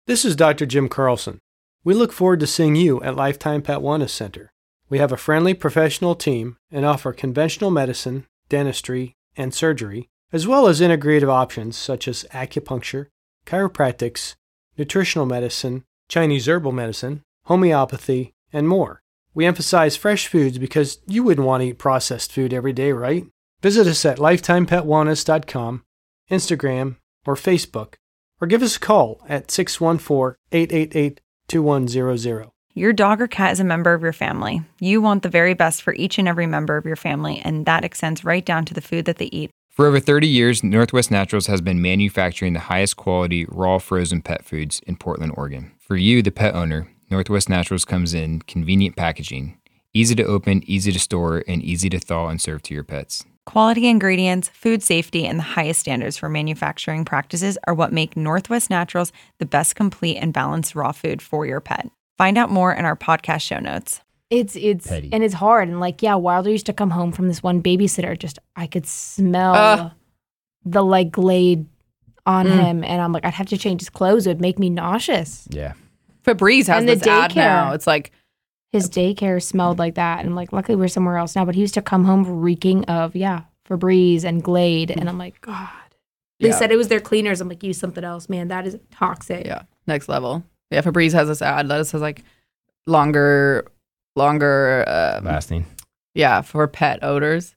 This 0.07 0.23
is 0.25 0.35
Dr. 0.35 0.65
Jim 0.65 0.87
Carlson. 0.89 1.39
We 1.83 1.93
look 1.93 2.11
forward 2.13 2.39
to 2.41 2.47
seeing 2.47 2.75
you 2.75 3.01
at 3.03 3.15
Lifetime 3.15 3.61
Pet 3.61 3.79
Wellness 3.79 4.09
Center. 4.11 4.51
We 4.89 4.99
have 4.99 5.11
a 5.11 5.17
friendly 5.17 5.53
professional 5.53 6.15
team 6.15 6.57
and 6.71 6.85
offer 6.85 7.11
conventional 7.13 7.71
medicine, 7.71 8.27
dentistry, 8.49 9.15
and 9.35 9.53
surgery, 9.53 10.09
as 10.31 10.47
well 10.47 10.67
as 10.67 10.81
integrative 10.81 11.29
options 11.29 11.75
such 11.75 12.07
as 12.07 12.25
acupuncture, 12.31 13.07
chiropractics, 13.45 14.35
nutritional 14.77 15.25
medicine, 15.25 15.83
Chinese 16.07 16.47
herbal 16.47 16.71
medicine, 16.71 17.21
homeopathy, 17.45 18.33
and 18.51 18.67
more. 18.67 19.01
We 19.33 19.45
emphasize 19.45 19.95
fresh 19.95 20.27
foods 20.27 20.57
because 20.57 20.99
you 21.07 21.23
wouldn't 21.23 21.47
want 21.47 21.61
to 21.61 21.67
eat 21.67 21.77
processed 21.77 22.31
food 22.31 22.53
every 22.53 22.73
day, 22.73 22.91
right? 22.91 23.25
Visit 23.61 23.87
us 23.87 24.03
at 24.05 24.17
lifetimepetwellness.com, 24.17 25.83
Instagram, 26.29 26.97
or 27.25 27.35
Facebook, 27.35 27.93
or 28.41 28.47
give 28.47 28.61
us 28.63 28.75
a 28.75 28.79
call 28.79 29.23
at 29.29 29.51
614 29.51 30.35
888 30.51 31.21
2100. 31.47 32.49
Your 32.73 32.93
dog 32.93 33.21
or 33.21 33.27
cat 33.27 33.51
is 33.51 33.59
a 33.59 33.65
member 33.65 33.93
of 33.93 34.01
your 34.01 34.13
family. 34.13 34.61
You 34.79 35.01
want 35.01 35.23
the 35.23 35.29
very 35.29 35.53
best 35.53 35.81
for 35.81 35.93
each 35.93 36.17
and 36.17 36.27
every 36.27 36.47
member 36.47 36.77
of 36.77 36.85
your 36.85 36.95
family, 36.95 37.41
and 37.43 37.65
that 37.65 37.83
extends 37.83 38.23
right 38.23 38.45
down 38.45 38.65
to 38.65 38.73
the 38.73 38.81
food 38.81 39.05
that 39.05 39.17
they 39.17 39.25
eat. 39.25 39.51
For 39.81 39.87
over 39.87 39.99
30 39.99 40.27
years, 40.27 40.63
Northwest 40.63 41.09
Naturals 41.09 41.47
has 41.47 41.59
been 41.59 41.81
manufacturing 41.81 42.53
the 42.53 42.59
highest 42.59 42.97
quality 42.97 43.47
raw 43.49 43.79
frozen 43.79 44.21
pet 44.21 44.45
foods 44.45 44.79
in 44.85 44.95
Portland, 44.95 45.33
Oregon. 45.35 45.71
For 45.79 45.95
you, 45.95 46.21
the 46.21 46.29
pet 46.29 46.53
owner, 46.53 46.87
Northwest 47.09 47.49
Naturals 47.49 47.83
comes 47.83 48.13
in 48.13 48.43
convenient 48.43 48.95
packaging, 48.95 49.57
easy 49.91 50.13
to 50.13 50.23
open, 50.23 50.61
easy 50.67 50.91
to 50.91 50.99
store, 50.99 51.43
and 51.47 51.63
easy 51.63 51.89
to 51.89 51.97
thaw 51.97 52.27
and 52.27 52.39
serve 52.39 52.61
to 52.61 52.75
your 52.75 52.83
pets. 52.83 53.25
Quality 53.47 53.87
ingredients, 53.87 54.49
food 54.49 54.83
safety, 54.83 55.25
and 55.25 55.39
the 55.39 55.53
highest 55.57 55.79
standards 55.79 56.15
for 56.15 56.29
manufacturing 56.29 57.03
practices 57.03 57.57
are 57.65 57.73
what 57.73 57.91
make 57.91 58.15
Northwest 58.15 58.69
Naturals 58.69 59.11
the 59.39 59.47
best 59.47 59.75
complete 59.75 60.17
and 60.17 60.31
balanced 60.31 60.75
raw 60.75 60.91
food 60.91 61.23
for 61.23 61.47
your 61.47 61.59
pet. 61.59 61.89
Find 62.19 62.37
out 62.37 62.51
more 62.51 62.71
in 62.71 62.85
our 62.85 62.95
podcast 62.95 63.41
show 63.41 63.57
notes. 63.57 63.99
It's 64.31 64.55
it's 64.55 64.87
Petty. 64.87 65.09
and 65.11 65.23
it's 65.23 65.33
hard 65.35 65.67
and 65.67 65.79
like 65.79 66.01
yeah, 66.01 66.15
Wilder 66.15 66.49
used 66.49 66.65
to 66.67 66.73
come 66.73 66.89
home 66.89 67.11
from 67.11 67.27
this 67.27 67.43
one 67.43 67.61
babysitter. 67.61 68.17
Just 68.17 68.39
I 68.55 68.65
could 68.65 68.87
smell 68.87 69.53
Ugh. 69.53 69.91
the 70.65 70.83
like 70.83 71.11
glade 71.11 71.67
on 72.25 72.45
Mm. 72.47 72.63
him, 72.63 72.83
and 72.83 73.01
I'm 73.01 73.11
like 73.11 73.25
I'd 73.25 73.33
have 73.33 73.47
to 73.47 73.57
change 73.57 73.81
his 73.81 73.89
clothes. 73.89 74.25
It 74.25 74.29
would 74.29 74.41
make 74.41 74.57
me 74.57 74.69
nauseous. 74.69 75.47
Yeah. 75.51 75.73
Febreze 76.25 76.67
has 76.67 76.79
And 76.81 76.87
the 76.89 76.95
this 76.95 77.07
ad 77.07 77.35
now. 77.35 77.73
It's 77.73 77.85
like 77.87 78.11
His 78.71 78.89
daycare 78.89 79.41
smelled 79.43 79.79
like 79.79 79.95
that, 79.95 80.23
and 80.23 80.33
like 80.35 80.53
luckily 80.53 80.77
we're 80.77 80.87
somewhere 80.87 81.17
else 81.17 81.35
now. 81.35 81.43
But 81.45 81.55
he 81.55 81.61
used 81.61 81.73
to 81.73 81.81
come 81.81 82.05
home 82.05 82.23
reeking 82.41 82.85
of 82.85 83.15
yeah 83.15 83.41
Febreze 83.67 84.23
and 84.23 84.41
Glade, 84.41 84.91
and 84.91 85.09
I'm 85.09 85.17
like 85.17 85.41
God. 85.41 85.67
They 86.39 86.47
Yeah. 86.49 86.55
said 86.55 86.71
it 86.71 86.77
was 86.77 86.87
their 86.87 87.01
cleaners. 87.01 87.41
I'm 87.41 87.49
like 87.49 87.63
use 87.63 87.77
something 87.79 88.03
else, 88.03 88.29
man. 88.29 88.47
That 88.47 88.65
is 88.65 88.77
toxic. 88.91 89.45
yeah, 89.45 89.63
next 89.87 90.07
level. 90.07 90.43
Yeah, 90.69 90.81
Febreze 90.83 91.11
has 91.13 91.27
this 91.27 91.41
ad 91.41 91.67
that 91.67 91.85
says 91.87 92.01
like 92.01 92.23
longer, 92.87 93.65
longer. 94.15 94.83
Um, 94.87 95.25
Lasting. 95.25 95.65
yeah, 96.15 96.41
for 96.41 96.67
pet 96.67 96.99
odors, 97.03 97.55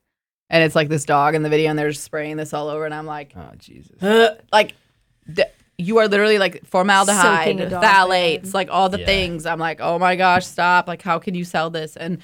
and 0.51 0.63
it's 0.63 0.75
like 0.75 0.89
this 0.89 1.05
dog 1.05 1.35
in 1.35 1.43
the 1.43 1.49
video, 1.49 1.71
and 1.71 1.79
they're 1.79 1.91
just 1.91 2.05
spraying 2.05 2.37
this 2.37 2.53
all 2.53 2.69
over, 2.69 2.85
and 2.85 2.95
I'm 2.95 3.07
like, 3.07 3.33
Oh 3.37 3.51
Jesus. 3.59 3.97
"Ugh," 4.03 4.37
like. 4.53 4.75
th- 5.35 5.49
you 5.77 5.99
are 5.99 6.07
literally 6.07 6.39
like 6.39 6.65
formaldehyde, 6.67 7.47
Soaking 7.47 7.61
a 7.61 7.69
dog 7.69 7.83
phthalates, 7.83 8.43
bed. 8.45 8.55
like 8.55 8.69
all 8.71 8.89
the 8.89 9.01
Yeah. 9.01 9.07
things. 9.07 9.45
I'm 9.45 9.59
like, 9.59 9.81
oh 9.81 9.99
my 9.99 10.15
gosh, 10.15 10.47
stop! 10.47 10.87
Like, 10.87 11.03
how 11.03 11.19
can 11.19 11.35
you 11.35 11.45
sell 11.45 11.69
this? 11.69 11.97
And 11.97 12.19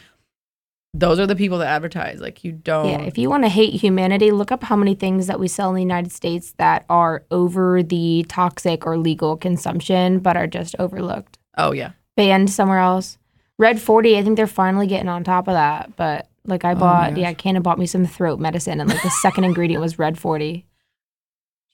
those 0.95 1.19
are 1.19 1.27
the 1.27 1.35
people 1.35 1.59
that 1.59 1.67
advertise. 1.67 2.21
Like, 2.21 2.45
you 2.45 2.53
don't. 2.53 2.87
Yeah, 2.89 3.01
if 3.01 3.19
you 3.19 3.29
want 3.29 3.43
to 3.43 3.49
hate 3.49 3.75
humanity, 3.75 4.31
look 4.31 4.53
up 4.53 4.63
how 4.63 4.77
many 4.77 4.95
things 4.95 5.27
that 5.27 5.41
we 5.41 5.49
sell 5.49 5.69
in 5.71 5.75
the 5.75 5.83
United 5.83 6.13
States 6.13 6.55
that 6.59 6.85
are 6.89 7.25
over 7.33 7.83
the 7.83 8.25
toxic 8.29 8.87
or 8.87 8.97
legal 8.97 9.37
consumption, 9.37 10.21
but 10.21 10.37
are 10.37 10.47
just 10.47 10.77
overlooked, 10.79 11.37
oh 11.59 11.73
yeah, 11.73 11.91
banned 12.17 12.51
somewhere 12.51 12.79
else. 12.79 13.19
Red 13.61 13.79
40, 13.81 14.17
I 14.19 14.23
think 14.23 14.37
they're 14.37 14.47
finally 14.47 14.87
getting 14.87 15.09
on 15.09 15.23
top 15.23 15.47
of 15.47 15.53
that. 15.53 15.95
But 15.97 16.27
like 16.47 16.65
I 16.65 16.73
Oh 16.73 16.75
my 16.77 16.81
bought, 16.81 17.17
yeah, 17.19 17.33
Canna 17.35 17.61
bought 17.61 17.79
me 17.79 17.87
some 17.87 18.07
throat 18.07 18.41
medicine, 18.41 18.81
and 18.81 18.89
like 18.89 19.03
the 19.03 19.11
second 19.11 19.45
ingredient 19.45 19.83
was 19.83 19.99
Red 19.99 20.19
40. 20.19 20.65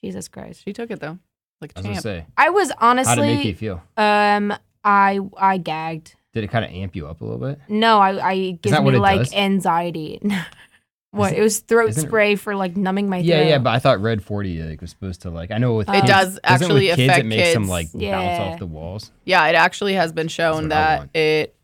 Jesus 0.03 0.27
Christ. 0.27 0.63
she 0.63 0.73
took 0.73 0.91
it 0.91 0.99
though, 0.99 1.17
like 1.61 1.71
I 1.75 1.79
a 1.79 1.81
was 1.81 1.83
gonna 1.85 1.95
champ. 1.95 2.03
say. 2.03 2.25
I 2.37 2.49
was 2.49 2.71
How 2.77 2.93
did 2.95 3.01
it 3.01 3.05
make 3.05 3.17
you 3.17 3.31
honestly, 3.31 3.53
feel? 3.53 3.83
um, 3.97 4.53
I 4.83 5.19
I 5.37 5.57
gagged. 5.57 6.15
Did 6.33 6.43
it 6.43 6.47
kind 6.51 6.63
of 6.65 6.71
amp 6.71 6.95
you 6.95 7.07
up 7.07 7.21
a 7.21 7.23
little 7.25 7.39
bit? 7.39 7.59
No, 7.67 7.99
I 7.99 8.29
I 8.29 8.51
gives 8.61 8.75
that 8.75 8.83
me 8.83 8.95
it 8.95 8.99
like 8.99 9.19
does? 9.19 9.33
anxiety. 9.33 10.19
what 11.11 11.31
it- 11.33 11.39
it 11.39 11.41
was 11.41 11.59
throat 11.59 11.89
isn't 11.89 12.03
it- 12.03 12.07
spray 12.07 12.35
for 12.35 12.55
like 12.55 12.77
numbing 12.77 13.09
my 13.09 13.17
Yeah, 13.17 13.37
throat. 13.37 13.43
yeah, 13.43 13.49
yeah, 13.49 13.57
but 13.57 13.69
I 13.71 13.79
thought 13.79 14.01
Red 14.01 14.21
Forty 14.23 14.61
like 14.61 14.81
was 14.81 14.91
supposed 14.91 15.21
to 15.23 15.31
like 15.31 15.49
I 15.49 15.57
know 15.57 15.73
with 15.75 15.89
It 15.89 15.93
kids- 15.93 16.07
does 16.07 16.25
doesn't 16.27 16.45
actually 16.45 16.87
with 16.89 16.97
kids 16.97 17.09
affect 17.09 17.25
it 17.25 17.27
makes 17.27 17.53
them 17.53 17.63
kids. 17.63 17.69
like 17.71 17.91
bounce 17.93 18.03
Yeah. 18.03 18.43
off 18.51 18.59
the 18.59 18.67
walls. 18.67 19.11
Yeah, 19.25 19.47
it 19.47 19.55
actually 19.55 19.93
has 19.93 20.11
been 20.13 20.27
shown 20.27 20.65
what 20.69 20.73
I 20.73 20.75
that 20.75 20.97
want. 20.99 21.15
it 21.15 21.55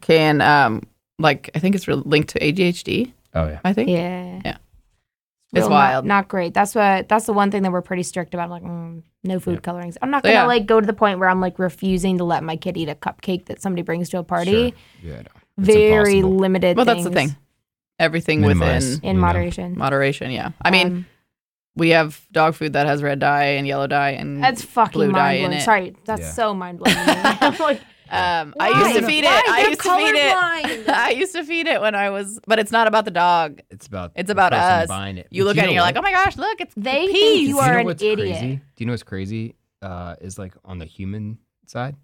can, 0.00 0.40
um, 0.40 0.82
like, 1.18 1.50
I 1.54 1.58
think 1.58 1.74
it's 1.74 1.86
re- 1.88 1.94
linked 1.94 2.30
to 2.30 2.38
ADHD. 2.40 3.12
Oh 3.34 3.46
yeah. 3.46 3.60
I 3.64 3.72
think. 3.72 3.88
yeah, 3.90 4.40
Yeah. 4.44 4.56
It's 5.52 5.62
not- 5.62 5.70
wild. 5.70 6.04
Not, 6.04 6.28
great. 6.28 6.54
That's 6.54 6.74
what. 6.74 7.08
That's 7.08 7.26
the 7.26 7.32
one 7.32 7.50
thing 7.50 7.62
that 7.62 7.72
we're 7.72 7.82
pretty 7.82 8.02
strict 8.04 8.34
about. 8.34 8.44
I'm 8.44 8.50
like, 8.50 8.62
mm, 8.62 9.02
no 9.24 9.40
food 9.40 9.54
Yeah. 9.54 9.60
colorings. 9.60 9.98
I'm 10.00 10.10
not 10.10 10.22
gonna 10.22 10.34
yeah. 10.34 10.44
like 10.46 10.66
go 10.66 10.80
to 10.80 10.86
the 10.86 10.92
point 10.92 11.18
where 11.18 11.28
I'm 11.28 11.40
like 11.40 11.58
refusing 11.58 12.18
to 12.18 12.24
let 12.24 12.42
my 12.44 12.56
kid 12.56 12.76
eat 12.76 12.88
a 12.88 12.94
cupcake 12.94 13.46
that 13.46 13.60
somebody 13.60 13.82
brings 13.82 14.08
to 14.10 14.18
a 14.18 14.22
party. 14.24 14.70
Sure. 15.02 15.10
Yeah. 15.10 15.16
no, 15.22 15.22
it's 15.58 15.66
Very 15.66 16.18
impossible. 16.18 16.36
limited. 16.36 16.76
Well, 16.76 16.86
that's 16.86 17.04
the 17.04 17.10
thing. 17.10 17.36
Everything 17.98 18.40
Minimize. 18.40 18.90
within 18.96 19.10
in 19.10 19.16
you 19.16 19.20
know. 19.20 19.26
moderation. 19.26 19.76
moderation. 19.78 20.30
Yeah. 20.30 20.50
I 20.62 20.70
mean, 20.70 20.86
Um, 20.86 21.06
we 21.76 21.90
have 21.90 22.20
dog 22.32 22.54
food 22.54 22.72
that 22.72 22.86
has 22.86 23.02
red 23.02 23.18
dye 23.18 23.44
and 23.58 23.66
yellow 23.66 23.86
dye 23.86 24.10
and 24.10 24.42
that's 24.42 24.62
fucking 24.62 24.92
blue 24.92 25.12
dye 25.12 25.18
mind 25.18 25.36
in 25.38 25.44
blowing. 25.46 25.58
it. 25.60 25.64
Sorry, 25.64 25.96
that's 26.04 26.20
Yeah. 26.22 26.30
so 26.30 26.54
mind 26.54 26.78
blowing. 26.78 26.96
Like, 27.60 27.80
Um, 28.12 28.54
I 28.58 28.68
used 28.88 29.00
to 29.00 29.06
feed 29.06 29.24
it. 29.24 29.26
Why? 29.26 29.42
I 29.48 29.60
They're 29.62 29.70
used 29.70 29.80
to 29.82 29.96
feed 29.96 30.14
it. 30.16 30.34
colorblind. 30.34 30.88
I 30.94 31.10
used 31.10 31.32
to 31.34 31.44
feed 31.44 31.66
it 31.66 31.80
when 31.80 31.94
I 31.94 32.10
was, 32.10 32.40
but 32.46 32.58
it's 32.58 32.72
not 32.72 32.86
about 32.88 33.04
the 33.04 33.10
dog. 33.10 33.60
It's 33.70 33.86
about 33.86 34.12
It's 34.16 34.26
the 34.28 34.32
about 34.32 34.52
person 34.52 34.64
us. 34.82 34.88
buying 34.88 35.18
it. 35.18 35.28
You 35.30 35.42
But 35.44 35.48
look 35.48 35.56
at 35.58 35.64
it 35.64 35.66
and 35.68 35.74
you're 35.74 35.82
like, 35.82 35.96
oh 35.96 36.02
my 36.02 36.12
gosh, 36.12 36.36
look, 36.36 36.60
it's 36.60 36.74
They 36.76 37.06
peas. 37.06 37.12
think 37.12 37.40
you 37.40 37.46
Do 37.46 37.48
you 37.50 37.58
are 37.60 37.72
know 37.74 37.78
an 37.80 37.84
what's 37.86 38.02
idiot. 38.02 38.38
crazy? 38.38 38.56
Do 38.56 38.62
you 38.78 38.86
know 38.86 38.92
what's 38.92 39.02
crazy? 39.02 39.54
Uh, 39.82 40.16
is 40.20 40.38
like 40.38 40.54
on 40.64 40.78
the 40.78 40.84
human 40.84 41.38
side. 41.66 41.96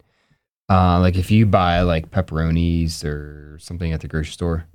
Uh, 0.68 0.98
like 1.00 1.16
if 1.16 1.30
you 1.30 1.46
buy 1.46 1.82
like 1.82 2.10
pepperonis 2.10 3.04
or 3.04 3.58
something 3.60 3.92
at 3.92 4.00
the 4.00 4.08
grocery 4.08 4.32
store, 4.32 4.66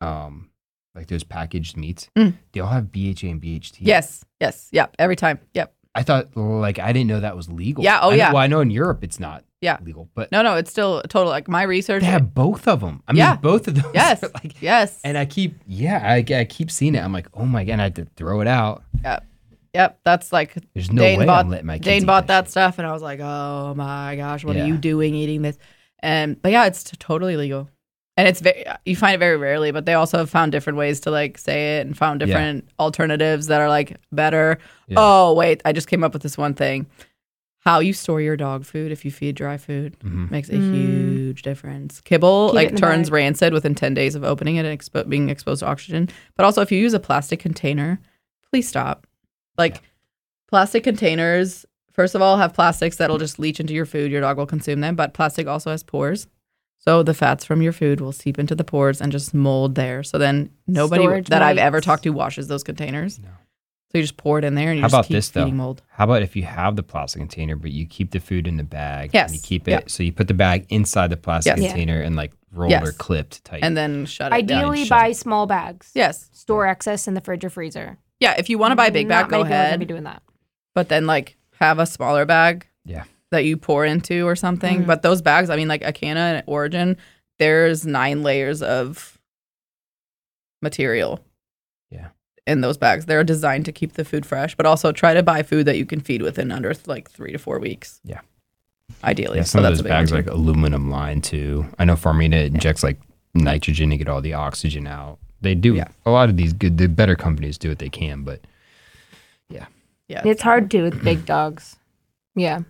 um, 0.00 0.50
like 0.94 1.06
those 1.08 1.24
packaged 1.24 1.76
meats, 1.76 2.08
Mm. 2.16 2.34
they 2.52 2.60
all 2.60 2.68
have 2.68 2.90
BHA 2.92 3.28
and 3.30 3.40
BHT. 3.40 3.78
Yes, 3.80 4.24
yes, 4.40 4.68
yep. 4.72 4.94
Every 4.98 5.16
time, 5.16 5.38
yep. 5.54 5.74
I 5.94 6.02
thought 6.02 6.36
like 6.36 6.78
I 6.78 6.92
didn't 6.92 7.08
know 7.08 7.20
that 7.20 7.36
was 7.36 7.48
legal. 7.50 7.82
Yeah, 7.84 7.98
oh, 8.02 8.08
I 8.08 8.10
know- 8.10 8.16
yeah. 8.16 8.28
well, 8.32 8.42
I 8.42 8.46
know 8.46 8.60
in 8.60 8.70
Europe 8.70 9.02
it's 9.02 9.18
not 9.20 9.44
Yeah. 9.60 9.78
legal, 9.82 10.08
but 10.14 10.30
No, 10.30 10.42
no, 10.42 10.54
it's 10.56 10.70
still 10.70 11.02
total. 11.08 11.30
Like 11.30 11.48
my 11.48 11.62
research. 11.64 12.02
they 12.02 12.06
have 12.06 12.32
both 12.34 12.68
of 12.68 12.80
them. 12.80 13.02
I 13.08 13.12
mean, 13.12 13.18
Yeah. 13.18 13.36
both 13.36 13.66
of 13.68 13.74
those. 13.74 13.92
Yes. 13.94 14.22
like, 14.34 14.60
yes. 14.62 15.00
and 15.04 15.18
I 15.18 15.24
keep 15.24 15.56
yeah, 15.66 16.00
I, 16.04 16.24
I 16.34 16.44
keep 16.44 16.70
seeing 16.70 16.94
it. 16.94 17.00
I'm 17.00 17.12
like, 17.12 17.26
oh 17.34 17.44
my 17.44 17.64
god, 17.64 17.72
and 17.72 17.80
I 17.80 17.84
had 17.84 17.96
to 17.96 18.04
throw 18.16 18.40
it 18.40 18.46
out. 18.46 18.84
Yep, 19.02 19.26
yep 19.74 19.98
that's 20.04 20.32
like 20.32 20.54
There's 20.74 20.92
no 20.92 21.02
Dane 21.02 21.18
way 21.20 21.26
bought 21.26 21.44
I'm 21.46 21.50
letting 21.50 21.66
my 21.66 21.78
kids 21.78 21.86
Dane 21.86 22.06
bought 22.06 22.28
that 22.28 22.48
stuff, 22.50 22.78
and 22.78 22.86
I 22.86 22.92
was 22.92 23.02
like, 23.02 23.20
oh 23.20 23.74
my 23.74 24.14
gosh, 24.16 24.44
what 24.44 24.54
Yeah. 24.56 24.62
are 24.62 24.66
you 24.66 24.76
doing 24.78 25.14
eating 25.14 25.42
this? 25.42 25.58
And 26.00 26.40
but 26.40 26.52
yeah, 26.52 26.66
it's 26.66 26.84
totally 27.00 27.36
legal, 27.36 27.68
and 28.16 28.28
it's 28.28 28.40
very 28.40 28.64
you 28.84 28.94
find 28.94 29.16
it 29.16 29.18
very 29.18 29.36
rarely. 29.36 29.72
But 29.72 29.84
they 29.86 29.94
also 29.94 30.18
have 30.18 30.30
found 30.30 30.52
different 30.52 30.78
ways 30.78 31.00
to 31.00 31.10
like 31.10 31.36
say 31.36 31.78
it 31.78 31.86
and 31.86 31.98
found 31.98 32.20
Yeah. 32.20 32.26
different 32.26 32.68
alternatives 32.78 33.48
that 33.48 33.60
are 33.60 33.68
like 33.68 33.96
better. 34.12 34.58
Yeah. 34.86 34.98
Oh 34.98 35.34
wait, 35.34 35.62
I 35.64 35.72
just 35.72 35.88
came 35.88 36.04
up 36.04 36.12
with 36.12 36.22
this 36.22 36.38
one 36.38 36.54
thing. 36.54 36.86
How 37.60 37.80
you 37.80 37.92
store 37.92 38.20
your 38.20 38.36
dog 38.36 38.64
food 38.64 38.92
if 38.92 39.04
you 39.04 39.10
feed 39.10 39.34
dry 39.34 39.56
food 39.58 39.96
Mhm. 40.00 40.30
makes 40.30 40.48
a 40.48 40.52
Mm. 40.54 40.74
huge 40.74 41.42
difference. 41.42 42.00
Kibble 42.00 42.48
Keep 42.48 42.54
like 42.54 42.76
turns 42.76 43.08
bag. 43.10 43.14
rancid 43.14 43.52
within 43.52 43.74
10 43.74 43.94
days 43.94 44.14
of 44.14 44.24
opening 44.24 44.56
it 44.56 44.64
and 44.64 44.78
expo- 44.78 45.08
being 45.08 45.28
exposed 45.28 45.60
to 45.60 45.66
oxygen. 45.66 46.08
But 46.36 46.44
also 46.44 46.62
if 46.62 46.70
you 46.72 46.78
use 46.78 46.94
a 46.94 47.00
plastic 47.00 47.40
container, 47.40 48.00
please 48.50 48.68
stop. 48.68 49.06
Like 49.58 49.82
plastic 50.48 50.84
containers 50.84 51.66
first 51.92 52.14
of 52.14 52.22
all 52.22 52.36
have 52.38 52.54
plastics 52.54 52.96
that'll 52.96 53.18
just 53.18 53.40
leach 53.40 53.58
into 53.58 53.74
your 53.74 53.84
food, 53.86 54.12
your 54.12 54.20
dog 54.20 54.36
will 54.38 54.46
consume 54.46 54.80
them, 54.80 54.94
but 54.94 55.12
plastic 55.14 55.48
also 55.48 55.70
has 55.72 55.82
pores. 55.82 56.28
So 56.78 57.02
the 57.02 57.12
fats 57.12 57.44
from 57.44 57.60
your 57.60 57.72
food 57.72 58.00
will 58.00 58.12
seep 58.12 58.38
into 58.38 58.54
the 58.54 58.62
pores 58.62 59.00
and 59.00 59.10
just 59.10 59.34
mold 59.34 59.74
there. 59.74 60.04
So 60.04 60.16
then 60.16 60.50
nobody 60.68 61.02
Storage 61.02 61.26
that 61.26 61.42
I've 61.42 61.58
ever 61.58 61.80
talked 61.80 62.04
to 62.04 62.10
washes 62.10 62.46
those 62.46 62.62
containers. 62.62 63.18
No. 63.18 63.28
So 63.90 63.96
you 63.98 64.04
just 64.04 64.18
pour 64.18 64.38
it 64.38 64.44
in 64.44 64.54
there 64.54 64.68
and 64.70 64.76
you 64.78 64.82
How 64.82 64.88
just 64.88 64.94
about 64.94 65.04
keep 65.06 65.14
this, 65.14 65.28
though? 65.30 65.44
feeding 65.44 65.56
mold. 65.56 65.82
How 65.88 66.04
about 66.04 66.20
if 66.22 66.36
you 66.36 66.42
have 66.42 66.76
the 66.76 66.82
plastic 66.82 67.20
container, 67.20 67.56
but 67.56 67.70
you 67.70 67.86
keep 67.86 68.10
the 68.10 68.20
food 68.20 68.46
in 68.46 68.58
the 68.58 68.62
bag? 68.62 69.14
And 69.14 69.32
you 69.32 69.38
keep 69.42 69.66
it. 69.66 69.70
Yeah. 69.70 69.80
So 69.86 70.02
you 70.02 70.12
put 70.12 70.28
the 70.28 70.34
bag 70.34 70.66
inside 70.68 71.08
the 71.08 71.16
plastic 71.16 71.52
Yes. 71.56 71.62
Yeah. 71.62 71.68
container 71.70 72.00
and 72.02 72.14
like 72.14 72.32
rolled 72.52 72.70
Yes. 72.70 72.86
or 72.86 72.92
clipped 72.92 73.42
tight. 73.46 73.60
And 73.62 73.74
then 73.76 74.04
shut 74.04 74.26
it 74.32 74.46
down. 74.46 74.58
Ideally, 74.64 74.84
shut 74.84 74.90
buy 74.98 75.08
it. 75.08 75.14
small 75.16 75.46
bags. 75.46 75.90
Yes. 75.94 76.28
Store 76.32 76.66
excess 76.66 77.08
in 77.08 77.14
the 77.14 77.22
fridge 77.22 77.44
or 77.46 77.50
freezer. 77.50 77.96
Yeah, 78.20 78.34
if 78.36 78.50
you 78.50 78.58
want 78.58 78.72
to 78.72 78.76
buy 78.76 78.88
a 78.88 78.92
big 78.92 79.08
bag, 79.08 79.22
Not 79.24 79.30
go 79.30 79.36
many 79.38 79.44
people 79.44 79.54
are 79.54 79.56
gonna 79.58 79.66
ahead. 79.68 79.80
Be 79.80 79.86
doing 79.86 80.04
that. 80.04 80.22
but 80.74 80.88
then 80.90 81.06
like 81.06 81.36
have 81.58 81.78
a 81.78 81.86
smaller 81.86 82.26
bag 82.26 82.66
Yeah. 82.84 83.04
that 83.30 83.44
you 83.46 83.56
pour 83.56 83.84
into 83.86 84.26
or 84.28 84.36
something 84.36 84.82
Mhm. 84.82 84.86
but 84.86 85.02
those 85.02 85.22
bags 85.22 85.50
i 85.50 85.56
mean 85.56 85.66
like 85.66 85.82
Acana 85.82 86.16
and 86.38 86.46
Orijen 86.46 86.96
there's 87.38 87.84
nine 87.86 88.22
layers 88.22 88.62
of 88.62 89.18
material 90.62 91.18
Yeah. 91.20 91.27
In 92.48 92.60
those 92.62 92.76
bags 92.76 93.06
they're 93.06 93.22
designed 93.22 93.64
to 93.64 93.72
keep 93.72 93.92
the 93.92 94.04
food 94.04 94.24
fresh 94.26 94.54
but 94.56 94.66
also 94.66 94.90
try 94.90 95.14
to 95.14 95.22
buy 95.22 95.42
food 95.42 95.66
that 95.66 95.76
you 95.78 95.86
can 95.86 96.00
feed 96.00 96.22
within 96.22 96.50
under 96.50 96.72
like 96.86 97.10
three 97.10 97.30
to 97.32 97.38
four 97.38 97.58
weeks 97.58 98.00
Yeah. 98.04 98.20
ideally 99.04 99.38
yeah, 99.38 99.44
so 99.44 99.50
some 99.50 99.58
of 99.60 99.62
that's 99.64 99.74
those 99.74 99.80
a 99.80 99.84
big 99.84 99.90
bags 99.90 100.12
like 100.12 100.26
aluminum 100.26 100.90
lined 100.90 101.22
too. 101.24 101.66
I 101.78 101.84
know 101.84 101.94
Farmina 101.94 102.46
injects 102.46 102.82
like 102.82 102.98
nitrogen 103.34 103.90
to 103.90 103.96
get 103.96 104.08
all 104.08 104.20
the 104.22 104.34
oxygen 104.34 104.86
out. 104.86 105.18
They 105.40 105.54
do. 105.54 105.74
Yeah. 105.76 105.88
A 106.06 106.10
lot 106.10 106.28
of 106.30 106.36
these 106.36 106.52
good, 106.52 106.78
the 106.78 106.88
better 106.88 107.14
companies 107.14 107.58
do 107.58 107.68
what 107.68 107.78
they 107.78 107.90
can, 107.90 108.24
but 108.24 108.40
yeah 109.48 109.66
Yeah. 110.08 110.22
It's 110.24 110.42
hard 110.42 110.70
to 110.72 110.82
with 110.82 111.04
big 111.04 111.24
dogs. 111.26 111.76
Yeah. 112.34 112.60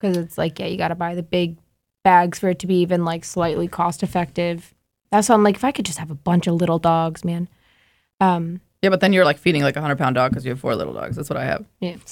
Because 0.00 0.16
it's 0.16 0.36
like, 0.36 0.58
yeah, 0.58 0.66
you 0.66 0.76
got 0.76 0.88
to 0.88 0.94
buy 0.94 1.14
the 1.14 1.22
big 1.22 1.56
bags 2.04 2.38
for 2.38 2.48
it 2.50 2.58
to 2.60 2.66
be 2.66 2.80
even 2.80 3.04
like 3.04 3.24
slightly 3.24 3.68
cost 3.68 4.02
effective. 4.02 4.74
That's 5.10 5.28
why 5.28 5.34
I'm 5.34 5.42
like, 5.42 5.56
if 5.56 5.64
I 5.64 5.72
could 5.72 5.86
just 5.86 5.98
have 5.98 6.10
a 6.10 6.14
bunch 6.14 6.46
of 6.46 6.54
little 6.54 6.78
dogs, 6.78 7.24
man. 7.24 7.48
Um, 8.20 8.60
yeah 8.82 8.90
but 8.90 9.00
then 9.00 9.12
you're 9.12 9.24
like 9.24 9.38
feeding 9.38 9.62
like 9.62 9.76
a 9.76 9.80
hundred 9.80 9.98
pound 9.98 10.14
dog 10.14 10.30
because 10.30 10.44
you 10.44 10.50
have 10.50 10.60
four 10.60 10.74
little 10.74 10.92
dogs 10.92 11.16
that's 11.16 11.28
what 11.30 11.36
i 11.36 11.44
have 11.44 11.64
yeah. 11.80 11.96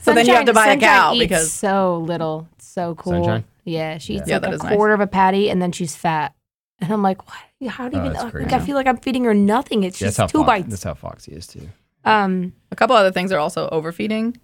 so 0.00 0.14
then 0.14 0.26
you 0.26 0.34
have 0.34 0.44
to 0.46 0.52
buy 0.52 0.66
a 0.66 0.70
Sunshine 0.72 0.80
cow 0.80 1.12
eats 1.14 1.18
because 1.20 1.52
so 1.52 1.98
little. 1.98 2.48
It's 2.56 2.66
so 2.68 2.94
cool. 2.94 3.12
Sunshine? 3.12 3.44
Yeah, 3.64 3.98
she 3.98 4.16
eats 4.16 4.28
Yeah, 4.28 4.36
like 4.36 4.42
that 4.42 4.50
a 4.52 4.54
is 4.54 4.62
nice. 4.62 4.74
quarter 4.74 4.94
of 4.94 5.00
a 5.00 5.06
patty 5.06 5.50
and 5.50 5.60
then 5.60 5.72
she's 5.72 5.94
fat. 5.96 6.34
And 6.80 6.92
I'm 6.92 7.02
like, 7.02 7.26
what? 7.26 7.70
How 7.70 7.88
do 7.88 7.96
you 7.96 8.02
Oh, 8.02 8.06
even? 8.06 8.12
that's 8.14 8.24
Like, 8.24 8.32
crazy. 8.32 8.54
I 8.54 8.58
feel 8.60 8.76
like 8.76 8.86
I'm 8.86 8.96
feeding 8.98 9.24
her 9.24 9.34
nothing. 9.34 9.82
It's 9.82 9.98
that's 9.98 10.10
just 10.10 10.18
how 10.18 10.26
two 10.28 10.38
Fox, 10.38 10.46
bites. 10.46 10.68
That's 10.70 10.84
how 10.84 10.94
Foxy 10.94 11.32
is 11.32 11.46
too. 11.46 11.68
Um, 12.04 12.52
a 12.70 12.76
couple 12.76 12.94
other 12.96 13.10
things 13.12 13.32
are 13.32 13.38
also 13.38 13.68
overfeeding 13.70 14.36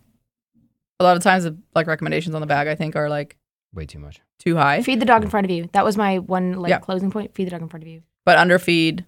a 1.01 1.05
lot 1.05 1.17
of 1.17 1.23
times 1.23 1.45
the, 1.45 1.57
like 1.75 1.87
recommendations 1.87 2.35
on 2.35 2.41
the 2.41 2.47
bag 2.47 2.69
i 2.69 2.75
think 2.75 2.95
are 2.97 3.09
like 3.09 3.37
Way 3.73 3.87
too 3.87 3.99
much. 3.99 4.21
too 4.39 4.57
high 4.57 4.83
feed 4.83 5.01
the 5.01 5.07
dog 5.07 5.23
in 5.25 5.31
front 5.31 5.45
of 5.47 5.51
you. 5.51 5.69
That 5.73 5.85
was 5.85 5.97
my 5.97 6.19
one 6.19 6.55
like 6.55 6.71
Yeah. 6.71 6.79
closing 6.79 7.11
point. 7.11 7.35
Feed 7.35 7.47
the 7.47 7.51
dog 7.53 7.63
in 7.63 7.69
front 7.69 7.83
of 7.85 7.89
you. 7.89 8.03
but 8.25 8.37
underfeed 8.39 9.05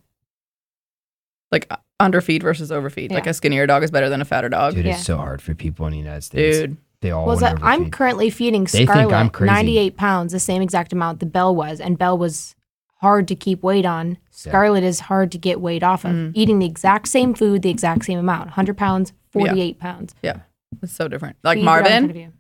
like 1.53 1.67
uh, 1.71 1.77
underfeed 2.01 2.43
versus 2.43 2.71
overfeed 2.71 3.11
like 3.11 3.27
a 3.27 3.33
skinnier 3.35 3.67
dog 3.67 3.83
is 3.83 3.91
better 3.91 4.09
than 4.09 4.21
a 4.21 4.25
fatter 4.25 4.49
dog 4.49 4.75
Dude, 4.75 4.85
Yeah. 4.87 4.95
it's 4.95 5.05
so 5.05 5.17
hard 5.17 5.41
for 5.41 5.55
people 5.55 5.87
in 5.87 5.93
the 5.93 5.99
United 5.99 6.23
States. 6.23 6.59
dude 6.59 6.77
They 7.01 7.11
all 7.11 7.27
Well, 7.27 7.39
want 7.41 7.59
so 7.59 7.65
I'm 7.65 7.91
currently 7.91 8.31
feeding 8.31 8.65
They 8.65 8.87
think 8.87 9.13
I'm 9.13 9.31
crazy. 9.31 9.53
98 9.53 9.97
pounds, 9.97 10.33
the 10.33 10.41
same 10.41 10.63
exact 10.63 10.93
amount 10.93 11.21
the 11.21 11.27
Bell 11.27 11.55
was, 11.55 11.81
and 11.81 11.97
Bell 11.99 12.17
was 12.19 12.55
hard 13.01 13.29
to 13.29 13.35
keep 13.35 13.63
weight 13.63 13.85
on. 13.87 14.17
Scarlett 14.31 14.83
is 14.83 15.01
hard 15.01 15.31
to 15.33 15.39
get 15.39 15.61
weight 15.61 15.83
off 15.83 16.05
of. 16.05 16.13
Mm. 16.13 16.33
Eating 16.35 16.59
the 16.59 16.67
exact 16.67 17.09
same 17.09 17.35
food, 17.35 17.63
the 17.63 17.71
exact 17.71 18.05
same 18.07 18.19
amount, 18.19 18.47
100 18.47 18.77
pounds, 18.77 19.13
48 19.31 19.79
pounds. 19.79 20.15
Yeah, 20.23 20.41
it's 20.83 20.93
so 20.95 21.07
different 21.09 21.37
like 21.45 21.57
Feed 21.59 21.63
the 21.63 21.67
dog 21.67 21.79
in 21.79 21.85
front 21.87 22.07
marvin 22.09 22.33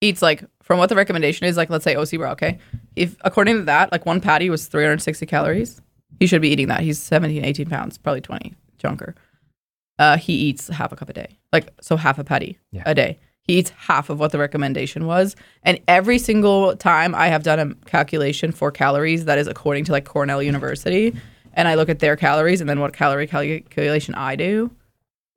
eats 0.00 0.22
like 0.22 0.44
from 0.62 0.78
what 0.78 0.88
the 0.88 0.94
recommendation 0.96 1.46
is 1.46 1.56
like 1.56 1.70
let's 1.70 1.84
say 1.84 1.94
OC 1.96 2.12
Raw 2.18 2.32
okay 2.32 2.58
if 2.96 3.16
according 3.22 3.56
to 3.56 3.62
that 3.64 3.90
like 3.92 4.06
one 4.06 4.20
patty 4.20 4.48
was 4.50 4.66
360 4.66 5.26
calories 5.26 5.80
he 6.20 6.26
should 6.26 6.42
be 6.42 6.48
eating 6.48 6.68
that. 6.68 6.80
He's 6.80 6.98
17 7.00 7.44
18 7.44 7.66
pounds 7.68 7.98
probably 7.98 8.20
20 8.20 8.54
junker 8.78 9.14
uh 9.98 10.16
he 10.16 10.32
eats 10.34 10.68
half 10.68 10.92
a 10.92 10.96
cup 10.96 11.08
a 11.08 11.12
day. 11.12 11.38
Like 11.52 11.72
so 11.80 11.96
half 11.96 12.18
a 12.18 12.24
patty 12.24 12.58
Yeah. 12.70 12.82
a 12.86 12.94
day. 12.94 13.18
He 13.42 13.58
eats 13.58 13.70
half 13.70 14.10
of 14.10 14.20
what 14.20 14.30
the 14.32 14.38
recommendation 14.38 15.06
was. 15.06 15.34
And 15.62 15.80
every 15.88 16.18
single 16.18 16.76
time 16.76 17.14
i 17.14 17.28
have 17.28 17.42
done 17.42 17.58
a 17.58 17.74
calculation 17.88 18.52
for 18.52 18.70
calories 18.70 19.24
that 19.24 19.38
is 19.38 19.46
according 19.48 19.84
to 19.86 19.92
like 19.92 20.04
cornell 20.04 20.42
university 20.42 21.14
and 21.54 21.66
i 21.66 21.74
look 21.74 21.88
at 21.88 21.98
their 21.98 22.14
calories 22.16 22.60
and 22.60 22.68
then 22.70 22.78
what 22.80 22.92
calorie 22.92 23.26
calculation 23.26 24.14
i 24.14 24.36
do 24.36 24.70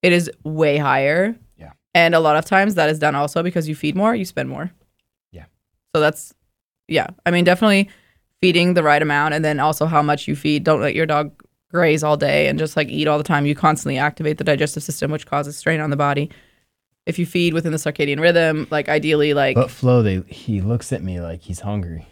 it 0.03 0.11
is 0.13 0.29
way 0.43 0.77
higher. 0.77 1.35
Yeah. 1.57 1.71
and 1.93 2.15
a 2.15 2.19
lot 2.19 2.35
of 2.35 2.45
times 2.45 2.73
that 2.75 2.89
is 2.89 2.97
done 2.99 3.13
also 3.15 3.43
because 3.43 3.67
you 3.69 3.75
feed 3.75 3.95
more 3.95 4.13
you 4.15 4.25
spend 4.25 4.49
more. 4.49 4.71
Yeah. 5.31 5.45
so 5.95 6.01
that's 6.01 6.33
yeah. 6.87 7.07
I 7.25 7.31
mean 7.31 7.45
definitely 7.45 7.89
feeding 8.41 8.73
the 8.73 8.83
right 8.83 9.01
amount 9.01 9.33
and 9.33 9.45
then 9.45 9.59
also 9.59 9.85
how 9.85 10.01
much 10.01 10.27
you 10.27 10.35
feed 10.35 10.63
don't 10.63 10.81
let 10.81 10.95
your 10.95 11.05
dog 11.05 11.31
graze 11.69 12.03
all 12.03 12.17
day 12.17 12.47
and 12.47 12.59
just 12.59 12.75
like 12.75 12.89
eat 12.89 13.07
all 13.07 13.17
the 13.17 13.23
time 13.23 13.45
you 13.45 13.55
constantly 13.55 13.97
activate 13.97 14.37
the 14.37 14.43
digestive 14.43 14.83
system 14.83 15.11
which 15.11 15.25
causes 15.25 15.55
strain 15.55 15.79
on 15.79 15.89
the 15.89 15.95
body 15.95 16.29
if 17.05 17.17
you 17.17 17.25
feed 17.25 17.53
within 17.53 17.71
the 17.71 17.77
circadian 17.77 18.19
rhythm 18.19 18.67
like 18.71 18.89
ideally 18.89 19.33
like 19.33 19.55
But 19.55 19.69
Flo, 19.71 20.01
they 20.03 20.21
he 20.27 20.59
looks 20.61 20.91
at 20.91 21.01
me 21.01 21.19
like 21.21 21.41
he's 21.41 21.59
hungry. 21.61 22.07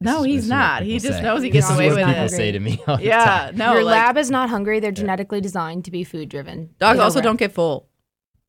This 0.00 0.12
no 0.12 0.20
is- 0.20 0.26
he's 0.26 0.34
this 0.36 0.44
is 0.44 0.50
what 0.50 0.56
not 0.56 0.82
he 0.82 0.98
just 0.98 1.18
say. 1.18 1.22
knows 1.22 1.42
he 1.42 1.50
This 1.50 1.64
gets 1.64 1.70
is 1.70 1.76
away 1.76 1.88
what 1.88 1.96
with 1.98 2.06
people 2.06 2.24
it 2.24 2.28
say 2.30 2.52
to 2.52 2.58
me. 2.60 2.82
All 2.88 2.96
the 2.96 3.04
yeah 3.04 3.24
time. 3.46 3.56
no 3.56 3.72
Your 3.74 3.84
like, 3.84 3.92
lab 4.06 4.16
is 4.16 4.30
not 4.30 4.48
hungry. 4.48 4.80
They're 4.80 4.92
genetically 4.92 5.40
designed 5.40 5.84
to 5.84 5.90
be 5.90 6.02
food 6.04 6.28
driven. 6.28 6.70
dogs 6.78 6.96
Get 6.96 7.02
also 7.04 7.18
over 7.18 7.20
it. 7.20 7.22
don't 7.28 7.36
get 7.36 7.52
full 7.52 7.86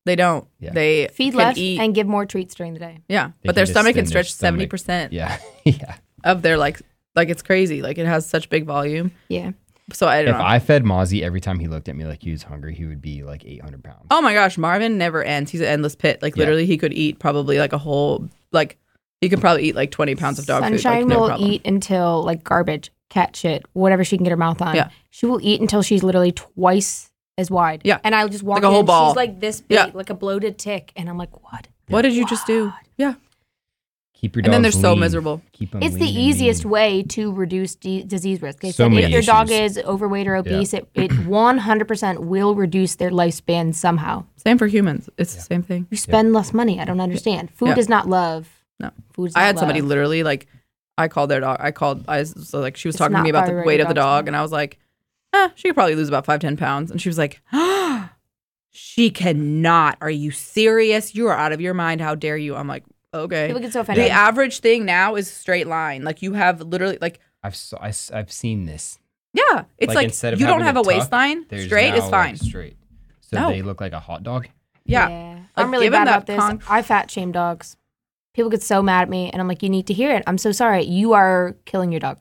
they 0.06 0.16
don't 0.16 0.48
Yeah. 0.60 0.72
they 0.72 1.10
feed 1.14 1.34
less 1.36 1.58
eat 1.58 1.80
and 1.80 1.94
give 1.94 2.08
more 2.08 2.26
treats 2.26 2.56
during 2.56 2.74
the 2.74 2.80
day. 2.80 3.00
yeah 3.10 3.28
They 3.42 3.48
but 3.48 3.56
their 3.56 3.66
stomach 3.68 3.96
can 3.96 4.06
stretch 4.08 4.34
70% 4.34 5.10
Yeah, 5.12 5.38
yeah. 5.66 5.96
of 6.24 6.42
their 6.42 6.58
like 6.58 6.82
like 7.16 7.30
it's 7.30 7.42
crazy 7.42 7.82
like 7.82 7.98
it 7.98 8.06
has 8.06 8.26
such 8.28 8.50
big 8.50 8.66
volume 8.66 9.12
Yeah. 9.30 9.52
So 9.94 10.08
I 10.08 10.22
don't 10.24 10.36
If 10.36 10.40
know. 10.40 10.46
I 10.46 10.60
fed 10.60 10.84
Mozzie 10.86 11.22
every 11.22 11.42
time 11.42 11.60
he 11.60 11.68
looked 11.68 11.90
at 11.90 11.96
me 11.98 12.06
like 12.06 12.22
he 12.24 12.32
was 12.32 12.44
hungry, 12.44 12.74
he 12.74 12.86
would 12.86 13.02
be 13.02 13.24
like 13.24 13.44
800 13.46 13.84
pounds. 13.84 14.06
oh 14.10 14.22
my 14.22 14.34
gosh, 14.34 14.58
Marvin 14.58 14.98
never 14.98 15.22
ends. 15.22 15.52
He's 15.52 15.60
an 15.60 15.68
endless 15.68 15.96
pit. 15.96 16.22
Like 16.22 16.36
Yeah. 16.38 16.42
literally, 16.42 16.66
he 16.66 16.78
could 16.78 16.94
eat 16.94 17.20
probably 17.20 17.58
like 17.60 17.74
a 17.74 17.78
whole 17.78 18.30
like 18.54 18.78
he 19.20 19.28
could 19.30 19.42
probably 19.42 19.64
eat 19.64 19.76
like 19.76 19.92
twenty 19.92 20.16
pounds 20.16 20.40
of 20.40 20.46
dog 20.46 20.64
Sunshine 20.64 21.02
food. 21.04 21.10
Like, 21.10 21.14
no 21.16 21.20
will 21.20 21.28
problem. 21.30 21.52
eat 21.52 21.62
until 21.66 22.24
like 22.24 22.44
garbage, 22.44 22.90
cat 23.10 23.36
shit, 23.36 23.64
whatever 23.74 24.04
she 24.06 24.16
can 24.18 24.24
get 24.24 24.32
her 24.32 24.38
mouth 24.38 24.62
on. 24.62 24.76
Yeah. 24.76 24.90
She 25.10 25.26
will 25.26 25.40
eat 25.42 25.60
until 25.60 25.82
she's 25.82 26.04
literally 26.04 26.32
twice 26.32 27.12
as 27.38 27.52
wide. 27.52 27.82
Yeah. 27.84 28.00
And 28.06 28.16
I'll 28.16 28.30
just 28.30 28.44
walk 28.44 28.58
Like 28.58 28.64
a 28.64 28.70
whole 28.70 28.80
in, 28.82 28.86
ball. 28.86 29.12
She's 29.12 29.18
like 29.18 29.40
this 29.42 29.60
big, 29.62 29.76
Yeah. 29.76 29.92
like 29.94 30.10
a 30.10 30.14
bloated 30.16 30.58
tick. 30.58 30.92
And 30.96 31.10
I'm 31.10 31.18
like, 31.18 31.32
what? 31.44 31.68
What 31.90 32.04
did 32.04 32.14
you 32.14 32.26
just 32.28 32.48
do? 32.48 32.72
Yeah, 32.98 33.16
Keep 34.22 34.36
your 34.36 34.46
and 34.46 34.54
then 34.54 34.62
they're 34.62 34.72
dogs 34.72 34.82
so 34.82 34.92
lean. 34.92 35.00
miserable. 35.00 35.42
Keep 35.52 35.74
'em 35.76 35.82
It's 35.84 35.96
the 35.96 36.06
easiest 36.06 36.64
mean. 36.64 36.72
way 36.72 37.04
to 37.10 37.34
reduce 37.34 37.74
d- 37.76 38.04
disease 38.04 38.40
risk. 38.42 38.60
They 38.60 38.70
So 38.72 38.84
said 38.86 38.92
many 38.92 39.04
if 39.06 39.10
your 39.10 39.24
dog 39.24 39.50
issues. 39.50 39.78
is 39.78 39.84
overweight 39.84 40.28
or 40.28 40.36
obese, 40.36 40.74
it, 40.76 40.88
it 40.94 41.10
100% 41.28 42.20
will 42.20 42.54
reduce 42.54 42.96
their 42.96 43.10
lifespan 43.10 43.74
somehow. 43.74 44.24
Same 44.38 44.60
for 44.60 44.68
humans. 44.68 45.10
It's 45.18 45.34
the 45.34 45.42
same 45.42 45.64
thing. 45.64 45.88
You 45.90 45.98
spend 45.98 46.34
less 46.34 46.54
money. 46.54 46.80
I 46.80 46.86
don't 46.86 47.02
understand. 47.02 47.50
Food 47.52 47.70
Yeah. 47.70 47.78
is 47.80 47.90
not 47.90 48.08
love. 48.08 48.48
No. 48.80 48.92
Food's 49.14 49.36
I 49.36 49.40
not 49.42 49.46
had 49.48 49.60
somebody 49.60 49.82
love. 49.82 49.90
literally 49.90 50.22
like 50.24 50.46
I 51.00 51.08
called 51.08 51.32
their 51.32 51.40
dog. 51.40 51.58
I 51.60 51.72
called. 51.72 52.06
I 52.08 52.20
was 52.20 52.36
so 52.48 52.60
like 52.60 52.78
she 52.78 52.88
was 52.88 52.94
It's 52.96 53.00
talking 53.00 53.14
to 53.14 53.18
not 53.20 53.24
me 53.24 53.30
about 53.32 53.46
the 53.46 53.52
thyroid, 53.54 53.66
weight 53.66 53.80
of 53.80 53.88
the 53.88 53.94
dog's 53.96 54.04
dog, 54.06 54.22
fine. 54.26 54.28
and 54.30 54.36
I 54.38 54.42
was 54.44 54.52
like, 54.52 54.78
eh, 55.34 55.50
she 55.56 55.70
could 55.70 55.76
probably 55.76 55.96
lose 55.96 56.10
about 56.10 56.26
five 56.28 56.40
ten 56.42 56.58
pounds. 56.58 56.92
And 56.92 57.02
she 57.02 57.10
was 57.10 57.18
like, 57.18 57.42
she 58.72 59.10
cannot. 59.10 59.98
Are 60.02 60.10
you 60.12 60.32
serious? 60.32 61.16
You 61.16 61.28
are 61.28 61.36
out 61.36 61.52
of 61.52 61.62
your 61.62 61.74
mind. 61.74 62.02
How 62.02 62.14
dare 62.16 62.38
you? 62.38 62.56
I'm 62.56 62.68
like, 62.68 62.84
okay. 63.14 63.48
People 63.48 63.62
get 63.62 63.74
so 63.74 63.82
offended. 63.82 64.06
The 64.06 64.10
average 64.10 64.60
thing 64.60 64.86
now 64.86 65.16
is 65.16 65.30
straight 65.30 65.68
line. 65.68 66.04
Like 66.04 66.22
you 66.22 66.34
have 66.34 66.62
literally 66.62 66.98
like 67.02 67.20
I've 67.44 67.56
so, 67.56 67.78
I, 67.82 67.92
have 68.14 68.32
seen 68.32 68.66
this. 68.66 69.00
yeah, 69.34 69.64
it's 69.78 69.88
Like, 69.90 69.96
like, 69.96 70.06
instead 70.06 70.34
of 70.34 70.40
you 70.40 70.46
don't 70.46 70.62
having 70.62 70.66
have 70.68 70.78
it 70.78 70.80
a 70.82 70.84
tucked, 70.84 70.98
waistline. 70.98 71.46
There's 71.50 71.66
Straight 71.66 71.90
now, 71.92 71.96
is 71.96 72.02
like, 72.04 72.12
fine. 72.12 72.36
straight. 72.38 72.78
So 73.22 73.40
No. 73.40 73.50
they 73.50 73.62
look 73.62 73.82
like 73.82 73.94
a 73.94 74.00
hot 74.00 74.24
dog. 74.24 74.48
Yeah. 74.86 75.40
I'm 75.56 75.72
really 75.72 75.86
given 75.88 76.02
bad 76.04 76.08
about 76.08 76.26
this. 76.28 76.40
con- 76.40 76.62
I 76.70 76.82
fat 76.82 77.10
shame 77.10 77.32
dogs. 77.32 77.78
People 78.34 78.50
get 78.52 78.62
so 78.64 78.82
mad 78.82 79.02
at 79.04 79.10
me, 79.10 79.30
and 79.32 79.42
I'm 79.42 79.48
like, 79.48 79.62
you 79.64 79.70
need 79.70 79.88
to 79.88 79.94
hear 79.94 80.16
it. 80.16 80.24
I'm 80.28 80.38
so 80.38 80.52
sorry. 80.52 80.84
You 80.84 81.14
are 81.14 81.56
killing 81.66 81.92
your 81.92 82.00
dog. 82.00 82.20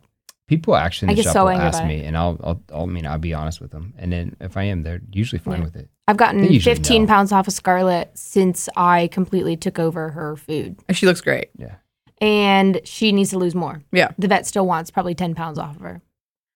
People 0.51 0.75
actually 0.75 1.07
in 1.07 1.11
I 1.11 1.15
the 1.15 1.17
get 1.23 1.25
shop 1.27 1.33
so 1.33 1.45
will 1.45 1.51
ask 1.53 1.79
about 1.79 1.87
me, 1.89 2.03
and 2.03 2.17
I'll, 2.17 2.37
I'll, 2.43 2.61
I'll, 2.75 2.83
I 2.83 2.87
mean, 2.87 3.07
I'll 3.07 3.19
be 3.19 3.33
honest 3.33 3.61
with 3.61 3.71
them. 3.71 3.95
And 3.97 4.13
then 4.13 4.35
if 4.41 4.57
I 4.57 4.65
am, 4.65 4.83
they're 4.83 5.01
usually 5.13 5.39
fine 5.39 5.59
Yeah. 5.59 5.65
with 5.65 5.77
it. 5.77 5.89
I've 6.09 6.17
gotten 6.17 6.61
15 6.61 7.03
know. 7.03 7.07
pounds 7.07 7.31
off 7.31 7.47
of 7.47 7.55
Scarlett 7.55 8.11
since 8.15 8.69
I 8.77 9.07
completely 9.13 9.57
took 9.57 9.79
over 9.79 10.11
her 10.11 10.35
food, 10.37 10.77
And 10.89 10.97
she 10.97 11.07
looks 11.07 11.21
great. 11.21 11.51
Yeah. 11.57 11.77
and 12.21 12.81
she 12.85 13.13
needs 13.13 13.31
to 13.31 13.39
lose 13.39 13.55
more. 13.55 13.81
Yeah. 13.93 14.11
The 14.19 14.27
vet 14.29 14.45
still 14.47 14.67
wants 14.67 14.91
probably 14.91 15.15
10 15.15 15.35
pounds 15.37 15.57
off 15.59 15.77
of 15.77 15.83
her. 15.83 16.03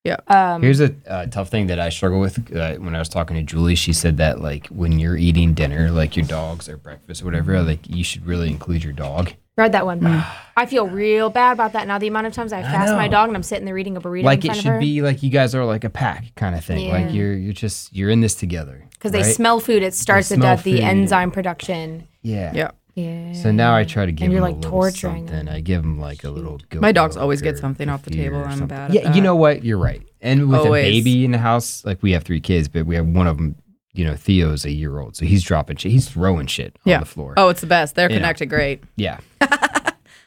Yeah. 0.03 0.17
Um, 0.27 0.61
Here's 0.61 0.81
a 0.81 0.93
uh, 1.07 1.27
tough 1.27 1.49
thing 1.51 1.69
that 1.69 1.79
I 1.79 1.89
struggle 1.89 2.19
with. 2.21 2.55
Uh, 2.55 2.75
when 2.75 2.95
I 2.95 2.99
was 2.99 3.09
talking 3.09 3.37
to 3.37 3.43
Julie, 3.43 3.75
she 3.77 3.93
said 3.93 4.17
that 4.19 4.41
like 4.43 4.67
when 4.67 4.99
you're 4.99 5.17
eating 5.17 5.55
dinner, 5.55 5.91
like 5.91 6.17
your 6.17 6.27
dogs 6.27 6.69
or 6.69 6.77
breakfast 6.77 7.23
or 7.23 7.27
whatever, 7.27 7.63
like 7.63 7.89
you 7.89 8.03
should 8.05 8.27
really 8.27 8.49
include 8.51 8.83
your 8.85 8.93
dog. 8.93 9.33
Read 9.57 9.73
that 9.73 9.87
one. 9.87 10.01
Mm. 10.01 10.25
I 10.57 10.67
feel 10.67 10.87
real 10.87 11.31
bad 11.31 11.53
about 11.53 11.73
that 11.73 11.87
now. 11.87 11.99
The 11.99 12.07
amount 12.09 12.27
of 12.27 12.33
times 12.33 12.53
I 12.53 12.63
fast 12.63 12.93
my 12.93 13.09
dog 13.09 13.29
and 13.29 13.37
I'm 13.37 13.43
sitting 13.43 13.65
there 13.65 13.77
eating 13.79 13.97
a 13.97 14.01
burrito 14.01 14.23
like 14.25 14.45
in 14.45 14.51
it 14.51 14.55
front 14.55 14.61
should 14.63 14.69
of 14.69 14.75
her 14.75 14.81
be 14.81 15.03
like 15.03 15.23
you 15.23 15.31
guys 15.31 15.55
are 15.55 15.65
like 15.65 15.85
a 15.85 15.91
pack 15.91 16.35
kind 16.37 16.55
of 16.55 16.65
thing. 16.65 16.87
Yeah. 16.87 16.93
Like 16.93 17.13
you're 17.15 17.35
you're 17.35 17.53
just 17.53 17.93
you're 17.95 18.11
in 18.11 18.21
this 18.21 18.35
together. 18.35 18.85
because 18.93 19.13
they 19.13 19.23
right? 19.23 19.35
smell 19.35 19.61
food. 19.61 19.83
It 19.83 19.95
starts 19.95 20.31
at 20.33 20.39
smell 20.39 20.57
the, 20.57 20.75
the 20.75 20.83
enzyme 20.83 21.31
production. 21.31 22.07
Yeah. 22.23 22.53
Yeah. 22.55 22.71
Yeah. 22.95 23.33
So 23.33 23.51
now 23.51 23.75
I 23.75 23.83
try 23.83 24.07
to 24.07 24.13
give 24.13 24.27
And 24.27 24.33
you're, 24.33 24.41
them 24.41 24.51
like, 24.53 24.65
a 24.65 24.67
little 24.67 24.71
torturing 24.71 25.27
something. 25.27 25.47
them. 25.47 25.55
I 25.55 25.61
give 25.61 25.83
them 25.83 25.99
like 25.99 26.23
a 26.23 26.31
little. 26.31 26.59
goat 26.71 26.81
My 26.81 26.93
dogs 26.93 27.17
always 27.17 27.43
get 27.43 27.59
something 27.59 27.89
off 27.89 28.03
the 28.05 28.11
table. 28.11 28.37
or 28.37 28.45
I'm 28.45 28.51
something. 28.53 28.69
bad 28.69 28.91
at 28.91 28.95
Yeah, 28.95 29.09
you 29.09 29.15
that. 29.15 29.21
know 29.21 29.35
what? 29.35 29.65
You're 29.65 29.79
right. 29.79 30.01
And 30.21 30.49
with 30.49 30.61
Always. 30.61 30.85
a 30.87 30.91
baby 30.91 31.25
in 31.25 31.33
the 31.33 31.39
house, 31.39 31.85
like 31.85 32.03
we 32.05 32.13
have 32.13 32.23
three 32.23 32.41
kids, 32.41 32.69
but 32.69 32.87
we 32.87 32.95
have 32.95 33.07
one 33.07 33.27
of 33.27 33.37
them. 33.37 33.57
You 33.95 34.05
know, 34.05 34.15
Theo's 34.17 34.65
a 34.65 34.71
year 34.73 34.99
old, 34.99 35.17
so 35.17 35.25
he's 35.25 35.43
dropping 35.45 35.77
shit. 35.77 35.93
He's 35.93 36.09
throwing 36.09 36.47
shit 36.49 36.77
Yeah. 36.85 36.97
on 36.97 37.01
the 37.01 37.07
floor. 37.07 37.35
Oh, 37.37 37.49
it's 37.49 37.61
the 37.61 37.67
best. 37.69 37.95
They're 37.95 38.11
You 38.11 38.17
know. 38.17 38.21
connected 38.23 38.47
great. 38.47 38.83
Yeah. 38.97 39.19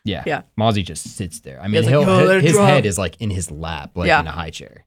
Yeah. 0.04 0.24
Yeah. 0.26 0.42
Mozzie 0.58 0.86
just 0.86 1.18
sits 1.18 1.42
there. 1.42 1.60
I 1.60 1.64
mean, 1.68 1.84
He's 1.84 1.92
like, 1.92 1.92
he'll, 1.92 2.10
"Oh, 2.10 2.24
let 2.24 2.38
it 2.38 2.44
his 2.44 2.54
drop." 2.54 2.70
head 2.70 2.86
is 2.86 2.98
like 2.98 3.18
in 3.20 3.30
his 3.30 3.52
lap, 3.52 3.92
like 3.96 4.08
Yeah. 4.08 4.22
in 4.22 4.28
a 4.28 4.32
high 4.32 4.52
chair. 4.52 4.86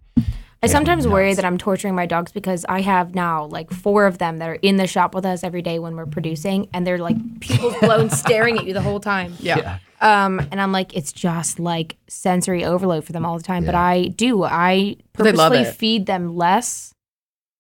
I 0.63 0.67
sometimes 0.67 1.07
worry 1.07 1.35
that 1.35 1.45
I'm 1.45 1.59
torturing 1.59 1.95
my 1.95 2.07
dogs 2.07 2.33
because 2.33 2.65
I 2.71 2.81
have 2.81 3.15
now 3.15 3.45
like 3.45 3.71
four 3.71 4.07
of 4.07 4.17
them 4.17 4.39
that 4.39 4.49
are 4.49 4.55
in 4.63 4.77
the 4.79 4.87
shop 4.87 5.15
with 5.15 5.27
us 5.27 5.45
every 5.45 5.61
day 5.61 5.79
when 5.79 5.95
we're 5.95 6.07
producing, 6.07 6.69
and 6.73 6.87
they're 6.87 6.97
like 6.99 7.17
pupils 7.41 7.75
blown, 7.81 8.09
staring 8.25 8.57
at 8.59 8.65
you 8.65 8.73
the 8.73 8.81
whole 8.81 9.01
time. 9.01 9.35
Yeah. 9.41 9.79
Um, 10.01 10.41
and 10.51 10.59
I'm 10.59 10.73
like, 10.73 10.97
it's 10.97 11.13
just 11.13 11.59
like 11.61 11.97
sensory 12.09 12.65
overload 12.65 13.05
for 13.05 13.13
them 13.13 13.27
all 13.27 13.37
the 13.37 13.45
time. 13.45 13.67
But 13.67 13.75
I 13.75 14.05
do. 14.07 14.43
I 14.45 14.97
They 15.19 15.33
love 15.33 15.53
purposely 15.53 15.71
feed 15.71 16.07
them 16.07 16.35
less 16.35 16.95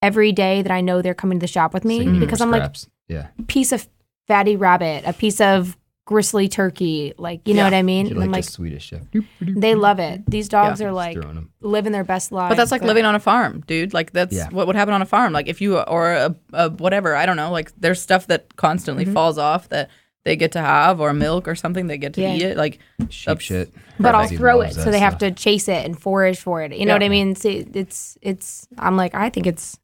every 0.02 0.32
day 0.32 0.62
that 0.62 0.72
I 0.72 0.80
know 0.80 1.02
they're 1.02 1.14
coming 1.14 1.38
to 1.38 1.44
the 1.44 1.52
shop 1.52 1.74
with 1.74 1.84
me 1.84 2.02
you 2.04 2.20
because 2.20 2.40
I'm 2.40 2.50
like 2.50 2.62
scraps. 2.62 2.88
yeah. 3.08 3.28
piece 3.46 3.72
of 3.72 3.88
fatty 4.26 4.56
rabbit, 4.56 5.04
a 5.06 5.12
piece 5.12 5.40
of 5.40 5.76
gristly 6.06 6.48
turkey, 6.48 7.12
like 7.18 7.46
you 7.46 7.54
know 7.54 7.62
what 7.64 7.74
I 7.74 7.82
mean. 7.82 8.06
You're 8.06 8.16
And 8.16 8.24
I'm 8.24 8.30
like, 8.32 8.38
like, 8.38 8.44
Swedish 8.44 8.86
chef. 8.86 9.02
they 9.40 9.74
love 9.76 10.00
it. 10.00 10.22
These 10.28 10.48
dogs 10.48 10.80
are 10.82 10.90
like 10.90 11.16
throwing 11.20 11.36
'em. 11.36 11.50
living 11.60 11.92
their 11.92 12.02
best 12.04 12.32
lives. 12.32 12.50
But 12.50 12.56
that's 12.56 12.72
like 12.72 12.82
living 12.82 13.04
on 13.04 13.14
a 13.14 13.20
farm, 13.20 13.62
dude. 13.66 13.92
Like 13.94 14.12
that's 14.12 14.34
Yeah. 14.34 14.48
what 14.50 14.66
would 14.66 14.74
happen 14.76 14.94
on 14.94 15.02
a 15.02 15.06
farm. 15.06 15.32
Like 15.32 15.46
if 15.48 15.60
you 15.60 15.78
or 15.78 16.12
a, 16.12 16.34
a 16.52 16.70
whatever, 16.70 17.14
I 17.14 17.26
don't 17.26 17.36
know. 17.36 17.50
Like 17.52 17.70
there's 17.78 18.00
stuff 18.00 18.26
that 18.28 18.56
constantly 18.56 19.04
Mm-hmm. 19.04 19.14
falls 19.14 19.38
off 19.38 19.68
that 19.68 19.88
they 20.24 20.36
get 20.36 20.52
to 20.52 20.60
have, 20.60 21.00
or 21.00 21.12
milk 21.14 21.46
or 21.48 21.54
something 21.54 21.86
they 21.86 21.96
get 21.96 22.12
to 22.14 22.20
Yeah. 22.22 22.34
eat 22.34 22.42
it. 22.42 22.56
Like 22.56 22.78
sheep 23.08 23.40
shit. 23.40 23.72
but 23.98 24.14
I'll 24.14 24.26
throw 24.28 24.60
it, 24.62 24.74
so 24.74 24.84
that 24.84 24.90
they 24.90 24.98
have 24.98 25.16
to 25.18 25.30
chase 25.30 25.68
it 25.68 25.84
and 25.86 25.98
forage 25.98 26.38
for 26.38 26.62
it. 26.62 26.72
You 26.72 26.86
know 26.86 26.92
Yeah. 26.92 26.94
what 26.94 27.02
I 27.04 27.08
mean? 27.08 27.34
So 27.36 27.48
it's 27.50 28.18
it's. 28.20 28.66
I'm 28.78 28.96
like, 28.96 29.14
I 29.14 29.30
think 29.30 29.46
it's 29.46 29.78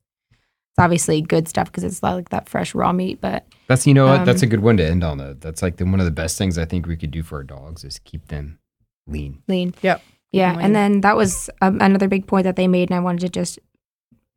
it's 0.79 0.85
obviously 0.85 1.23
good 1.23 1.49
stuff 1.49 1.69
because 1.71 1.85
it's 1.85 2.03
like 2.03 2.29
that 2.29 2.49
fresh 2.51 2.75
raw 2.75 2.93
meat. 2.93 3.19
But 3.21 3.47
That's 3.67 3.87
you 3.87 3.95
know 3.95 4.07
what. 4.07 4.27
That's 4.27 4.43
Um, 4.43 4.47
a 4.49 4.51
good 4.51 4.61
one 4.61 4.77
to 4.77 4.85
end 4.87 5.03
on. 5.03 5.17
Though. 5.17 5.33
That's 5.33 5.63
like 5.63 5.79
the, 5.79 5.85
one 5.87 6.01
of 6.01 6.05
the 6.05 6.11
best 6.13 6.37
things 6.37 6.59
I 6.59 6.67
think 6.67 6.87
we 6.87 6.97
could 6.97 7.11
do 7.11 7.23
for 7.23 7.37
our 7.37 7.43
dogs 7.45 7.83
is 7.83 7.99
keep 8.01 8.29
them 8.29 8.59
lean. 9.07 9.43
lean. 9.49 9.75
Yep. 9.81 10.03
Yeah, 10.33 10.53
Lean. 10.57 10.67
and 10.67 10.77
then 10.77 11.01
that 11.01 11.17
was 11.17 11.49
um, 11.63 11.81
another 11.81 12.09
big 12.09 12.27
point 12.27 12.45
that 12.45 12.57
they 12.57 12.69
made, 12.69 12.91
and 12.91 12.97
I 12.97 13.01
wanted 13.01 13.21
to 13.21 13.29
just 13.31 13.59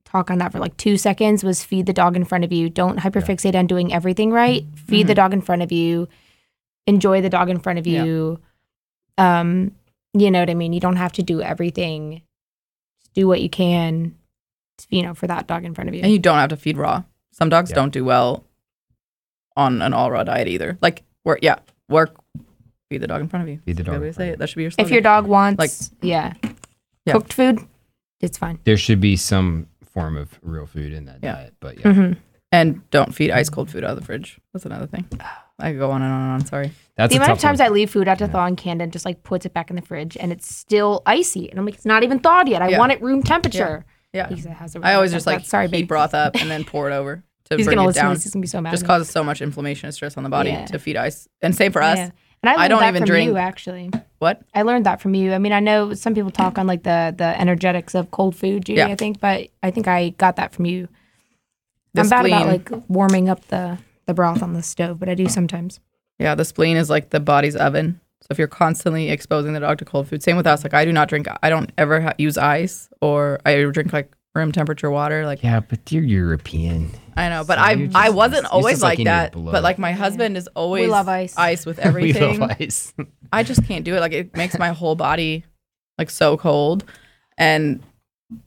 talk 0.05 0.31
on 0.31 0.37
that 0.37 0.53
for 0.53 0.59
like 0.59 0.77
two 0.77 0.95
seconds. 0.95 1.43
Was 1.43 1.61
feed 1.63 1.87
the 1.87 1.93
dog 1.93 2.15
in 2.15 2.23
front 2.23 2.45
of 2.45 2.53
you. 2.53 2.69
Don't 2.69 2.99
hyperfixate 2.99 3.55
on 3.55 3.67
doing 3.67 3.91
everything 3.91 4.31
right. 4.31 4.63
Feed 4.75 5.07
the 5.07 5.15
dog 5.15 5.33
in 5.33 5.41
front 5.41 5.61
of 5.61 5.73
you. 5.73 6.07
Enjoy 6.87 7.21
the 7.21 7.29
dog 7.29 7.49
in 7.49 7.59
front 7.59 7.79
of 7.79 7.85
Yeah. 7.87 8.05
you. 8.05 8.39
Um, 9.17 9.73
you 10.13 10.31
know 10.31 10.39
what 10.39 10.49
I 10.49 10.53
mean. 10.53 10.71
You 10.71 10.79
don't 10.79 10.95
have 10.95 11.11
to 11.13 11.23
do 11.23 11.41
everything. 11.41 12.21
Just 13.01 13.13
do 13.13 13.27
what 13.27 13.41
you 13.41 13.49
can. 13.49 14.15
You 14.89 15.03
know, 15.03 15.13
for 15.13 15.27
that 15.27 15.47
dog 15.47 15.65
in 15.65 15.73
front 15.73 15.89
of 15.89 15.95
you. 15.95 16.01
and 16.01 16.11
you 16.11 16.19
don't 16.19 16.37
have 16.37 16.49
to 16.49 16.57
feed 16.57 16.77
raw. 16.77 17.03
Some 17.31 17.49
dogs 17.49 17.69
Yeah. 17.71 17.75
don't 17.75 17.93
do 17.93 18.03
well 18.05 18.43
on 19.55 19.81
an 19.81 19.93
all 19.93 20.11
raw 20.11 20.23
diet 20.23 20.47
either. 20.47 20.77
Like 20.81 21.03
work, 21.23 21.39
yeah, 21.41 21.57
work. 21.89 22.15
Feed 22.89 23.01
the 23.01 23.07
dog 23.07 23.21
in 23.21 23.27
front 23.29 23.43
of 23.43 23.49
you. 23.49 23.59
Feed 23.65 23.77
the 23.77 23.83
dog 23.83 24.01
way 24.01 24.07
in 24.07 24.13
to 24.13 24.15
front 24.15 24.29
say 24.29 24.33
it. 24.33 24.39
That 24.39 24.49
should 24.49 24.55
be 24.57 24.63
your. 24.63 24.71
if 24.77 24.89
your 24.89 25.01
dog 25.01 25.27
wants, 25.27 25.59
Like- 25.59 25.71
yeah, 26.01 26.33
Yeah. 27.05 27.13
cooked 27.13 27.33
food, 27.33 27.59
it's 28.19 28.37
fine. 28.37 28.59
There 28.63 28.77
should 28.77 28.99
be 28.99 29.15
some 29.15 29.67
form 29.85 30.17
of 30.17 30.39
real 30.41 30.65
food 30.65 30.93
in 30.93 31.05
that 31.05 31.19
Yeah. 31.21 31.33
diet, 31.33 31.53
but 31.59 31.79
yeah, 31.79 31.93
hmm 31.93 32.11
and 32.51 32.81
don't 32.89 33.13
feed 33.13 33.29
ice 33.29 33.47
cold 33.47 33.69
food 33.69 33.83
out 33.83 33.91
of 33.91 33.99
the 33.99 34.03
fridge. 34.03 34.39
That's 34.53 34.65
another 34.65 34.87
thing. 34.87 35.05
I 35.59 35.69
could 35.71 35.77
go 35.79 35.91
on 35.91 36.01
and 36.01 36.11
on 36.11 36.21
and 36.21 36.31
on. 36.31 36.45
Sorry. 36.47 36.71
that's 36.95 37.11
the 37.13 37.17
amount 37.17 37.33
of 37.33 37.39
times 37.39 37.59
one. 37.59 37.67
I 37.67 37.69
leave 37.69 37.91
food 37.91 38.07
out 38.07 38.17
to 38.17 38.23
Yeah. 38.25 38.31
thaw 38.31 38.45
and 38.47 38.57
Camden 38.57 38.89
just 38.89 39.05
like 39.05 39.21
puts 39.21 39.45
it 39.45 39.53
back 39.53 39.69
in 39.69 39.75
the 39.75 39.83
fridge 39.83 40.17
and 40.19 40.31
it's 40.31 40.53
still 40.53 41.03
icy. 41.05 41.47
And 41.49 41.59
I'm 41.59 41.65
like, 41.65 41.75
it's 41.75 41.85
not 41.85 42.01
even 42.03 42.19
thawed 42.19 42.47
yet. 42.49 42.63
I 42.63 42.69
Yeah. 42.69 42.79
want 42.79 42.91
it 42.91 43.01
room 43.03 43.21
temperature. 43.21 43.85
Yeah. 43.87 43.93
He 44.13 44.41
said, 44.41 44.53
"How's 44.53 44.75
it 44.75 44.83
I 44.83 44.89
room 44.89 44.95
always 44.97 45.11
just 45.11 45.25
like 45.27 45.45
sorry, 45.45 45.65
heat 45.67 45.71
baby. 45.71 45.85
broth 45.87 46.13
up 46.13 46.35
and 46.35 46.49
then 46.49 46.63
pour 46.65 46.89
it 46.89 46.93
over 46.93 47.23
to 47.49 47.55
He's 47.57 47.65
bring 47.65 47.75
gonna 47.77 47.85
it 47.85 47.87
listen 47.87 48.01
to 48.01 48.05
down. 48.07 48.13
this. 48.15 48.23
He's 48.23 48.33
gonna 48.33 48.41
be 48.41 48.47
so 48.47 48.61
mad. 48.61 48.71
Just 48.71 48.85
causes 48.85 49.09
so 49.09 49.23
much 49.23 49.41
inflammation 49.41 49.87
and 49.87 49.93
stress 49.93 50.17
on 50.17 50.23
the 50.23 50.29
body 50.29 50.49
Yeah. 50.51 50.65
to 50.67 50.79
feed 50.79 50.97
ice. 50.97 51.27
And 51.41 51.55
same 51.55 51.71
for 51.71 51.81
us. 51.81 51.97
Yeah. 51.97 52.09
And 52.41 52.49
I 52.49 52.53
learned 52.53 52.61
I 52.63 52.67
don't 52.69 52.79
that 52.79 52.87
even 52.89 53.01
from 53.01 53.07
drink- 53.07 53.27
you 53.29 53.37
actually. 53.37 53.91
What? 54.19 54.41
I 54.55 54.61
learned 54.61 54.85
that 54.85 55.01
from 55.01 55.13
you. 55.13 55.33
I 55.33 55.37
mean, 55.39 55.51
I 55.53 55.59
know 55.59 55.93
some 55.93 56.13
people 56.15 56.31
talk 56.31 56.57
on 56.57 56.67
like 56.67 56.83
the 56.83 57.13
the 57.17 57.39
energetics 57.39 57.95
of 57.95 58.11
cold 58.11 58.35
food, 58.35 58.65
Judy. 58.65 58.79
Yeah. 58.79 58.87
I 58.87 58.95
think, 58.95 59.19
but 59.19 59.47
I 59.63 59.71
think 59.71 59.87
I 59.87 60.09
got 60.09 60.35
that 60.37 60.53
from 60.53 60.65
you. 60.65 60.87
The 61.93 62.01
I'm 62.01 62.09
bad 62.09 62.25
about 62.25 62.47
like 62.47 62.69
warming 62.87 63.29
up 63.29 63.45
the 63.47 63.77
the 64.05 64.13
broth 64.13 64.41
on 64.41 64.53
the 64.53 64.61
stove, 64.63 64.99
but 64.99 65.09
I 65.09 65.15
do 65.15 65.27
sometimes. 65.27 65.79
Yeah, 66.17 66.35
the 66.35 66.45
spleen 66.45 66.77
is 66.77 66.89
like 66.89 67.09
the 67.11 67.19
body's 67.19 67.55
oven. 67.55 67.99
So 68.21 68.27
if 68.31 68.37
you're 68.37 68.47
constantly 68.47 69.09
exposing 69.09 69.53
the 69.53 69.59
dog 69.59 69.77
to 69.79 69.85
cold 69.85 70.07
food, 70.07 70.21
same 70.21 70.37
with 70.37 70.45
us. 70.47 70.63
Like 70.63 70.73
I 70.73 70.85
do 70.85 70.91
not 70.91 71.07
drink. 71.09 71.27
I 71.41 71.49
don't 71.49 71.71
ever 71.77 72.01
ha- 72.01 72.13
use 72.17 72.37
ice, 72.37 72.89
or 73.01 73.39
I 73.45 73.63
drink 73.63 73.93
like 73.93 74.13
room 74.35 74.51
temperature 74.51 74.91
water. 74.91 75.25
Like 75.25 75.41
Yeah, 75.43 75.61
but 75.61 75.91
you're 75.91 76.03
European. 76.03 76.91
I 77.15 77.29
know, 77.29 77.43
but 77.43 77.57
So 77.57 77.63
I 77.63 77.71
you're 77.71 77.89
I 77.95 78.09
wasn't 78.09 78.45
always 78.45 78.81
like, 78.81 78.99
like 78.99 79.05
that. 79.05 79.33
But 79.33 79.63
like 79.63 79.77
my 79.79 79.91
husband 79.93 80.37
is 80.37 80.47
always 80.55 80.83
we 80.85 80.91
love 80.91 81.07
ice. 81.09 81.35
ice 81.37 81.65
with 81.65 81.77
we 81.79 81.83
everything. 81.83 82.39
love 82.39 82.51
ice. 82.59 82.93
I 83.33 83.43
just 83.43 83.65
can't 83.65 83.83
do 83.85 83.95
it. 83.95 83.99
Like 83.99 84.13
it 84.13 84.35
makes 84.35 84.57
my 84.57 84.69
whole 84.69 84.95
body 84.95 85.45
like 85.97 86.09
so 86.09 86.37
cold, 86.37 86.83
and 87.37 87.81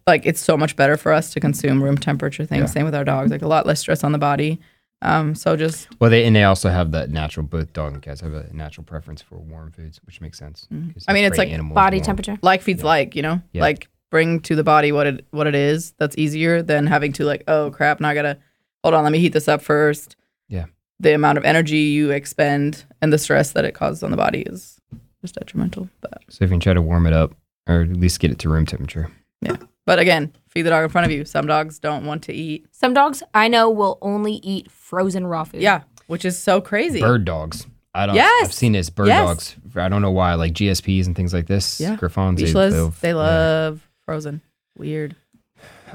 like 0.07 0.27
it's 0.27 0.41
so 0.41 0.57
much 0.57 0.77
better 0.77 0.97
for 0.97 1.13
us 1.13 1.33
to 1.35 1.41
consume 1.41 1.83
room 1.83 1.97
temperature 1.99 2.45
things. 2.47 2.61
Yeah. 2.61 2.67
Same 2.67 2.85
with 2.85 2.95
our 2.95 3.05
dogs. 3.05 3.31
Like 3.31 3.43
a 3.43 3.49
lot 3.49 3.67
less 3.67 3.81
stress 3.81 4.05
on 4.05 4.13
the 4.13 4.19
body. 4.19 4.61
Um, 5.05 5.35
so 5.35 5.57
just 5.57 5.89
well, 6.01 6.11
they 6.11 6.25
and 6.25 6.35
they 6.35 6.45
also 6.45 6.71
have 6.71 6.93
that 6.93 7.11
natural. 7.11 7.45
Both 7.45 7.73
dog 7.73 7.93
and 7.93 8.01
cats 8.03 8.21
have 8.21 8.33
a 8.33 8.47
natural 8.53 8.85
preference 8.85 9.21
for 9.21 9.37
warm 9.39 9.73
foods, 9.73 10.01
which 10.07 10.21
makes 10.21 10.39
sense. 10.39 10.67
'cause 10.71 11.05
I 11.09 11.13
mean, 11.13 11.25
it's 11.25 11.37
like 11.39 11.51
Body 11.75 11.97
warm. 11.99 12.05
temperature. 12.05 12.39
like 12.43 12.63
feeds 12.63 12.83
Yeah. 12.83 12.87
like, 12.89 13.17
you 13.17 13.23
know, 13.23 13.43
Yeah. 13.53 13.63
like 13.63 13.89
bring 14.11 14.41
to 14.41 14.55
the 14.55 14.63
body 14.65 14.93
what 14.93 15.07
it 15.07 15.27
what 15.31 15.47
it 15.47 15.55
is. 15.55 15.93
That's 15.99 16.17
easier 16.17 16.63
than 16.63 16.87
having 16.87 17.13
to 17.15 17.25
like, 17.25 17.43
oh 17.49 17.71
crap, 17.71 18.01
now 18.01 18.09
I 18.11 18.15
gotta 18.15 18.39
hold 18.85 18.95
on, 18.95 19.03
let 19.03 19.13
me 19.13 19.19
heat 19.19 19.33
this 19.33 19.49
up 19.49 19.61
first. 19.63 20.15
Yeah. 20.49 20.67
The 21.01 21.15
amount 21.15 21.37
of 21.39 21.45
energy 21.45 21.79
you 21.79 22.11
expend 22.11 22.85
and 23.01 23.13
the 23.13 23.19
stress 23.19 23.53
that 23.53 23.65
it 23.65 23.73
causes 23.75 24.03
on 24.05 24.13
the 24.13 24.17
body 24.17 24.43
is 24.43 24.79
just 25.21 25.35
detrimental. 25.35 25.89
But 26.01 26.23
So 26.29 26.45
if 26.45 26.51
you 26.51 26.55
can 26.55 26.61
try 26.61 26.75
to 26.75 26.83
warm 26.83 27.07
it 27.07 27.13
up 27.13 27.35
or 27.69 27.83
at 27.83 27.89
least 27.97 28.21
get 28.21 28.31
it 28.31 28.39
to 28.41 28.49
room 28.49 28.67
temperature. 28.67 29.11
Yeah. 29.41 29.57
But 29.85 29.99
again, 29.99 30.33
feed 30.53 30.63
the 30.63 30.71
dog 30.71 30.85
in 30.85 30.91
front 30.91 31.07
of 31.07 31.11
you. 31.11 31.25
Some 31.25 31.47
dogs 31.47 31.79
don't 31.79 32.05
want 32.07 32.23
to 32.25 32.33
eat. 32.33 32.67
Some 32.71 32.93
dogs 32.95 33.23
I 33.35 33.49
know 33.49 33.71
will 33.71 33.99
only 34.03 34.35
eat 34.43 34.71
frozen 34.71 35.27
raw 35.27 35.45
food. 35.45 35.63
Yeah, 35.63 35.83
which 36.07 36.25
is 36.25 36.39
so 36.39 36.61
crazy. 36.61 37.01
Bird 37.01 37.25
dogs. 37.25 37.67
I 37.95 38.07
don't. 38.07 38.15
Yes. 38.15 38.45
I've 38.45 38.53
seen 38.53 38.73
this 38.73 38.89
bird 38.91 39.09
Yes. 39.09 39.27
dogs. 39.27 39.57
I 39.77 39.89
don't 39.89 40.01
know 40.03 40.11
why, 40.11 40.35
like 40.35 40.53
GSPs 40.53 41.07
and 41.07 41.17
things 41.17 41.35
like 41.35 41.47
this. 41.47 41.81
Yeah. 41.81 41.97
Griffons. 41.97 42.41
they- 42.41 42.47
Leashless, 42.47 42.71
they'll- 42.71 42.95
they 43.01 43.09
yeah. 43.11 43.15
love 43.17 43.89
frozen. 44.05 44.41
Weird. 44.79 45.17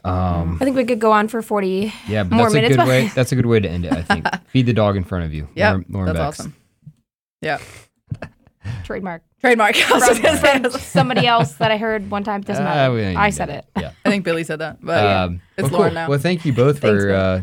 Um, 0.04 0.58
I 0.62 0.66
think 0.66 0.76
we 0.76 0.86
could 0.86 1.00
go 1.00 1.12
on 1.12 1.28
for 1.28 1.42
40. 1.42 1.92
yeah, 2.08 2.24
but 2.24 2.36
More 2.36 2.46
that's 2.46 2.54
a 2.54 2.56
minutes, 2.58 2.72
good 2.76 2.78
but- 2.82 2.88
way. 2.88 3.08
That's 3.16 3.32
a 3.32 3.36
good 3.36 3.48
way 3.48 3.60
to 3.60 3.68
end 3.68 3.86
it. 3.86 3.94
I 3.94 4.04
think. 4.04 4.28
Feed 4.50 4.68
the 4.68 4.74
dog 4.74 4.96
in 4.96 5.04
front 5.04 5.26
of 5.26 5.34
you. 5.34 5.48
Yeah, 5.56 5.70
Lauren, 5.72 5.86
Lauren 5.90 6.14
that's 6.14 6.20
Becks. 6.20 6.40
awesome. 6.42 6.56
Yeah, 7.42 7.58
Trademark. 8.84 9.24
Trademark. 9.42 9.76
I 9.92 9.94
was 9.94 10.08
just 10.08 10.22
gonna 10.22 10.38
say- 10.38 10.60
From 10.60 10.72
somebody 10.82 11.26
else 11.28 11.54
that 11.56 11.72
I 11.72 11.78
heard 11.78 12.10
one 12.12 12.24
time. 12.24 12.42
Doesn't 12.42 12.66
Uh, 12.66 12.70
matter. 12.70 12.94
we 12.94 13.06
I 13.06 13.26
need 13.28 13.32
said 13.34 13.50
that. 13.50 13.66
it. 13.76 13.82
Yeah. 13.82 13.92
I 14.06 14.10
think 14.10 14.24
Billy 14.26 14.44
said 14.44 14.60
that, 14.60 14.78
but 14.82 15.04
yeah, 15.04 15.24
Um, 15.24 15.42
it's 15.58 15.64
well, 15.64 15.70
cool. 15.70 15.80
Lauren 15.80 15.94
now. 15.94 16.10
Well, 16.10 16.20
thank 16.20 16.46
you 16.46 16.54
both 16.54 16.80
Thanks, 16.80 17.04
for 17.04 17.10
man. 17.10 17.16
uh, 17.20 17.42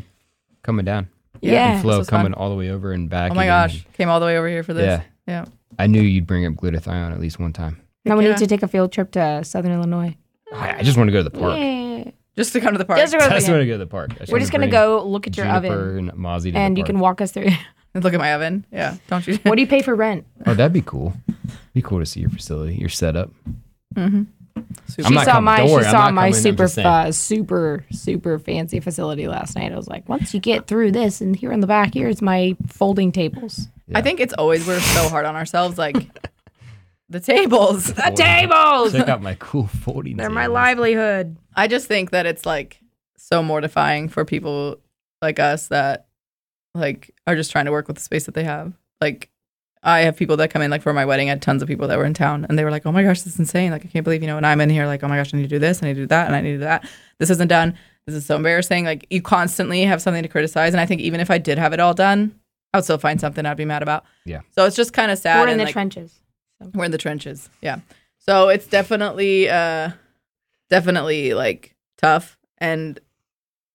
coming 0.63 0.85
down. 0.85 1.09
Yeah. 1.41 1.73
And 1.75 1.83
Flo 1.83 1.93
this 1.93 1.99
was 1.99 2.11
fun. 2.11 2.21
coming 2.21 2.35
all 2.35 2.51
the 2.51 2.57
way 2.57 2.71
over 2.71 2.93
and 2.93 3.09
back. 3.11 3.31
oh 3.33 3.35
my 3.35 3.45
again. 3.45 3.69
gosh, 3.69 3.87
came 3.95 4.09
all 4.09 4.21
the 4.21 4.27
way 4.27 4.39
over 4.39 4.49
here 4.49 4.63
for 4.63 4.75
this. 4.75 4.87
Yeah. 4.87 5.03
Yeah. 5.27 5.45
I 5.79 5.87
knew 5.89 6.01
you'd 6.01 6.27
bring 6.27 6.47
up 6.47 6.55
glutathione 6.55 7.13
at 7.13 7.21
least 7.21 7.39
one 7.39 7.53
time. 7.53 7.81
Now 8.05 8.17
we 8.17 8.25
Yeah. 8.25 8.31
need 8.31 8.39
to 8.39 8.47
take 8.47 8.63
a 8.63 8.69
field 8.69 8.93
trip 8.93 9.11
to 9.13 9.43
Southern 9.45 9.73
Illinois. 9.73 10.17
I, 10.53 10.79
I 10.79 10.83
just 10.83 10.97
want 10.97 11.09
to 11.09 11.13
go 11.13 11.19
to 11.19 11.25
the 11.25 11.31
park. 11.39 11.59
Yeah. 11.59 12.11
Just 12.37 12.53
to 12.55 12.61
come 12.61 12.73
to 12.73 12.79
the 12.79 12.85
park. 12.85 12.99
Just 12.99 13.13
to 13.13 13.19
go 13.19 13.25
I 13.27 13.29
just 13.31 13.49
want 13.49 13.61
to 13.61 13.67
go 13.67 13.73
to 13.73 13.79
the 13.79 13.87
park. 13.87 14.11
I 14.21 14.25
We're 14.31 14.41
just 14.41 14.53
gonna 14.53 14.69
go 14.69 15.03
look 15.07 15.27
at 15.27 15.37
your 15.37 15.47
bring 15.47 15.57
oven, 15.57 15.71
Juniper 15.71 15.99
and 15.99 16.13
Mozzie 16.13 16.53
to 16.53 16.59
and 16.59 16.77
the 16.77 16.81
you 16.81 16.85
can 16.85 16.99
walk 16.99 17.21
us 17.21 17.31
through. 17.33 17.49
Look 17.95 18.13
at 18.13 18.19
my 18.19 18.35
oven. 18.35 18.67
Yeah. 18.73 18.97
Don't 19.09 19.25
you? 19.27 19.37
what 19.45 19.55
do 19.55 19.61
you 19.63 19.69
pay 19.69 19.81
for 19.81 19.95
rent? 19.95 20.27
Oh, 20.47 20.55
that'd 20.55 20.73
be 20.73 20.83
cool. 20.83 21.13
Be 21.75 21.83
cool 21.83 21.99
to 21.99 22.07
see 22.07 22.21
your 22.21 22.31
facility, 22.31 22.77
your 22.77 22.89
setup. 22.89 23.31
mm-hmm. 23.95 24.23
I'm 24.57 24.67
she 24.87 25.03
saw 25.03 25.25
coming. 25.25 25.45
my 25.45 25.57
Don't 25.59 25.69
she 25.69 25.75
I'm 25.75 25.91
saw 25.91 26.11
my 26.11 26.31
super 26.31 26.69
uh, 26.79 27.11
super 27.11 27.85
super 27.91 28.39
fancy 28.39 28.81
facility 28.81 29.27
last 29.27 29.57
night. 29.57 29.73
I 29.73 29.77
was 29.77 29.89
like, 29.89 30.09
once 30.09 30.33
you 30.33 30.41
get 30.41 30.67
through 30.67 30.93
this, 30.93 31.21
and 31.21 31.35
here 31.35 31.51
in 31.53 31.61
the 31.61 31.67
back, 31.67 31.95
here's 31.95 32.23
my 32.23 32.57
folding 32.69 33.11
tables. 33.11 33.69
Yeah. 33.89 33.99
I 33.99 34.03
think 34.03 34.21
it's 34.21 34.35
always 34.35 34.67
we're 34.67 34.79
so 34.79 35.09
hard 35.09 35.27
on 35.27 35.35
ourselves. 35.35 35.77
Like 35.77 35.97
the 37.09 37.21
tables. 37.21 37.93
The 37.93 38.13
tables. 38.15 38.93
Check 38.93 39.09
out 39.09 39.23
my 39.23 39.35
cool 39.41 39.67
folding. 39.67 40.17
They're 40.17 40.31
my 40.31 40.47
livelihood. 40.47 41.37
I 41.57 41.67
just 41.67 41.89
think 41.89 42.11
that 42.11 42.27
it's 42.27 42.47
like 42.47 42.81
so 43.17 43.43
mortifying 43.43 44.09
for 44.09 44.25
people 44.25 44.79
like 45.21 45.39
us 45.41 45.69
that 45.69 46.07
like 46.75 47.11
are 47.27 47.37
just 47.37 47.51
trying 47.51 47.65
to 47.65 47.73
work 47.73 47.89
with 47.89 47.97
the 47.97 48.03
space 48.03 48.27
that 48.27 48.35
they 48.35 48.45
have. 48.45 48.73
Like 49.01 49.31
I 49.85 50.01
have 50.01 50.17
people 50.17 50.37
that 50.39 50.51
come 50.51 50.63
in 50.63 50.71
like 50.71 50.83
for 50.83 50.93
my 50.93 51.05
wedding, 51.05 51.29
I 51.29 51.33
had 51.33 51.43
tons 51.43 51.63
of 51.63 51.69
people 51.69 51.87
that 51.89 51.99
were 51.99 52.07
in 52.07 52.15
town 52.15 52.47
and 52.49 52.59
they 52.59 52.65
were 52.65 52.71
like, 52.71 52.87
Oh 52.87 52.93
my 52.93 53.03
gosh, 53.03 53.23
this 53.23 53.35
is 53.35 53.39
insane. 53.39 53.71
Like 53.71 53.85
I 53.85 53.89
can't 53.89 54.03
believe, 54.03 54.23
you 54.23 54.27
know, 54.27 54.39
and 54.39 54.47
I'm 54.47 54.61
in 54.61 54.71
here 54.71 54.87
like, 54.87 55.03
oh 55.05 55.09
my 55.09 55.17
gosh, 55.17 55.33
I 55.33 55.37
need 55.37 55.45
to 55.45 55.49
do 55.49 55.59
this, 55.59 55.83
I 55.83 55.87
need 55.87 55.95
to 55.95 56.01
do 56.01 56.07
that, 56.07 56.27
and 56.27 56.35
I 56.35 56.41
need 56.41 56.53
to 56.53 56.57
do 56.57 56.65
that. 56.65 56.89
This 57.19 57.31
isn't 57.31 57.49
done. 57.49 57.77
This 58.07 58.17
is 58.17 58.27
so 58.27 58.37
embarrassing. 58.37 58.85
Like 58.85 59.07
you 59.11 59.23
constantly 59.23 59.83
have 59.83 60.03
something 60.03 60.23
to 60.23 60.29
criticize. 60.29 60.75
And 60.75 60.81
I 60.81 60.87
think 60.87 61.01
even 61.01 61.21
if 61.21 61.31
I 61.31 61.39
did 61.39 61.59
have 61.59 61.73
it 61.73 61.81
all 61.81 61.95
done, 61.95 62.39
I 62.73 62.79
would 62.79 62.85
still 62.85 62.99
find 62.99 63.21
something 63.21 63.47
I'd 63.47 63.57
be 63.57 63.65
mad 63.65 63.83
about. 63.83 64.05
Yeah. 64.25 64.41
So 64.51 64.65
it's 64.65 64.77
just 64.77 64.93
kind 64.93 65.11
of 65.11 65.19
sad. 65.19 65.41
We're 65.41 65.47
in 65.47 65.53
and, 65.53 65.61
the 65.61 65.65
like, 65.67 65.73
trenches. 65.73 66.21
we're 66.75 66.85
in 66.85 66.91
the 66.91 66.99
trenches. 66.99 67.49
Yeah. 67.61 67.81
So 68.19 68.49
it's 68.49 68.67
definitely 68.67 69.49
uh 69.49 69.91
definitely 70.71 71.35
like 71.35 71.75
tough 71.99 72.39
and 72.59 72.99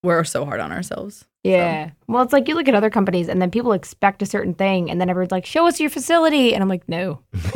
we're 0.03 0.23
so 0.23 0.45
hard 0.45 0.59
on 0.59 0.71
ourselves. 0.71 1.25
Yeah. 1.43 1.91
Well, 2.07 2.21
it's 2.21 2.33
like 2.33 2.49
you 2.49 2.55
look 2.55 2.67
at 2.67 2.75
other 2.75 2.89
companies, 2.89 3.29
and 3.29 3.41
then 3.41 3.49
people 3.49 3.71
expect 3.71 4.21
a 4.21 4.25
certain 4.25 4.53
thing, 4.53 4.91
and 4.91 4.99
then 4.99 5.09
everyone's 5.09 5.31
like, 5.31 5.45
"Show 5.45 5.67
us 5.67 5.79
your 5.79 5.89
facility," 5.89 6.53
and 6.53 6.61
I'm 6.61 6.67
like, 6.67 6.87
"No, 6.89 7.21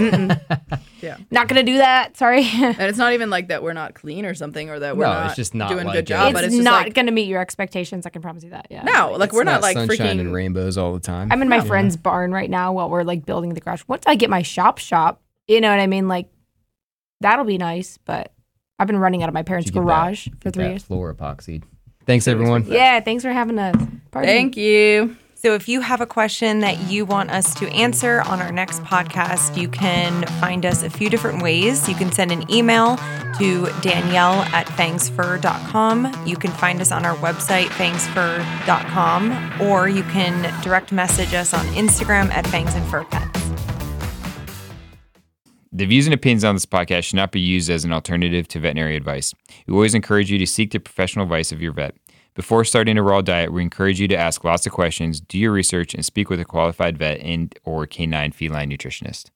Yeah. 1.01 1.17
not 1.31 1.47
gonna 1.49 1.63
do 1.63 1.77
that. 1.79 2.15
Sorry." 2.15 2.43
and 2.53 2.79
it's 2.81 2.97
not 2.97 3.11
even 3.13 3.29
like 3.29 3.49
that 3.49 3.61
we're 3.61 3.73
not 3.73 3.93
clean 3.93 4.25
or 4.25 4.33
something 4.33 4.69
or 4.69 4.79
that 4.79 4.95
we're 4.95 5.03
No, 5.05 5.11
not 5.13 5.25
it's 5.27 5.35
just 5.35 5.53
not 5.53 5.69
doing 5.69 5.83
a 5.83 5.87
like 5.87 5.95
good 5.95 6.07
job. 6.07 6.27
it's, 6.27 6.33
but 6.33 6.43
it's 6.45 6.53
just 6.53 6.63
not 6.63 6.85
like 6.85 6.93
gonna 6.93 7.11
meet 7.11 7.27
your 7.27 7.41
expectations. 7.41 8.05
I 8.05 8.09
can 8.09 8.21
promise 8.21 8.43
you 8.43 8.51
that. 8.51 8.67
Yeah. 8.69 8.83
no, 8.83 9.11
like 9.17 9.33
we're 9.33 9.43
not, 9.43 9.61
like 9.61 9.75
sunshine 9.75 9.97
freaking 9.97 10.19
and 10.21 10.33
rainbows 10.33 10.77
all 10.77 10.93
the 10.93 10.99
time. 11.01 11.29
I'm 11.31 11.41
in 11.41 11.49
my 11.49 11.57
Yeah. 11.57 11.63
friend's 11.63 11.97
barn 11.97 12.31
right 12.31 12.49
now 12.49 12.71
while 12.73 12.89
we're 12.89 13.03
like 13.03 13.25
building 13.25 13.53
the 13.53 13.59
garage. 13.59 13.83
Once 13.87 14.03
I 14.07 14.15
get 14.15 14.29
my 14.29 14.43
shop 14.43 14.77
shop, 14.77 15.21
you 15.47 15.59
know 15.59 15.69
what 15.69 15.79
I 15.81 15.87
mean? 15.87 16.07
Like 16.07 16.29
that'll 17.19 17.43
be 17.45 17.57
nice, 17.57 17.97
but 18.05 18.31
I've 18.79 18.87
been 18.87 18.97
running 18.97 19.23
out 19.23 19.29
of 19.29 19.33
my 19.33 19.43
parents' 19.43 19.69
get 19.71 19.79
that- 19.79 19.85
garage 19.85 20.29
for 20.39 20.51
three 20.51 20.67
years. 20.69 20.83
Floor 20.83 21.13
epoxied. 21.13 21.63
Thanks 22.05 22.27
everyone. 22.27 22.65
Yeah, 22.67 22.99
thanks 22.99 23.23
for 23.23 23.31
having 23.31 23.59
us. 23.59 23.75
Pardon 24.11 24.29
me. 24.29 24.37
Thank 24.37 24.57
you. 24.57 25.15
So, 25.35 25.55
if 25.55 25.67
you 25.67 25.81
have 25.81 25.99
a 25.99 26.05
question 26.05 26.59
that 26.59 26.89
you 26.89 27.03
want 27.03 27.29
us 27.29 27.53
to 27.55 27.67
answer 27.73 28.21
on 28.21 28.41
our 28.41 28.51
next 28.53 28.81
podcast, 28.83 29.57
you 29.61 29.67
can 29.67 30.25
find 30.39 30.65
us 30.65 30.83
a 30.83 30.89
few 30.89 31.09
different 31.09 31.41
ways. 31.41 31.89
You 31.89 31.95
can 31.95 32.13
send 32.13 32.31
an 32.31 32.49
email 32.49 32.95
to 33.39 33.67
Danielle 33.81 34.43
at 34.53 34.67
fangsfur.com. 34.67 36.23
You 36.25 36.37
can 36.37 36.51
find 36.51 36.79
us 36.79 36.93
on 36.93 37.03
our 37.05 37.17
website, 37.17 37.65
fangsfur.com, 37.65 39.61
or 39.61 39.89
you 39.89 40.03
can 40.03 40.61
direct 40.63 40.93
message 40.93 41.33
us 41.33 41.53
on 41.53 41.65
Instagram 41.75 42.29
at 42.31 42.47
fangs 42.47 42.73
and 42.73 42.85
fur 42.89 43.03
pets. 43.03 43.72
The 45.75 45.87
views 45.87 46.05
and 46.05 46.13
opinions 46.13 46.43
on 46.43 46.53
this 46.53 46.67
podcast 46.67 47.05
should 47.05 47.15
not 47.15 47.31
be 47.31 47.39
used 47.39 47.67
as 47.67 47.83
an 47.83 47.93
alternative 47.93 48.47
to 48.49 48.59
veterinary 48.59 48.95
advice. 48.95 49.33
We 49.65 49.73
always 49.73 49.95
encourage 49.95 50.29
you 50.29 50.37
to 50.37 50.45
seek 50.45 50.69
the 50.69 50.79
professional 50.79 51.23
advice 51.23 51.51
of 51.51 51.63
your 51.63 51.73
vet. 51.73 51.95
Before 52.35 52.63
starting 52.63 52.95
a 52.95 53.01
raw 53.01 53.21
diet, 53.21 53.51
we 53.51 53.63
encourage 53.63 53.99
you 53.99 54.07
to 54.09 54.15
ask 54.15 54.43
lots 54.43 54.67
of 54.67 54.71
questions, 54.71 55.19
do 55.19 55.39
your 55.39 55.51
research, 55.51 55.95
and 55.95 56.05
speak 56.05 56.29
with 56.29 56.39
a 56.39 56.45
qualified 56.45 56.99
vet 56.99 57.19
and 57.21 57.57
or 57.63 57.87
canine 57.87 58.31
feline 58.31 58.69
nutritionist. 58.69 59.31